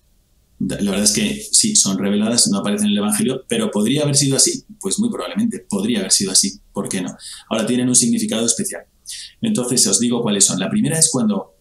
la 0.59 0.91
verdad 0.91 1.03
es 1.03 1.13
que 1.13 1.41
sí, 1.51 1.75
son 1.75 1.97
reveladas, 1.97 2.49
no 2.49 2.57
aparecen 2.57 2.87
en 2.87 2.91
el 2.91 2.97
Evangelio, 2.97 3.45
pero 3.47 3.71
¿podría 3.71 4.03
haber 4.03 4.15
sido 4.15 4.35
así? 4.35 4.65
Pues 4.79 4.99
muy 4.99 5.09
probablemente, 5.09 5.59
podría 5.59 5.99
haber 5.99 6.11
sido 6.11 6.31
así, 6.31 6.59
¿por 6.73 6.89
qué 6.89 7.01
no? 7.01 7.15
Ahora 7.49 7.65
tienen 7.65 7.87
un 7.87 7.95
significado 7.95 8.45
especial. 8.45 8.83
Entonces 9.41 9.87
os 9.87 9.99
digo 9.99 10.21
cuáles 10.21 10.45
son. 10.45 10.59
La 10.59 10.69
primera 10.69 10.99
es 10.99 11.09
cuando, 11.11 11.55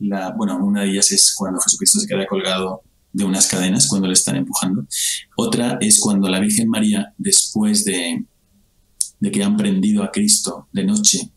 la, 0.00 0.32
bueno, 0.36 0.58
una 0.64 0.82
de 0.82 0.90
ellas 0.90 1.12
es 1.12 1.32
cuando 1.34 1.60
Jesucristo 1.60 2.00
se 2.00 2.08
queda 2.08 2.26
colgado 2.26 2.82
de 3.12 3.24
unas 3.24 3.46
cadenas, 3.46 3.86
cuando 3.86 4.08
le 4.08 4.14
están 4.14 4.36
empujando. 4.36 4.84
Otra 5.36 5.78
es 5.80 6.00
cuando 6.00 6.28
la 6.28 6.40
Virgen 6.40 6.68
María, 6.68 7.14
después 7.18 7.84
de, 7.84 8.24
de 9.20 9.30
que 9.30 9.44
han 9.44 9.56
prendido 9.56 10.02
a 10.02 10.10
Cristo 10.10 10.68
de 10.72 10.84
noche, 10.84 11.30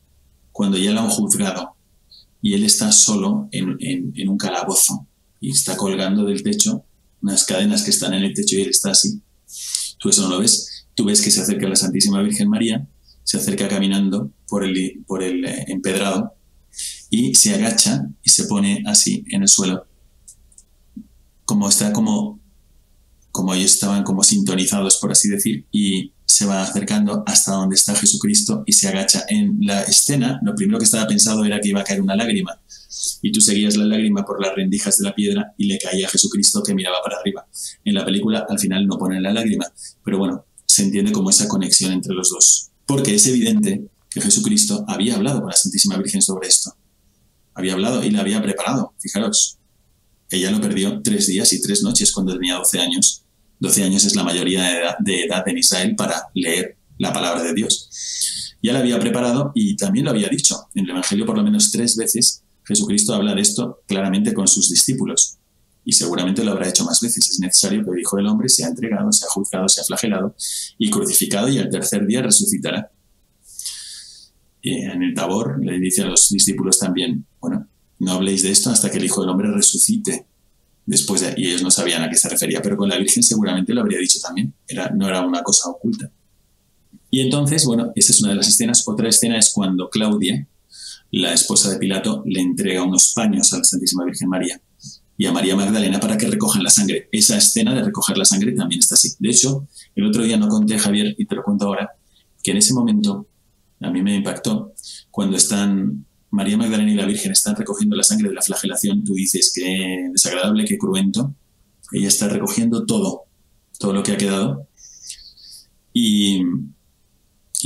cuando 0.52 0.78
ya 0.78 0.92
lo 0.92 1.02
han 1.02 1.10
juzgado 1.10 1.76
y 2.42 2.54
él 2.56 2.64
está 2.64 2.92
solo 2.92 3.48
en, 3.52 3.78
en 3.80 4.30
un 4.30 4.38
calabozo 4.38 5.08
y 5.40 5.52
está 5.52 5.78
colgando 5.78 6.26
del 6.26 6.42
techo 6.44 6.86
unas 7.24 7.46
cadenas 7.46 7.84
que 7.84 7.92
están 7.92 8.14
en 8.14 8.24
el 8.24 8.34
techo 8.34 8.58
y 8.58 8.62
él 8.62 8.70
está 8.70 8.92
así. 8.92 9.20
Tú 9.98 10.10
eso 10.10 10.24
no 10.24 10.30
lo 10.30 10.40
ves. 10.40 10.86
Tú 10.94 11.06
ves 11.06 11.22
que 11.22 11.32
se 11.32 11.42
acerca 11.42 11.68
la 11.68 11.76
Santísima 11.76 12.22
Virgen 12.22 12.50
María, 12.50 12.86
se 13.24 13.38
acerca 13.38 13.68
caminando 13.68 14.32
por 14.48 14.64
el, 14.64 15.04
por 15.08 15.24
el 15.24 15.44
eh, 15.46 15.66
empedrado 15.70 16.36
y 17.10 17.34
se 17.34 17.54
agacha 17.56 18.06
y 18.22 18.30
se 18.30 18.44
pone 18.44 18.84
así 18.86 19.24
en 19.32 19.42
el 19.42 19.48
suelo. 19.48 19.88
Como 21.46 21.70
está 21.70 21.94
como, 21.94 22.40
como 23.32 23.54
ellos 23.54 23.74
estaban 23.74 24.04
como 24.04 24.24
sintonizados, 24.24 24.98
por 24.98 25.12
así 25.12 25.30
decir, 25.30 25.66
y 25.72 26.12
se 26.26 26.46
va 26.46 26.62
acercando 26.62 27.24
hasta 27.26 27.54
donde 27.54 27.76
está 27.76 27.96
Jesucristo 27.96 28.64
y 28.66 28.74
se 28.74 28.88
agacha. 28.88 29.24
En 29.30 29.60
la 29.62 29.82
escena, 29.84 30.40
lo 30.44 30.54
primero 30.56 30.78
que 30.78 30.86
estaba 30.86 31.08
pensado 31.08 31.46
era 31.46 31.60
que 31.62 31.70
iba 31.70 31.82
a 31.82 31.84
caer 31.84 32.02
una 32.02 32.16
lágrima, 32.16 32.60
y 33.22 33.32
tú 33.32 33.42
seguías 33.42 33.76
la 33.76 33.86
lágrima 33.86 34.26
por 34.26 34.42
las 34.42 34.56
rendijas 34.56 34.98
de 34.98 35.06
la 35.06 35.16
piedra 35.16 35.54
y 35.58 35.66
le 35.66 35.78
caía 35.78 36.08
a 36.08 36.10
Jesucristo 36.10 36.62
que 36.64 36.76
miraba 36.76 36.98
para 37.04 37.18
arriba. 37.18 37.48
En 37.84 37.96
la 37.96 38.06
película 38.06 38.46
al 38.48 38.60
final 38.60 38.86
no 38.88 38.98
ponen 38.98 39.24
la 39.24 39.34
lágrima, 39.34 39.66
pero 40.04 40.18
bueno, 40.18 40.46
se 40.66 40.84
entiende 40.84 41.12
como 41.12 41.30
esa 41.30 41.48
conexión 41.48 41.92
entre 41.92 42.14
los 42.14 42.30
dos. 42.30 42.70
Porque 42.86 43.16
es 43.16 43.28
evidente 43.28 43.88
que 44.10 44.22
Jesucristo 44.22 44.86
había 44.88 45.16
hablado 45.16 45.40
con 45.40 45.50
la 45.50 45.56
Santísima 45.56 45.98
Virgen 45.98 46.22
sobre 46.22 46.48
esto. 46.48 46.76
Había 47.56 47.74
hablado 47.74 48.04
y 48.04 48.12
la 48.12 48.22
había 48.22 48.42
preparado, 48.42 48.94
fijaros. 49.00 49.58
Ella 50.30 50.52
lo 50.52 50.62
perdió 50.62 51.02
tres 51.02 51.28
días 51.28 51.54
y 51.54 51.62
tres 51.62 51.84
noches 51.84 52.12
cuando 52.12 52.34
tenía 52.34 52.56
12 52.56 52.80
años. 52.80 53.24
12 53.60 53.84
años 53.84 54.04
es 54.06 54.16
la 54.16 54.24
mayoría 54.24 54.64
de 54.64 54.80
edad, 54.80 54.96
de 55.00 55.24
edad 55.26 55.48
en 55.48 55.58
Israel 55.58 55.96
para 55.96 56.24
leer 56.34 56.78
la 56.98 57.14
palabra 57.14 57.44
de 57.44 57.54
Dios. 57.54 57.90
Ya 58.62 58.74
la 58.74 58.80
había 58.80 59.00
preparado 59.00 59.52
y 59.56 59.76
también 59.76 60.06
lo 60.06 60.12
había 60.12 60.30
dicho. 60.30 60.68
En 60.74 60.86
el 60.86 60.92
Evangelio 60.92 61.26
por 61.26 61.38
lo 61.38 61.44
menos 61.44 61.72
tres 61.72 61.96
veces 61.96 62.43
Jesucristo 62.66 63.14
habla 63.14 63.36
de 63.36 63.42
esto 63.42 63.82
claramente 63.88 64.34
con 64.34 64.48
sus 64.48 64.70
discípulos 64.70 65.38
y 65.86 65.94
seguramente 65.94 66.44
lo 66.44 66.52
habrá 66.52 66.70
hecho 66.70 66.86
más 66.86 67.02
veces. 67.02 67.30
Es 67.30 67.40
necesario 67.40 67.84
que 67.84 67.92
el 67.92 68.00
Hijo 68.00 68.18
del 68.18 68.28
Hombre 68.28 68.50
sea 68.50 68.68
entregado, 68.68 69.12
sea 69.12 69.28
juzgado, 69.30 69.68
sea 69.68 69.84
flagelado 69.84 70.36
y 70.78 70.90
crucificado 70.90 71.50
y 71.50 71.58
al 71.58 71.70
tercer 71.70 72.06
día 72.06 72.22
resucitará. 72.22 72.92
Y 74.62 74.76
en 74.76 75.04
el 75.04 75.14
Tabor 75.14 75.64
le 75.64 75.78
dice 75.78 76.04
a 76.04 76.06
los 76.06 76.30
discípulos 76.30 76.80
también, 76.80 77.26
bueno, 77.42 77.68
no 78.00 78.12
habléis 78.14 78.44
de 78.44 78.52
esto 78.52 78.70
hasta 78.70 78.90
que 78.90 78.98
el 78.98 79.06
Hijo 79.06 79.22
del 79.22 79.30
Hombre 79.30 79.52
resucite. 79.52 80.26
Después 80.86 81.22
de, 81.22 81.34
y 81.38 81.48
ellos 81.48 81.64
no 81.64 81.72
sabían 81.72 82.04
a 82.04 82.10
qué 82.10 82.16
se 82.16 82.30
refería, 82.30 82.62
pero 82.62 82.76
con 82.76 82.90
la 82.90 82.98
Virgen 82.98 83.24
seguramente 83.24 83.74
lo 83.74 83.82
habría 83.82 84.00
dicho 84.00 84.20
también. 84.22 84.54
Era, 84.68 84.90
no 84.90 85.08
era 85.08 85.22
una 85.22 85.44
cosa 85.44 85.70
oculta. 85.70 86.12
Y 87.10 87.22
entonces, 87.22 87.66
bueno, 87.66 87.92
esta 87.96 88.12
es 88.12 88.22
una 88.22 88.32
de 88.32 88.38
las 88.38 88.48
escenas. 88.48 88.88
Otra 88.88 89.08
escena 89.08 89.38
es 89.38 89.52
cuando 89.52 89.90
Claudia, 89.90 90.48
la 91.14 91.32
esposa 91.32 91.70
de 91.70 91.78
Pilato, 91.78 92.24
le 92.26 92.42
entrega 92.42 92.84
unos 92.84 93.14
paños 93.14 93.54
a 93.54 93.60
la 93.60 93.64
Santísima 93.64 94.04
Virgen 94.04 94.30
María 94.30 94.60
y 95.16 95.28
a 95.28 95.32
María 95.32 95.56
Magdalena 95.56 96.00
para 96.00 96.18
que 96.18 96.26
recojan 96.26 96.64
la 96.64 96.72
sangre. 96.72 97.08
Esa 97.12 97.38
escena 97.38 97.76
de 97.76 97.84
recoger 97.84 98.18
la 98.18 98.26
sangre 98.26 98.52
también 98.54 98.80
está 98.80 98.96
así. 98.96 99.10
De 99.20 99.30
hecho, 99.30 99.68
el 99.96 100.08
otro 100.08 100.24
día 100.24 100.38
no 100.38 100.48
conté, 100.48 100.80
Javier, 100.80 101.14
y 101.16 101.26
te 101.26 101.36
lo 101.36 101.44
cuento 101.44 101.68
ahora, 101.68 101.92
que 102.42 102.50
en 102.50 102.58
ese 102.58 102.74
momento 102.74 103.28
a 103.80 103.92
mí 103.92 104.02
me 104.02 104.16
impactó 104.16 104.74
cuando 105.12 105.38
están 105.38 106.04
María 106.32 106.58
Magdalena 106.58 106.92
y 106.92 106.96
la 106.96 107.06
Virgen 107.06 107.32
están 107.32 107.56
recogiendo 107.56 107.96
la 107.96 108.02
sangre 108.02 108.30
de 108.30 108.36
la 108.36 108.42
flagelación, 108.42 109.04
tú 109.04 109.14
dices 109.14 109.54
que 109.54 110.10
desagradable, 110.12 110.66
que 110.66 110.80
cruento. 110.80 111.36
Ella 111.92 112.08
está 112.08 112.28
recogiendo 112.28 112.88
todo, 112.88 113.26
todo 113.78 113.94
lo 113.94 114.02
que 114.02 114.14
ha 114.14 114.18
quedado. 114.18 114.68
Y, 115.94 116.42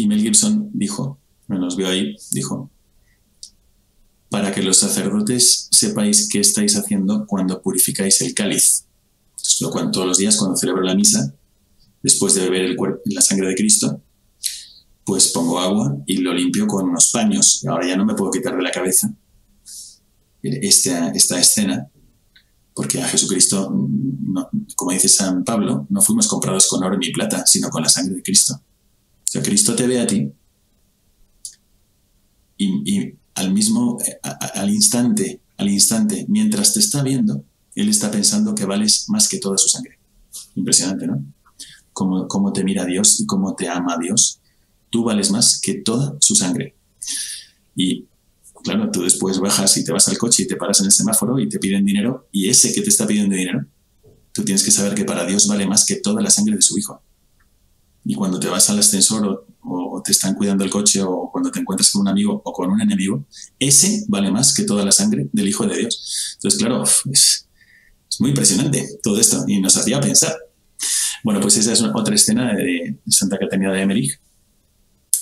Mel 0.06 0.22
Gibson 0.22 0.70
dijo, 0.74 1.18
no 1.48 1.60
nos 1.60 1.78
vio 1.78 1.88
ahí, 1.88 2.14
dijo, 2.34 2.70
para 4.30 4.52
que 4.52 4.62
los 4.62 4.78
sacerdotes 4.78 5.70
sepáis 5.72 6.28
qué 6.30 6.40
estáis 6.40 6.76
haciendo 6.76 7.26
cuando 7.26 7.62
purificáis 7.62 8.22
el 8.22 8.34
cáliz. 8.34 8.86
Lo 9.62 9.70
todos 9.92 10.08
los 10.08 10.18
días 10.18 10.36
cuando 10.36 10.58
celebro 10.58 10.82
la 10.82 10.96
misa, 10.96 11.34
después 12.04 12.34
de 12.36 12.42
beber 12.42 12.66
el 12.66 12.76
cuerpo, 12.76 13.02
la 13.06 13.22
sangre 13.22 13.48
de 13.48 13.56
Cristo, 13.56 14.02
pues 15.06 15.30
pongo 15.30 15.60
agua 15.60 15.98
y 16.06 16.18
lo 16.18 16.34
limpio 16.34 16.68
con 16.68 16.90
unos 16.90 17.12
paños. 17.12 17.64
Ahora 17.66 17.88
ya 17.88 17.96
no 17.96 18.06
me 18.06 18.14
puedo 18.14 18.32
quitar 18.32 18.56
de 18.56 18.64
la 18.64 18.72
cabeza 18.72 19.14
esta, 20.42 21.10
esta 21.10 21.40
escena, 21.40 21.90
porque 22.74 23.02
a 23.02 23.08
Jesucristo, 23.08 23.90
como 24.76 24.92
dice 24.92 25.08
San 25.08 25.44
Pablo, 25.44 25.88
no 25.90 26.02
fuimos 26.02 26.28
comprados 26.28 26.68
con 26.68 26.84
oro 26.84 26.98
ni 26.98 27.12
plata, 27.12 27.46
sino 27.46 27.70
con 27.70 27.82
la 27.82 27.90
sangre 27.90 28.16
de 28.16 28.24
Cristo. 28.24 28.54
O 28.56 29.32
sea, 29.32 29.42
Cristo 29.42 29.76
te 29.76 29.88
ve 29.88 30.00
a 30.00 30.08
ti 30.08 30.32
y 32.60 33.14
al 33.38 33.54
mismo, 33.54 34.00
eh, 34.06 34.20
al 34.56 34.70
instante, 34.70 35.42
al 35.58 35.70
instante, 35.70 36.26
mientras 36.28 36.74
te 36.74 36.80
está 36.80 37.04
viendo, 37.04 37.44
él 37.76 37.90
está 37.90 38.12
pensando 38.12 38.56
que 38.56 38.66
vales 38.66 39.06
más 39.10 39.28
que 39.28 39.38
toda 39.38 39.58
su 39.58 39.70
sangre. 39.70 40.00
Impresionante, 40.56 41.08
¿no? 41.08 41.24
Cómo, 41.94 42.28
cómo 42.28 42.52
te 42.52 42.64
mira 42.64 42.86
Dios 42.86 43.20
y 43.20 43.26
cómo 43.26 43.56
te 43.56 43.70
ama 43.70 43.98
Dios. 43.98 44.40
Tú 44.90 45.04
vales 45.04 45.32
más 45.32 45.60
que 45.62 45.76
toda 45.76 46.16
su 46.20 46.36
sangre. 46.36 46.76
Y 47.76 48.06
claro, 48.64 48.90
tú 48.92 49.04
después 49.04 49.40
bajas 49.40 49.78
y 49.78 49.84
te 49.84 49.92
vas 49.92 50.08
al 50.08 50.18
coche 50.18 50.44
y 50.44 50.48
te 50.48 50.56
paras 50.56 50.80
en 50.80 50.88
el 50.88 50.92
semáforo 50.92 51.40
y 51.40 51.48
te 51.48 51.60
piden 51.60 51.86
dinero 51.86 52.28
y 52.32 52.50
ese 52.50 52.74
que 52.74 52.82
te 52.82 52.90
está 52.90 53.06
pidiendo 53.06 53.36
dinero, 53.36 53.66
tú 54.32 54.44
tienes 54.44 54.64
que 54.64 54.72
saber 54.72 54.96
que 54.96 55.06
para 55.06 55.26
Dios 55.26 55.48
vale 55.48 55.68
más 55.68 55.86
que 55.86 55.96
toda 55.96 56.22
la 56.22 56.30
sangre 56.30 56.56
de 56.56 56.62
su 56.62 56.78
hijo. 56.78 57.02
Y 58.10 58.16
cuando 58.16 58.40
te 58.40 58.48
vas 58.48 58.70
al 58.70 58.80
ascensor 58.80 59.46
o, 59.60 60.02
te 60.02 60.14
están 60.14 60.34
cuidando 60.36 60.64
el 60.64 60.70
coche 60.70 61.02
o 61.02 61.30
cuando 61.30 61.52
te 61.52 61.60
encuentras 61.60 61.92
con 61.92 62.04
un 62.04 62.08
amigo 62.08 62.42
o 62.46 62.54
con 62.54 62.70
un 62.70 62.80
enemigo, 62.80 63.26
ese 63.60 64.06
vale 64.08 64.32
más 64.32 64.54
que 64.54 64.64
toda 64.64 64.86
la 64.86 64.94
sangre 64.94 65.28
del 65.34 65.50
Hijo 65.50 65.68
de 65.68 65.78
Dios. 65.78 66.36
Entonces, 66.36 66.58
claro, 66.58 66.84
es, 67.12 67.50
muy 68.20 68.30
impresionante 68.30 68.88
todo 69.04 69.20
esto 69.20 69.44
y 69.46 69.60
nos 69.60 69.76
hacía 69.76 70.00
pensar. 70.00 70.34
Bueno, 71.22 71.42
pues 71.42 71.58
esa 71.58 71.74
es 71.74 71.82
otra 71.82 72.16
escena 72.16 72.54
de 72.54 72.98
Santa 73.10 73.38
Catarina 73.38 73.74
de 73.74 73.82
Emmerich. 73.82 74.22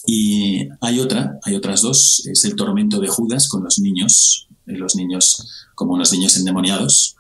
Y 0.06 0.68
hay 0.80 1.00
otra, 1.00 1.40
hay 1.42 1.56
otras 1.56 1.82
dos, 1.82 2.28
es 2.28 2.46
el 2.46 2.56
tormento 2.56 3.00
de 3.00 3.08
Judas 3.08 3.50
con 3.50 3.64
los 3.64 3.80
niños, 3.80 4.48
eh, 4.68 4.78
los 4.78 4.96
niños 4.96 5.68
como 5.74 5.94
unos 5.94 6.14
niños 6.14 6.38
endemoniados. 6.38 7.16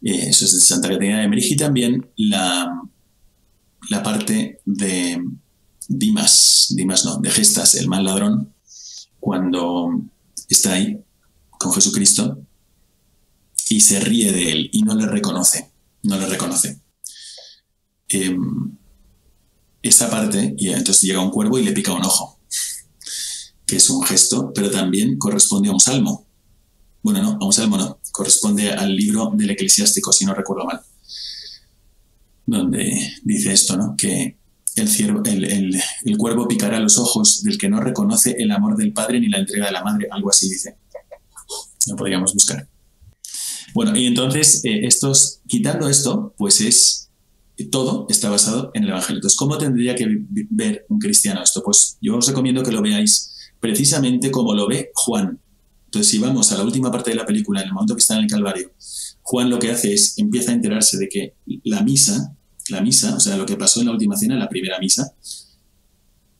Eh, 0.00 0.30
eso 0.30 0.46
es 0.46 0.52
de 0.52 0.60
Santa 0.60 0.88
Catarina 0.88 1.18
de 1.18 1.24
Emmerich 1.24 1.52
y 1.52 1.56
también 1.56 2.10
la, 2.16 2.72
la 3.92 4.02
parte 4.02 4.60
de 4.64 5.22
Dimas, 5.86 6.68
Dimas 6.70 7.04
no, 7.04 7.18
de 7.18 7.30
Gestas, 7.30 7.74
el 7.74 7.88
mal 7.88 8.04
ladrón, 8.04 8.54
cuando 9.20 10.02
está 10.48 10.72
ahí 10.72 10.98
con 11.50 11.74
Jesucristo 11.74 12.38
y 13.68 13.80
se 13.80 14.00
ríe 14.00 14.32
de 14.32 14.50
él 14.50 14.70
y 14.72 14.82
no 14.82 14.94
le 14.94 15.06
reconoce, 15.06 15.70
no 16.04 16.18
le 16.18 16.26
reconoce. 16.26 16.80
Em, 18.08 18.78
esa 19.82 20.08
parte, 20.08 20.54
y 20.56 20.70
entonces 20.70 21.02
llega 21.02 21.20
un 21.20 21.30
cuervo 21.30 21.58
y 21.58 21.64
le 21.64 21.72
pica 21.72 21.92
un 21.92 22.04
ojo, 22.04 22.40
que 23.66 23.76
es 23.76 23.90
un 23.90 24.02
gesto, 24.04 24.52
pero 24.54 24.70
también 24.70 25.18
corresponde 25.18 25.68
a 25.68 25.72
un 25.72 25.80
salmo. 25.80 26.26
Bueno, 27.02 27.20
no, 27.22 27.38
a 27.38 27.44
un 27.44 27.52
salmo 27.52 27.76
no, 27.76 27.98
corresponde 28.10 28.72
al 28.72 28.96
libro 28.96 29.32
del 29.34 29.50
eclesiástico, 29.50 30.12
si 30.12 30.24
no 30.24 30.34
recuerdo 30.34 30.64
mal 30.64 30.82
donde 32.46 32.92
dice 33.24 33.52
esto, 33.52 33.76
¿no? 33.76 33.94
Que 33.96 34.36
el, 34.76 34.88
ciervo, 34.88 35.22
el, 35.24 35.44
el, 36.04 36.16
cuervo 36.16 36.48
picará 36.48 36.80
los 36.80 36.98
ojos 36.98 37.42
del 37.42 37.58
que 37.58 37.68
no 37.68 37.80
reconoce 37.80 38.36
el 38.38 38.50
amor 38.50 38.76
del 38.76 38.92
padre 38.92 39.20
ni 39.20 39.28
la 39.28 39.38
entrega 39.38 39.66
de 39.66 39.72
la 39.72 39.84
madre, 39.84 40.08
algo 40.10 40.30
así 40.30 40.48
dice. 40.48 40.76
Lo 41.88 41.96
podríamos 41.96 42.32
buscar. 42.32 42.68
Bueno, 43.74 43.96
y 43.96 44.06
entonces, 44.06 44.64
eh, 44.64 44.86
estos, 44.86 45.40
quitando 45.46 45.88
esto, 45.88 46.34
pues 46.36 46.60
es 46.60 47.02
todo 47.70 48.06
está 48.08 48.30
basado 48.30 48.70
en 48.74 48.84
el 48.84 48.90
Evangelio. 48.90 49.18
Entonces, 49.18 49.38
¿cómo 49.38 49.58
tendría 49.58 49.94
que 49.94 50.06
ver 50.50 50.86
un 50.88 50.98
cristiano 50.98 51.42
esto? 51.42 51.62
Pues 51.62 51.96
yo 52.00 52.16
os 52.16 52.26
recomiendo 52.26 52.62
que 52.62 52.72
lo 52.72 52.82
veáis 52.82 53.52
precisamente 53.60 54.30
como 54.30 54.54
lo 54.54 54.66
ve 54.66 54.90
Juan. 54.94 55.38
Entonces, 55.92 56.10
si 56.10 56.18
vamos 56.18 56.50
a 56.50 56.56
la 56.56 56.64
última 56.64 56.90
parte 56.90 57.10
de 57.10 57.16
la 57.16 57.26
película, 57.26 57.60
en 57.60 57.66
el 57.66 57.74
momento 57.74 57.94
que 57.94 58.00
está 58.00 58.16
en 58.16 58.24
el 58.24 58.30
Calvario, 58.30 58.72
Juan 59.20 59.50
lo 59.50 59.58
que 59.58 59.70
hace 59.70 59.92
es, 59.92 60.16
empieza 60.16 60.50
a 60.50 60.54
enterarse 60.54 60.96
de 60.96 61.06
que 61.06 61.34
la 61.64 61.82
misa, 61.82 62.34
la 62.70 62.80
misa, 62.80 63.14
o 63.14 63.20
sea, 63.20 63.36
lo 63.36 63.44
que 63.44 63.56
pasó 63.56 63.80
en 63.80 63.86
la 63.86 63.92
última 63.92 64.16
cena, 64.16 64.36
la 64.36 64.48
primera 64.48 64.78
misa, 64.78 65.12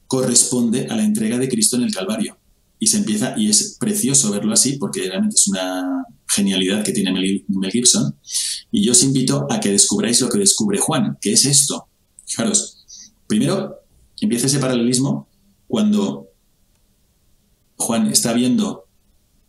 corresponde 0.07 0.87
a 0.89 0.97
la 0.97 1.05
entrega 1.05 1.37
de 1.37 1.51
Cristo 1.51 1.77
en 1.77 1.83
el 1.83 1.93
Calvario. 1.93 2.39
Y 2.79 2.87
se 2.87 2.97
empieza, 2.97 3.35
y 3.37 3.51
es 3.51 3.77
precioso 3.79 4.31
verlo 4.31 4.55
así, 4.55 4.79
porque 4.79 5.07
realmente 5.07 5.37
es 5.37 5.47
una 5.47 6.03
genialidad 6.29 6.83
que 6.83 6.93
tiene 6.93 7.13
Mel, 7.13 7.71
Gibson. 7.71 8.17
Y 8.71 8.83
yo 8.83 8.93
os 8.93 9.03
invito 9.03 9.47
a 9.51 9.61
que 9.61 9.71
descubráis 9.71 10.19
lo 10.23 10.31
que 10.31 10.39
descubre 10.39 10.79
Juan, 10.79 11.19
que 11.21 11.35
es 11.35 11.45
esto. 11.45 11.89
Fijaros, 12.25 12.87
primero 13.27 13.81
empieza 14.19 14.47
ese 14.47 14.61
paralelismo 14.61 15.29
cuando 15.69 16.29
Juan 17.77 18.07
está 18.07 18.33
viendo 18.33 18.87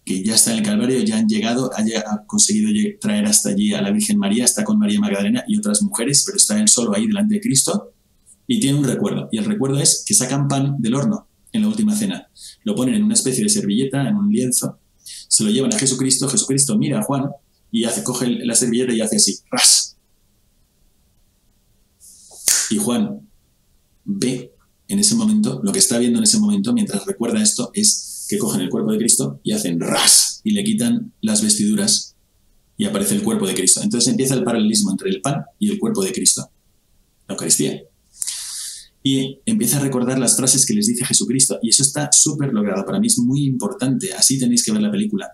que 0.06 0.24
ya 0.24 0.36
está 0.36 0.52
en 0.52 0.60
el 0.60 0.66
Calvario, 0.66 1.00
ya 1.04 1.18
han 1.18 1.28
llegado, 1.28 1.72
ha, 1.74 2.26
conseguido 2.26 2.70
traer 3.00 3.26
hasta 3.26 3.50
allí 3.50 3.74
a 3.74 3.82
la 3.82 3.92
Virgen 3.92 4.18
María, 4.18 4.44
está 4.44 4.64
con 4.64 4.78
María 4.78 5.00
Magdalena 5.00 5.44
y 5.48 5.58
otras 5.58 5.82
mujeres, 5.82 6.24
pero 6.26 6.38
está 6.38 6.60
él 6.60 6.68
solo 6.68 6.96
ahí 6.96 7.08
delante 7.08 7.36
de 7.36 7.42
Cristo 7.42 7.94
y 8.48 8.60
tiene 8.60 8.80
un 8.80 8.84
recuerdo. 8.84 9.30
Y 9.32 9.38
el 9.38 9.46
recuerdo 9.46 9.80
es 9.80 10.04
que 10.06 10.14
sacan 10.14 10.48
pan 10.48 10.76
del 10.80 10.96
horno 10.96 11.28
en 11.54 11.62
la 11.62 11.68
última 11.68 11.96
cena, 11.96 12.30
lo 12.64 12.76
ponen 12.76 12.96
en 12.96 13.04
una 13.04 13.14
especie 13.14 13.44
de 13.44 13.50
servilleta, 13.50 14.08
en 14.08 14.16
un 14.16 14.30
lienzo, 14.30 14.80
se 15.04 15.44
lo 15.44 15.52
llevan 15.52 15.74
a 15.74 15.80
Jesucristo, 15.80 16.28
Jesucristo 16.28 16.78
mira 16.78 17.00
a 17.00 17.04
Juan 17.04 17.30
y 17.72 17.86
hace, 17.86 18.04
coge 18.04 18.28
la 18.28 18.56
servilleta 18.56 18.94
y 18.94 19.02
hace 19.02 19.18
así, 19.18 19.40
ras. 19.50 19.98
Y 22.70 22.78
Juan 22.78 23.28
ve 24.04 24.54
en 24.88 25.00
ese 25.00 25.16
momento, 25.16 25.62
lo 25.64 25.72
que 25.72 25.80
está 25.80 25.98
viendo 25.98 26.20
en 26.20 26.24
ese 26.24 26.40
momento, 26.40 26.74
mientras 26.74 27.06
recuerda 27.06 27.42
esto, 27.42 27.72
es 27.74 28.13
que 28.34 28.40
cogen 28.40 28.62
el 28.62 28.70
cuerpo 28.70 28.92
de 28.92 28.98
Cristo 28.98 29.40
y 29.44 29.52
hacen 29.52 29.80
ras 29.80 30.42
y 30.44 30.52
le 30.52 30.64
quitan 30.64 31.14
las 31.22 31.44
vestiduras 31.44 32.16
y 32.78 32.86
aparece 32.86 33.14
el 33.14 33.22
cuerpo 33.22 33.46
de 33.46 33.54
Cristo. 33.54 33.82
Entonces 33.84 34.10
empieza 34.10 34.34
el 34.34 34.44
paralelismo 34.44 34.90
entre 34.90 35.12
el 35.12 35.22
pan 35.22 35.44
y 35.60 35.70
el 35.70 35.78
cuerpo 35.78 36.04
de 36.04 36.12
Cristo, 36.12 36.50
la 37.28 37.36
Eucaristía. 37.36 37.84
Y 39.04 39.40
empieza 39.46 39.78
a 39.78 39.82
recordar 39.82 40.18
las 40.18 40.36
frases 40.36 40.66
que 40.66 40.74
les 40.74 40.88
dice 40.88 41.06
Jesucristo. 41.06 41.60
Y 41.62 41.70
eso 41.70 41.84
está 41.84 42.10
súper 42.12 42.52
logrado. 42.54 42.84
Para 42.86 43.00
mí 43.00 43.06
es 43.08 43.20
muy 43.20 43.46
importante. 43.46 44.14
Así 44.14 44.40
tenéis 44.40 44.64
que 44.64 44.72
ver 44.72 44.82
la 44.82 44.90
película. 44.90 45.30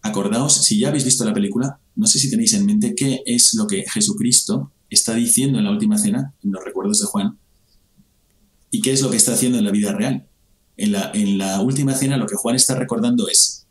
Acordaos, 0.00 0.64
si 0.64 0.78
ya 0.78 0.88
habéis 0.88 1.04
visto 1.04 1.24
la 1.24 1.34
película, 1.34 1.78
no 1.96 2.06
sé 2.06 2.18
si 2.18 2.30
tenéis 2.30 2.54
en 2.54 2.64
mente 2.64 2.94
qué 2.94 3.20
es 3.26 3.52
lo 3.52 3.66
que 3.66 3.84
Jesucristo 3.92 4.72
está 4.88 5.14
diciendo 5.14 5.58
en 5.58 5.64
la 5.64 5.72
última 5.72 5.98
cena, 5.98 6.34
en 6.42 6.52
los 6.52 6.64
recuerdos 6.64 7.00
de 7.00 7.06
Juan, 7.06 7.38
y 8.70 8.80
qué 8.80 8.92
es 8.92 9.02
lo 9.02 9.10
que 9.10 9.18
está 9.18 9.34
haciendo 9.34 9.58
en 9.58 9.64
la 9.64 9.72
vida 9.72 9.92
real 9.92 10.29
en 10.80 10.92
la, 10.92 11.10
en 11.12 11.60
última 11.60 11.94
cena 11.94 12.16
lo 12.16 12.26
que 12.26 12.36
Juan 12.36 12.56
está 12.56 12.74
recordando 12.74 13.28
es, 13.28 13.66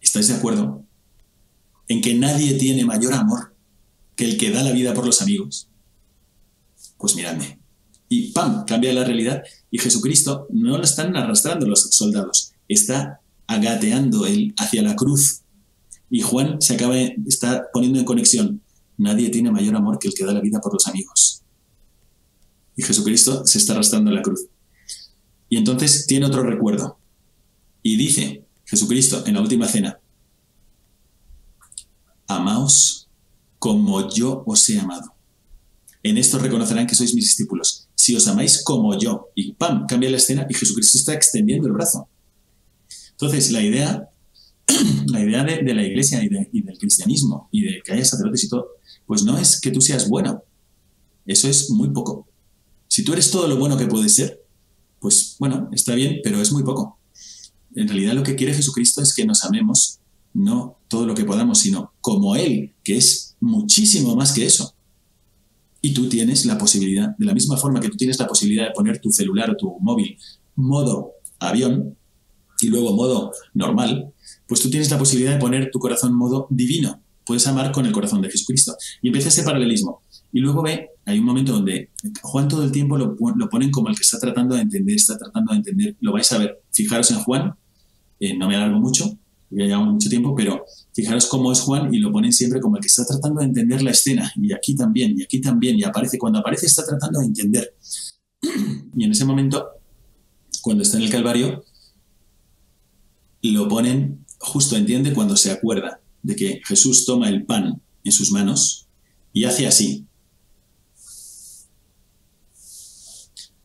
¿estáis 0.00 0.28
de 0.28 0.34
acuerdo? 0.34 0.84
En 1.88 2.00
que 2.00 2.14
nadie 2.14 2.54
tiene 2.54 2.84
mayor 2.84 3.14
amor 3.14 3.52
que 4.14 4.24
el 4.24 4.38
que 4.38 4.52
da 4.52 4.62
la 4.62 4.70
vida 4.70 4.94
por 4.94 5.04
los 5.04 5.20
amigos. 5.20 5.68
Pues 6.98 7.16
miradme. 7.16 7.58
Y 8.08 8.30
¡pam! 8.30 8.64
Cambia 8.64 8.94
la 8.94 9.02
realidad. 9.02 9.42
Y 9.72 9.78
Jesucristo 9.78 10.46
no 10.50 10.78
lo 10.78 10.84
están 10.84 11.16
arrastrando 11.16 11.66
los 11.66 11.88
soldados, 11.90 12.52
está 12.68 13.20
agateando 13.48 14.26
él 14.26 14.54
hacia 14.56 14.82
la 14.82 14.94
cruz. 14.94 15.40
Y 16.10 16.20
Juan 16.20 16.62
se 16.62 16.74
acaba, 16.74 16.96
está 16.96 17.64
poniendo 17.72 17.98
en 17.98 18.04
conexión. 18.04 18.62
Nadie 18.96 19.30
tiene 19.30 19.50
mayor 19.50 19.74
amor 19.74 19.98
que 19.98 20.06
el 20.06 20.14
que 20.14 20.24
da 20.24 20.32
la 20.32 20.40
vida 20.40 20.60
por 20.60 20.72
los 20.72 20.86
amigos. 20.86 21.42
Y 22.76 22.82
Jesucristo 22.82 23.44
se 23.46 23.58
está 23.58 23.72
arrastrando 23.72 24.12
a 24.12 24.14
la 24.14 24.22
cruz. 24.22 24.46
Y 25.48 25.56
entonces 25.56 26.06
tiene 26.06 26.26
otro 26.26 26.42
recuerdo. 26.42 26.98
Y 27.82 27.96
dice 27.96 28.44
Jesucristo 28.64 29.24
en 29.26 29.34
la 29.34 29.40
última 29.40 29.68
cena, 29.68 29.98
amaos 32.26 33.08
como 33.58 34.12
yo 34.12 34.42
os 34.46 34.68
he 34.68 34.78
amado. 34.78 35.14
En 36.02 36.18
esto 36.18 36.38
reconocerán 36.38 36.86
que 36.86 36.94
sois 36.94 37.14
mis 37.14 37.24
discípulos. 37.24 37.88
Si 37.94 38.14
os 38.14 38.28
amáis 38.28 38.62
como 38.62 38.98
yo. 38.98 39.30
Y 39.34 39.52
¡pam! 39.52 39.86
Cambia 39.86 40.10
la 40.10 40.18
escena 40.18 40.46
y 40.48 40.54
Jesucristo 40.54 40.98
está 40.98 41.14
extendiendo 41.14 41.66
el 41.66 41.72
brazo. 41.72 42.06
Entonces, 43.12 43.50
la 43.50 43.62
idea, 43.62 44.10
la 45.06 45.20
idea 45.22 45.44
de, 45.44 45.74
la 45.74 45.82
iglesia 45.82 46.22
y, 46.22 46.28
y, 46.52 46.62
del 46.62 46.76
cristianismo 46.76 47.48
y 47.50 47.62
de 47.62 47.80
que 47.82 47.92
haya 47.92 48.04
sacerdotes 48.04 48.44
y 48.44 48.48
todo, 48.50 48.68
pues 49.06 49.22
no 49.22 49.38
es 49.38 49.58
que 49.58 49.70
tú 49.70 49.80
seas 49.80 50.08
bueno. 50.08 50.42
Eso 51.24 51.48
es 51.48 51.70
muy 51.70 51.88
poco. 51.88 52.28
Si 52.86 53.02
tú 53.02 53.14
eres 53.14 53.30
todo 53.30 53.48
lo 53.48 53.56
bueno 53.56 53.78
que 53.78 53.86
puedes 53.86 54.14
ser, 54.14 54.43
pues 55.04 55.36
bueno, 55.38 55.68
está 55.70 55.94
bien, 55.94 56.20
pero 56.24 56.40
es 56.40 56.50
muy 56.50 56.62
poco. 56.62 56.98
En 57.74 57.86
realidad 57.86 58.14
lo 58.14 58.22
que 58.22 58.36
quiere 58.36 58.54
Jesucristo 58.54 59.02
es 59.02 59.14
que 59.14 59.26
nos 59.26 59.44
amemos, 59.44 59.98
no 60.32 60.78
todo 60.88 61.04
lo 61.04 61.14
que 61.14 61.26
podamos, 61.26 61.58
sino 61.58 61.92
como 62.00 62.36
Él, 62.36 62.72
que 62.82 62.96
es 62.96 63.36
muchísimo 63.38 64.16
más 64.16 64.32
que 64.32 64.46
eso. 64.46 64.74
Y 65.82 65.92
tú 65.92 66.08
tienes 66.08 66.46
la 66.46 66.56
posibilidad, 66.56 67.14
de 67.18 67.26
la 67.26 67.34
misma 67.34 67.58
forma 67.58 67.80
que 67.80 67.90
tú 67.90 67.98
tienes 67.98 68.18
la 68.18 68.26
posibilidad 68.26 68.64
de 68.64 68.70
poner 68.70 68.98
tu 68.98 69.10
celular 69.10 69.50
o 69.50 69.56
tu 69.56 69.78
móvil 69.78 70.16
modo 70.56 71.10
avión 71.38 71.98
y 72.62 72.68
luego 72.68 72.96
modo 72.96 73.30
normal, 73.52 74.10
pues 74.48 74.62
tú 74.62 74.70
tienes 74.70 74.90
la 74.90 74.96
posibilidad 74.96 75.34
de 75.34 75.38
poner 75.38 75.70
tu 75.70 75.80
corazón 75.80 76.14
modo 76.14 76.46
divino. 76.48 77.02
Puedes 77.26 77.46
amar 77.46 77.72
con 77.72 77.84
el 77.84 77.92
corazón 77.92 78.22
de 78.22 78.30
Jesucristo. 78.30 78.74
Y 79.02 79.08
empieza 79.08 79.28
ese 79.28 79.42
paralelismo. 79.42 80.00
Y 80.32 80.40
luego 80.40 80.62
ve, 80.62 80.92
hay 81.06 81.18
un 81.18 81.24
momento 81.24 81.52
donde 81.52 81.90
Juan 82.22 82.48
todo 82.48 82.64
el 82.64 82.72
tiempo 82.72 82.96
lo, 82.96 83.16
ponen 83.50 83.70
como 83.70 83.88
el 83.88 83.96
que 83.96 84.02
está 84.02 84.18
tratando 84.18 84.54
de 84.54 84.62
entender, 84.62 84.96
está 84.96 85.18
tratando 85.18 85.52
de 85.52 85.58
entender. 85.58 85.96
Lo 86.00 86.12
vais 86.12 86.30
a 86.32 86.38
ver. 86.38 86.62
Fijaros 86.72 87.10
en 87.10 87.18
Juan, 87.18 87.54
eh, 88.20 88.36
no 88.36 88.48
me 88.48 88.56
alargo 88.56 88.80
mucho, 88.80 89.18
ya 89.50 89.66
llevamos 89.66 89.94
mucho 89.94 90.08
tiempo, 90.08 90.34
pero 90.34 90.64
fijaros 90.94 91.26
cómo 91.26 91.52
es 91.52 91.60
Juan 91.60 91.92
y 91.92 91.98
lo 91.98 92.10
ponen 92.10 92.32
siempre 92.32 92.60
como 92.60 92.76
el 92.76 92.80
que 92.80 92.88
está 92.88 93.04
tratando 93.04 93.40
de 93.40 93.46
entender 93.46 93.82
la 93.82 93.90
escena. 93.90 94.32
Y 94.36 94.52
aquí 94.52 94.74
también, 94.74 95.14
y 95.18 95.22
aquí 95.22 95.40
también, 95.40 95.78
y 95.78 95.84
aparece, 95.84 96.18
cuando 96.18 96.38
aparece 96.38 96.66
está 96.66 96.84
tratando 96.84 97.20
de 97.20 97.26
entender. 97.26 97.74
Y 98.96 99.04
en 99.04 99.10
ese 99.10 99.24
momento, 99.24 99.66
cuando 100.62 100.82
está 100.82 100.96
en 100.96 101.04
el 101.04 101.10
Calvario, 101.10 101.64
lo 103.42 103.68
ponen, 103.68 104.24
justo 104.38 104.76
entiende 104.76 105.12
cuando 105.12 105.36
se 105.36 105.50
acuerda 105.50 106.00
de 106.22 106.34
que 106.34 106.60
Jesús 106.64 107.04
toma 107.04 107.28
el 107.28 107.44
pan 107.44 107.82
en 108.02 108.12
sus 108.12 108.32
manos 108.32 108.88
y 109.32 109.44
hace 109.44 109.66
así. 109.66 110.06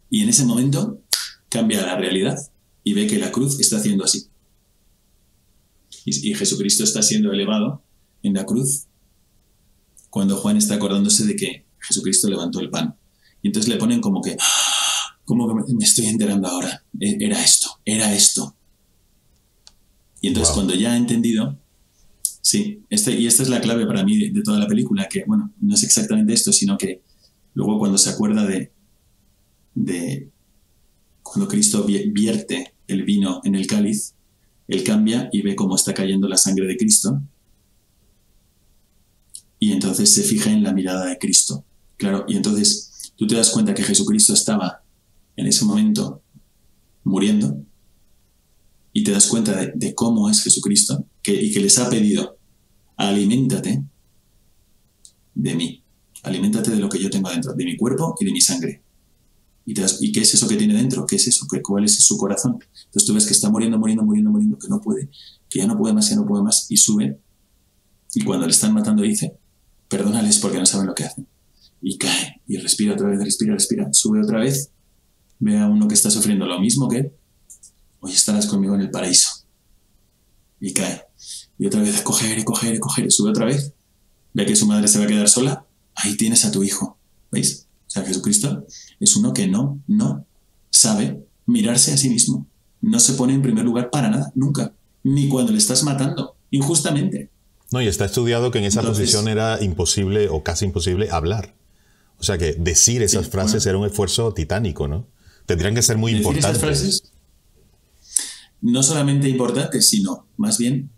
Y 0.10 0.24
en 0.24 0.30
ese 0.30 0.46
momento 0.46 1.02
cambia 1.50 1.86
la 1.86 1.98
realidad 1.98 2.38
y 2.84 2.94
ve 2.94 3.08
que 3.08 3.20
la 3.20 3.32
cruz 3.32 3.60
está 3.60 3.78
haciendo 3.78 4.04
así. 4.04 4.28
Y, 6.06 6.34
Jesucristo 6.34 6.84
está 6.84 7.02
siendo 7.02 7.32
elevado 7.32 7.84
en 8.24 8.34
la 8.34 8.46
cruz 8.46 8.86
cuando 10.10 10.38
Juan 10.38 10.58
está 10.58 10.76
acordándose 10.76 11.26
de 11.26 11.36
que 11.36 11.66
Jesucristo 11.80 12.28
levantó 12.30 12.60
el 12.60 12.70
pan. 12.70 12.96
Y 13.42 13.48
entonces 13.48 13.70
le 13.70 13.78
ponen 13.78 14.02
como 14.02 14.22
que, 14.22 14.36
como 15.26 15.48
que 15.66 15.74
me 15.74 15.84
estoy 15.84 16.08
enterando 16.08 16.48
ahora, 16.48 16.84
e, 17.00 17.18
era 17.20 17.44
esto, 17.44 17.70
era 17.86 18.14
esto. 18.14 18.56
Y 20.22 20.30
entonces 20.30 20.54
cuando 20.54 20.74
ya 20.74 20.94
ha 20.94 20.98
entendido, 20.98 21.58
sí, 22.42 22.84
este, 22.90 23.14
y 23.20 23.28
esta 23.28 23.44
es 23.44 23.50
la 23.50 23.62
clave 23.62 23.86
para 23.86 24.04
mí 24.04 24.30
de 24.30 24.42
toda 24.42 24.60
la 24.60 24.68
película, 24.68 25.08
que 25.08 25.24
bueno, 25.28 25.54
no 25.62 25.76
es 25.76 25.84
exactamente 25.84 26.34
esto, 26.34 26.52
sino 26.52 26.78
que 26.78 27.04
luego 27.54 27.78
cuando 27.78 27.98
se 27.98 28.10
acuerda 28.10 28.46
de, 28.46 28.72
de 29.76 30.30
cuando 31.24 31.48
Cristo 31.48 31.86
vierte 31.86 32.74
el 32.88 33.04
vino 33.04 33.42
en 33.44 33.56
el 33.56 33.68
cáliz, 33.68 34.16
él 34.68 34.84
cambia 34.84 35.30
y 35.32 35.42
ve 35.42 35.56
cómo 35.56 35.76
está 35.76 35.94
cayendo 35.94 36.28
la 36.28 36.38
sangre 36.38 36.68
de 36.68 36.78
Cristo. 36.78 37.22
Y 39.60 39.72
entonces 39.72 40.14
se 40.14 40.24
fija 40.24 40.52
en 40.52 40.64
la 40.64 40.74
mirada 40.74 41.06
de 41.06 41.18
Cristo. 41.18 41.66
Claro, 41.98 42.26
y 42.28 42.36
entonces 42.36 43.14
tú 43.16 43.28
te 43.28 43.36
das 43.36 43.50
cuenta 43.50 43.74
que 43.74 43.84
Jesucristo 43.84 44.34
estaba 44.34 44.84
en 45.36 45.48
ese 45.48 45.66
momento 45.66 46.22
muriendo 47.04 47.64
y 48.94 49.04
te 49.04 49.12
das 49.12 49.28
cuenta 49.28 49.72
de, 49.74 49.96
cómo 49.96 50.30
es 50.30 50.44
Jesucristo 50.44 51.06
que, 51.22 51.34
y 51.34 51.52
que 51.52 51.60
les 51.60 51.78
ha 51.78 51.90
pedido, 51.90 52.38
aliméntate 52.98 53.84
de 55.36 55.56
mí, 55.56 55.84
aliméntate 56.24 56.72
de 56.72 56.80
lo 56.80 56.90
que 56.90 57.00
yo 57.00 57.10
tengo 57.10 57.30
dentro, 57.30 57.54
de 57.54 57.66
mi 57.66 57.78
cuerpo 57.78 58.16
y 58.20 58.26
de 58.26 58.32
mi 58.32 58.42
sangre. 58.42 58.82
Y, 59.70 60.12
qué 60.12 60.22
es 60.22 60.34
eso 60.34 60.48
que 60.48 60.56
tiene 60.56 60.74
dentro? 60.74 61.06
¿Qué 61.06 61.18
es 61.18 61.28
eso? 61.28 61.46
¿Cuál 61.64 61.86
es 61.86 62.04
su 62.04 62.18
corazón? 62.18 62.58
Entonces 62.86 63.06
tú 63.06 63.14
ves 63.14 63.28
que 63.28 63.34
está 63.34 63.52
muriendo, 63.52 63.78
muriendo, 63.78 64.04
muriendo, 64.04 64.32
muriendo, 64.32 64.58
que 64.58 64.68
no 64.68 64.82
puede, 64.82 65.12
que 65.48 65.60
ya 65.60 65.68
no 65.68 65.78
puede 65.78 65.94
más, 65.94 66.10
ya 66.10 66.16
no 66.16 66.26
puede 66.26 66.42
más, 66.42 66.66
y 66.70 66.78
sube. 66.78 67.20
Y 68.16 68.24
cuando 68.24 68.48
le 68.48 68.52
están 68.52 68.74
matando 68.74 69.04
dice, 69.04 69.38
perdónales 69.88 70.40
porque 70.40 70.58
no 70.58 70.66
saben 70.66 70.88
lo 70.88 70.96
que 70.96 71.04
hacen. 71.04 71.28
Y 71.84 72.00
cae, 72.00 72.42
y 72.48 72.58
respira 72.58 72.94
otra 72.94 73.10
vez, 73.10 73.20
respira, 73.20 73.54
respira, 73.54 73.94
sube 73.94 74.20
otra 74.24 74.40
vez, 74.40 74.72
ve 75.38 75.60
a 75.60 75.68
uno 75.68 75.88
que 75.88 75.94
está 75.94 76.10
sufriendo 76.10 76.48
lo 76.48 76.60
mismo 76.60 76.90
que 76.90 77.14
hoy 78.00 78.12
estarás 78.12 78.48
conmigo 78.48 78.74
en 78.74 78.82
el 78.82 78.90
paraíso. 78.90 79.30
Y 80.60 80.74
cae. 80.74 81.04
Y 81.60 81.68
otra 81.68 81.82
vez, 81.82 82.02
coger, 82.02 82.44
coger, 82.44 82.80
coger, 82.80 83.12
sube 83.12 83.30
otra 83.30 83.46
vez, 83.46 83.72
ve 84.34 84.48
que 84.48 84.56
su 84.56 84.66
madre 84.66 84.88
se 84.88 84.98
va 84.98 85.06
a 85.06 85.08
quedar 85.08 85.30
sola, 85.30 85.68
ahí 85.94 86.18
tienes 86.18 86.44
a 86.44 86.52
tu 86.52 86.64
hijo. 86.64 86.98
¿Veis? 87.32 87.69
O 87.90 87.92
sea, 87.92 88.04
Jesucristo 88.04 88.68
es 89.00 89.16
uno 89.16 89.34
que 89.34 89.48
no, 89.48 89.82
no 89.88 90.26
sabe 90.70 91.26
mirarse 91.48 91.92
a 91.92 91.98
sí 91.98 92.10
mismo. 92.10 92.46
No 92.82 93.00
se 93.00 93.14
pone 93.14 93.34
en 93.34 93.42
primer 93.42 93.66
lugar 93.66 93.90
para 93.90 94.12
nada, 94.12 94.32
nunca. 94.36 94.74
Ni 95.04 95.28
cuando 95.28 95.52
le 95.52 95.58
estás 95.58 95.84
matando, 95.84 96.36
injustamente. 96.52 97.32
No, 97.72 97.82
y 97.82 97.88
está 97.88 98.06
estudiado 98.06 98.52
que 98.52 98.60
en 98.60 98.66
esa 98.66 98.84
posición 98.84 99.28
era 99.28 99.62
imposible 99.62 100.30
o 100.30 100.44
casi 100.44 100.66
imposible 100.66 101.10
hablar. 101.10 101.56
O 102.20 102.24
sea 102.24 102.38
que 102.38 102.54
decir 102.54 103.02
esas 103.02 103.28
frases 103.28 103.66
era 103.66 103.78
un 103.78 103.88
esfuerzo 103.88 104.34
titánico, 104.34 104.88
¿no? 104.88 105.08
Tendrían 105.48 105.74
que 105.74 105.82
ser 105.82 105.98
muy 105.98 106.12
importantes. 106.12 106.50
Esas 106.50 106.62
frases, 106.62 107.04
no 108.62 108.84
solamente 108.84 109.28
importantes, 109.30 109.88
sino 109.88 110.28
más 110.38 110.60
bien 110.60 110.92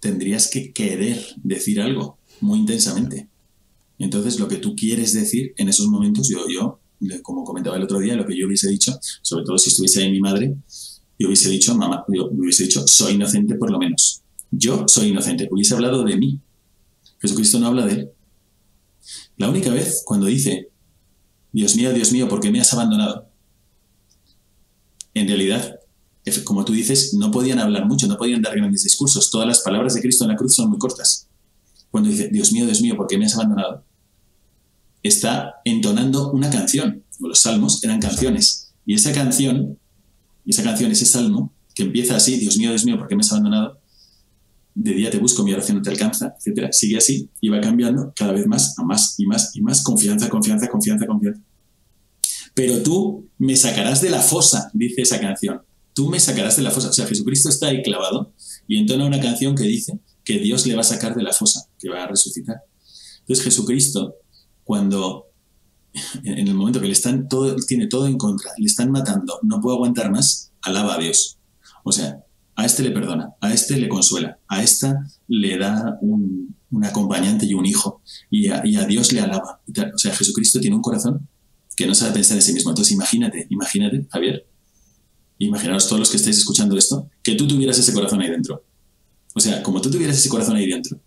tendrías 0.00 0.48
que 0.48 0.72
querer 0.72 1.24
decir 1.44 1.80
algo 1.80 2.18
muy 2.40 2.58
intensamente. 2.58 3.28
Entonces, 3.98 4.38
lo 4.38 4.48
que 4.48 4.56
tú 4.56 4.74
quieres 4.76 5.12
decir 5.14 5.54
en 5.56 5.68
esos 5.68 5.86
momentos, 5.88 6.28
yo, 6.28 6.46
yo, 6.48 6.80
como 7.22 7.44
comentaba 7.44 7.76
el 7.76 7.82
otro 7.82 7.98
día, 7.98 8.16
lo 8.16 8.26
que 8.26 8.38
yo 8.38 8.46
hubiese 8.46 8.68
dicho, 8.68 8.98
sobre 9.22 9.44
todo 9.44 9.58
si 9.58 9.70
estuviese 9.70 10.02
ahí 10.02 10.10
mi 10.10 10.20
madre, 10.20 10.56
yo 11.18 11.28
hubiese 11.28 11.48
dicho, 11.48 11.74
mamá, 11.74 12.04
yo 12.08 12.28
hubiese 12.30 12.64
dicho, 12.64 12.86
soy 12.86 13.14
inocente 13.14 13.54
por 13.54 13.70
lo 13.70 13.78
menos. 13.78 14.22
Yo 14.50 14.84
soy 14.86 15.08
inocente. 15.08 15.48
Hubiese 15.50 15.74
hablado 15.74 16.04
de 16.04 16.16
mí. 16.16 16.40
Jesucristo 17.20 17.58
no 17.58 17.68
habla 17.68 17.86
de 17.86 17.92
él. 17.92 18.10
La 19.38 19.48
única 19.48 19.70
vez 19.70 20.02
cuando 20.04 20.26
dice, 20.26 20.70
Dios 21.52 21.74
mío, 21.74 21.92
Dios 21.92 22.12
mío, 22.12 22.28
¿por 22.28 22.40
qué 22.40 22.50
me 22.50 22.60
has 22.60 22.72
abandonado? 22.72 23.28
En 25.14 25.26
realidad, 25.26 25.80
como 26.44 26.64
tú 26.64 26.72
dices, 26.72 27.14
no 27.14 27.30
podían 27.30 27.58
hablar 27.58 27.86
mucho, 27.86 28.06
no 28.06 28.16
podían 28.16 28.42
dar 28.42 28.56
grandes 28.56 28.82
discursos. 28.82 29.30
Todas 29.30 29.46
las 29.46 29.60
palabras 29.60 29.94
de 29.94 30.02
Cristo 30.02 30.24
en 30.24 30.30
la 30.30 30.36
cruz 30.36 30.54
son 30.54 30.68
muy 30.68 30.78
cortas. 30.78 31.28
Cuando 31.90 32.10
dice, 32.10 32.28
Dios 32.28 32.52
mío, 32.52 32.66
Dios 32.66 32.82
mío, 32.82 32.96
¿por 32.96 33.06
qué 33.06 33.18
me 33.18 33.26
has 33.26 33.34
abandonado? 33.34 33.86
está 35.08 35.56
entonando 35.64 36.32
una 36.32 36.50
canción. 36.50 37.04
Los 37.20 37.40
salmos 37.40 37.82
eran 37.82 38.00
canciones. 38.00 38.74
Y 38.84 38.94
esa 38.94 39.12
canción, 39.12 39.78
esa 40.44 40.62
canción, 40.62 40.90
ese 40.90 41.06
salmo, 41.06 41.52
que 41.74 41.82
empieza 41.84 42.16
así, 42.16 42.38
Dios 42.38 42.56
mío, 42.58 42.70
Dios 42.70 42.84
mío, 42.84 42.98
¿por 42.98 43.08
qué 43.08 43.16
me 43.16 43.20
has 43.20 43.32
abandonado? 43.32 43.80
De 44.74 44.92
día 44.92 45.10
te 45.10 45.18
busco, 45.18 45.42
mi 45.42 45.52
oración 45.52 45.78
no 45.78 45.82
te 45.82 45.90
alcanza, 45.90 46.34
etc. 46.44 46.68
Sigue 46.70 46.98
así 46.98 47.30
y 47.40 47.48
va 47.48 47.60
cambiando 47.60 48.12
cada 48.14 48.32
vez 48.32 48.46
más 48.46 48.78
a 48.78 48.84
más 48.84 49.18
y 49.18 49.26
más 49.26 49.54
y 49.54 49.62
más. 49.62 49.82
Confianza, 49.82 50.28
confianza, 50.28 50.68
confianza, 50.68 51.06
confianza. 51.06 51.40
Pero 52.54 52.82
tú 52.82 53.28
me 53.38 53.56
sacarás 53.56 54.02
de 54.02 54.10
la 54.10 54.20
fosa, 54.20 54.70
dice 54.74 55.02
esa 55.02 55.20
canción. 55.20 55.62
Tú 55.94 56.10
me 56.10 56.20
sacarás 56.20 56.56
de 56.56 56.62
la 56.62 56.70
fosa. 56.70 56.90
O 56.90 56.92
sea, 56.92 57.06
Jesucristo 57.06 57.48
está 57.48 57.68
ahí 57.68 57.82
clavado 57.82 58.32
y 58.68 58.78
entona 58.78 59.06
una 59.06 59.20
canción 59.20 59.54
que 59.54 59.64
dice 59.64 59.98
que 60.26 60.38
Dios 60.38 60.66
le 60.66 60.74
va 60.74 60.82
a 60.82 60.84
sacar 60.84 61.14
de 61.14 61.22
la 61.22 61.32
fosa, 61.32 61.70
que 61.78 61.88
va 61.88 62.04
a 62.04 62.08
resucitar. 62.08 62.56
Entonces 63.20 63.42
Jesucristo 63.42 64.16
cuando 64.66 65.26
en 66.24 66.48
el 66.48 66.54
momento 66.54 66.80
que 66.80 66.88
le 66.88 66.92
están 66.92 67.28
todo, 67.28 67.54
tiene 67.56 67.86
todo 67.86 68.08
en 68.08 68.18
contra, 68.18 68.50
le 68.58 68.66
están 68.66 68.90
matando, 68.90 69.38
no 69.42 69.60
puede 69.60 69.76
aguantar 69.76 70.10
más, 70.10 70.52
alaba 70.60 70.96
a 70.96 70.98
Dios. 70.98 71.38
O 71.84 71.92
sea, 71.92 72.18
a 72.56 72.66
este 72.66 72.82
le 72.82 72.90
perdona, 72.90 73.30
a 73.40 73.52
este 73.52 73.76
le 73.76 73.88
consuela, 73.88 74.38
a 74.48 74.62
esta 74.62 75.06
le 75.28 75.56
da 75.56 75.96
un, 76.00 76.54
acompañante 76.82 77.46
y 77.46 77.54
un 77.54 77.64
hijo, 77.64 78.02
y 78.28 78.48
a, 78.48 78.60
Dios 78.60 79.12
le 79.12 79.20
alaba. 79.20 79.62
O 79.94 79.98
sea, 79.98 80.12
Jesucristo 80.12 80.58
tiene 80.58 80.76
un 80.76 80.82
corazón 80.82 81.28
que 81.76 81.86
no 81.86 81.94
sabe 81.94 82.14
pensar 82.14 82.36
en 82.36 82.42
sí 82.42 82.52
mismo. 82.52 82.70
Entonces, 82.70 82.92
imagínate, 82.92 83.46
imagínate, 83.50 84.06
Javier, 84.10 84.46
imaginaos 85.38 85.86
todos 85.86 86.00
los 86.00 86.10
que 86.10 86.16
estáis 86.16 86.38
escuchando 86.38 86.76
esto, 86.76 87.08
que 87.22 87.36
tú 87.36 87.46
tuvieras 87.46 87.78
ese 87.78 87.92
corazón 87.92 88.20
ahí 88.20 88.30
dentro. 88.30 88.64
O 89.36 89.40
sea, 89.40 89.62
como 89.62 89.82
tú 89.82 89.90
tuvieras 89.90 90.16
ese 90.16 90.30
corazón 90.30 90.56
ahí 90.56 90.66
dentro, 90.66 90.98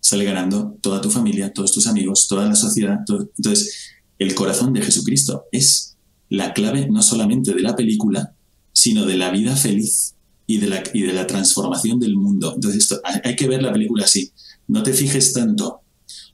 sale 0.00 0.24
ganando 0.24 0.76
toda 0.80 1.00
tu 1.00 1.08
familia, 1.08 1.52
todos 1.52 1.70
tus 1.70 1.86
amigos, 1.86 2.26
toda 2.26 2.46
la 2.46 2.56
sociedad. 2.56 2.98
Entonces, 3.38 3.92
el 4.18 4.34
corazón 4.34 4.72
de 4.72 4.82
Jesucristo 4.82 5.44
es 5.52 5.96
la 6.28 6.52
clave 6.52 6.88
no 6.90 7.00
solamente 7.00 7.54
de 7.54 7.62
la 7.62 7.76
película, 7.76 8.34
sino 8.72 9.06
de 9.06 9.16
la 9.16 9.30
vida 9.30 9.54
feliz 9.54 10.16
y 10.48 10.58
de 10.58 10.66
la, 10.66 10.82
y 10.92 11.02
de 11.02 11.12
la 11.12 11.28
transformación 11.28 12.00
del 12.00 12.16
mundo. 12.16 12.54
Entonces, 12.56 12.98
hay, 13.22 13.36
que 13.36 13.46
ver 13.46 13.62
la 13.62 13.72
película 13.72 14.04
así. 14.04 14.32
No 14.66 14.82
te 14.82 14.92
fijes 14.92 15.32
tanto 15.32 15.82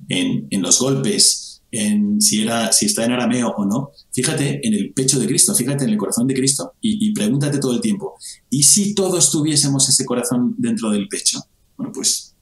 en, 0.08 0.46
en, 0.48 0.62
los 0.62 0.78
golpes, 0.78 1.47
si 1.70 2.86
está 2.86 3.04
en 3.04 3.12
arameo 3.12 3.54
o 3.56 3.64
no. 3.64 3.90
Fíjate 4.12 4.66
en 4.66 4.74
el 4.74 4.92
pecho 4.92 5.18
de 5.18 5.26
Cristo, 5.26 5.54
fíjate 5.54 5.84
en 5.84 5.90
el 5.90 5.96
corazón 5.96 6.26
de 6.26 6.34
Cristo 6.34 6.72
y, 6.80 7.08
y 7.08 7.12
pregúntate 7.12 7.58
todo 7.58 7.72
el 7.72 7.80
tiempo, 7.80 8.14
¿y 8.50 8.62
si 8.62 8.94
todos 8.94 9.30
tuviésemos 9.30 9.88
ese 9.88 10.04
corazón 10.04 10.54
dentro 10.58 10.90
del 10.90 11.08
pecho? 11.08 11.40
Bueno, 11.76 11.92
pues 11.92 12.34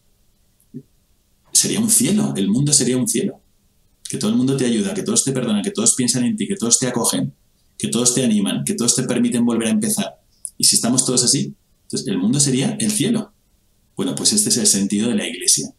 sería 1.52 1.80
un 1.80 1.90
cielo, 1.90 2.34
el 2.36 2.48
mundo 2.48 2.72
sería 2.72 2.96
un 2.96 3.08
cielo. 3.08 3.40
Que 4.08 4.18
todo 4.18 4.30
el 4.30 4.36
mundo 4.36 4.56
te 4.56 4.66
ayuda, 4.66 4.94
que 4.94 5.02
todos 5.02 5.24
te 5.24 5.32
perdonan, 5.32 5.62
que 5.62 5.72
todos 5.72 5.96
piensan 5.96 6.24
en 6.24 6.36
ti, 6.36 6.46
que 6.46 6.54
todos 6.54 6.78
te 6.78 6.86
acogen, 6.86 7.34
que 7.76 7.88
todos 7.88 8.14
te 8.14 8.24
animan, 8.24 8.62
que 8.64 8.74
todos 8.74 8.94
te 8.94 9.02
permiten 9.02 9.44
volver 9.44 9.68
a 9.68 9.72
empezar. 9.72 10.20
Y 10.56 10.64
si 10.64 10.76
estamos 10.76 11.04
todos 11.04 11.24
así, 11.24 11.56
entonces 11.82 12.06
el 12.06 12.18
mundo 12.18 12.38
sería 12.38 12.76
el 12.78 12.92
cielo. 12.92 13.32
Bueno, 13.96 14.14
pues 14.14 14.32
este 14.32 14.50
es 14.50 14.56
el 14.58 14.66
sentido 14.66 15.08
de 15.08 15.16
la 15.16 15.26
iglesia. 15.26 15.74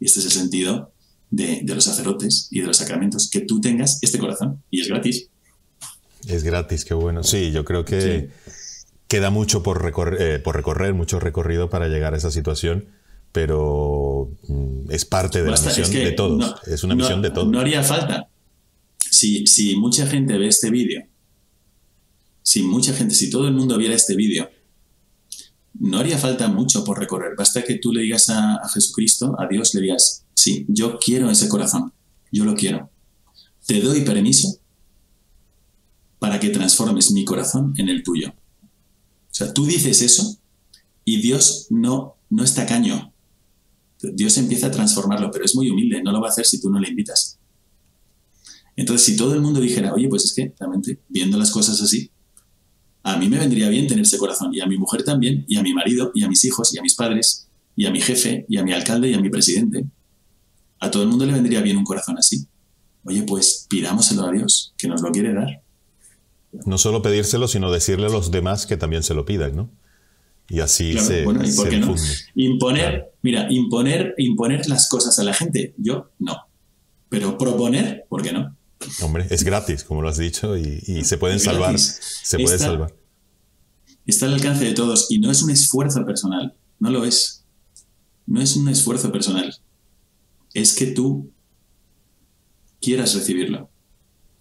Y 0.00 0.06
este 0.06 0.18
es 0.18 0.26
el 0.26 0.32
sentido 0.32 0.92
de, 1.30 1.62
los 1.64 1.84
sacerdotes 1.84 2.48
y 2.50 2.60
de 2.60 2.66
los 2.66 2.76
sacramentos, 2.76 3.30
que 3.30 3.40
tú 3.40 3.60
tengas 3.60 3.98
este 4.02 4.18
corazón. 4.18 4.62
Y 4.70 4.80
es 4.80 4.88
gratis. 4.88 5.28
Es 6.26 6.42
gratis, 6.42 6.84
qué 6.84 6.94
bueno. 6.94 7.22
Sí, 7.22 7.50
yo 7.50 7.64
creo 7.64 7.84
que 7.84 8.30
queda 9.08 9.30
mucho 9.30 9.62
por 9.62 9.82
recorrer, 9.82 10.20
eh, 10.20 10.38
por 10.38 10.56
recorrer, 10.56 10.94
mucho 10.94 11.18
recorrido 11.20 11.70
para 11.70 11.88
llegar 11.88 12.14
a 12.14 12.16
esa 12.16 12.30
situación 12.30 12.86
pero 13.32 14.28
mm, 14.48 14.90
es 14.90 15.04
parte 15.04 15.44
de 15.44 15.52
la 15.52 15.60
misión 15.60 15.88
de 15.92 16.10
todos. 16.10 16.56
es 16.66 16.82
una 16.82 16.96
misión 16.96 17.22
de 17.22 17.30
todos. 17.30 17.46
No 17.46 17.60
haría 17.60 17.80
falta. 17.84 18.28
Si, 18.98 19.46
si 19.46 19.76
mucha 19.76 20.04
gente 20.04 20.36
ve 20.36 20.48
este 20.48 20.68
vídeo 20.68 21.04
si 22.42 22.62
mucha 22.62 22.92
gente, 22.92 23.14
si 23.14 23.30
todo 23.30 23.46
el 23.46 23.54
mundo 23.54 23.76
viera 23.76 23.94
este 23.94 24.16
vídeo, 24.16 24.50
no 25.78 25.98
haría 25.98 26.18
falta 26.18 26.48
mucho 26.48 26.84
por 26.84 26.98
recorrer. 26.98 27.34
Basta 27.36 27.62
que 27.62 27.76
tú 27.76 27.92
le 27.92 28.02
digas 28.02 28.28
a, 28.28 28.60
Jesucristo, 28.74 29.36
a 29.38 29.46
Dios, 29.46 29.72
le 29.74 29.82
digas, 29.82 30.24
sí, 30.40 30.64
yo 30.68 30.98
quiero 30.98 31.30
ese 31.30 31.48
corazón, 31.48 31.92
yo 32.32 32.44
lo 32.44 32.54
quiero. 32.54 32.90
Te 33.66 33.80
doy 33.80 34.00
permiso 34.02 34.58
para 36.18 36.40
que 36.40 36.50
transformes 36.50 37.12
mi 37.12 37.24
corazón 37.24 37.74
en 37.76 37.88
el 37.88 38.02
tuyo. 38.02 38.30
O 38.30 39.34
sea, 39.34 39.52
tú 39.52 39.66
dices 39.66 40.02
eso 40.02 40.38
y 41.04 41.20
Dios 41.20 41.66
no, 41.70 42.16
no 42.30 42.42
está 42.42 42.66
caño. 42.66 43.12
Dios 44.02 44.38
empieza 44.38 44.68
a 44.68 44.70
transformarlo, 44.70 45.30
pero 45.30 45.44
es 45.44 45.54
muy 45.54 45.70
humilde, 45.70 46.02
no 46.02 46.12
lo 46.12 46.20
va 46.20 46.28
a 46.28 46.30
hacer 46.30 46.46
si 46.46 46.60
tú 46.60 46.70
no 46.70 46.80
le 46.80 46.88
invitas. 46.88 47.38
Entonces, 48.76 49.04
si 49.04 49.16
todo 49.16 49.34
el 49.34 49.42
mundo 49.42 49.60
dijera, 49.60 49.92
oye, 49.92 50.08
pues 50.08 50.24
es 50.24 50.32
que 50.32 50.54
realmente, 50.58 51.00
viendo 51.08 51.36
las 51.36 51.50
cosas 51.50 51.80
así, 51.82 52.10
a 53.02 53.18
mí 53.18 53.28
me 53.28 53.38
vendría 53.38 53.68
bien 53.68 53.86
tener 53.86 54.04
ese 54.04 54.16
corazón, 54.16 54.54
y 54.54 54.60
a 54.60 54.66
mi 54.66 54.78
mujer 54.78 55.02
también, 55.02 55.44
y 55.48 55.56
a 55.56 55.62
mi 55.62 55.74
marido, 55.74 56.12
y 56.14 56.22
a 56.22 56.28
mis 56.28 56.44
hijos, 56.46 56.72
y 56.74 56.78
a 56.78 56.82
mis 56.82 56.94
padres, 56.94 57.48
y 57.76 57.84
a 57.84 57.90
mi 57.90 58.00
jefe, 58.00 58.46
y 58.48 58.56
a 58.56 58.62
mi 58.62 58.72
alcalde, 58.72 59.10
y 59.10 59.14
a 59.14 59.20
mi 59.20 59.28
presidente. 59.28 59.84
A 60.80 60.90
todo 60.90 61.02
el 61.02 61.08
mundo 61.08 61.26
le 61.26 61.32
vendría 61.32 61.60
bien 61.60 61.76
un 61.76 61.84
corazón 61.84 62.18
así. 62.18 62.46
Oye, 63.04 63.22
pues 63.22 63.66
pidámoselo 63.68 64.24
a 64.24 64.32
Dios, 64.32 64.74
que 64.76 64.88
nos 64.88 65.02
lo 65.02 65.10
quiere 65.10 65.32
dar. 65.34 65.62
No 66.66 66.78
solo 66.78 67.02
pedírselo, 67.02 67.48
sino 67.48 67.70
decirle 67.70 68.06
a 68.06 68.10
los 68.10 68.30
demás 68.30 68.66
que 68.66 68.76
también 68.76 69.02
se 69.02 69.14
lo 69.14 69.24
pidan, 69.24 69.54
¿no? 69.54 69.70
Y 70.48 70.60
así 70.60 70.98
se, 70.98 71.24
bueno, 71.24 71.46
¿y 71.46 71.52
por 71.52 71.68
qué 71.68 71.78
no? 71.78 71.94
Imponer, 72.34 73.12
mira, 73.22 73.46
imponer, 73.50 74.14
imponer 74.18 74.68
las 74.68 74.88
cosas 74.88 75.16
a 75.20 75.22
la 75.22 75.32
gente, 75.32 75.74
yo 75.78 76.10
no. 76.18 76.36
Pero 77.08 77.38
proponer, 77.38 78.04
¿por 78.08 78.22
qué 78.22 78.32
no? 78.32 78.56
Hombre, 79.00 79.26
es 79.30 79.44
gratis, 79.44 79.84
como 79.84 80.02
lo 80.02 80.08
has 80.08 80.18
dicho, 80.18 80.56
y, 80.56 81.04
se 81.04 81.18
pueden 81.18 81.38
salvar. 81.38 81.78
Se 81.78 82.38
puede 82.38 82.58
salvar. 82.58 82.92
Está 84.06 84.26
al 84.26 84.34
alcance 84.34 84.64
de 84.64 84.72
todos 84.72 85.06
y 85.10 85.20
no 85.20 85.30
es 85.30 85.42
un 85.42 85.50
esfuerzo 85.50 86.04
personal, 86.04 86.54
no 86.80 86.90
lo 86.90 87.04
es. 87.04 87.44
No 88.26 88.40
es 88.40 88.56
un 88.56 88.68
esfuerzo 88.68 89.12
personal. 89.12 89.54
Es 90.54 90.74
que 90.74 90.86
tú 90.86 91.30
quieras 92.80 93.14
recibirlo. 93.14 93.70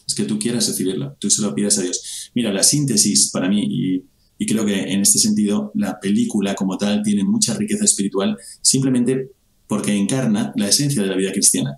Es 0.08 0.16
que 0.16 0.24
tú 0.24 0.40
quieras 0.40 0.68
recibirlo. 0.68 1.16
Tú 1.20 1.30
se 1.30 1.42
lo 1.42 1.54
pides 1.54 1.78
a 1.78 1.82
Dios. 1.82 2.32
Mira, 2.34 2.52
la 2.52 2.64
síntesis 2.64 3.30
para 3.32 3.48
mí, 3.48 3.64
y, 3.64 4.06
y 4.38 4.46
creo 4.46 4.66
que 4.66 4.92
en 4.92 5.02
este 5.02 5.20
sentido 5.20 5.72
la 5.76 6.00
película 6.00 6.56
como 6.56 6.78
tal 6.78 7.04
tiene 7.04 7.24
mucha 7.24 7.54
riqueza 7.56 7.86
espiritual, 7.86 8.38
simplemente 8.62 9.32
porque 9.68 9.96
encarna 9.96 10.52
la 10.56 10.68
esencia 10.68 11.02
de 11.02 11.08
la 11.08 11.16
vida 11.16 11.32
cristiana. 11.32 11.78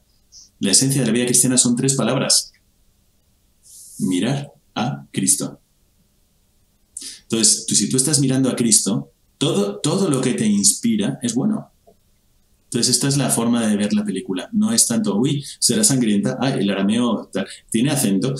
La 0.60 0.72
esencia 0.72 1.02
de 1.02 1.08
la 1.08 1.14
vida 1.14 1.26
cristiana 1.26 1.58
son 1.58 1.76
tres 1.76 1.96
palabras 1.96 2.52
mirar 4.02 4.52
a 4.76 5.08
Cristo. 5.12 5.60
Entonces, 7.24 7.66
si 7.68 7.90
tú 7.90 7.98
estás 7.98 8.20
mirando 8.20 8.50
a 8.50 8.56
Cristo, 8.56 9.12
todo, 9.38 9.80
todo 9.80 10.10
lo 10.10 10.22
que 10.22 10.34
te 10.34 10.46
inspira 10.46 11.20
es 11.22 11.34
bueno. 11.34 11.71
Entonces, 12.72 12.96
esta 12.96 13.10
es 13.10 13.18
la 13.18 13.30
forma 13.30 13.68
de 13.68 13.76
ver 13.76 13.94
la 13.94 14.06
película. 14.06 14.48
No 14.54 14.72
es 14.72 14.88
tanto, 14.88 15.18
uy, 15.18 15.44
será 15.60 15.84
sangrienta, 15.84 16.38
ay, 16.40 16.60
el 16.62 16.70
arameo 16.70 17.30
tiene 17.70 17.92
acento. 17.92 18.34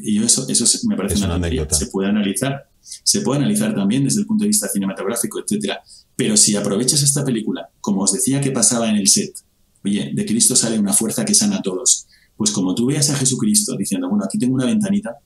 y 0.00 0.22
eso, 0.22 0.46
eso 0.48 0.88
me 0.88 0.96
parece 0.96 1.24
una, 1.24 1.34
anécdota. 1.34 1.74
Se 1.74 1.86
puede 1.86 2.08
analizar. 2.08 2.70
Se 2.80 3.22
puede 3.22 3.40
analizar 3.40 3.74
también 3.74 4.04
desde 4.04 4.20
el 4.20 4.26
punto 4.26 4.44
de 4.44 4.48
vista 4.48 4.68
cinematográfico, 4.68 5.40
etc. 5.40 5.72
Pero 6.14 6.36
si 6.36 6.54
aprovechas 6.54 7.02
esta 7.02 7.24
película, 7.24 7.68
como 7.80 8.02
os 8.02 8.12
decía 8.12 8.40
que 8.40 8.52
pasaba 8.52 8.88
en 8.88 8.94
el 8.94 9.08
set, 9.08 9.36
oye, 9.84 10.12
de 10.14 10.24
Cristo 10.24 10.54
sale 10.54 10.78
una 10.78 10.92
fuerza 10.92 11.24
que 11.24 11.34
sana 11.34 11.56
a 11.56 11.62
todos. 11.62 12.06
Pues 12.36 12.52
como 12.52 12.76
tú 12.76 12.86
veas 12.86 13.10
a 13.10 13.16
Jesucristo 13.16 13.76
diciendo, 13.76 14.08
bueno, 14.08 14.24
aquí 14.24 14.38
tengo 14.38 14.54
una 14.54 14.66
ventanita, 14.66 15.16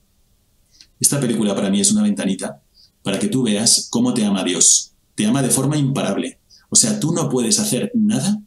esta 0.98 1.20
película 1.20 1.54
para 1.54 1.68
mí 1.68 1.82
es 1.82 1.92
una 1.92 2.02
ventanita 2.02 2.62
para 3.02 3.18
que 3.18 3.28
tú 3.28 3.42
veas 3.42 3.88
cómo 3.90 4.14
te 4.14 4.24
ama 4.24 4.42
Dios. 4.42 4.94
Te 5.14 5.26
ama 5.26 5.42
de 5.42 5.50
forma 5.50 5.76
imparable. 5.76 6.39
O 6.70 6.76
sea, 6.76 6.98
tú 6.98 7.12
no 7.12 7.28
puedes 7.28 7.58
hacer 7.58 7.92
nada 7.94 8.40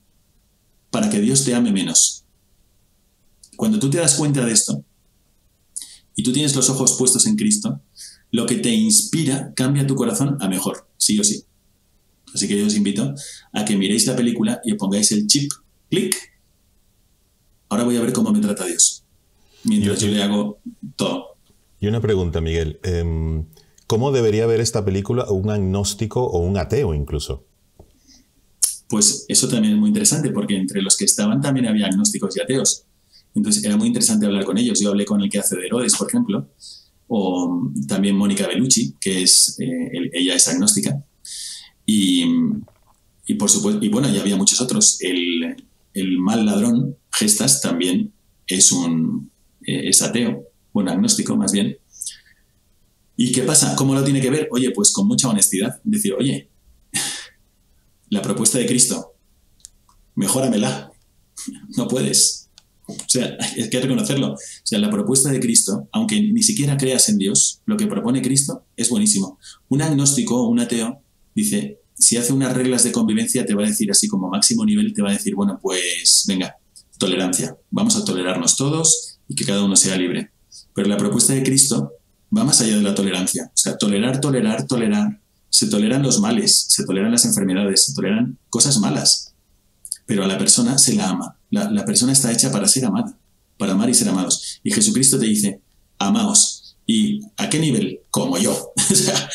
para 0.89 1.09
que 1.09 1.19
Dios 1.19 1.45
te 1.45 1.53
ame 1.53 1.71
menos. 1.71 2.25
Cuando 3.55 3.79
tú 3.79 3.89
te 3.89 3.99
das 3.99 4.15
cuenta 4.15 4.45
de 4.45 4.51
esto 4.51 4.83
y 6.15 6.23
tú 6.23 6.33
tienes 6.33 6.55
los 6.55 6.69
ojos 6.69 6.93
puestos 6.93 7.25
en 7.27 7.35
Cristo, 7.35 7.79
lo 8.31 8.45
que 8.45 8.55
te 8.55 8.69
inspira 8.69 9.53
cambia 9.55 9.85
tu 9.85 9.95
corazón 9.95 10.37
a 10.39 10.47
mejor, 10.47 10.87
sí 10.97 11.19
o 11.19 11.23
sí. 11.23 11.43
Así 12.33 12.47
que 12.47 12.57
yo 12.57 12.65
os 12.65 12.75
invito 12.75 13.13
a 13.51 13.63
que 13.63 13.77
miréis 13.77 14.07
la 14.07 14.15
película 14.15 14.59
y 14.63 14.73
pongáis 14.73 15.11
el 15.11 15.27
chip, 15.27 15.51
clic, 15.89 16.15
Ahora 17.73 17.85
voy 17.85 17.97
a 17.97 18.01
ver 18.01 18.13
cómo 18.13 18.31
me 18.31 18.39
trata 18.39 18.65
Dios. 18.65 19.03
Mientras 19.63 19.99
yo, 19.99 20.07
le 20.09 20.21
hago 20.21 20.59
todo. 20.95 21.37
Y 21.79 21.87
una 21.87 22.01
pregunta, 22.01 22.39
Miguel. 22.39 22.79
Em, 22.83 23.45
¿Cómo 23.87 24.11
debería 24.11 24.45
ver 24.45 24.61
esta 24.61 24.85
película 24.85 25.25
un 25.31 25.49
agnóstico 25.49 26.23
o 26.23 26.37
un 26.37 26.57
ateo 26.57 26.93
incluso? 26.93 27.45
Pues 28.93 29.25
eso 29.27 29.47
también 29.47 29.73
es 29.73 29.79
muy 29.79 29.87
interesante, 29.87 30.29
porque 30.29 30.55
entre 30.55 30.79
los 30.79 30.95
que 30.95 31.05
estaban 31.05 31.41
también 31.41 31.65
había 31.65 31.87
agnósticos 31.87 32.37
y 32.37 32.41
ateos. 32.41 32.83
Entonces 33.33 33.63
era 33.63 33.75
muy 33.75 33.87
interesante 33.87 34.27
hablar 34.27 34.45
con 34.45 34.55
ellos. 34.55 34.79
Yo 34.79 34.89
hablé 34.89 35.03
con 35.03 35.19
el 35.19 35.31
que 35.31 35.39
hace 35.39 35.55
de 35.57 35.65
Herodes, 35.65 35.95
por 35.95 36.09
ejemplo, 36.09 36.47
o 37.07 37.71
también 37.87 38.15
Mónica 38.15 38.45
Bellucci, 38.45 38.93
que 39.01 39.23
es, 39.23 39.57
eh, 39.59 40.11
ella 40.13 40.35
es 40.35 40.47
agnóstica. 40.47 41.03
Y, 41.87 42.23
y, 43.25 43.33
por 43.33 43.49
supuesto, 43.49 43.83
y 43.83 43.89
bueno, 43.89 44.13
ya 44.13 44.21
había 44.21 44.35
muchos 44.35 44.61
otros. 44.61 44.99
El, 45.01 46.19
mal 46.19 46.45
ladrón, 46.45 46.95
Gestas, 47.11 47.61
también 47.61 48.13
es 48.45 48.71
un 48.71 49.31
eh, 49.65 49.89
es 49.89 50.03
ateo, 50.03 50.43
bueno, 50.71 50.91
agnóstico 50.91 51.35
más 51.35 51.51
bien. 51.51 51.79
¿Y 53.17 53.31
qué 53.31 53.41
pasa? 53.41 53.75
¿Cómo 53.75 53.95
lo 53.95 54.03
tiene 54.03 54.21
que 54.21 54.29
ver? 54.29 54.49
Oye, 54.51 54.69
pues 54.69 54.91
con 54.91 55.07
mucha 55.07 55.29
honestidad. 55.29 55.81
Decir, 55.83 56.13
oye, 56.13 56.52
la 58.14 58.22
propuesta 58.22 58.60
de 58.60 58.68
Cristo, 58.68 59.15
mejóramela. 60.15 60.91
No 61.76 61.88
puedes. 61.88 62.49
O 62.85 62.95
sea, 63.07 63.35
hay 63.40 63.69
que 63.69 63.80
reconocerlo. 63.80 64.34
O 64.34 64.38
sea, 64.64 64.77
la 64.77 64.91
propuesta 64.91 65.31
de 65.31 65.40
Cristo, 65.40 65.88
aunque 65.91 66.22
ni 66.22 66.44
siquiera 66.44 66.77
creas 66.77 67.10
en 67.10 67.18
Dios, 67.18 67.61
lo 67.65 67.76
que 67.76 67.88
propone 67.88 68.22
Cristo 68.22 68.65
es 68.77 68.90
buenísimo. 68.90 69.40
Un 69.69 69.81
agnóstico, 69.81 70.48
un 70.48 70.60
ateo, 70.60 71.02
dice, 71.34 71.80
si 71.98 72.18
hace 72.18 72.34
unas 72.34 72.53
reglas 72.53 72.84
de 72.84 72.91
convivencia, 72.91 73.45
te 73.45 73.56
va 73.56 73.64
a 73.64 73.68
decir 73.68 73.90
así 73.90 74.07
como 74.07 74.30
máximo 74.30 74.64
nivel, 74.64 74.94
te 74.94 75.02
va 75.02 75.10
a 75.10 75.14
decir, 75.14 75.34
bueno, 75.34 75.60
pues 75.60 76.26
venga, 76.27 76.56
tolerancia, 76.99 77.57
vamos 77.72 77.95
a 77.95 78.06
tolerarnos 78.06 78.56
todos 78.56 79.18
y 79.27 79.34
que 79.34 79.45
cada 79.45 79.64
uno 79.64 79.76
sea 79.76 79.98
libre. 79.98 80.31
Pero 80.76 80.88
la 80.88 80.98
propuesta 80.98 81.34
de 81.34 81.41
Cristo 81.41 81.94
va 82.35 82.44
más 82.44 82.61
allá 82.61 82.76
de 82.76 82.84
la 82.84 82.94
tolerancia. 82.94 83.45
O 83.48 83.57
sea, 83.57 83.76
tolerar, 83.76 84.22
tolerar, 84.22 84.68
tolerar. 84.68 85.19
Se 85.53 85.67
toleran 85.67 86.01
los 86.01 86.19
males, 86.19 86.65
se 86.67 86.84
toleran 86.84 87.11
las 87.11 87.25
enfermedades, 87.25 87.85
se 87.85 87.93
toleran 87.93 88.39
cosas 88.49 88.80
malas. 88.80 89.35
Pero 90.07 90.23
a 90.23 90.27
la 90.27 90.39
persona 90.39 90.80
se 90.80 90.95
la 90.95 91.09
ama. 91.09 91.38
La, 91.51 91.69
la 91.69 91.85
persona 91.85 92.11
está 92.11 92.31
hecha 92.31 92.51
para 92.51 92.67
ser 92.67 92.85
amada, 92.85 93.15
para 93.59 93.73
amar 93.73 93.88
y 93.88 93.93
ser 93.93 94.09
amados. 94.09 94.59
Y 94.63 94.71
Jesucristo 94.71 95.19
te 95.19 95.27
dice, 95.27 95.61
amaos. 95.99 96.75
¿Y 96.88 97.21
a 97.38 97.49
qué 97.49 97.59
nivel? 97.59 97.99
Como 98.09 98.39
yo. 98.39 98.73
o 98.91 98.95
sea, 98.95 99.30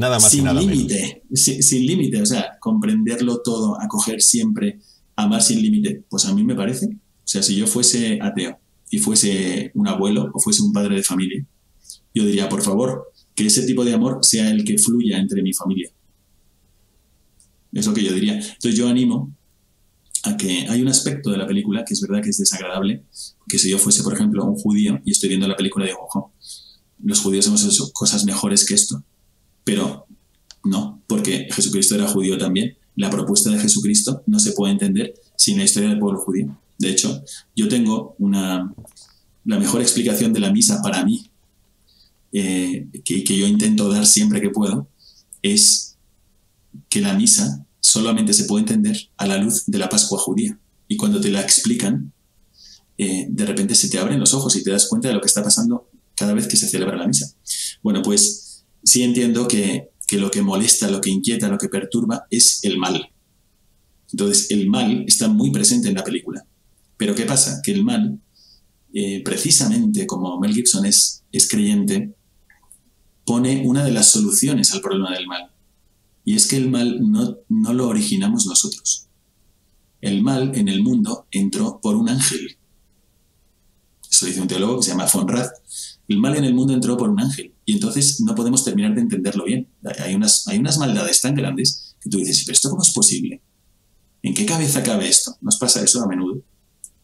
Nada 0.00 0.18
más 0.18 0.30
sin 0.30 0.46
límite, 0.56 1.22
sin, 1.34 1.62
sin 1.62 1.86
límite, 1.86 2.22
o 2.22 2.24
sea, 2.26 2.56
comprenderlo 2.58 3.42
todo, 3.42 3.78
acoger 3.78 4.22
siempre, 4.22 4.80
amar 5.14 5.42
sin 5.42 5.60
límite, 5.60 6.02
pues 6.08 6.24
a 6.24 6.32
mí 6.32 6.42
me 6.42 6.54
parece, 6.54 6.86
o 6.86 7.26
sea, 7.26 7.42
si 7.42 7.54
yo 7.54 7.66
fuese 7.66 8.18
ateo 8.22 8.58
y 8.88 8.98
fuese 8.98 9.70
un 9.74 9.88
abuelo 9.88 10.30
o 10.32 10.40
fuese 10.40 10.62
un 10.62 10.72
padre 10.72 10.96
de 10.96 11.02
familia, 11.02 11.44
yo 12.14 12.24
diría, 12.24 12.48
por 12.48 12.62
favor, 12.62 13.09
que 13.40 13.46
ese 13.48 13.62
tipo 13.66 13.84
de 13.84 13.94
amor 13.94 14.18
sea 14.22 14.50
el 14.50 14.64
que 14.64 14.78
fluya 14.78 15.18
entre 15.18 15.42
mi 15.42 15.52
familia. 15.52 15.90
Es 17.72 17.86
lo 17.86 17.94
que 17.94 18.02
yo 18.02 18.12
diría. 18.12 18.34
Entonces 18.34 18.76
yo 18.76 18.88
animo 18.88 19.34
a 20.24 20.36
que 20.36 20.66
hay 20.68 20.82
un 20.82 20.88
aspecto 20.88 21.30
de 21.30 21.38
la 21.38 21.46
película 21.46 21.84
que 21.84 21.94
es 21.94 22.00
verdad 22.02 22.22
que 22.22 22.30
es 22.30 22.38
desagradable, 22.38 23.04
que 23.48 23.58
si 23.58 23.70
yo 23.70 23.78
fuese, 23.78 24.02
por 24.02 24.12
ejemplo, 24.12 24.44
un 24.44 24.56
judío 24.56 25.00
y 25.04 25.12
estoy 25.12 25.30
viendo 25.30 25.48
la 25.48 25.56
película 25.56 25.86
digo, 25.86 26.00
ojo, 26.02 26.32
los 27.02 27.20
judíos 27.20 27.46
hemos 27.46 27.64
hecho 27.64 27.90
cosas 27.92 28.24
mejores 28.24 28.66
que 28.66 28.74
esto. 28.74 29.02
Pero 29.64 30.06
no, 30.64 31.02
porque 31.06 31.48
Jesucristo 31.50 31.94
era 31.94 32.06
judío 32.06 32.36
también. 32.36 32.76
La 32.96 33.08
propuesta 33.08 33.50
de 33.50 33.58
Jesucristo 33.58 34.22
no 34.26 34.38
se 34.38 34.52
puede 34.52 34.72
entender 34.72 35.14
sin 35.36 35.56
la 35.56 35.64
historia 35.64 35.88
del 35.88 35.98
pueblo 35.98 36.20
judío. 36.20 36.58
De 36.78 36.90
hecho, 36.90 37.22
yo 37.56 37.68
tengo 37.68 38.16
una, 38.18 38.74
la 39.44 39.58
mejor 39.58 39.80
explicación 39.80 40.32
de 40.34 40.40
la 40.40 40.52
misa 40.52 40.82
para 40.82 41.04
mí, 41.04 41.29
eh, 42.32 42.88
que, 43.04 43.24
yo 43.24 43.46
intento 43.46 43.88
dar 43.88 44.06
siempre 44.06 44.40
que 44.40 44.50
puedo, 44.50 44.88
es 45.42 45.96
que 46.88 47.00
la 47.00 47.14
misa 47.14 47.66
solamente 47.80 48.32
se 48.32 48.44
puede 48.44 48.62
entender 48.62 49.10
a 49.16 49.26
la 49.26 49.38
luz 49.38 49.64
de 49.66 49.78
la 49.78 49.88
Pascua 49.88 50.18
judía. 50.18 50.58
Y 50.88 50.96
cuando 50.96 51.20
te 51.20 51.30
la 51.30 51.40
explican, 51.40 52.12
eh, 52.98 53.26
de 53.28 53.46
repente 53.46 53.74
se 53.74 53.88
te 53.88 53.98
abren 53.98 54.20
los 54.20 54.34
ojos 54.34 54.56
y 54.56 54.62
te 54.62 54.70
das 54.70 54.86
cuenta 54.86 55.08
de 55.08 55.14
lo 55.14 55.20
que 55.20 55.26
está 55.26 55.42
pasando 55.42 55.90
cada 56.16 56.34
vez 56.34 56.46
que 56.46 56.56
se 56.56 56.68
celebra 56.68 56.96
la 56.96 57.06
misa. 57.06 57.32
Bueno, 57.82 58.02
pues 58.02 58.64
sí 58.84 59.02
entiendo 59.02 59.48
que, 59.48 59.90
que 60.06 60.18
lo 60.18 60.30
que 60.30 60.42
molesta, 60.42 60.90
lo 60.90 61.00
que 61.00 61.10
inquieta, 61.10 61.48
lo 61.48 61.58
que 61.58 61.68
perturba 61.68 62.26
es 62.30 62.60
el 62.62 62.78
mal. 62.78 63.10
Entonces, 64.12 64.50
el 64.50 64.68
mal 64.68 65.04
está 65.06 65.28
muy 65.28 65.50
presente 65.50 65.88
en 65.88 65.94
la 65.94 66.04
película. 66.04 66.44
Pero 66.96 67.14
¿qué 67.14 67.24
pasa? 67.24 67.60
Que 67.62 67.72
el 67.72 67.84
mal, 67.84 68.20
eh, 68.92 69.22
precisamente 69.24 70.06
como 70.06 70.38
Mel 70.38 70.52
Gibson 70.52 70.84
es, 70.84 71.22
es 71.32 71.48
creyente, 71.48 72.14
pone 73.30 73.62
una 73.64 73.84
de 73.84 73.92
las 73.92 74.08
soluciones 74.08 74.72
al 74.72 74.80
problema 74.80 75.12
del 75.12 75.28
mal. 75.28 75.52
Y 76.24 76.34
es 76.34 76.48
que 76.48 76.56
el 76.56 76.68
mal 76.68 76.98
no, 77.12 77.36
no 77.48 77.72
lo 77.72 77.86
originamos 77.86 78.44
nosotros. 78.44 79.06
El 80.00 80.20
mal 80.20 80.50
en 80.56 80.66
el 80.66 80.82
mundo 80.82 81.28
entró 81.30 81.78
por 81.80 81.94
un 81.94 82.08
ángel. 82.08 82.58
Eso 84.10 84.26
dice 84.26 84.40
un 84.40 84.48
teólogo 84.48 84.78
que 84.78 84.82
se 84.82 84.90
llama 84.90 85.06
von 85.14 85.28
Rath. 85.28 85.52
El 86.08 86.18
mal 86.18 86.34
en 86.34 86.42
el 86.42 86.54
mundo 86.54 86.74
entró 86.74 86.96
por 86.96 87.08
un 87.08 87.20
ángel. 87.20 87.54
Y 87.64 87.74
entonces 87.74 88.20
no 88.20 88.34
podemos 88.34 88.64
terminar 88.64 88.96
de 88.96 89.02
entenderlo 89.02 89.44
bien. 89.44 89.68
Hay 90.00 90.16
unas, 90.16 90.48
hay 90.48 90.58
unas 90.58 90.78
maldades 90.78 91.20
tan 91.20 91.36
grandes 91.36 91.94
que 92.00 92.10
tú 92.10 92.18
dices, 92.18 92.42
pero 92.44 92.54
¿esto 92.54 92.68
cómo 92.68 92.82
es 92.82 92.90
posible? 92.90 93.40
¿En 94.24 94.34
qué 94.34 94.44
cabeza 94.44 94.82
cabe 94.82 95.08
esto? 95.08 95.36
¿Nos 95.40 95.56
pasa 95.56 95.84
eso 95.84 96.02
a 96.02 96.08
menudo? 96.08 96.42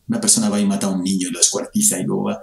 Una 0.09 0.21
persona 0.21 0.49
va 0.49 0.61
y 0.61 0.67
mata 0.67 0.89
a 0.89 0.91
un 0.91 1.05
niño 1.05 1.29
y 1.29 1.31
lo 1.31 1.39
descuartiza 1.39 2.01
y 2.01 2.03
luego 2.03 2.25
va... 2.25 2.41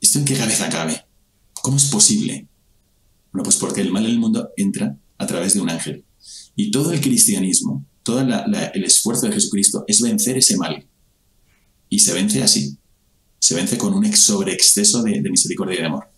¿Esto 0.00 0.20
en 0.20 0.24
qué 0.24 0.38
cabeza 0.38 0.70
cabe? 0.70 1.04
¿Cómo 1.52 1.76
es 1.76 1.86
posible? 1.86 2.45
Bueno, 3.36 3.44
pues 3.44 3.56
porque 3.56 3.82
el 3.82 3.92
mal 3.92 4.06
en 4.06 4.12
el 4.12 4.18
mundo 4.18 4.48
entra 4.56 4.96
a 5.18 5.26
través 5.26 5.52
de 5.52 5.60
un 5.60 5.68
ángel. 5.68 6.06
Y 6.54 6.70
todo 6.70 6.90
el 6.90 7.02
cristianismo, 7.02 7.84
todo 8.02 8.20
el 8.20 8.82
esfuerzo 8.82 9.26
de 9.26 9.34
Jesucristo 9.34 9.84
es 9.86 10.00
vencer 10.00 10.38
ese 10.38 10.56
mal. 10.56 10.86
Y 11.90 11.98
se 11.98 12.14
vence 12.14 12.42
así. 12.42 12.78
Se 13.38 13.54
vence 13.54 13.76
con 13.76 13.92
un 13.92 14.10
sobreexceso 14.10 15.02
de, 15.02 15.20
de 15.20 15.28
misericordia 15.28 15.74
y 15.74 15.80
de 15.80 15.84
amor. 15.84 16.08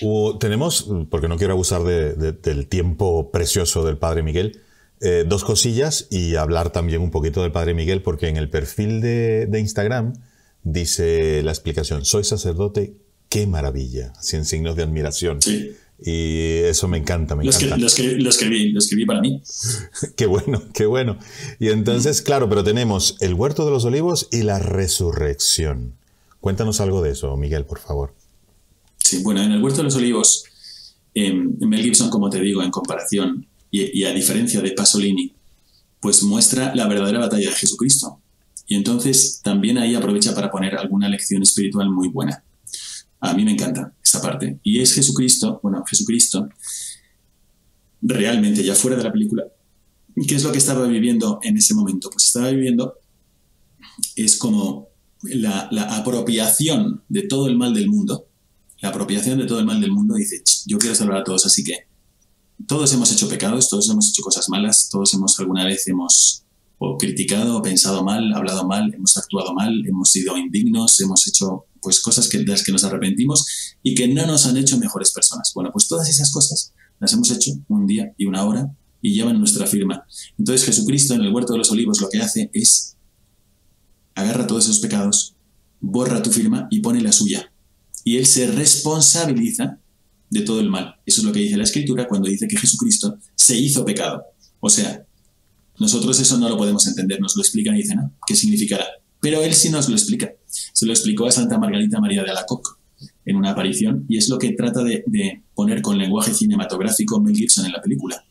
O 0.00 0.38
tenemos, 0.38 0.88
porque 1.10 1.28
no 1.28 1.36
quiero 1.36 1.52
abusar 1.52 1.84
de, 1.84 2.14
de, 2.14 2.32
del 2.32 2.66
tiempo 2.66 3.30
precioso 3.30 3.84
del 3.84 3.98
Padre 3.98 4.22
Miguel, 4.22 4.62
eh, 5.02 5.26
dos 5.28 5.44
cosillas 5.44 6.06
y 6.10 6.36
hablar 6.36 6.72
también 6.72 7.02
un 7.02 7.10
poquito 7.10 7.42
del 7.42 7.52
Padre 7.52 7.74
Miguel, 7.74 8.00
porque 8.00 8.28
en 8.28 8.38
el 8.38 8.48
perfil 8.48 9.02
de, 9.02 9.44
de 9.44 9.60
Instagram 9.60 10.14
dice 10.62 11.42
la 11.42 11.50
explicación, 11.50 12.06
soy 12.06 12.24
sacerdote, 12.24 12.96
qué 13.36 13.46
maravilla, 13.46 14.14
así 14.16 14.34
en 14.36 14.46
signos 14.46 14.76
de 14.76 14.82
admiración. 14.82 15.42
Sí. 15.42 15.72
Y 16.02 16.62
eso 16.64 16.88
me 16.88 16.96
encanta, 16.96 17.36
me 17.36 17.44
encanta. 17.44 17.58
Escribí, 17.58 17.80
lo, 17.80 17.86
escribí, 17.86 18.22
lo, 18.22 18.30
escribí, 18.30 18.72
lo 18.72 18.78
escribí 18.78 19.04
para 19.04 19.20
mí. 19.20 19.42
qué 20.16 20.24
bueno, 20.24 20.62
qué 20.72 20.86
bueno. 20.86 21.18
Y 21.58 21.68
entonces, 21.68 22.22
claro, 22.22 22.48
pero 22.48 22.64
tenemos 22.64 23.18
el 23.20 23.34
huerto 23.34 23.66
de 23.66 23.72
los 23.72 23.84
olivos 23.84 24.28
y 24.32 24.42
la 24.42 24.58
resurrección. 24.58 25.92
Cuéntanos 26.40 26.80
algo 26.80 27.02
de 27.02 27.10
eso, 27.10 27.36
Miguel, 27.36 27.66
por 27.66 27.78
favor. 27.78 28.14
Sí, 29.04 29.22
bueno, 29.22 29.42
en 29.42 29.52
el 29.52 29.62
huerto 29.62 29.78
de 29.78 29.84
los 29.84 29.96
olivos, 29.96 30.44
eh, 31.14 31.30
Mel 31.34 31.82
Gibson, 31.82 32.08
como 32.08 32.30
te 32.30 32.40
digo, 32.40 32.62
en 32.62 32.70
comparación 32.70 33.46
y, 33.70 34.00
y 34.00 34.04
a 34.04 34.14
diferencia 34.14 34.62
de 34.62 34.72
Pasolini, 34.72 35.34
pues 36.00 36.22
muestra 36.22 36.74
la 36.74 36.88
verdadera 36.88 37.18
batalla 37.18 37.50
de 37.50 37.54
Jesucristo. 37.54 38.18
Y 38.66 38.76
entonces 38.76 39.42
también 39.44 39.76
ahí 39.76 39.94
aprovecha 39.94 40.34
para 40.34 40.50
poner 40.50 40.74
alguna 40.76 41.10
lección 41.10 41.42
espiritual 41.42 41.90
muy 41.90 42.08
buena. 42.08 42.42
A 43.20 43.34
mí 43.34 43.44
me 43.44 43.52
encanta 43.52 43.92
esta 44.02 44.20
parte. 44.20 44.58
Y 44.62 44.80
es 44.80 44.92
Jesucristo, 44.92 45.60
bueno, 45.62 45.84
Jesucristo, 45.88 46.48
realmente 48.02 48.62
ya 48.62 48.74
fuera 48.74 48.96
de 48.96 49.04
la 49.04 49.12
película, 49.12 49.44
¿qué 50.26 50.34
es 50.34 50.42
lo 50.42 50.52
que 50.52 50.58
estaba 50.58 50.86
viviendo 50.86 51.40
en 51.42 51.56
ese 51.56 51.74
momento? 51.74 52.10
Pues 52.10 52.26
estaba 52.26 52.50
viviendo, 52.50 52.94
es 54.14 54.36
como 54.36 54.88
la, 55.22 55.68
la 55.70 55.96
apropiación 55.96 57.02
de 57.08 57.22
todo 57.22 57.48
el 57.48 57.56
mal 57.56 57.74
del 57.74 57.88
mundo, 57.88 58.26
la 58.80 58.90
apropiación 58.90 59.38
de 59.38 59.46
todo 59.46 59.58
el 59.58 59.66
mal 59.66 59.80
del 59.80 59.92
mundo, 59.92 60.14
dice, 60.14 60.42
yo 60.66 60.78
quiero 60.78 60.94
salvar 60.94 61.18
a 61.18 61.24
todos, 61.24 61.46
así 61.46 61.64
que 61.64 61.86
todos 62.66 62.92
hemos 62.92 63.12
hecho 63.12 63.28
pecados, 63.28 63.68
todos 63.68 63.88
hemos 63.90 64.08
hecho 64.08 64.22
cosas 64.22 64.48
malas, 64.48 64.88
todos 64.90 65.12
hemos 65.14 65.38
alguna 65.40 65.64
vez 65.64 65.86
hemos 65.88 66.44
criticado, 66.98 67.62
pensado 67.62 68.04
mal, 68.04 68.32
hablado 68.32 68.66
mal, 68.66 68.92
hemos 68.94 69.16
actuado 69.16 69.54
mal, 69.54 69.86
hemos 69.86 70.10
sido 70.10 70.36
indignos, 70.36 71.00
hemos 71.00 71.26
hecho 71.26 71.65
pues 71.80 72.00
cosas 72.00 72.28
que, 72.28 72.38
de 72.38 72.44
las 72.44 72.62
que 72.62 72.72
nos 72.72 72.84
arrepentimos 72.84 73.46
y 73.82 73.94
que 73.94 74.08
no 74.08 74.26
nos 74.26 74.46
han 74.46 74.56
hecho 74.56 74.78
mejores 74.78 75.12
personas. 75.12 75.52
Bueno, 75.54 75.70
pues 75.72 75.88
todas 75.88 76.08
esas 76.08 76.32
cosas 76.32 76.72
las 76.98 77.12
hemos 77.12 77.30
hecho 77.30 77.52
un 77.68 77.86
día 77.86 78.12
y 78.16 78.26
una 78.26 78.44
hora 78.44 78.70
y 79.00 79.14
llevan 79.14 79.38
nuestra 79.38 79.66
firma. 79.66 80.04
Entonces 80.38 80.66
Jesucristo 80.66 81.14
en 81.14 81.22
el 81.22 81.32
huerto 81.32 81.52
de 81.52 81.58
los 81.58 81.70
olivos 81.70 82.00
lo 82.00 82.08
que 82.08 82.18
hace 82.18 82.50
es 82.52 82.96
agarra 84.14 84.46
todos 84.46 84.64
esos 84.64 84.80
pecados, 84.80 85.36
borra 85.80 86.22
tu 86.22 86.30
firma 86.30 86.68
y 86.70 86.80
pone 86.80 87.00
la 87.00 87.12
suya. 87.12 87.52
Y 88.02 88.16
Él 88.16 88.26
se 88.26 88.46
responsabiliza 88.46 89.78
de 90.30 90.40
todo 90.40 90.60
el 90.60 90.70
mal. 90.70 90.96
Eso 91.04 91.20
es 91.20 91.26
lo 91.26 91.32
que 91.32 91.40
dice 91.40 91.56
la 91.56 91.64
Escritura 91.64 92.08
cuando 92.08 92.28
dice 92.28 92.48
que 92.48 92.56
Jesucristo 92.56 93.18
se 93.34 93.56
hizo 93.56 93.84
pecado. 93.84 94.22
O 94.60 94.70
sea, 94.70 95.06
nosotros 95.78 96.18
eso 96.18 96.38
no 96.38 96.48
lo 96.48 96.56
podemos 96.56 96.86
entender, 96.86 97.20
nos 97.20 97.36
lo 97.36 97.42
explican 97.42 97.74
y 97.76 97.82
dicen, 97.82 97.98
¿no? 97.98 98.12
¿qué 98.26 98.34
significará? 98.34 98.86
Pero 99.20 99.42
él 99.42 99.54
sí 99.54 99.70
nos 99.70 99.88
lo 99.88 99.94
explica. 99.94 100.32
Se 100.72 100.86
lo 100.86 100.92
explicó 100.92 101.26
a 101.26 101.32
Santa 101.32 101.58
Margarita 101.58 102.00
María 102.00 102.22
de 102.22 102.30
Alacoque 102.30 102.70
en 103.24 103.36
una 103.36 103.50
aparición 103.50 104.04
y 104.08 104.16
es 104.16 104.28
lo 104.28 104.38
que 104.38 104.52
trata 104.52 104.82
de, 104.82 105.04
poner 105.54 105.82
con 105.82 105.98
lenguaje 105.98 106.32
cinematográfico 106.32 107.20
Mel 107.20 107.36
Gibson 107.36 107.66
en 107.66 107.72
la 107.72 107.80
película. 107.80 108.24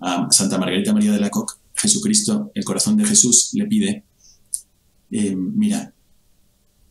A 0.00 0.28
Santa 0.30 0.58
Margarita 0.58 0.92
María 0.92 1.10
de 1.10 1.16
Alacoque, 1.18 1.54
Jesucristo, 1.74 2.50
el 2.54 2.64
corazón 2.64 2.96
de 2.96 3.04
Jesús, 3.04 3.50
le 3.54 3.66
pide, 3.66 4.04
eh, 5.10 5.34
mira, 5.36 5.92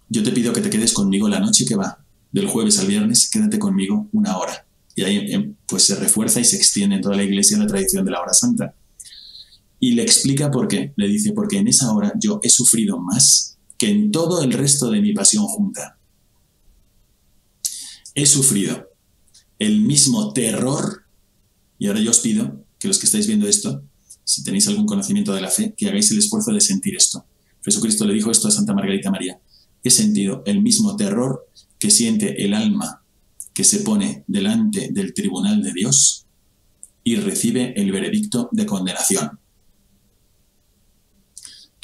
yo 0.10 0.24
te 0.24 0.32
pido 0.32 0.54
que 0.54 0.62
te 0.62 0.70
quedes 0.70 0.94
conmigo 0.94 1.28
la 1.28 1.40
noche 1.40 1.66
que 1.66 1.76
va, 1.76 2.04
del 2.32 2.48
jueves 2.48 2.80
al 2.80 2.88
viernes, 2.88 3.30
quédate 3.30 3.60
conmigo 3.60 4.10
una 4.12 4.38
hora. 4.38 4.66
Y 4.96 5.04
ahí 5.04 5.56
pues 5.68 5.84
se 5.84 5.96
refuerza 5.96 6.40
y 6.40 6.46
se 6.46 6.56
extiende 6.56 6.96
en 6.96 7.02
toda 7.02 7.16
la 7.16 7.24
iglesia 7.24 7.58
la 7.58 7.68
tradición 7.68 8.04
de 8.04 8.12
la 8.12 8.22
hora 8.22 8.34
santa. 8.34 8.74
Y 9.80 9.92
le 9.92 10.02
explica 10.02 10.50
por 10.50 10.68
qué. 10.68 10.94
Le 10.96 11.08
dice, 11.08 11.34
porque 11.34 11.60
en 11.60 11.68
esa 11.68 11.94
hora 11.94 12.14
yo 12.20 12.40
he 12.42 12.50
sufrido 12.50 13.00
más 13.00 13.57
que 13.78 13.90
en 13.90 14.12
todo 14.12 14.42
el 14.42 14.54
resto 14.54 14.90
de 14.90 15.02
mi 15.02 15.14
pasión 15.14 15.46
junta. 15.46 15.98
He 18.16 18.26
sufrido 18.26 18.90
el 19.60 19.82
mismo 19.82 20.34
terror, 20.34 21.04
y 21.78 21.88
ahora 21.88 22.00
yo 22.00 22.12
os 22.12 22.20
pido 22.20 22.66
que 22.80 22.88
los 22.88 22.98
que 23.00 23.06
estáis 23.06 23.28
viendo 23.28 23.48
esto, 23.48 23.84
si 24.24 24.44
tenéis 24.44 24.68
algún 24.68 24.86
conocimiento 24.86 25.34
de 25.34 25.42
la 25.42 25.50
fe, 25.50 25.74
que 25.76 25.88
hagáis 25.88 26.12
el 26.12 26.20
esfuerzo 26.20 26.52
de 26.52 26.62
sentir 26.62 26.96
esto. 26.96 27.26
Jesucristo 27.64 28.06
le 28.06 28.14
dijo 28.14 28.32
esto 28.32 28.48
a 28.48 28.52
Santa 28.52 28.74
Margarita 28.74 29.12
María. 29.12 29.40
He 29.84 29.90
sentido 29.90 30.44
el 30.46 30.62
mismo 30.62 30.96
terror 30.96 31.48
que 31.80 31.92
siente 31.92 32.44
el 32.44 32.54
alma 32.54 33.04
que 33.54 33.64
se 33.64 33.80
pone 33.80 34.24
delante 34.28 34.90
del 34.92 35.14
tribunal 35.14 35.64
de 35.64 35.74
Dios 35.74 36.26
y 37.04 37.16
recibe 37.16 37.74
el 37.76 37.92
veredicto 37.92 38.50
de 38.52 38.66
condenación. 38.66 39.40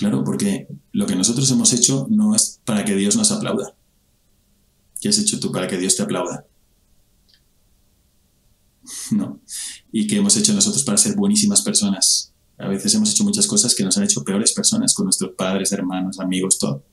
Claro, 0.03 0.25
porque 0.25 0.67
lo 0.91 1.05
que 1.05 1.15
nosotros 1.15 1.49
hemos 1.51 1.71
hecho 1.71 2.07
no 2.09 2.35
es 2.35 2.59
para 2.65 2.84
que 2.84 2.93
Dios 2.93 3.15
nos 3.15 3.31
aplauda. 3.31 3.73
¿Qué 4.99 5.07
has 5.07 5.17
hecho 5.17 5.39
tú 5.39 5.49
para 5.49 5.65
que 5.65 5.77
Dios 5.77 5.95
te 5.95 6.03
aplauda? 6.03 6.45
No. 9.11 9.39
¿Y 9.93 10.05
qué 10.05 10.17
hemos 10.17 10.35
hecho 10.35 10.53
nosotros 10.53 10.84
para 10.84 10.97
ser 10.97 11.15
buenísimas 11.15 11.61
personas? 11.61 12.34
A 12.57 12.67
veces 12.67 12.93
hemos 12.95 13.11
hecho 13.11 13.23
muchas 13.23 13.47
cosas 13.47 13.73
que 13.73 13.85
nos 13.85 13.97
han 13.97 14.03
hecho 14.03 14.25
peores 14.25 14.51
personas 14.51 14.93
con 14.93 15.05
nuestros 15.05 15.35
padres, 15.38 15.71
hermanos, 15.71 16.19
amigos, 16.19 16.59
todo. 16.59 16.84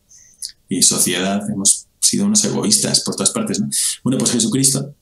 Y 0.68 0.80
sociedad, 0.82 1.42
hemos 1.50 1.88
sido 1.98 2.26
unos 2.26 2.44
egoístas 2.44 3.00
por 3.00 3.16
todas 3.16 3.32
partes. 3.32 3.58
¿no? 3.58 3.68
Bueno, 4.04 4.18
pues 4.18 4.30
Jesucristo 4.30 4.94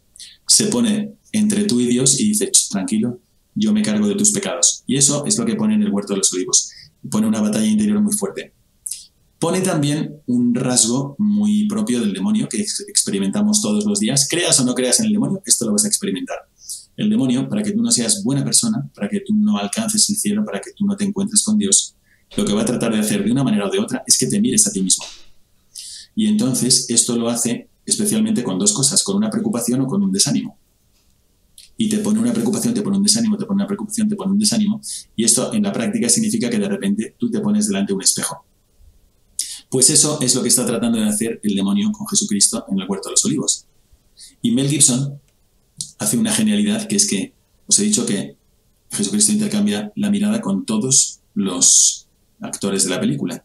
se 0.47 0.68
pone 0.68 1.12
entre 1.32 1.64
tú 1.64 1.78
y 1.78 1.85
Dios 1.85 2.18
y 2.18 2.28
dice, 2.28 2.51
tranquilo, 2.70 3.20
yo 3.55 3.74
me 3.74 3.82
cargo 3.82 4.09
de 4.09 4.14
tus 4.14 4.32
pecados. 4.32 4.82
Y 4.86 4.97
eso 4.97 5.26
es 5.26 5.36
lo 5.36 5.44
que 5.44 5.56
pone 5.56 5.74
en 5.74 5.82
el 5.82 5.90
huerto 5.90 6.14
de 6.14 6.20
los 6.20 6.32
olivos. 6.32 6.70
Pone 7.10 7.26
una 7.26 7.40
batalla 7.40 7.66
interior 7.66 8.00
muy 8.00 8.12
fuerte. 8.12 8.52
Pone 9.38 9.60
también 9.60 10.20
un 10.26 10.54
rasgo 10.54 11.14
muy 11.18 11.68
propio 11.68 12.00
del 12.00 12.12
demonio 12.12 12.48
que 12.48 12.60
experimentamos 12.60 13.62
todos 13.62 13.84
los 13.84 14.00
días. 14.00 14.26
Creas 14.28 14.58
o 14.58 14.64
no 14.64 14.74
creas 14.74 14.98
en 14.98 15.06
el 15.06 15.12
demonio, 15.12 15.40
esto 15.46 15.64
lo 15.66 15.72
vas 15.72 15.84
a 15.84 15.88
experimentar. 15.88 16.38
El 16.96 17.08
demonio, 17.08 17.48
para 17.48 17.62
que 17.62 17.70
tú 17.70 17.80
no 17.80 17.92
seas 17.92 18.24
buena 18.24 18.44
persona, 18.44 18.90
para 18.94 19.08
que 19.08 19.20
tú 19.20 19.32
no 19.34 19.56
alcances 19.58 20.10
el 20.10 20.16
cielo, 20.16 20.44
para 20.44 20.60
que 20.60 20.72
tú 20.72 20.84
no 20.84 20.96
te 20.96 21.04
encuentres 21.04 21.44
con 21.44 21.56
Dios, 21.56 21.94
lo 22.36 22.44
que 22.44 22.52
va 22.52 22.62
a 22.62 22.64
tratar 22.64 22.92
de 22.92 22.98
hacer 22.98 23.24
de 23.24 23.30
una 23.30 23.44
manera 23.44 23.66
o 23.66 23.70
de 23.70 23.78
otra 23.78 24.02
es 24.06 24.18
que 24.18 24.26
te 24.26 24.40
mires 24.40 24.66
a 24.66 24.72
ti 24.72 24.82
mismo. 24.82 25.04
Y 26.16 26.26
entonces 26.26 26.90
esto 26.90 27.16
lo 27.16 27.28
hace 27.28 27.68
especialmente 27.86 28.42
con 28.42 28.58
dos 28.58 28.72
cosas, 28.72 29.02
con 29.04 29.16
una 29.16 29.30
preocupación 29.30 29.80
o 29.82 29.86
con 29.86 30.02
un 30.02 30.12
desánimo. 30.12 30.57
Y 31.80 31.88
te 31.88 31.98
pone 31.98 32.18
una 32.18 32.32
preocupación, 32.32 32.74
te 32.74 32.82
pone 32.82 32.98
un 32.98 33.05
desánimo, 33.05 33.38
te 33.38 33.46
pone 33.46 33.62
una 33.62 33.66
preocupación, 33.66 34.09
te 34.09 34.16
pone 34.16 34.32
un 34.32 34.38
desánimo. 34.38 34.80
Y 35.14 35.24
esto 35.24 35.55
en 35.55 35.62
la 35.62 35.72
práctica 35.72 36.09
significa 36.09 36.50
que 36.50 36.59
de 36.59 36.68
repente 36.68 37.14
tú 37.16 37.30
te 37.30 37.40
pones 37.40 37.68
delante 37.68 37.92
de 37.92 37.94
un 37.94 38.02
espejo. 38.02 38.44
Pues 39.70 39.88
eso 39.88 40.18
es 40.20 40.34
lo 40.34 40.42
que 40.42 40.48
está 40.48 40.66
tratando 40.66 40.98
de 40.98 41.09
hacer 41.09 41.40
el 41.42 41.55
demonio 41.55 41.92
con 41.92 42.06
Jesucristo 42.09 42.64
en 42.68 42.80
el 42.80 42.88
huerto 42.88 43.09
de 43.09 43.12
los 43.12 43.24
olivos. 43.24 43.66
Y 44.42 44.50
Mel 44.50 44.68
Gibson 44.68 45.20
hace 45.98 46.16
una 46.16 46.32
genialidad 46.32 46.88
que 46.88 46.96
es 46.96 47.06
que 47.06 47.32
os 47.66 47.78
he 47.78 47.84
dicho 47.84 48.05
que 48.05 48.36
Jesucristo 48.90 49.32
intercambia 49.32 49.92
la 49.94 50.10
mirada 50.10 50.40
con 50.40 50.64
todos 50.64 51.20
los 51.34 52.09
actores 52.40 52.84
de 52.84 52.90
la 52.90 53.00
película. 53.00 53.44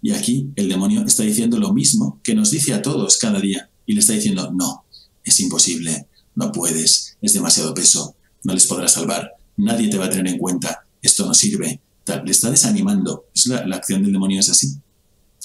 Y 0.00 0.12
aquí 0.12 0.52
el 0.54 0.68
demonio 0.68 1.04
está 1.04 1.24
diciendo 1.24 1.58
lo 1.58 1.72
mismo 1.72 2.20
que 2.22 2.34
nos 2.34 2.50
dice 2.50 2.72
a 2.74 2.82
todos 2.82 3.16
cada 3.16 3.40
día. 3.40 3.70
Y 3.86 3.94
le 3.94 4.00
está 4.00 4.12
diciendo, 4.12 4.52
no, 4.52 4.84
es 5.24 5.40
imposible, 5.40 6.06
no 6.38 6.52
puedes, 6.52 7.18
es 7.20 7.32
demasiado 7.32 7.74
peso, 7.74 8.14
no 8.44 8.54
les 8.54 8.66
podrás 8.68 8.92
salvar, 8.92 9.32
nadie 9.56 9.88
te 9.88 9.98
va 9.98 10.04
a 10.04 10.10
tener 10.10 10.32
en 10.32 10.38
cuenta, 10.38 10.86
esto 11.02 11.26
no 11.26 11.34
sirve. 11.34 11.80
Le 12.24 12.30
está 12.30 12.50
desanimando. 12.50 13.26
Es 13.34 13.46
la, 13.46 13.76
acción 13.76 14.02
del 14.02 14.12
demonio 14.12 14.40
es 14.40 14.48
así, 14.48 14.78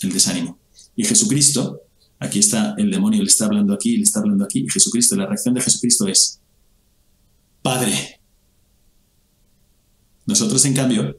el 0.01 0.13
desánimo. 0.13 0.59
Y 0.95 1.03
Jesucristo, 1.03 1.81
aquí 2.19 2.39
está 2.39 2.75
el 2.77 2.91
demonio, 2.91 3.21
le 3.21 3.27
está 3.27 3.45
hablando 3.45 3.73
aquí, 3.73 3.97
le 3.97 4.03
está 4.03 4.19
hablando 4.19 4.45
aquí. 4.45 4.59
Y 4.59 4.69
Jesucristo, 4.69 5.15
la 5.15 5.25
reacción 5.25 5.55
de 5.55 5.61
Jesucristo 5.61 6.07
es, 6.07 6.39
Padre. 7.63 8.21
Nosotros, 10.27 10.63
en 10.65 10.75
cambio, 10.75 11.17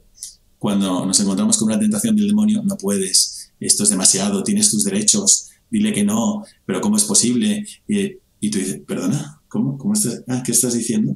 cuando 0.58 1.04
nos 1.04 1.18
encontramos 1.18 1.58
con 1.58 1.66
una 1.68 1.80
tentación 1.80 2.14
del 2.14 2.28
demonio, 2.28 2.62
no 2.62 2.76
puedes, 2.76 3.52
esto 3.58 3.82
es 3.82 3.90
demasiado, 3.90 4.44
tienes 4.44 4.70
tus 4.70 4.84
derechos, 4.84 5.50
dile 5.68 5.92
que 5.92 6.04
no, 6.04 6.44
pero 6.64 6.80
¿cómo 6.80 6.96
es 6.96 7.04
posible? 7.04 7.66
Y, 7.88 8.50
tú 8.50 8.58
dices, 8.58 8.80
perdona, 8.86 9.42
¿cómo? 9.54 9.78
¿Cómo 9.78 9.94
estás? 9.94 10.24
Ah, 10.26 10.42
¿qué 10.44 10.50
estás 10.50 10.74
diciendo? 10.74 11.14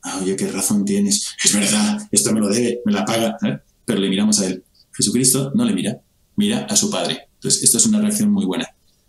Ah, 0.00 0.20
oye, 0.22 0.36
qué 0.36 0.46
razón 0.46 0.84
tienes. 0.84 1.34
Es 1.44 1.52
verdad, 1.52 2.06
esto 2.12 2.32
me 2.32 2.38
lo 2.38 2.48
debe, 2.48 2.80
me 2.84 2.92
la 2.92 3.04
paga. 3.04 3.36
¿eh? 3.42 3.58
Pero 3.84 3.98
le 3.98 4.08
miramos 4.08 4.40
a 4.40 4.46
él. 4.46 4.62
Jesucristo 4.92 5.50
no 5.56 5.64
le 5.64 5.74
mira, 5.74 6.00
mira 6.36 6.66
a 6.66 6.76
su 6.76 6.88
Padre. 6.88 7.28
Entonces, 7.34 7.64
esto 7.64 7.78
es 7.78 7.86
una 7.86 8.00
reacción 8.00 8.30
muy 8.30 8.46
buena. 8.46 8.68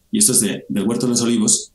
Y 0.10 0.18
esto 0.18 0.32
es 0.32 0.40
del 0.40 0.88
huerto 0.88 1.06
de 1.06 1.12
los 1.12 1.22
olivos. 1.22 1.74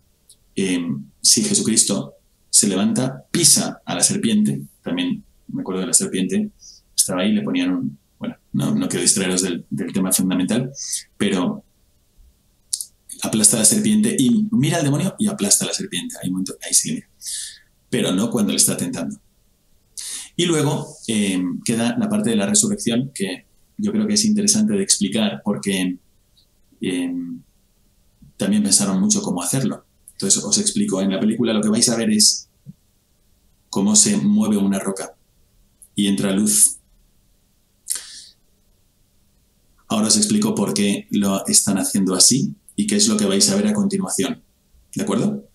Eh, 0.56 0.84
si 1.22 1.44
Jesucristo 1.44 2.14
se 2.50 2.66
levanta, 2.66 3.24
pisa 3.30 3.80
a 3.84 3.94
la 3.94 4.02
serpiente, 4.02 4.60
también 4.82 5.22
me 5.46 5.60
acuerdo 5.60 5.82
de 5.82 5.86
la 5.86 5.94
serpiente, 5.94 6.50
estaba 6.96 7.22
ahí, 7.22 7.32
le 7.32 7.42
ponían 7.42 7.70
un... 7.70 7.98
Bueno, 8.18 8.36
no, 8.52 8.74
no 8.74 8.88
quiero 8.88 9.02
distraeros 9.02 9.42
del, 9.42 9.64
tema 9.94 10.10
fundamental, 10.10 10.72
pero 11.16 11.62
aplasta 13.22 13.58
la 13.58 13.64
serpiente 13.64 14.14
y 14.18 14.48
mira 14.50 14.78
al 14.78 14.84
demonio 14.84 15.14
y 15.18 15.26
aplasta 15.26 15.66
la 15.66 15.72
serpiente. 15.72 16.16
Ahí, 16.22 16.30
ahí. 16.30 17.02
Pero 17.88 18.12
no 18.12 18.30
cuando 18.30 18.52
le 18.52 18.56
está 18.56 18.76
tentando. 18.76 19.20
Y 20.36 20.46
luego 20.46 20.96
eh, 21.08 21.42
queda 21.64 21.96
la 21.98 22.08
parte 22.08 22.30
de 22.30 22.36
la 22.36 22.46
resurrección 22.46 23.10
que 23.14 23.46
yo 23.76 23.92
creo 23.92 24.06
que 24.06 24.14
es 24.14 24.24
interesante 24.24 24.74
de 24.74 24.82
explicar 24.82 25.42
porque 25.44 25.98
eh, 26.80 27.14
también 28.36 28.62
pensaron 28.62 29.00
mucho 29.00 29.22
cómo 29.22 29.42
hacerlo. 29.42 29.84
Entonces 30.12 30.42
os 30.42 30.58
explico. 30.58 31.00
En 31.00 31.10
la 31.10 31.20
película 31.20 31.52
lo 31.52 31.62
que 31.62 31.68
vais 31.68 31.88
a 31.88 31.96
ver 31.96 32.10
es 32.10 32.48
cómo 33.68 33.96
se 33.96 34.16
mueve 34.16 34.56
una 34.56 34.78
roca 34.78 35.14
y 35.94 36.06
entra 36.06 36.32
luz 36.32 36.80
Ahora 39.90 40.06
os 40.06 40.16
explico 40.16 40.54
por 40.54 40.72
qué 40.72 41.08
lo 41.10 41.44
están 41.48 41.76
haciendo 41.76 42.14
así 42.14 42.54
y 42.76 42.86
qué 42.86 42.96
es 42.96 43.08
lo 43.08 43.16
que 43.16 43.26
vais 43.26 43.48
a 43.50 43.56
ver 43.56 43.68
a 43.68 43.72
continuación. 43.72 44.42
¿De 44.94 45.02
acuerdo? 45.02 45.48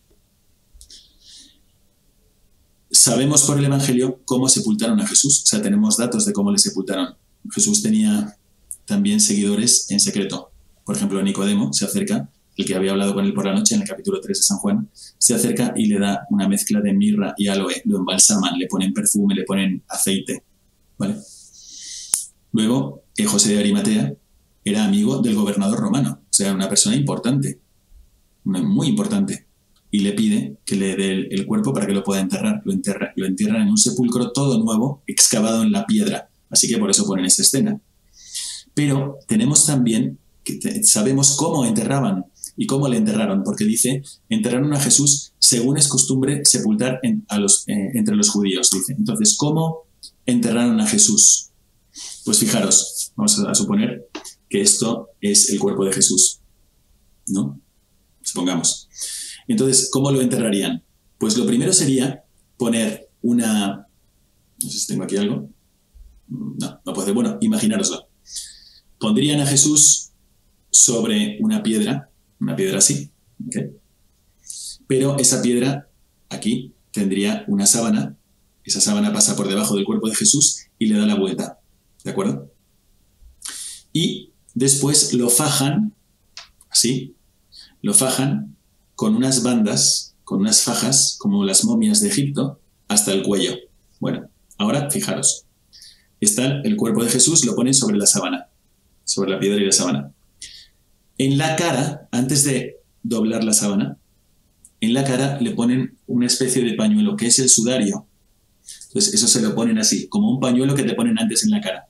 Sabemos 2.92 3.44
por 3.44 3.58
el 3.60 3.66
Evangelio 3.66 4.22
cómo 4.26 4.48
sepultaron 4.48 5.00
a 5.00 5.08
Jesús, 5.08 5.44
o 5.44 5.46
sea, 5.46 5.62
tenemos 5.62 5.98
datos 5.98 6.26
de 6.26 6.34
cómo 6.34 6.52
le 6.52 6.58
sepultaron. 6.58 7.16
Jesús 7.52 7.82
tenía 7.84 8.38
también 8.86 9.20
seguidores 9.20 9.92
en 9.92 10.00
secreto. 10.00 10.52
Por 10.86 10.96
ejemplo, 10.96 11.22
Nicodemo 11.22 11.74
se 11.74 11.86
acerca, 11.86 12.30
el 12.56 12.66
que 12.66 12.76
había 12.76 12.92
hablado 12.92 13.14
con 13.14 13.26
él 13.26 13.34
por 13.34 13.46
la 13.46 13.54
noche 13.54 13.76
en 13.76 13.82
el 13.82 13.88
capítulo 13.88 14.22
3 14.22 14.38
de 14.38 14.44
San 14.44 14.58
Juan, 14.60 14.90
se 15.18 15.34
acerca 15.34 15.74
y 15.76 15.88
le 15.88 16.00
da 16.00 16.26
una 16.30 16.48
mezcla 16.48 16.80
de 16.80 16.94
mirra 16.94 17.34
y 17.38 17.48
aloe, 17.48 17.82
lo 17.86 17.98
embalsaman, 17.98 18.58
le 18.58 18.68
ponen 18.68 18.94
perfume, 18.94 19.36
le 19.36 19.44
ponen 19.44 19.84
aceite. 19.90 20.44
¿Vale? 20.98 21.18
Luego, 22.54 23.04
José 23.28 23.54
de 23.54 23.60
Arimatea 23.60 24.14
era 24.64 24.86
amigo 24.86 25.22
del 25.22 25.36
gobernador 25.36 25.80
romano, 25.80 26.22
sea, 26.36 26.53
una 26.53 26.70
persona 26.70 26.95
importante, 26.95 27.60
muy 28.44 28.88
importante, 28.88 29.48
y 29.91 29.99
le 29.99 30.12
pide 30.12 30.57
que 30.66 30.76
le 30.76 30.95
dé 30.95 31.12
el, 31.12 31.45
cuerpo 31.45 31.74
para 31.74 31.88
que 31.88 31.94
lo 31.94 32.03
pueda 32.03 32.20
enterrar. 32.20 32.62
Lo, 32.66 32.74
enterra, 32.74 33.14
lo 33.16 33.26
entierran 33.26 33.62
en 33.62 33.70
un 33.70 33.78
sepulcro 33.78 34.32
todo 34.32 34.62
nuevo, 34.62 35.03
excavado 35.07 35.64
en 35.64 35.72
la 35.72 35.86
piedra, 35.86 36.30
así 36.49 36.68
que 36.68 36.78
por 36.78 36.90
eso 36.91 37.06
ponen 37.06 37.26
esa 37.26 37.44
escena. 37.44 37.80
Pero 38.74 39.20
tenemos 39.28 39.66
también, 39.66 40.20
que 40.44 40.84
sabemos 40.84 41.38
cómo 41.38 41.66
enterraban 41.66 42.26
y 42.57 42.68
cómo 42.68 42.88
le 42.88 42.98
enterraron, 42.98 43.44
porque 43.44 43.64
dice, 43.64 44.03
enterraron 44.30 44.74
a 44.74 44.80
Jesús 44.80 45.34
según 45.40 45.78
es 45.78 45.88
costumbre 45.88 46.41
sepultar 46.44 46.99
eh, 47.03 47.18
entre 47.94 48.16
los 48.16 48.30
judíos, 48.30 48.70
dice. 48.72 48.94
Entonces, 48.98 49.36
¿cómo 49.38 49.84
enterraron 50.26 50.80
a 50.82 50.88
Jesús? 50.88 51.52
Pues 52.26 52.40
fijaros, 52.40 53.14
vamos 53.16 53.40
a 53.40 53.56
suponer 53.56 54.10
que 54.56 54.61
esto 54.61 55.10
es 55.19 55.49
el 55.49 55.60
cuerpo 55.60 55.84
de 55.84 55.91
Jesús. 55.91 56.40
¿No? 57.27 57.60
Supongamos. 58.22 58.88
Entonces, 59.49 59.90
¿cómo 59.91 60.11
lo 60.11 60.22
enterrarían? 60.22 60.82
Pues 61.18 61.38
lo 61.38 61.45
primero 61.45 61.73
sería 61.73 62.23
poner 62.56 63.10
una... 63.22 63.86
No 64.64 64.69
sé 64.69 64.80
si 64.80 64.88
tengo 64.88 65.03
aquí 65.03 65.18
algo. 65.18 65.49
No, 66.30 66.80
no 66.86 66.94
puede. 66.94 67.11
Bueno, 67.11 67.38
imaginároslo. 67.41 68.07
Pondrían 68.98 69.41
a 69.41 69.45
Jesús 69.45 70.11
sobre 70.69 71.38
una 71.41 71.61
piedra, 71.61 72.10
una 72.40 72.56
piedra 72.56 72.77
así, 72.77 73.11
pero 74.88 75.18
esa 75.18 75.41
piedra 75.41 75.90
aquí 76.30 76.73
tendría 76.91 77.44
una 77.48 77.65
sábana, 77.65 78.18
esa 78.64 78.80
sábana 78.80 79.11
pasa 79.11 79.36
por 79.36 79.49
debajo 79.49 79.76
del 79.76 79.84
cuerpo 79.84 80.07
de 80.07 80.15
Jesús 80.15 80.68
y 80.80 80.88
le 80.88 80.98
da 80.98 81.06
la 81.06 81.15
vuelta, 81.15 81.60
¿de 82.03 82.11
acuerdo? 82.11 82.52
Y 83.91 84.35
Después 84.56 85.14
lo 85.14 85.30
fajan, 85.30 85.94
así, 86.69 87.14
lo 87.82 87.94
fajan 87.94 88.56
con 88.95 89.15
unas 89.15 89.44
bandas, 89.44 90.15
con 90.23 90.40
unas 90.40 90.61
fajas, 90.61 91.18
como 91.19 91.44
las 91.44 91.65
momias 91.65 91.99
de 91.99 92.07
Egipto, 92.07 92.60
hasta 92.88 93.11
el 93.11 93.22
cuello. 93.22 93.53
Bueno, 93.99 94.30
ahora 94.57 94.90
fijaros. 94.90 95.44
Está 96.22 96.61
el 96.61 96.77
cuerpo 96.77 97.03
de 97.03 97.10
Jesús, 97.10 97.45
lo 97.45 97.53
ponen 97.53 97.73
sobre 97.73 97.98
la 97.98 98.06
sábana, 98.06 98.48
sobre 99.03 99.32
la 99.32 99.40
piedra 99.40 99.61
y 99.61 99.65
la 99.65 99.73
sábana. 99.73 100.11
En 101.18 101.38
la 101.38 101.57
cara, 101.57 102.07
antes 102.11 102.45
de 102.45 102.77
doblar 103.03 103.44
la 103.44 103.53
sábana, 103.53 103.98
en 104.80 104.94
la 104.94 105.03
cara 105.03 105.40
le 105.41 105.52
ponen 105.52 105.98
una 106.07 106.27
especie 106.27 106.64
de 106.64 106.76
pañuelo, 106.76 107.18
que 107.18 107.27
es 107.27 107.40
el 107.40 107.49
sudario. 107.49 108.07
Entonces, 108.88 109.14
eso 109.15 109.27
se 109.27 109.41
lo 109.41 109.53
ponen 109.53 109.80
así, 109.80 110.07
como 110.07 110.32
un 110.32 110.40
pañuelo 110.40 110.76
que 110.76 110.84
te 110.84 110.95
ponen 110.95 111.19
antes 111.19 111.44
en 111.44 111.52
la 111.52 111.60
cara. 111.60 111.88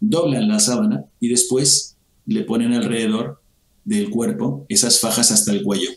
Doblan 0.00 0.48
la 0.48 0.58
sábana 0.58 1.04
y 1.20 1.28
después 1.28 1.97
le 2.28 2.44
ponen 2.44 2.74
alrededor 2.74 3.40
del 3.84 4.10
cuerpo 4.10 4.66
esas 4.68 5.00
fajas 5.00 5.30
hasta 5.32 5.50
el 5.50 5.62
cuello. 5.62 5.88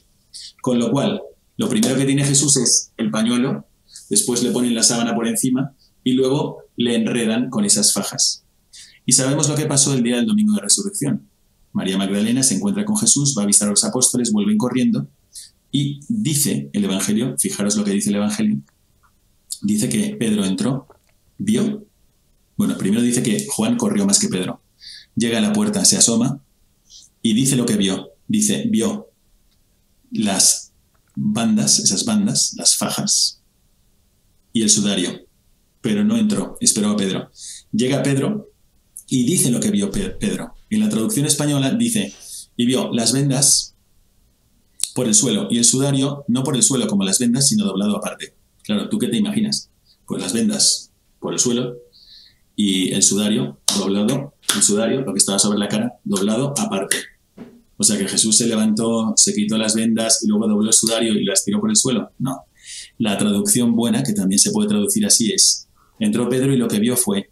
Con 0.62 0.80
lo 0.80 0.90
cual, 0.90 1.22
lo 1.58 1.68
primero 1.68 1.96
que 1.98 2.06
tiene 2.06 2.24
Jesús 2.24 2.56
es 2.56 2.94
el 2.96 3.12
pañuelo, 3.12 3.66
después 4.10 4.42
le 4.42 4.52
ponen 4.52 4.74
la 4.74 4.82
sábana 4.82 5.14
por 5.14 5.28
encima 5.28 5.74
y 6.04 6.14
luego 6.14 6.64
le 6.78 6.96
enredan 6.96 7.50
con 7.50 7.66
esas 7.66 7.94
fajas. 7.94 8.46
Y 9.06 9.12
sabemos 9.12 9.50
lo 9.50 9.56
que 9.56 9.66
pasó 9.66 9.94
el 9.94 10.04
día 10.04 10.16
del 10.16 10.26
domingo 10.26 10.54
de 10.54 10.62
resurrección. 10.62 11.28
María 11.74 11.98
Magdalena 11.98 12.44
se 12.44 12.56
encuentra 12.56 12.86
con 12.86 12.98
Jesús, 12.98 13.36
va 13.38 13.42
a 13.42 13.46
avisar 13.46 13.68
a 13.68 13.72
los 13.72 13.84
apóstoles, 13.84 14.32
vuelven 14.32 14.58
corriendo 14.58 15.08
y 15.70 16.00
dice 16.08 16.70
el 16.72 16.86
Evangelio, 16.86 17.36
fijaros 17.38 17.76
lo 17.76 17.84
que 17.84 17.92
dice 17.92 18.10
el 18.10 18.18
Evangelio, 18.18 18.58
dice 19.62 19.90
que 19.90 20.16
Pedro 20.18 20.46
entró, 20.46 20.88
vio, 21.38 21.86
bueno, 22.56 22.78
primero 22.78 23.02
dice 23.02 23.22
que 23.22 23.48
Juan 23.50 23.78
corrió 23.78 24.06
más 24.06 24.20
que 24.20 24.28
Pedro, 24.28 24.62
llega 25.22 25.38
a 25.38 25.42
la 25.42 25.54
puerta, 25.54 25.86
se 25.86 25.98
asoma 25.98 26.44
y 27.22 27.34
dice 27.34 27.56
lo 27.56 27.68
que 27.68 27.78
vio, 27.78 28.10
dice, 28.28 28.66
vio 28.68 29.12
las 30.12 30.74
bandas, 31.16 31.78
esas 31.78 32.06
bandas, 32.06 32.54
las 32.58 32.76
fajas 32.76 33.42
y 34.52 34.64
el 34.64 34.70
sudario, 34.72 35.28
pero 35.80 36.04
no 36.04 36.18
entró, 36.18 36.58
esperó 36.60 36.90
a 36.90 36.98
Pedro. 36.98 37.30
Llega 37.72 38.02
Pedro 38.02 38.50
y 39.08 39.24
dice 39.24 39.52
lo 39.52 39.60
que 39.60 39.70
vio 39.70 39.92
Pedro. 39.92 40.56
En 40.72 40.80
la 40.80 40.90
traducción 40.90 41.28
española 41.28 41.70
dice, 41.72 42.14
y 42.58 42.66
vio 42.66 42.92
las 42.92 43.14
vendas 43.14 43.76
por 44.96 45.08
el 45.08 45.14
suelo 45.14 45.48
y 45.52 45.60
el 45.60 45.66
sudario 45.66 46.26
no 46.28 46.44
por 46.44 46.56
el 46.56 46.64
suelo 46.64 46.88
como 46.88 47.04
las 47.04 47.20
vendas, 47.20 47.48
sino 47.48 47.64
doblado 47.64 47.96
aparte. 47.96 48.34
Claro, 48.64 48.90
¿tú 48.90 48.98
qué 48.98 49.08
te 49.08 49.18
imaginas? 49.18 49.70
Pues 50.08 50.22
las 50.22 50.34
vendas 50.34 50.92
por 51.20 51.34
el 51.34 51.40
suelo 51.40 51.76
y 52.56 52.92
el 52.92 53.04
sudario 53.04 53.60
doblado, 53.78 54.34
el 54.56 54.64
sudario, 54.64 55.02
lo 55.02 55.14
que 55.14 55.20
estaba 55.20 55.40
sobre 55.40 55.60
la 55.60 55.68
cara, 55.68 55.94
doblado 56.04 56.54
aparte. 56.58 56.98
O 57.78 57.84
sea 57.84 57.98
que 57.98 58.08
Jesús 58.08 58.38
se 58.38 58.48
levantó, 58.48 59.14
se 59.16 59.34
quitó 59.34 59.58
las 59.58 59.74
vendas 59.74 60.24
y 60.24 60.28
luego 60.28 60.48
dobló 60.48 60.68
el 60.68 60.74
sudario 60.74 61.14
y 61.14 61.24
las 61.24 61.44
tiró 61.44 61.60
por 61.60 61.70
el 61.70 61.76
suelo. 61.76 62.12
No. 62.20 62.46
La 62.98 63.18
traducción 63.18 63.76
buena, 63.76 64.04
que 64.04 64.14
también 64.14 64.40
se 64.40 64.52
puede 64.52 64.70
traducir 64.70 65.06
así, 65.06 65.32
es, 65.32 65.68
entró 66.00 66.30
Pedro 66.30 66.54
y 66.54 66.58
lo 66.58 66.68
que 66.68 66.80
vio 66.80 66.96
fue 66.96 67.32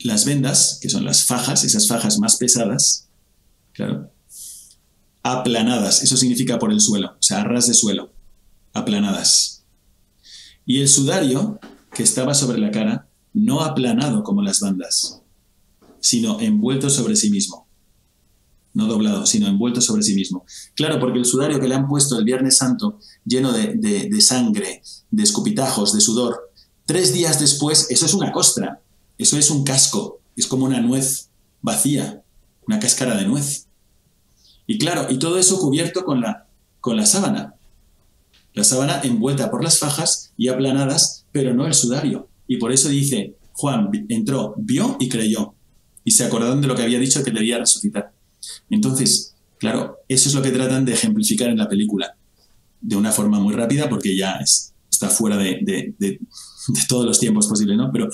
las 0.00 0.24
vendas, 0.24 0.78
que 0.80 0.88
son 0.88 1.04
las 1.04 1.24
fajas, 1.24 1.64
esas 1.64 1.88
fajas 1.88 2.18
más 2.18 2.36
pesadas, 2.36 3.08
claro, 3.72 4.10
aplanadas, 5.22 6.02
eso 6.02 6.16
significa 6.16 6.58
por 6.58 6.70
el 6.70 6.80
suelo, 6.80 7.16
o 7.18 7.22
sea, 7.22 7.40
a 7.40 7.44
ras 7.44 7.66
de 7.66 7.74
suelo, 7.74 8.12
aplanadas. 8.72 9.64
Y 10.64 10.80
el 10.80 10.88
sudario, 10.88 11.58
que 11.92 12.02
estaba 12.02 12.34
sobre 12.34 12.58
la 12.58 12.70
cara, 12.70 13.07
no 13.34 13.60
aplanado 13.62 14.22
como 14.22 14.42
las 14.42 14.60
bandas, 14.60 15.20
sino 16.00 16.40
envuelto 16.40 16.90
sobre 16.90 17.16
sí 17.16 17.30
mismo. 17.30 17.66
No 18.74 18.86
doblado, 18.86 19.26
sino 19.26 19.48
envuelto 19.48 19.80
sobre 19.80 20.02
sí 20.02 20.14
mismo. 20.14 20.44
Claro, 20.74 21.00
porque 21.00 21.18
el 21.18 21.24
sudario 21.24 21.58
que 21.58 21.68
le 21.68 21.74
han 21.74 21.88
puesto 21.88 22.18
el 22.18 22.24
Viernes 22.24 22.58
Santo, 22.58 22.98
lleno 23.24 23.52
de, 23.52 23.74
de 23.74 24.20
sangre, 24.20 24.82
de 25.10 25.22
escupitajos, 25.22 25.94
de 25.94 26.00
sudor, 26.00 26.50
tres 26.86 27.12
días 27.12 27.40
después, 27.40 27.90
eso 27.90 28.06
es 28.06 28.14
una 28.14 28.32
costra, 28.32 28.80
eso 29.18 29.36
es 29.36 29.50
un 29.50 29.64
casco, 29.64 30.20
es 30.36 30.46
como 30.46 30.64
una 30.64 30.80
nuez 30.80 31.28
vacía, 31.60 32.22
una 32.66 32.78
cáscara 32.78 33.16
de 33.16 33.26
nuez. 33.26 33.66
Y 34.66 34.78
claro, 34.78 35.06
y 35.10 35.18
todo 35.18 35.38
eso 35.38 35.58
cubierto 35.58 36.04
con 36.04 36.20
la, 36.20 36.46
con 36.80 36.96
la 36.96 37.06
sábana. 37.06 37.54
La 38.54 38.64
sábana 38.64 39.00
envuelta 39.02 39.50
por 39.50 39.64
las 39.64 39.78
fajas 39.78 40.32
y 40.36 40.48
aplanadas, 40.48 41.24
pero 41.32 41.54
no 41.54 41.66
el 41.66 41.74
sudario. 41.74 42.27
Y 42.48 42.56
por 42.56 42.72
eso 42.72 42.88
dice, 42.88 43.36
Juan 43.52 43.90
entró, 44.08 44.54
vio 44.58 44.96
y 44.98 45.08
creyó. 45.08 45.54
Y 46.02 46.10
se 46.10 46.24
acordaron 46.24 46.60
de 46.60 46.66
lo 46.66 46.74
que 46.74 46.82
había 46.82 46.98
dicho 46.98 47.22
que 47.22 47.30
debía 47.30 47.58
resucitar. 47.58 48.12
Entonces, 48.70 49.36
claro, 49.58 49.98
eso 50.08 50.28
es 50.28 50.34
lo 50.34 50.42
que 50.42 50.50
tratan 50.50 50.84
de 50.84 50.94
ejemplificar 50.94 51.48
en 51.50 51.58
la 51.58 51.68
película. 51.68 52.16
De 52.80 52.96
una 52.96 53.12
forma 53.12 53.38
muy 53.38 53.54
rápida, 53.54 53.88
porque 53.88 54.16
ya 54.16 54.36
es, 54.36 54.74
está 54.90 55.08
fuera 55.08 55.36
de 55.36 55.94
todos 56.88 57.06
los 57.06 57.20
tiempos 57.20 57.46
posibles, 57.46 57.76
¿no? 57.76 57.92
Pero 57.92 58.08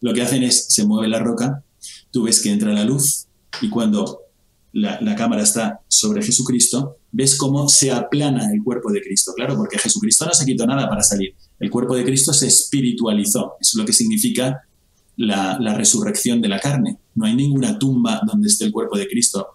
lo 0.00 0.14
que 0.14 0.22
hacen 0.22 0.42
es, 0.42 0.66
se 0.72 0.84
mueve 0.86 1.08
la 1.08 1.18
roca, 1.18 1.62
tú 2.10 2.22
ves 2.24 2.40
que 2.40 2.50
entra 2.50 2.72
la 2.72 2.84
luz 2.84 3.26
y 3.60 3.68
cuando 3.68 4.20
la, 4.72 5.16
cámara 5.16 5.42
está 5.42 5.80
sobre 5.88 6.22
Jesucristo, 6.22 6.98
ves 7.10 7.36
cómo 7.36 7.68
se 7.68 7.90
aplana 7.90 8.52
el 8.52 8.62
cuerpo 8.62 8.92
de 8.92 9.02
Cristo. 9.02 9.32
Claro, 9.34 9.56
porque 9.56 9.78
Jesucristo 9.78 10.26
no 10.26 10.34
se 10.34 10.46
quitó 10.46 10.66
nada 10.66 10.88
para 10.88 11.02
salir. 11.02 11.34
El 11.60 11.70
cuerpo 11.70 11.94
de 11.94 12.04
Cristo 12.04 12.32
se 12.32 12.46
espiritualizó. 12.46 13.54
Eso 13.60 13.70
es 13.70 13.74
lo 13.76 13.84
que 13.84 13.92
significa 13.92 14.62
la, 15.16 15.58
resurrección 15.74 16.40
de 16.40 16.48
la 16.48 16.58
carne. 16.58 16.98
No 17.14 17.26
hay 17.26 17.34
ninguna 17.34 17.78
tumba 17.78 18.20
donde 18.26 18.48
esté 18.48 18.64
el 18.64 18.72
cuerpo 18.72 18.98
de 18.98 19.06
Cristo 19.06 19.46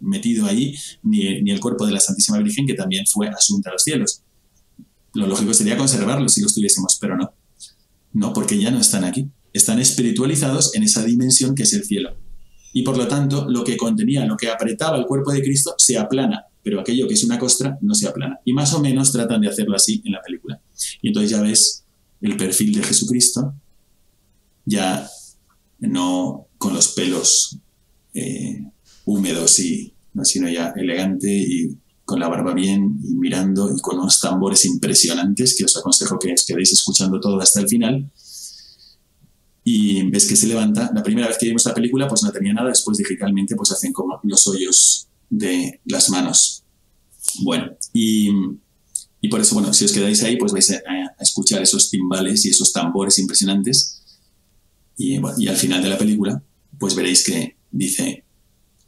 metido 0.00 0.46
ahí, 0.46 0.74
ni, 1.02 1.40
ni 1.40 1.50
el 1.52 1.60
cuerpo 1.60 1.86
de 1.86 1.92
la 1.92 2.00
Santísima 2.00 2.38
Virgen, 2.38 2.66
que 2.66 2.74
también 2.74 3.06
fue 3.06 3.28
asunta 3.28 3.70
a 3.70 3.72
los 3.72 3.82
cielos. 3.82 4.22
Lo 5.14 5.26
lógico 5.26 5.54
sería 5.54 5.78
conservarlo 5.78 6.28
si 6.28 6.42
los 6.42 6.54
tuviésemos, 6.54 6.98
pero 7.00 7.16
no. 7.16 7.32
No, 8.12 8.32
porque 8.32 8.58
ya 8.58 8.70
no 8.70 8.80
están 8.80 9.04
aquí 9.04 9.30
están 9.54 9.78
espiritualizados 9.78 10.74
en 10.74 10.82
esa 10.82 11.02
dimensión 11.04 11.54
que 11.54 11.62
es 11.62 11.72
el 11.72 11.84
cielo. 11.84 12.16
Y 12.72 12.82
por 12.82 12.98
lo 12.98 13.06
tanto, 13.06 13.48
lo 13.48 13.62
que 13.62 13.76
contenía, 13.76 14.26
lo 14.26 14.36
que 14.36 14.50
apretaba 14.50 14.98
el 14.98 15.06
cuerpo 15.06 15.32
de 15.32 15.42
Cristo, 15.42 15.74
se 15.78 15.96
aplana, 15.96 16.44
pero 16.64 16.80
aquello 16.80 17.06
que 17.06 17.14
es 17.14 17.22
una 17.22 17.38
costra 17.38 17.78
no 17.82 17.94
se 17.94 18.08
aplana. 18.08 18.40
Y 18.44 18.52
más 18.52 18.72
o 18.72 18.80
menos 18.80 19.12
tratan 19.12 19.42
de 19.42 19.48
hacerlo 19.48 19.76
así 19.76 20.02
en 20.04 20.12
la 20.12 20.22
película. 20.22 20.60
Y 21.02 21.08
entonces 21.08 21.30
ya 21.30 21.42
ves 21.42 21.84
el 22.22 22.36
perfil 22.36 22.74
de 22.74 22.82
Jesucristo, 22.82 23.54
ya 24.64 25.08
no 25.80 26.48
con 26.56 26.74
los 26.74 26.88
pelos 26.88 27.58
eh, 28.14 28.64
húmedos 29.04 29.58
y 29.60 29.92
sino 30.22 30.48
ya 30.48 30.72
elegante 30.76 31.28
y 31.30 31.76
con 32.04 32.20
la 32.20 32.28
barba 32.28 32.54
bien 32.54 32.98
y 33.02 33.14
mirando 33.14 33.74
y 33.74 33.80
con 33.80 33.98
unos 33.98 34.20
tambores 34.20 34.64
impresionantes 34.64 35.56
que 35.58 35.64
os 35.64 35.76
aconsejo 35.76 36.18
que 36.18 36.32
os 36.32 36.46
quedéis 36.46 36.72
escuchando 36.72 37.18
todo 37.18 37.40
hasta 37.40 37.60
el 37.60 37.68
final 37.68 38.10
y 39.64 40.08
ves 40.10 40.28
que 40.28 40.36
se 40.36 40.46
levanta. 40.46 40.90
La 40.94 41.02
primera 41.02 41.26
vez 41.26 41.38
que 41.38 41.46
vimos 41.46 41.64
la 41.64 41.74
película 41.74 42.06
pues 42.06 42.22
no 42.22 42.30
tenía 42.30 42.52
nada, 42.52 42.68
después 42.68 42.98
digitalmente 42.98 43.56
pues 43.56 43.72
hacen 43.72 43.92
como 43.92 44.20
los 44.22 44.46
hoyos 44.46 45.08
de 45.30 45.80
las 45.86 46.10
manos. 46.10 46.53
Bueno, 47.42 47.76
y, 47.92 48.30
y 49.20 49.28
por 49.28 49.40
eso, 49.40 49.54
bueno, 49.54 49.72
si 49.72 49.84
os 49.84 49.92
quedáis 49.92 50.22
ahí 50.22 50.36
pues 50.36 50.52
vais 50.52 50.70
a, 50.70 50.80
escuchar 51.20 51.62
esos 51.62 51.90
timbales 51.90 52.44
y 52.44 52.50
esos 52.50 52.72
tambores 52.72 53.18
impresionantes 53.18 54.02
y, 54.96 55.18
y 55.38 55.48
al 55.48 55.56
final 55.56 55.82
de 55.82 55.88
la 55.88 55.96
película 55.96 56.42
pues 56.78 56.94
veréis 56.94 57.24
que 57.24 57.56
dice 57.70 58.24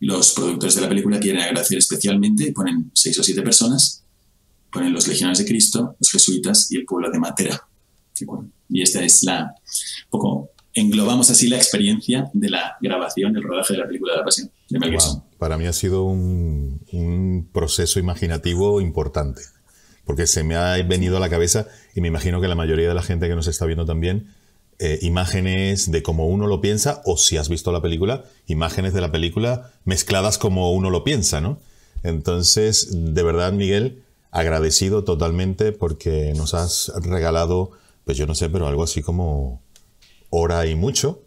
los 0.01 0.33
productores 0.33 0.75
de 0.75 0.83
la 0.83 0.89
película 0.89 1.19
quieren 1.19 1.41
agradecer 1.41 1.79
especialmente, 1.79 2.53
ponen 2.53 2.91
seis 2.95 3.19
o 3.19 3.23
siete 3.23 3.43
personas, 3.43 4.05
ponen 4.71 4.93
los 4.93 5.09
legionarios 5.09 5.39
de 5.39 5.47
Cristo, 5.47 5.97
los 5.99 6.11
jesuitas 6.11 6.71
y 6.71 6.77
el 6.77 6.85
pueblo 6.85 7.11
de 7.11 7.19
Matera. 7.19 7.63
Y 8.69 8.83
esta 8.83 9.03
es 9.03 9.23
la 9.23 9.55
poco 10.11 10.51
englobamos 10.75 11.31
así 11.31 11.49
la 11.49 11.57
experiencia 11.57 12.31
de 12.35 12.51
la 12.51 12.77
grabación, 12.81 13.35
el 13.37 13.43
rodaje 13.43 13.73
de 13.73 13.79
la 13.81 13.87
película 13.87 14.13
de 14.13 14.19
la 14.19 14.25
Pasión 14.25 14.51
de 14.69 14.79
Mel 14.79 14.91
Gibson. 14.91 15.23
Para 15.39 15.59
mí 15.59 15.67
ha 15.67 15.73
sido 15.73 16.05
un, 16.05 17.49
proceso 17.53 17.99
imaginativo 17.99 18.81
importante, 18.81 19.43
porque 20.05 20.27
se 20.27 20.45
me 20.45 20.57
ha 20.57 20.83
venido 20.83 21.17
a 21.17 21.21
la 21.21 21.29
cabeza, 21.29 21.67
y 21.95 22.01
me 22.01 22.09
imagino 22.09 22.41
que 22.41 22.49
la 22.49 22.55
mayoría 22.55 22.89
de 22.89 22.95
la 22.95 23.03
gente 23.03 23.29
que 23.29 23.35
nos 23.35 23.47
está 23.47 23.67
viendo 23.67 23.85
también, 23.85 24.29
eh, 24.79 24.99
imágenes 25.03 25.91
de 25.91 26.03
cómo 26.03 26.27
uno 26.27 26.47
lo 26.47 26.61
piensa, 26.61 27.03
o 27.05 27.17
si 27.17 27.37
has 27.37 27.49
visto 27.49 27.73
la 27.73 27.83
película, 27.83 28.25
imágenes 28.47 28.93
de 28.93 29.01
la 29.01 29.11
película 29.13 29.73
mezcladas 29.85 30.39
como 30.39 30.73
uno 30.73 30.91
lo 30.91 31.05
piensa, 31.05 31.41
¿no? 31.41 31.59
Entonces, 32.03 32.89
de 32.93 33.23
verdad, 33.23 33.53
Miguel, 33.53 34.03
agradecido 34.31 35.03
totalmente 35.05 35.73
porque 35.73 36.35
nos 36.37 36.55
has 36.55 36.93
regalado, 37.03 37.71
pues 38.05 38.19
yo 38.19 38.27
no 38.27 38.35
sé, 38.35 38.51
pero 38.51 38.67
algo 38.67 38.83
así 38.83 39.03
como 39.03 39.63
hora 40.31 40.67
y 40.67 40.75
mucho 40.75 41.23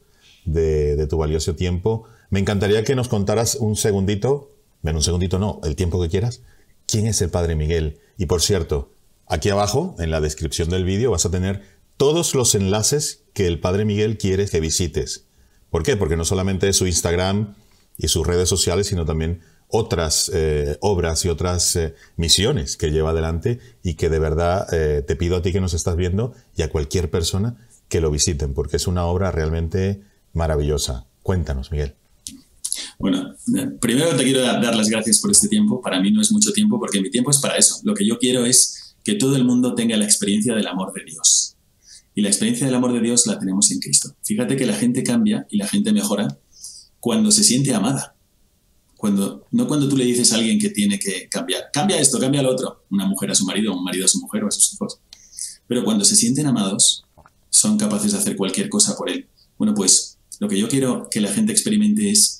de, 0.46 1.08
tu 1.08 1.18
valioso 1.18 1.56
tiempo. 1.56 2.06
Me 2.30 2.40
encantaría 2.40 2.84
que 2.84 2.96
nos 2.96 3.08
contaras 3.08 3.56
un 3.56 3.76
segundito, 3.76 4.52
bueno, 4.82 5.00
un 5.00 5.04
segundito 5.04 5.40
no, 5.40 5.60
el 5.64 5.76
tiempo 5.76 6.02
que 6.02 6.10
quieras, 6.10 6.42
quién 6.86 7.08
es 7.08 7.22
el 7.22 7.30
Padre 7.30 7.56
Miguel. 7.56 8.00
Y 8.18 8.28
por 8.28 8.42
cierto, 8.42 8.92
aquí 9.28 9.50
abajo, 9.50 9.96
en 10.00 10.12
la 10.12 10.22
descripción 10.22 10.70
del 10.70 10.86
vídeo, 10.86 11.12
vas 11.12 11.26
a 11.26 11.32
tener 11.32 11.64
todos 11.98 12.36
los 12.36 12.56
enlaces 12.56 13.24
que 13.34 13.48
el 13.48 13.60
Padre 13.60 13.86
Miguel 13.86 14.18
quiere 14.18 14.48
que 14.48 14.60
visites. 14.60 15.26
¿Por 15.70 15.84
qué? 15.84 15.98
Porque 15.98 16.18
no 16.18 16.26
solamente 16.26 16.70
es 16.70 16.78
su 16.78 16.88
Instagram 16.88 17.56
y 17.98 18.08
sus 18.08 18.26
redes 18.26 18.48
sociales, 18.48 18.88
sino 18.88 19.06
también 19.06 19.42
otras 19.68 20.32
eh, 20.34 20.78
obras 20.82 21.24
y 21.26 21.30
otras 21.30 21.76
eh, 21.76 21.94
misiones 22.16 22.76
que 22.76 22.92
lleva 22.92 23.12
adelante 23.12 23.60
y 23.84 23.94
que 23.94 24.10
de 24.10 24.20
verdad 24.20 24.68
eh, 24.74 25.04
te 25.04 25.16
pido 25.16 25.38
a 25.38 25.42
ti 25.42 25.52
que 25.52 25.62
nos 25.62 25.74
estás 25.74 25.96
viendo 25.96 26.34
y 26.56 26.64
a 26.64 26.70
cualquier 26.70 27.12
persona 27.12 27.68
que 27.88 28.02
lo 28.02 28.10
visiten, 28.12 28.54
porque 28.54 28.78
es 28.78 28.88
una 28.88 29.06
obra 29.06 29.32
realmente 29.32 30.02
maravillosa. 30.34 31.06
Cuéntanos, 31.22 31.72
Miguel. 31.72 31.99
Bueno, 33.00 33.34
primero 33.80 34.14
te 34.18 34.26
quiero 34.26 34.42
dar 34.42 34.76
las 34.76 34.90
gracias 34.90 35.20
por 35.20 35.32
este 35.32 35.48
tiempo. 35.48 35.82
Para 35.82 36.02
mí 36.02 36.12
no 36.12 36.22
es 36.22 36.34
mucho 36.34 36.52
tiempo 36.52 36.78
porque 36.78 37.00
mi 37.00 37.10
tiempo 37.10 37.32
es 37.32 37.38
para 37.38 37.56
eso. 37.56 37.80
Lo 37.84 37.94
que 37.94 38.06
yo 38.06 38.20
quiero 38.20 38.46
es 38.46 38.96
que 39.06 39.16
todo 39.16 39.38
el 39.38 39.46
mundo 39.46 39.74
tenga 39.74 39.96
la 39.96 40.04
experiencia 40.04 40.54
del 40.54 40.68
amor 40.68 40.92
de 40.94 41.06
Dios. 41.06 41.56
Y 42.14 42.22
la 42.22 42.28
experiencia 42.28 42.66
del 42.66 42.76
amor 42.76 42.92
de 42.92 43.00
Dios 43.00 43.26
la 43.26 43.40
tenemos 43.40 43.72
en 43.72 43.80
Cristo. 43.80 44.14
Fíjate 44.24 44.58
que 44.58 44.66
la 44.66 44.74
gente 44.74 45.02
cambia 45.02 45.48
y 45.50 45.56
la 45.56 45.66
gente 45.66 45.94
mejora 45.94 46.38
cuando 47.00 47.32
se 47.32 47.46
siente 47.46 47.74
amada. 47.74 48.18
Cuando, 48.98 49.46
no 49.52 49.66
cuando 49.66 49.88
tú 49.88 49.96
le 49.96 50.04
dices 50.04 50.34
a 50.34 50.36
alguien 50.36 50.60
que 50.60 50.70
tiene 50.70 51.00
que 51.00 51.30
cambiar. 51.30 51.70
Cambia 51.72 51.98
esto, 52.02 52.20
cambia 52.20 52.42
lo 52.42 52.52
otro. 52.52 52.84
Una 52.92 53.06
mujer 53.06 53.32
a 53.32 53.36
su 53.36 53.46
marido, 53.46 53.74
un 53.74 53.86
marido 53.86 54.04
a 54.04 54.10
su 54.10 54.20
mujer 54.20 54.44
o 54.44 54.48
a 54.50 54.52
sus 54.52 54.74
hijos. 54.74 55.00
Pero 55.68 55.86
cuando 55.86 56.04
se 56.04 56.18
sienten 56.18 56.48
amados, 56.48 57.06
son 57.50 57.78
capaces 57.78 58.12
de 58.12 58.18
hacer 58.18 58.36
cualquier 58.36 58.68
cosa 58.68 58.98
por 58.98 59.10
él. 59.10 59.26
Bueno, 59.58 59.74
pues 59.74 60.18
lo 60.40 60.50
que 60.50 60.60
yo 60.60 60.68
quiero 60.68 61.08
que 61.10 61.22
la 61.22 61.32
gente 61.32 61.54
experimente 61.54 62.10
es 62.10 62.39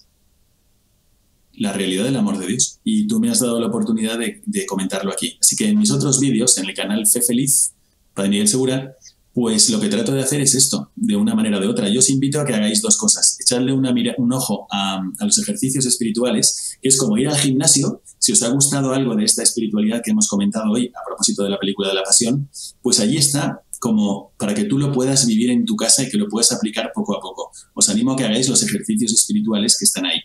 la 1.60 1.74
realidad 1.74 2.06
del 2.06 2.16
amor 2.16 2.40
de 2.40 2.48
Dios. 2.48 2.80
Y 2.84 3.08
tú 3.08 3.20
me 3.20 3.30
has 3.30 3.40
dado 3.40 3.60
la 3.60 3.68
oportunidad 3.68 4.18
de, 4.18 4.66
comentarlo 4.66 5.12
aquí. 5.12 5.38
Así 5.40 5.56
que 5.56 5.68
en 5.68 5.78
mis 5.78 5.92
otros 5.92 6.20
vídeos, 6.20 6.58
en 6.58 6.66
el 6.66 6.74
canal 6.74 7.06
Fe 7.06 7.22
Feliz, 7.22 7.74
Padre 8.14 8.30
Miguel 8.30 8.48
Segura, 8.48 8.96
pues 9.34 9.70
lo 9.70 9.80
que 9.80 9.90
trato 9.90 10.14
de 10.14 10.22
hacer 10.22 10.42
es 10.42 10.56
esto, 10.56 10.92
de 10.96 11.16
una 11.16 11.36
manera 11.36 11.58
o 11.58 11.62
de 11.62 11.68
otra. 11.68 11.90
Yo 11.90 12.00
os 12.00 12.10
invito 12.10 12.40
a 12.40 12.46
que 12.46 12.56
hagáis 12.56 12.82
dos 12.82 12.98
cosas. 12.98 13.38
Echarle 13.40 13.74
un 13.74 14.34
ojo 14.34 14.68
a, 14.72 15.02
a, 15.20 15.26
los 15.26 15.38
ejercicios 15.38 15.86
espirituales, 15.86 16.78
que 16.82 16.90
es 16.90 16.98
como 16.98 17.18
ir 17.18 17.28
al 17.28 17.38
gimnasio. 17.38 18.02
Si 18.18 18.32
os 18.32 18.42
ha 18.42 18.50
gustado 18.50 18.94
algo 18.94 19.16
de 19.16 19.26
esta 19.26 19.44
espiritualidad 19.44 20.02
que 20.04 20.12
hemos 20.12 20.28
comentado 20.28 20.72
hoy 20.72 20.88
a 20.88 21.06
propósito 21.06 21.44
de 21.44 21.50
la 21.50 21.60
película 21.60 21.90
de 21.90 21.96
la 21.96 22.04
Pasión, 22.04 22.50
pues 22.82 23.00
allí 23.00 23.18
está 23.18 23.62
como 23.80 24.34
para 24.38 24.54
que 24.54 24.66
tú 24.66 24.78
lo 24.78 24.92
puedas 24.92 25.26
vivir 25.26 25.52
en 25.52 25.66
tu 25.66 25.76
casa 25.76 26.04
y 26.04 26.10
que 26.10 26.18
lo 26.18 26.28
puedas 26.28 26.52
aplicar 26.52 26.92
poco 26.94 27.18
a 27.18 27.22
poco. 27.22 27.52
Os 27.74 27.90
animo 27.90 28.14
a 28.14 28.16
que 28.16 28.24
hagáis 28.26 28.50
los 28.50 28.62
ejercicios 28.64 29.14
espirituales 29.14 29.78
que 29.78 29.86
están 29.86 30.06
ahí. 30.06 30.20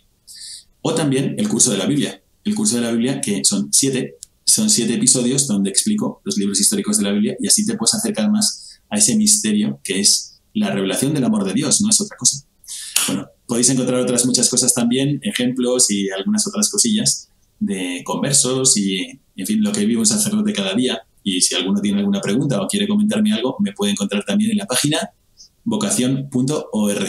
O 0.86 0.94
también 0.94 1.34
el 1.38 1.48
curso 1.48 1.70
de 1.70 1.78
la 1.78 1.86
Biblia. 1.86 2.22
El 2.44 2.54
curso 2.54 2.76
de 2.76 2.82
la 2.82 2.90
Biblia, 2.90 3.18
que 3.22 3.42
son 3.42 3.72
siete, 3.72 4.18
son 4.44 4.68
siete 4.68 4.92
episodios 4.92 5.46
donde 5.46 5.70
explico 5.70 6.20
los 6.24 6.36
libros 6.36 6.60
históricos 6.60 6.98
de 6.98 7.04
la 7.04 7.12
Biblia 7.12 7.34
y 7.40 7.46
así 7.46 7.64
te 7.64 7.74
puedes 7.74 7.94
acercar 7.94 8.30
más 8.30 8.80
a 8.90 8.98
ese 8.98 9.16
misterio 9.16 9.80
que 9.82 10.00
es 10.00 10.42
la 10.52 10.70
revelación 10.70 11.14
del 11.14 11.24
amor 11.24 11.44
de 11.46 11.54
Dios, 11.54 11.80
no 11.80 11.88
es 11.88 11.98
otra 12.02 12.18
cosa. 12.18 12.46
Bueno, 13.06 13.26
podéis 13.46 13.70
encontrar 13.70 13.98
otras 13.98 14.26
muchas 14.26 14.50
cosas 14.50 14.74
también, 14.74 15.20
ejemplos 15.22 15.90
y 15.90 16.10
algunas 16.10 16.46
otras 16.46 16.68
cosillas 16.68 17.30
de 17.60 18.02
conversos 18.04 18.76
y, 18.76 19.20
en 19.36 19.46
fin, 19.46 19.62
lo 19.62 19.72
que 19.72 19.86
vive 19.86 20.00
un 20.00 20.06
sacerdote 20.06 20.52
cada 20.52 20.74
día. 20.74 21.00
Y 21.22 21.40
si 21.40 21.54
alguno 21.54 21.80
tiene 21.80 22.00
alguna 22.00 22.20
pregunta 22.20 22.60
o 22.60 22.68
quiere 22.68 22.86
comentarme 22.86 23.32
algo, 23.32 23.56
me 23.58 23.72
puede 23.72 23.92
encontrar 23.92 24.22
también 24.26 24.50
en 24.50 24.58
la 24.58 24.66
página 24.66 24.98
vocación.org. 25.64 27.08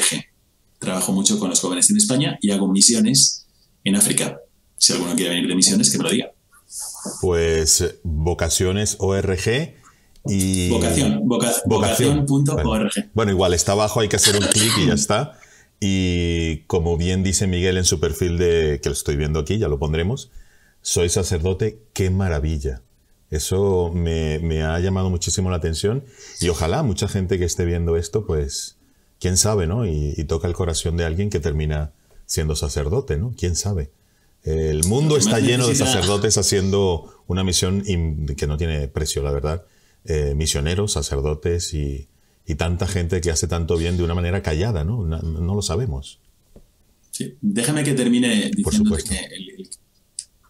Trabajo 0.79 1.11
mucho 1.11 1.37
con 1.39 1.49
los 1.49 1.59
jóvenes 1.59 1.89
en 1.89 1.97
España 1.97 2.39
y 2.41 2.51
hago 2.51 2.71
misiones 2.71 3.44
en 3.85 3.95
África. 3.95 4.41
Si 4.77 4.91
alguno 4.91 5.15
quiere 5.15 5.35
venir 5.35 5.47
de 5.47 5.55
misiones, 5.55 5.89
que 5.89 5.97
me 5.97 6.03
lo 6.03 6.09
diga. 6.09 6.31
Pues 7.21 7.99
vocaciones 8.03 8.97
ORG 8.99 9.75
y... 10.25 10.69
Vocación, 10.69 11.21
vocación.org. 11.65 12.91
Bueno. 13.13 13.31
igual, 13.31 13.53
está 13.53 13.71
abajo, 13.71 14.01
hay 14.01 14.09
que 14.09 14.17
hacer 14.17 14.35
un 14.35 14.45
clic 14.47 14.71
y 14.79 14.87
ya 14.87 14.93
está. 14.93 15.39
Y 15.79 16.57
como 16.67 16.97
bien 16.97 17.23
dice 17.23 17.47
Miguel 17.47 17.77
en 17.77 17.85
su 17.85 17.99
perfil 17.99 18.37
de 18.37 18.79
que 18.81 18.89
lo 18.89 18.93
estoy 18.93 19.15
viendo 19.15 19.39
aquí, 19.39 19.59
ya 19.59 19.67
lo 19.67 19.77
pondremos, 19.77 20.31
soy 20.81 21.09
sacerdote, 21.09 21.79
qué 21.93 22.09
maravilla. 22.09 22.81
Eso 23.29 23.91
me, 23.93 24.39
me, 24.39 24.63
ha 24.63 24.79
llamado 24.79 25.09
muchísimo 25.09 25.49
la 25.49 25.57
atención 25.57 26.05
y 26.41 26.49
ojalá 26.49 26.83
mucha 26.83 27.07
gente 27.07 27.37
que 27.37 27.45
esté 27.45 27.65
viendo 27.65 27.97
esto, 27.97 28.25
pues, 28.25 28.77
quién 29.19 29.35
sabe, 29.35 29.67
¿no? 29.67 29.85
Y, 29.85 30.13
y 30.15 30.23
toca 30.23 30.47
el 30.47 30.53
corazón 30.53 30.95
de 30.97 31.05
alguien 31.05 31.29
que 31.29 31.39
termina 31.39 31.91
siendo 32.25 32.55
sacerdote, 32.55 33.17
¿no? 33.17 33.33
¿Quién 33.37 33.55
sabe? 33.55 33.91
El 34.45 34.83
mundo 34.85 35.17
está 35.17 35.39
lleno 35.39 35.67
de 35.67 35.73
sacerdotes 35.73 36.37
haciendo 36.37 37.23
una 37.25 37.43
misión 37.43 37.83
que 38.37 38.45
no 38.45 38.57
tiene 38.57 38.87
precio, 38.87 39.23
la 39.23 39.31
verdad. 39.31 39.65
Eh, 40.05 40.35
misioneros, 40.35 40.93
sacerdotes 40.93 41.73
y, 41.73 42.07
tanta 42.57 42.85
gente 42.85 43.21
que 43.21 43.31
hace 43.31 43.47
tanto 43.47 43.75
bien 43.75 43.97
de 43.97 44.03
una 44.03 44.13
manera 44.13 44.43
callada, 44.43 44.83
¿no? 44.83 45.03
No, 45.03 45.55
lo 45.55 45.61
sabemos. 45.63 46.19
Sí. 47.09 47.33
Déjame 47.41 47.83
que 47.83 47.93
termine 47.93 48.51
diciendo 48.55 48.95
que 48.95 49.19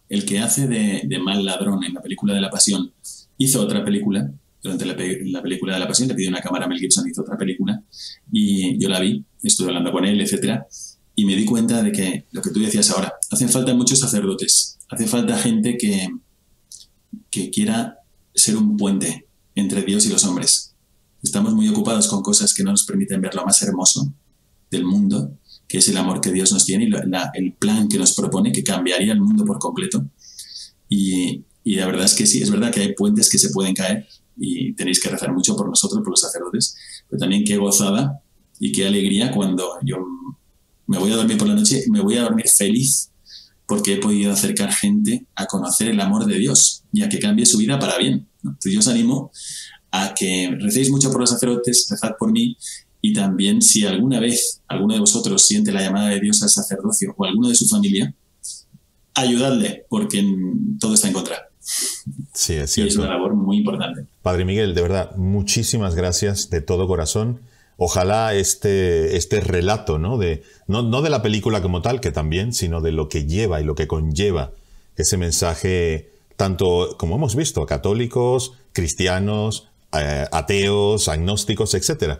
el, 0.10 0.26
que 0.26 0.40
hace 0.40 0.68
de, 0.68 1.20
mal 1.20 1.46
ladrón 1.46 1.82
en 1.86 1.94
la 1.94 2.02
película 2.02 2.34
de 2.34 2.42
la 2.42 2.50
Pasión 2.50 2.92
hizo 3.38 3.62
otra 3.62 3.84
película. 3.86 4.30
Durante 4.62 4.86
la, 4.86 4.94
la, 4.94 5.42
película 5.42 5.76
de 5.76 5.80
la 5.80 5.88
Pasión 5.88 6.10
le 6.10 6.16
pidió 6.16 6.30
una 6.30 6.42
cámara 6.42 6.66
a 6.66 6.68
Mel 6.68 6.80
Gibson, 6.80 7.08
hizo 7.08 7.22
otra 7.22 7.38
película 7.38 7.82
y 8.30 8.78
yo 8.78 8.90
la 8.90 9.00
vi, 9.00 9.24
estuve 9.42 9.70
hablando 9.70 9.94
con 9.94 10.04
él, 10.04 10.20
etcétera 10.20 10.68
y 11.16 11.26
me 11.26 11.36
di 11.36 11.46
cuenta 11.46 11.82
de 11.82 11.92
que 11.92 12.28
lo 12.32 12.42
que 12.42 12.50
tú 12.50 12.60
decías 12.60 12.90
ahora, 12.92 13.14
hacen 13.32 13.50
falta 13.50 13.74
muchos 13.74 14.00
sacerdotes, 14.00 14.78
hace 14.90 15.08
falta 15.08 15.38
gente 15.38 15.78
que, 15.78 16.10
que 17.32 17.50
quiera 17.50 18.00
ser 18.34 18.58
un 18.58 18.76
puente 18.76 19.28
entre 19.56 19.82
Dios 19.84 20.06
y 20.06 20.10
los 20.10 20.26
hombres. 20.26 20.76
Estamos 21.24 21.54
muy 21.54 21.68
ocupados 21.70 22.08
con 22.08 22.22
cosas 22.22 22.54
que 22.54 22.64
no 22.64 22.72
nos 22.72 22.84
permiten 22.84 23.22
ver 23.22 23.34
lo 23.34 23.46
más 23.46 23.62
hermoso 23.62 24.14
del 24.70 24.86
mundo, 24.86 25.38
que 25.68 25.78
es 25.78 25.88
el 25.88 25.98
amor 25.98 26.22
que 26.22 26.32
Dios 26.32 26.52
nos 26.52 26.66
tiene 26.66 26.86
y 26.86 26.92
el 27.34 27.54
plan 27.54 27.88
que 27.88 27.98
nos 27.98 28.14
propone, 28.14 28.52
que 28.52 28.64
cambiaría 28.64 29.14
el 29.14 29.22
mundo 29.22 29.46
por 29.46 29.58
completo. 29.58 30.06
Y, 30.90 31.44
y 31.64 31.76
la 31.76 31.88
verdad 31.88 32.06
es 32.06 32.14
que 32.14 32.28
sí, 32.28 32.42
es 32.44 32.52
verdad 32.52 32.72
que 32.72 32.82
hay 32.82 32.94
puentes 32.94 33.30
que 33.30 33.40
se 33.40 33.50
pueden 33.50 33.74
caer 33.74 34.06
y 34.38 34.74
tenéis 34.74 35.00
que 35.00 35.10
rezar 35.10 35.34
mucho 35.34 35.56
por 35.56 35.70
nosotros, 35.70 36.02
por 36.02 36.10
los 36.10 36.22
sacerdotes, 36.22 36.76
pero 37.10 37.20
también 37.20 37.44
qué 37.44 37.58
gozada 37.58 38.22
y 38.60 38.72
qué 38.72 38.86
alegría 38.86 39.32
cuando 39.32 39.80
yo 39.84 39.98
me 40.88 40.98
voy 40.98 41.12
a 41.12 41.16
dormir 41.16 41.38
por 41.38 41.48
la 41.48 41.56
noche, 41.56 41.84
me 41.90 42.02
voy 42.02 42.18
a 42.18 42.24
dormir 42.24 42.48
feliz 42.48 43.12
porque 43.68 43.94
he 43.94 43.98
podido 43.98 44.32
acercar 44.32 44.72
gente 44.72 45.26
a 45.36 45.46
conocer 45.48 45.88
el 45.88 46.00
amor 46.00 46.26
de 46.26 46.38
Dios 46.38 46.84
y 46.92 47.02
a 47.02 47.10
que 47.10 47.20
cambie 47.20 47.46
su 47.46 47.58
vida 47.58 47.80
para 47.80 47.98
bien. 47.98 48.28
Entonces 48.44 48.74
yo 48.74 48.80
os 48.80 48.88
animo 48.88 49.32
a 49.92 50.14
que 50.14 50.56
recéis 50.60 50.90
mucho 50.90 51.12
por 51.12 51.22
los 51.22 51.30
sacerdotes, 51.30 51.88
rezad 51.90 52.12
por 52.20 52.32
mí 52.32 52.58
y 53.02 53.14
también 53.14 53.62
si 53.62 53.86
alguna 53.86 54.20
vez 54.20 54.62
alguno 54.68 54.94
de 54.94 55.00
vosotros 55.00 55.46
siente 55.46 55.72
la 55.72 55.82
llamada 55.82 56.10
de 56.10 56.20
Dios 56.20 56.42
al 56.44 56.50
sacerdocio 56.50 57.14
o 57.18 57.26
alguno 57.26 57.50
de 57.50 57.56
su 57.56 57.68
familia, 57.68 58.14
ayudadle 59.16 59.86
porque 59.90 60.24
todo 60.80 60.94
está 60.94 61.08
en 61.08 61.14
contra. 61.14 61.50
Sí, 62.34 62.54
es 62.54 62.72
cierto. 62.72 62.90
Y 62.90 62.94
es 62.94 62.98
una 62.98 63.10
labor 63.10 63.34
muy 63.34 63.58
importante. 63.58 64.06
Padre 64.22 64.46
Miguel, 64.46 64.76
de 64.76 64.82
verdad, 64.82 65.16
muchísimas 65.16 65.96
gracias 65.96 66.50
de 66.50 66.62
todo 66.62 66.88
corazón 66.88 67.42
ojalá 67.78 68.34
este, 68.34 69.18
este 69.18 69.40
relato, 69.42 69.98
¿no? 69.98 70.18
De, 70.18 70.44
no, 70.68 70.82
no 70.82 71.02
de 71.02 71.10
la 71.10 71.22
película 71.22 71.62
como 71.62 71.82
tal, 71.82 72.00
que 72.02 72.12
también, 72.12 72.54
sino 72.54 72.82
de 72.82 72.92
lo 72.92 73.10
que 73.10 73.26
lleva 73.26 73.62
y 73.62 73.64
lo 73.64 73.76
que 73.76 73.88
conlleva 73.88 74.52
ese 74.96 75.18
mensaje, 75.18 76.12
tanto 76.38 76.96
como 76.98 77.16
hemos 77.16 77.36
visto, 77.36 77.62
a 77.62 77.68
católicos, 77.68 78.54
cristianos, 78.72 79.70
ateos, 80.32 81.08
agnósticos, 81.08 81.74
etc. 81.74 82.20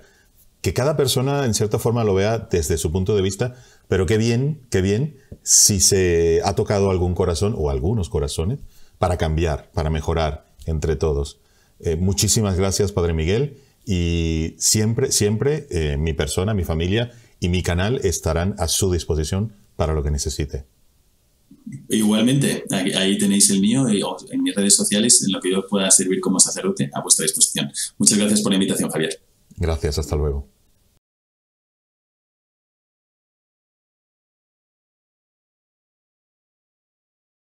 Que 0.62 0.74
cada 0.74 0.98
persona 0.98 1.46
en 1.46 1.54
cierta 1.54 1.80
forma 1.80 2.04
lo 2.04 2.14
vea 2.14 2.40
desde 2.40 2.78
su 2.78 2.92
punto 2.92 3.16
de 3.16 3.22
vista, 3.22 3.56
pero 3.88 4.06
qué 4.06 4.18
bien, 4.18 4.62
qué 4.70 4.82
bien 4.82 5.18
si 5.44 5.80
se 5.80 6.42
ha 6.44 6.56
tocado 6.56 6.90
algún 6.90 7.14
corazón 7.14 7.56
o 7.58 7.70
algunos 7.70 8.10
corazones 8.10 8.60
para 8.98 9.18
cambiar, 9.18 9.70
para 9.74 9.90
mejorar 9.90 10.48
entre 10.66 10.96
todos. 10.96 11.40
Eh, 11.80 11.96
muchísimas 11.98 12.58
gracias, 12.58 12.92
Padre 12.92 13.14
Miguel. 13.14 13.58
Y 13.86 14.56
siempre, 14.58 15.12
siempre 15.12 15.68
eh, 15.70 15.98
mi 15.98 16.14
persona, 16.14 16.54
mi 16.54 16.64
familia 16.64 17.12
y 17.40 17.50
mi 17.50 17.62
canal 17.62 18.00
estarán 18.04 18.56
a 18.58 18.68
su 18.68 18.92
disposición 18.92 19.54
para 19.76 19.94
lo 19.94 20.04
que 20.04 20.12
necesite. 20.12 20.66
Igualmente, 21.90 22.64
ahí 22.72 23.18
tenéis 23.18 23.50
el 23.50 23.60
mío 23.60 23.88
en 23.88 24.44
mis 24.44 24.56
redes 24.56 24.76
sociales, 24.76 25.24
en 25.24 25.32
lo 25.32 25.40
que 25.40 25.52
yo 25.52 25.66
pueda 25.68 25.90
servir 25.92 26.20
como 26.20 26.40
sacerdote 26.40 26.90
a 26.94 27.02
vuestra 27.02 27.24
disposición. 27.24 27.72
Muchas 27.98 28.18
gracias 28.18 28.42
por 28.42 28.52
la 28.52 28.56
invitación, 28.56 28.90
Javier. 28.90 29.20
Gracias, 29.58 29.98
hasta 30.00 30.16
luego. 30.16 30.55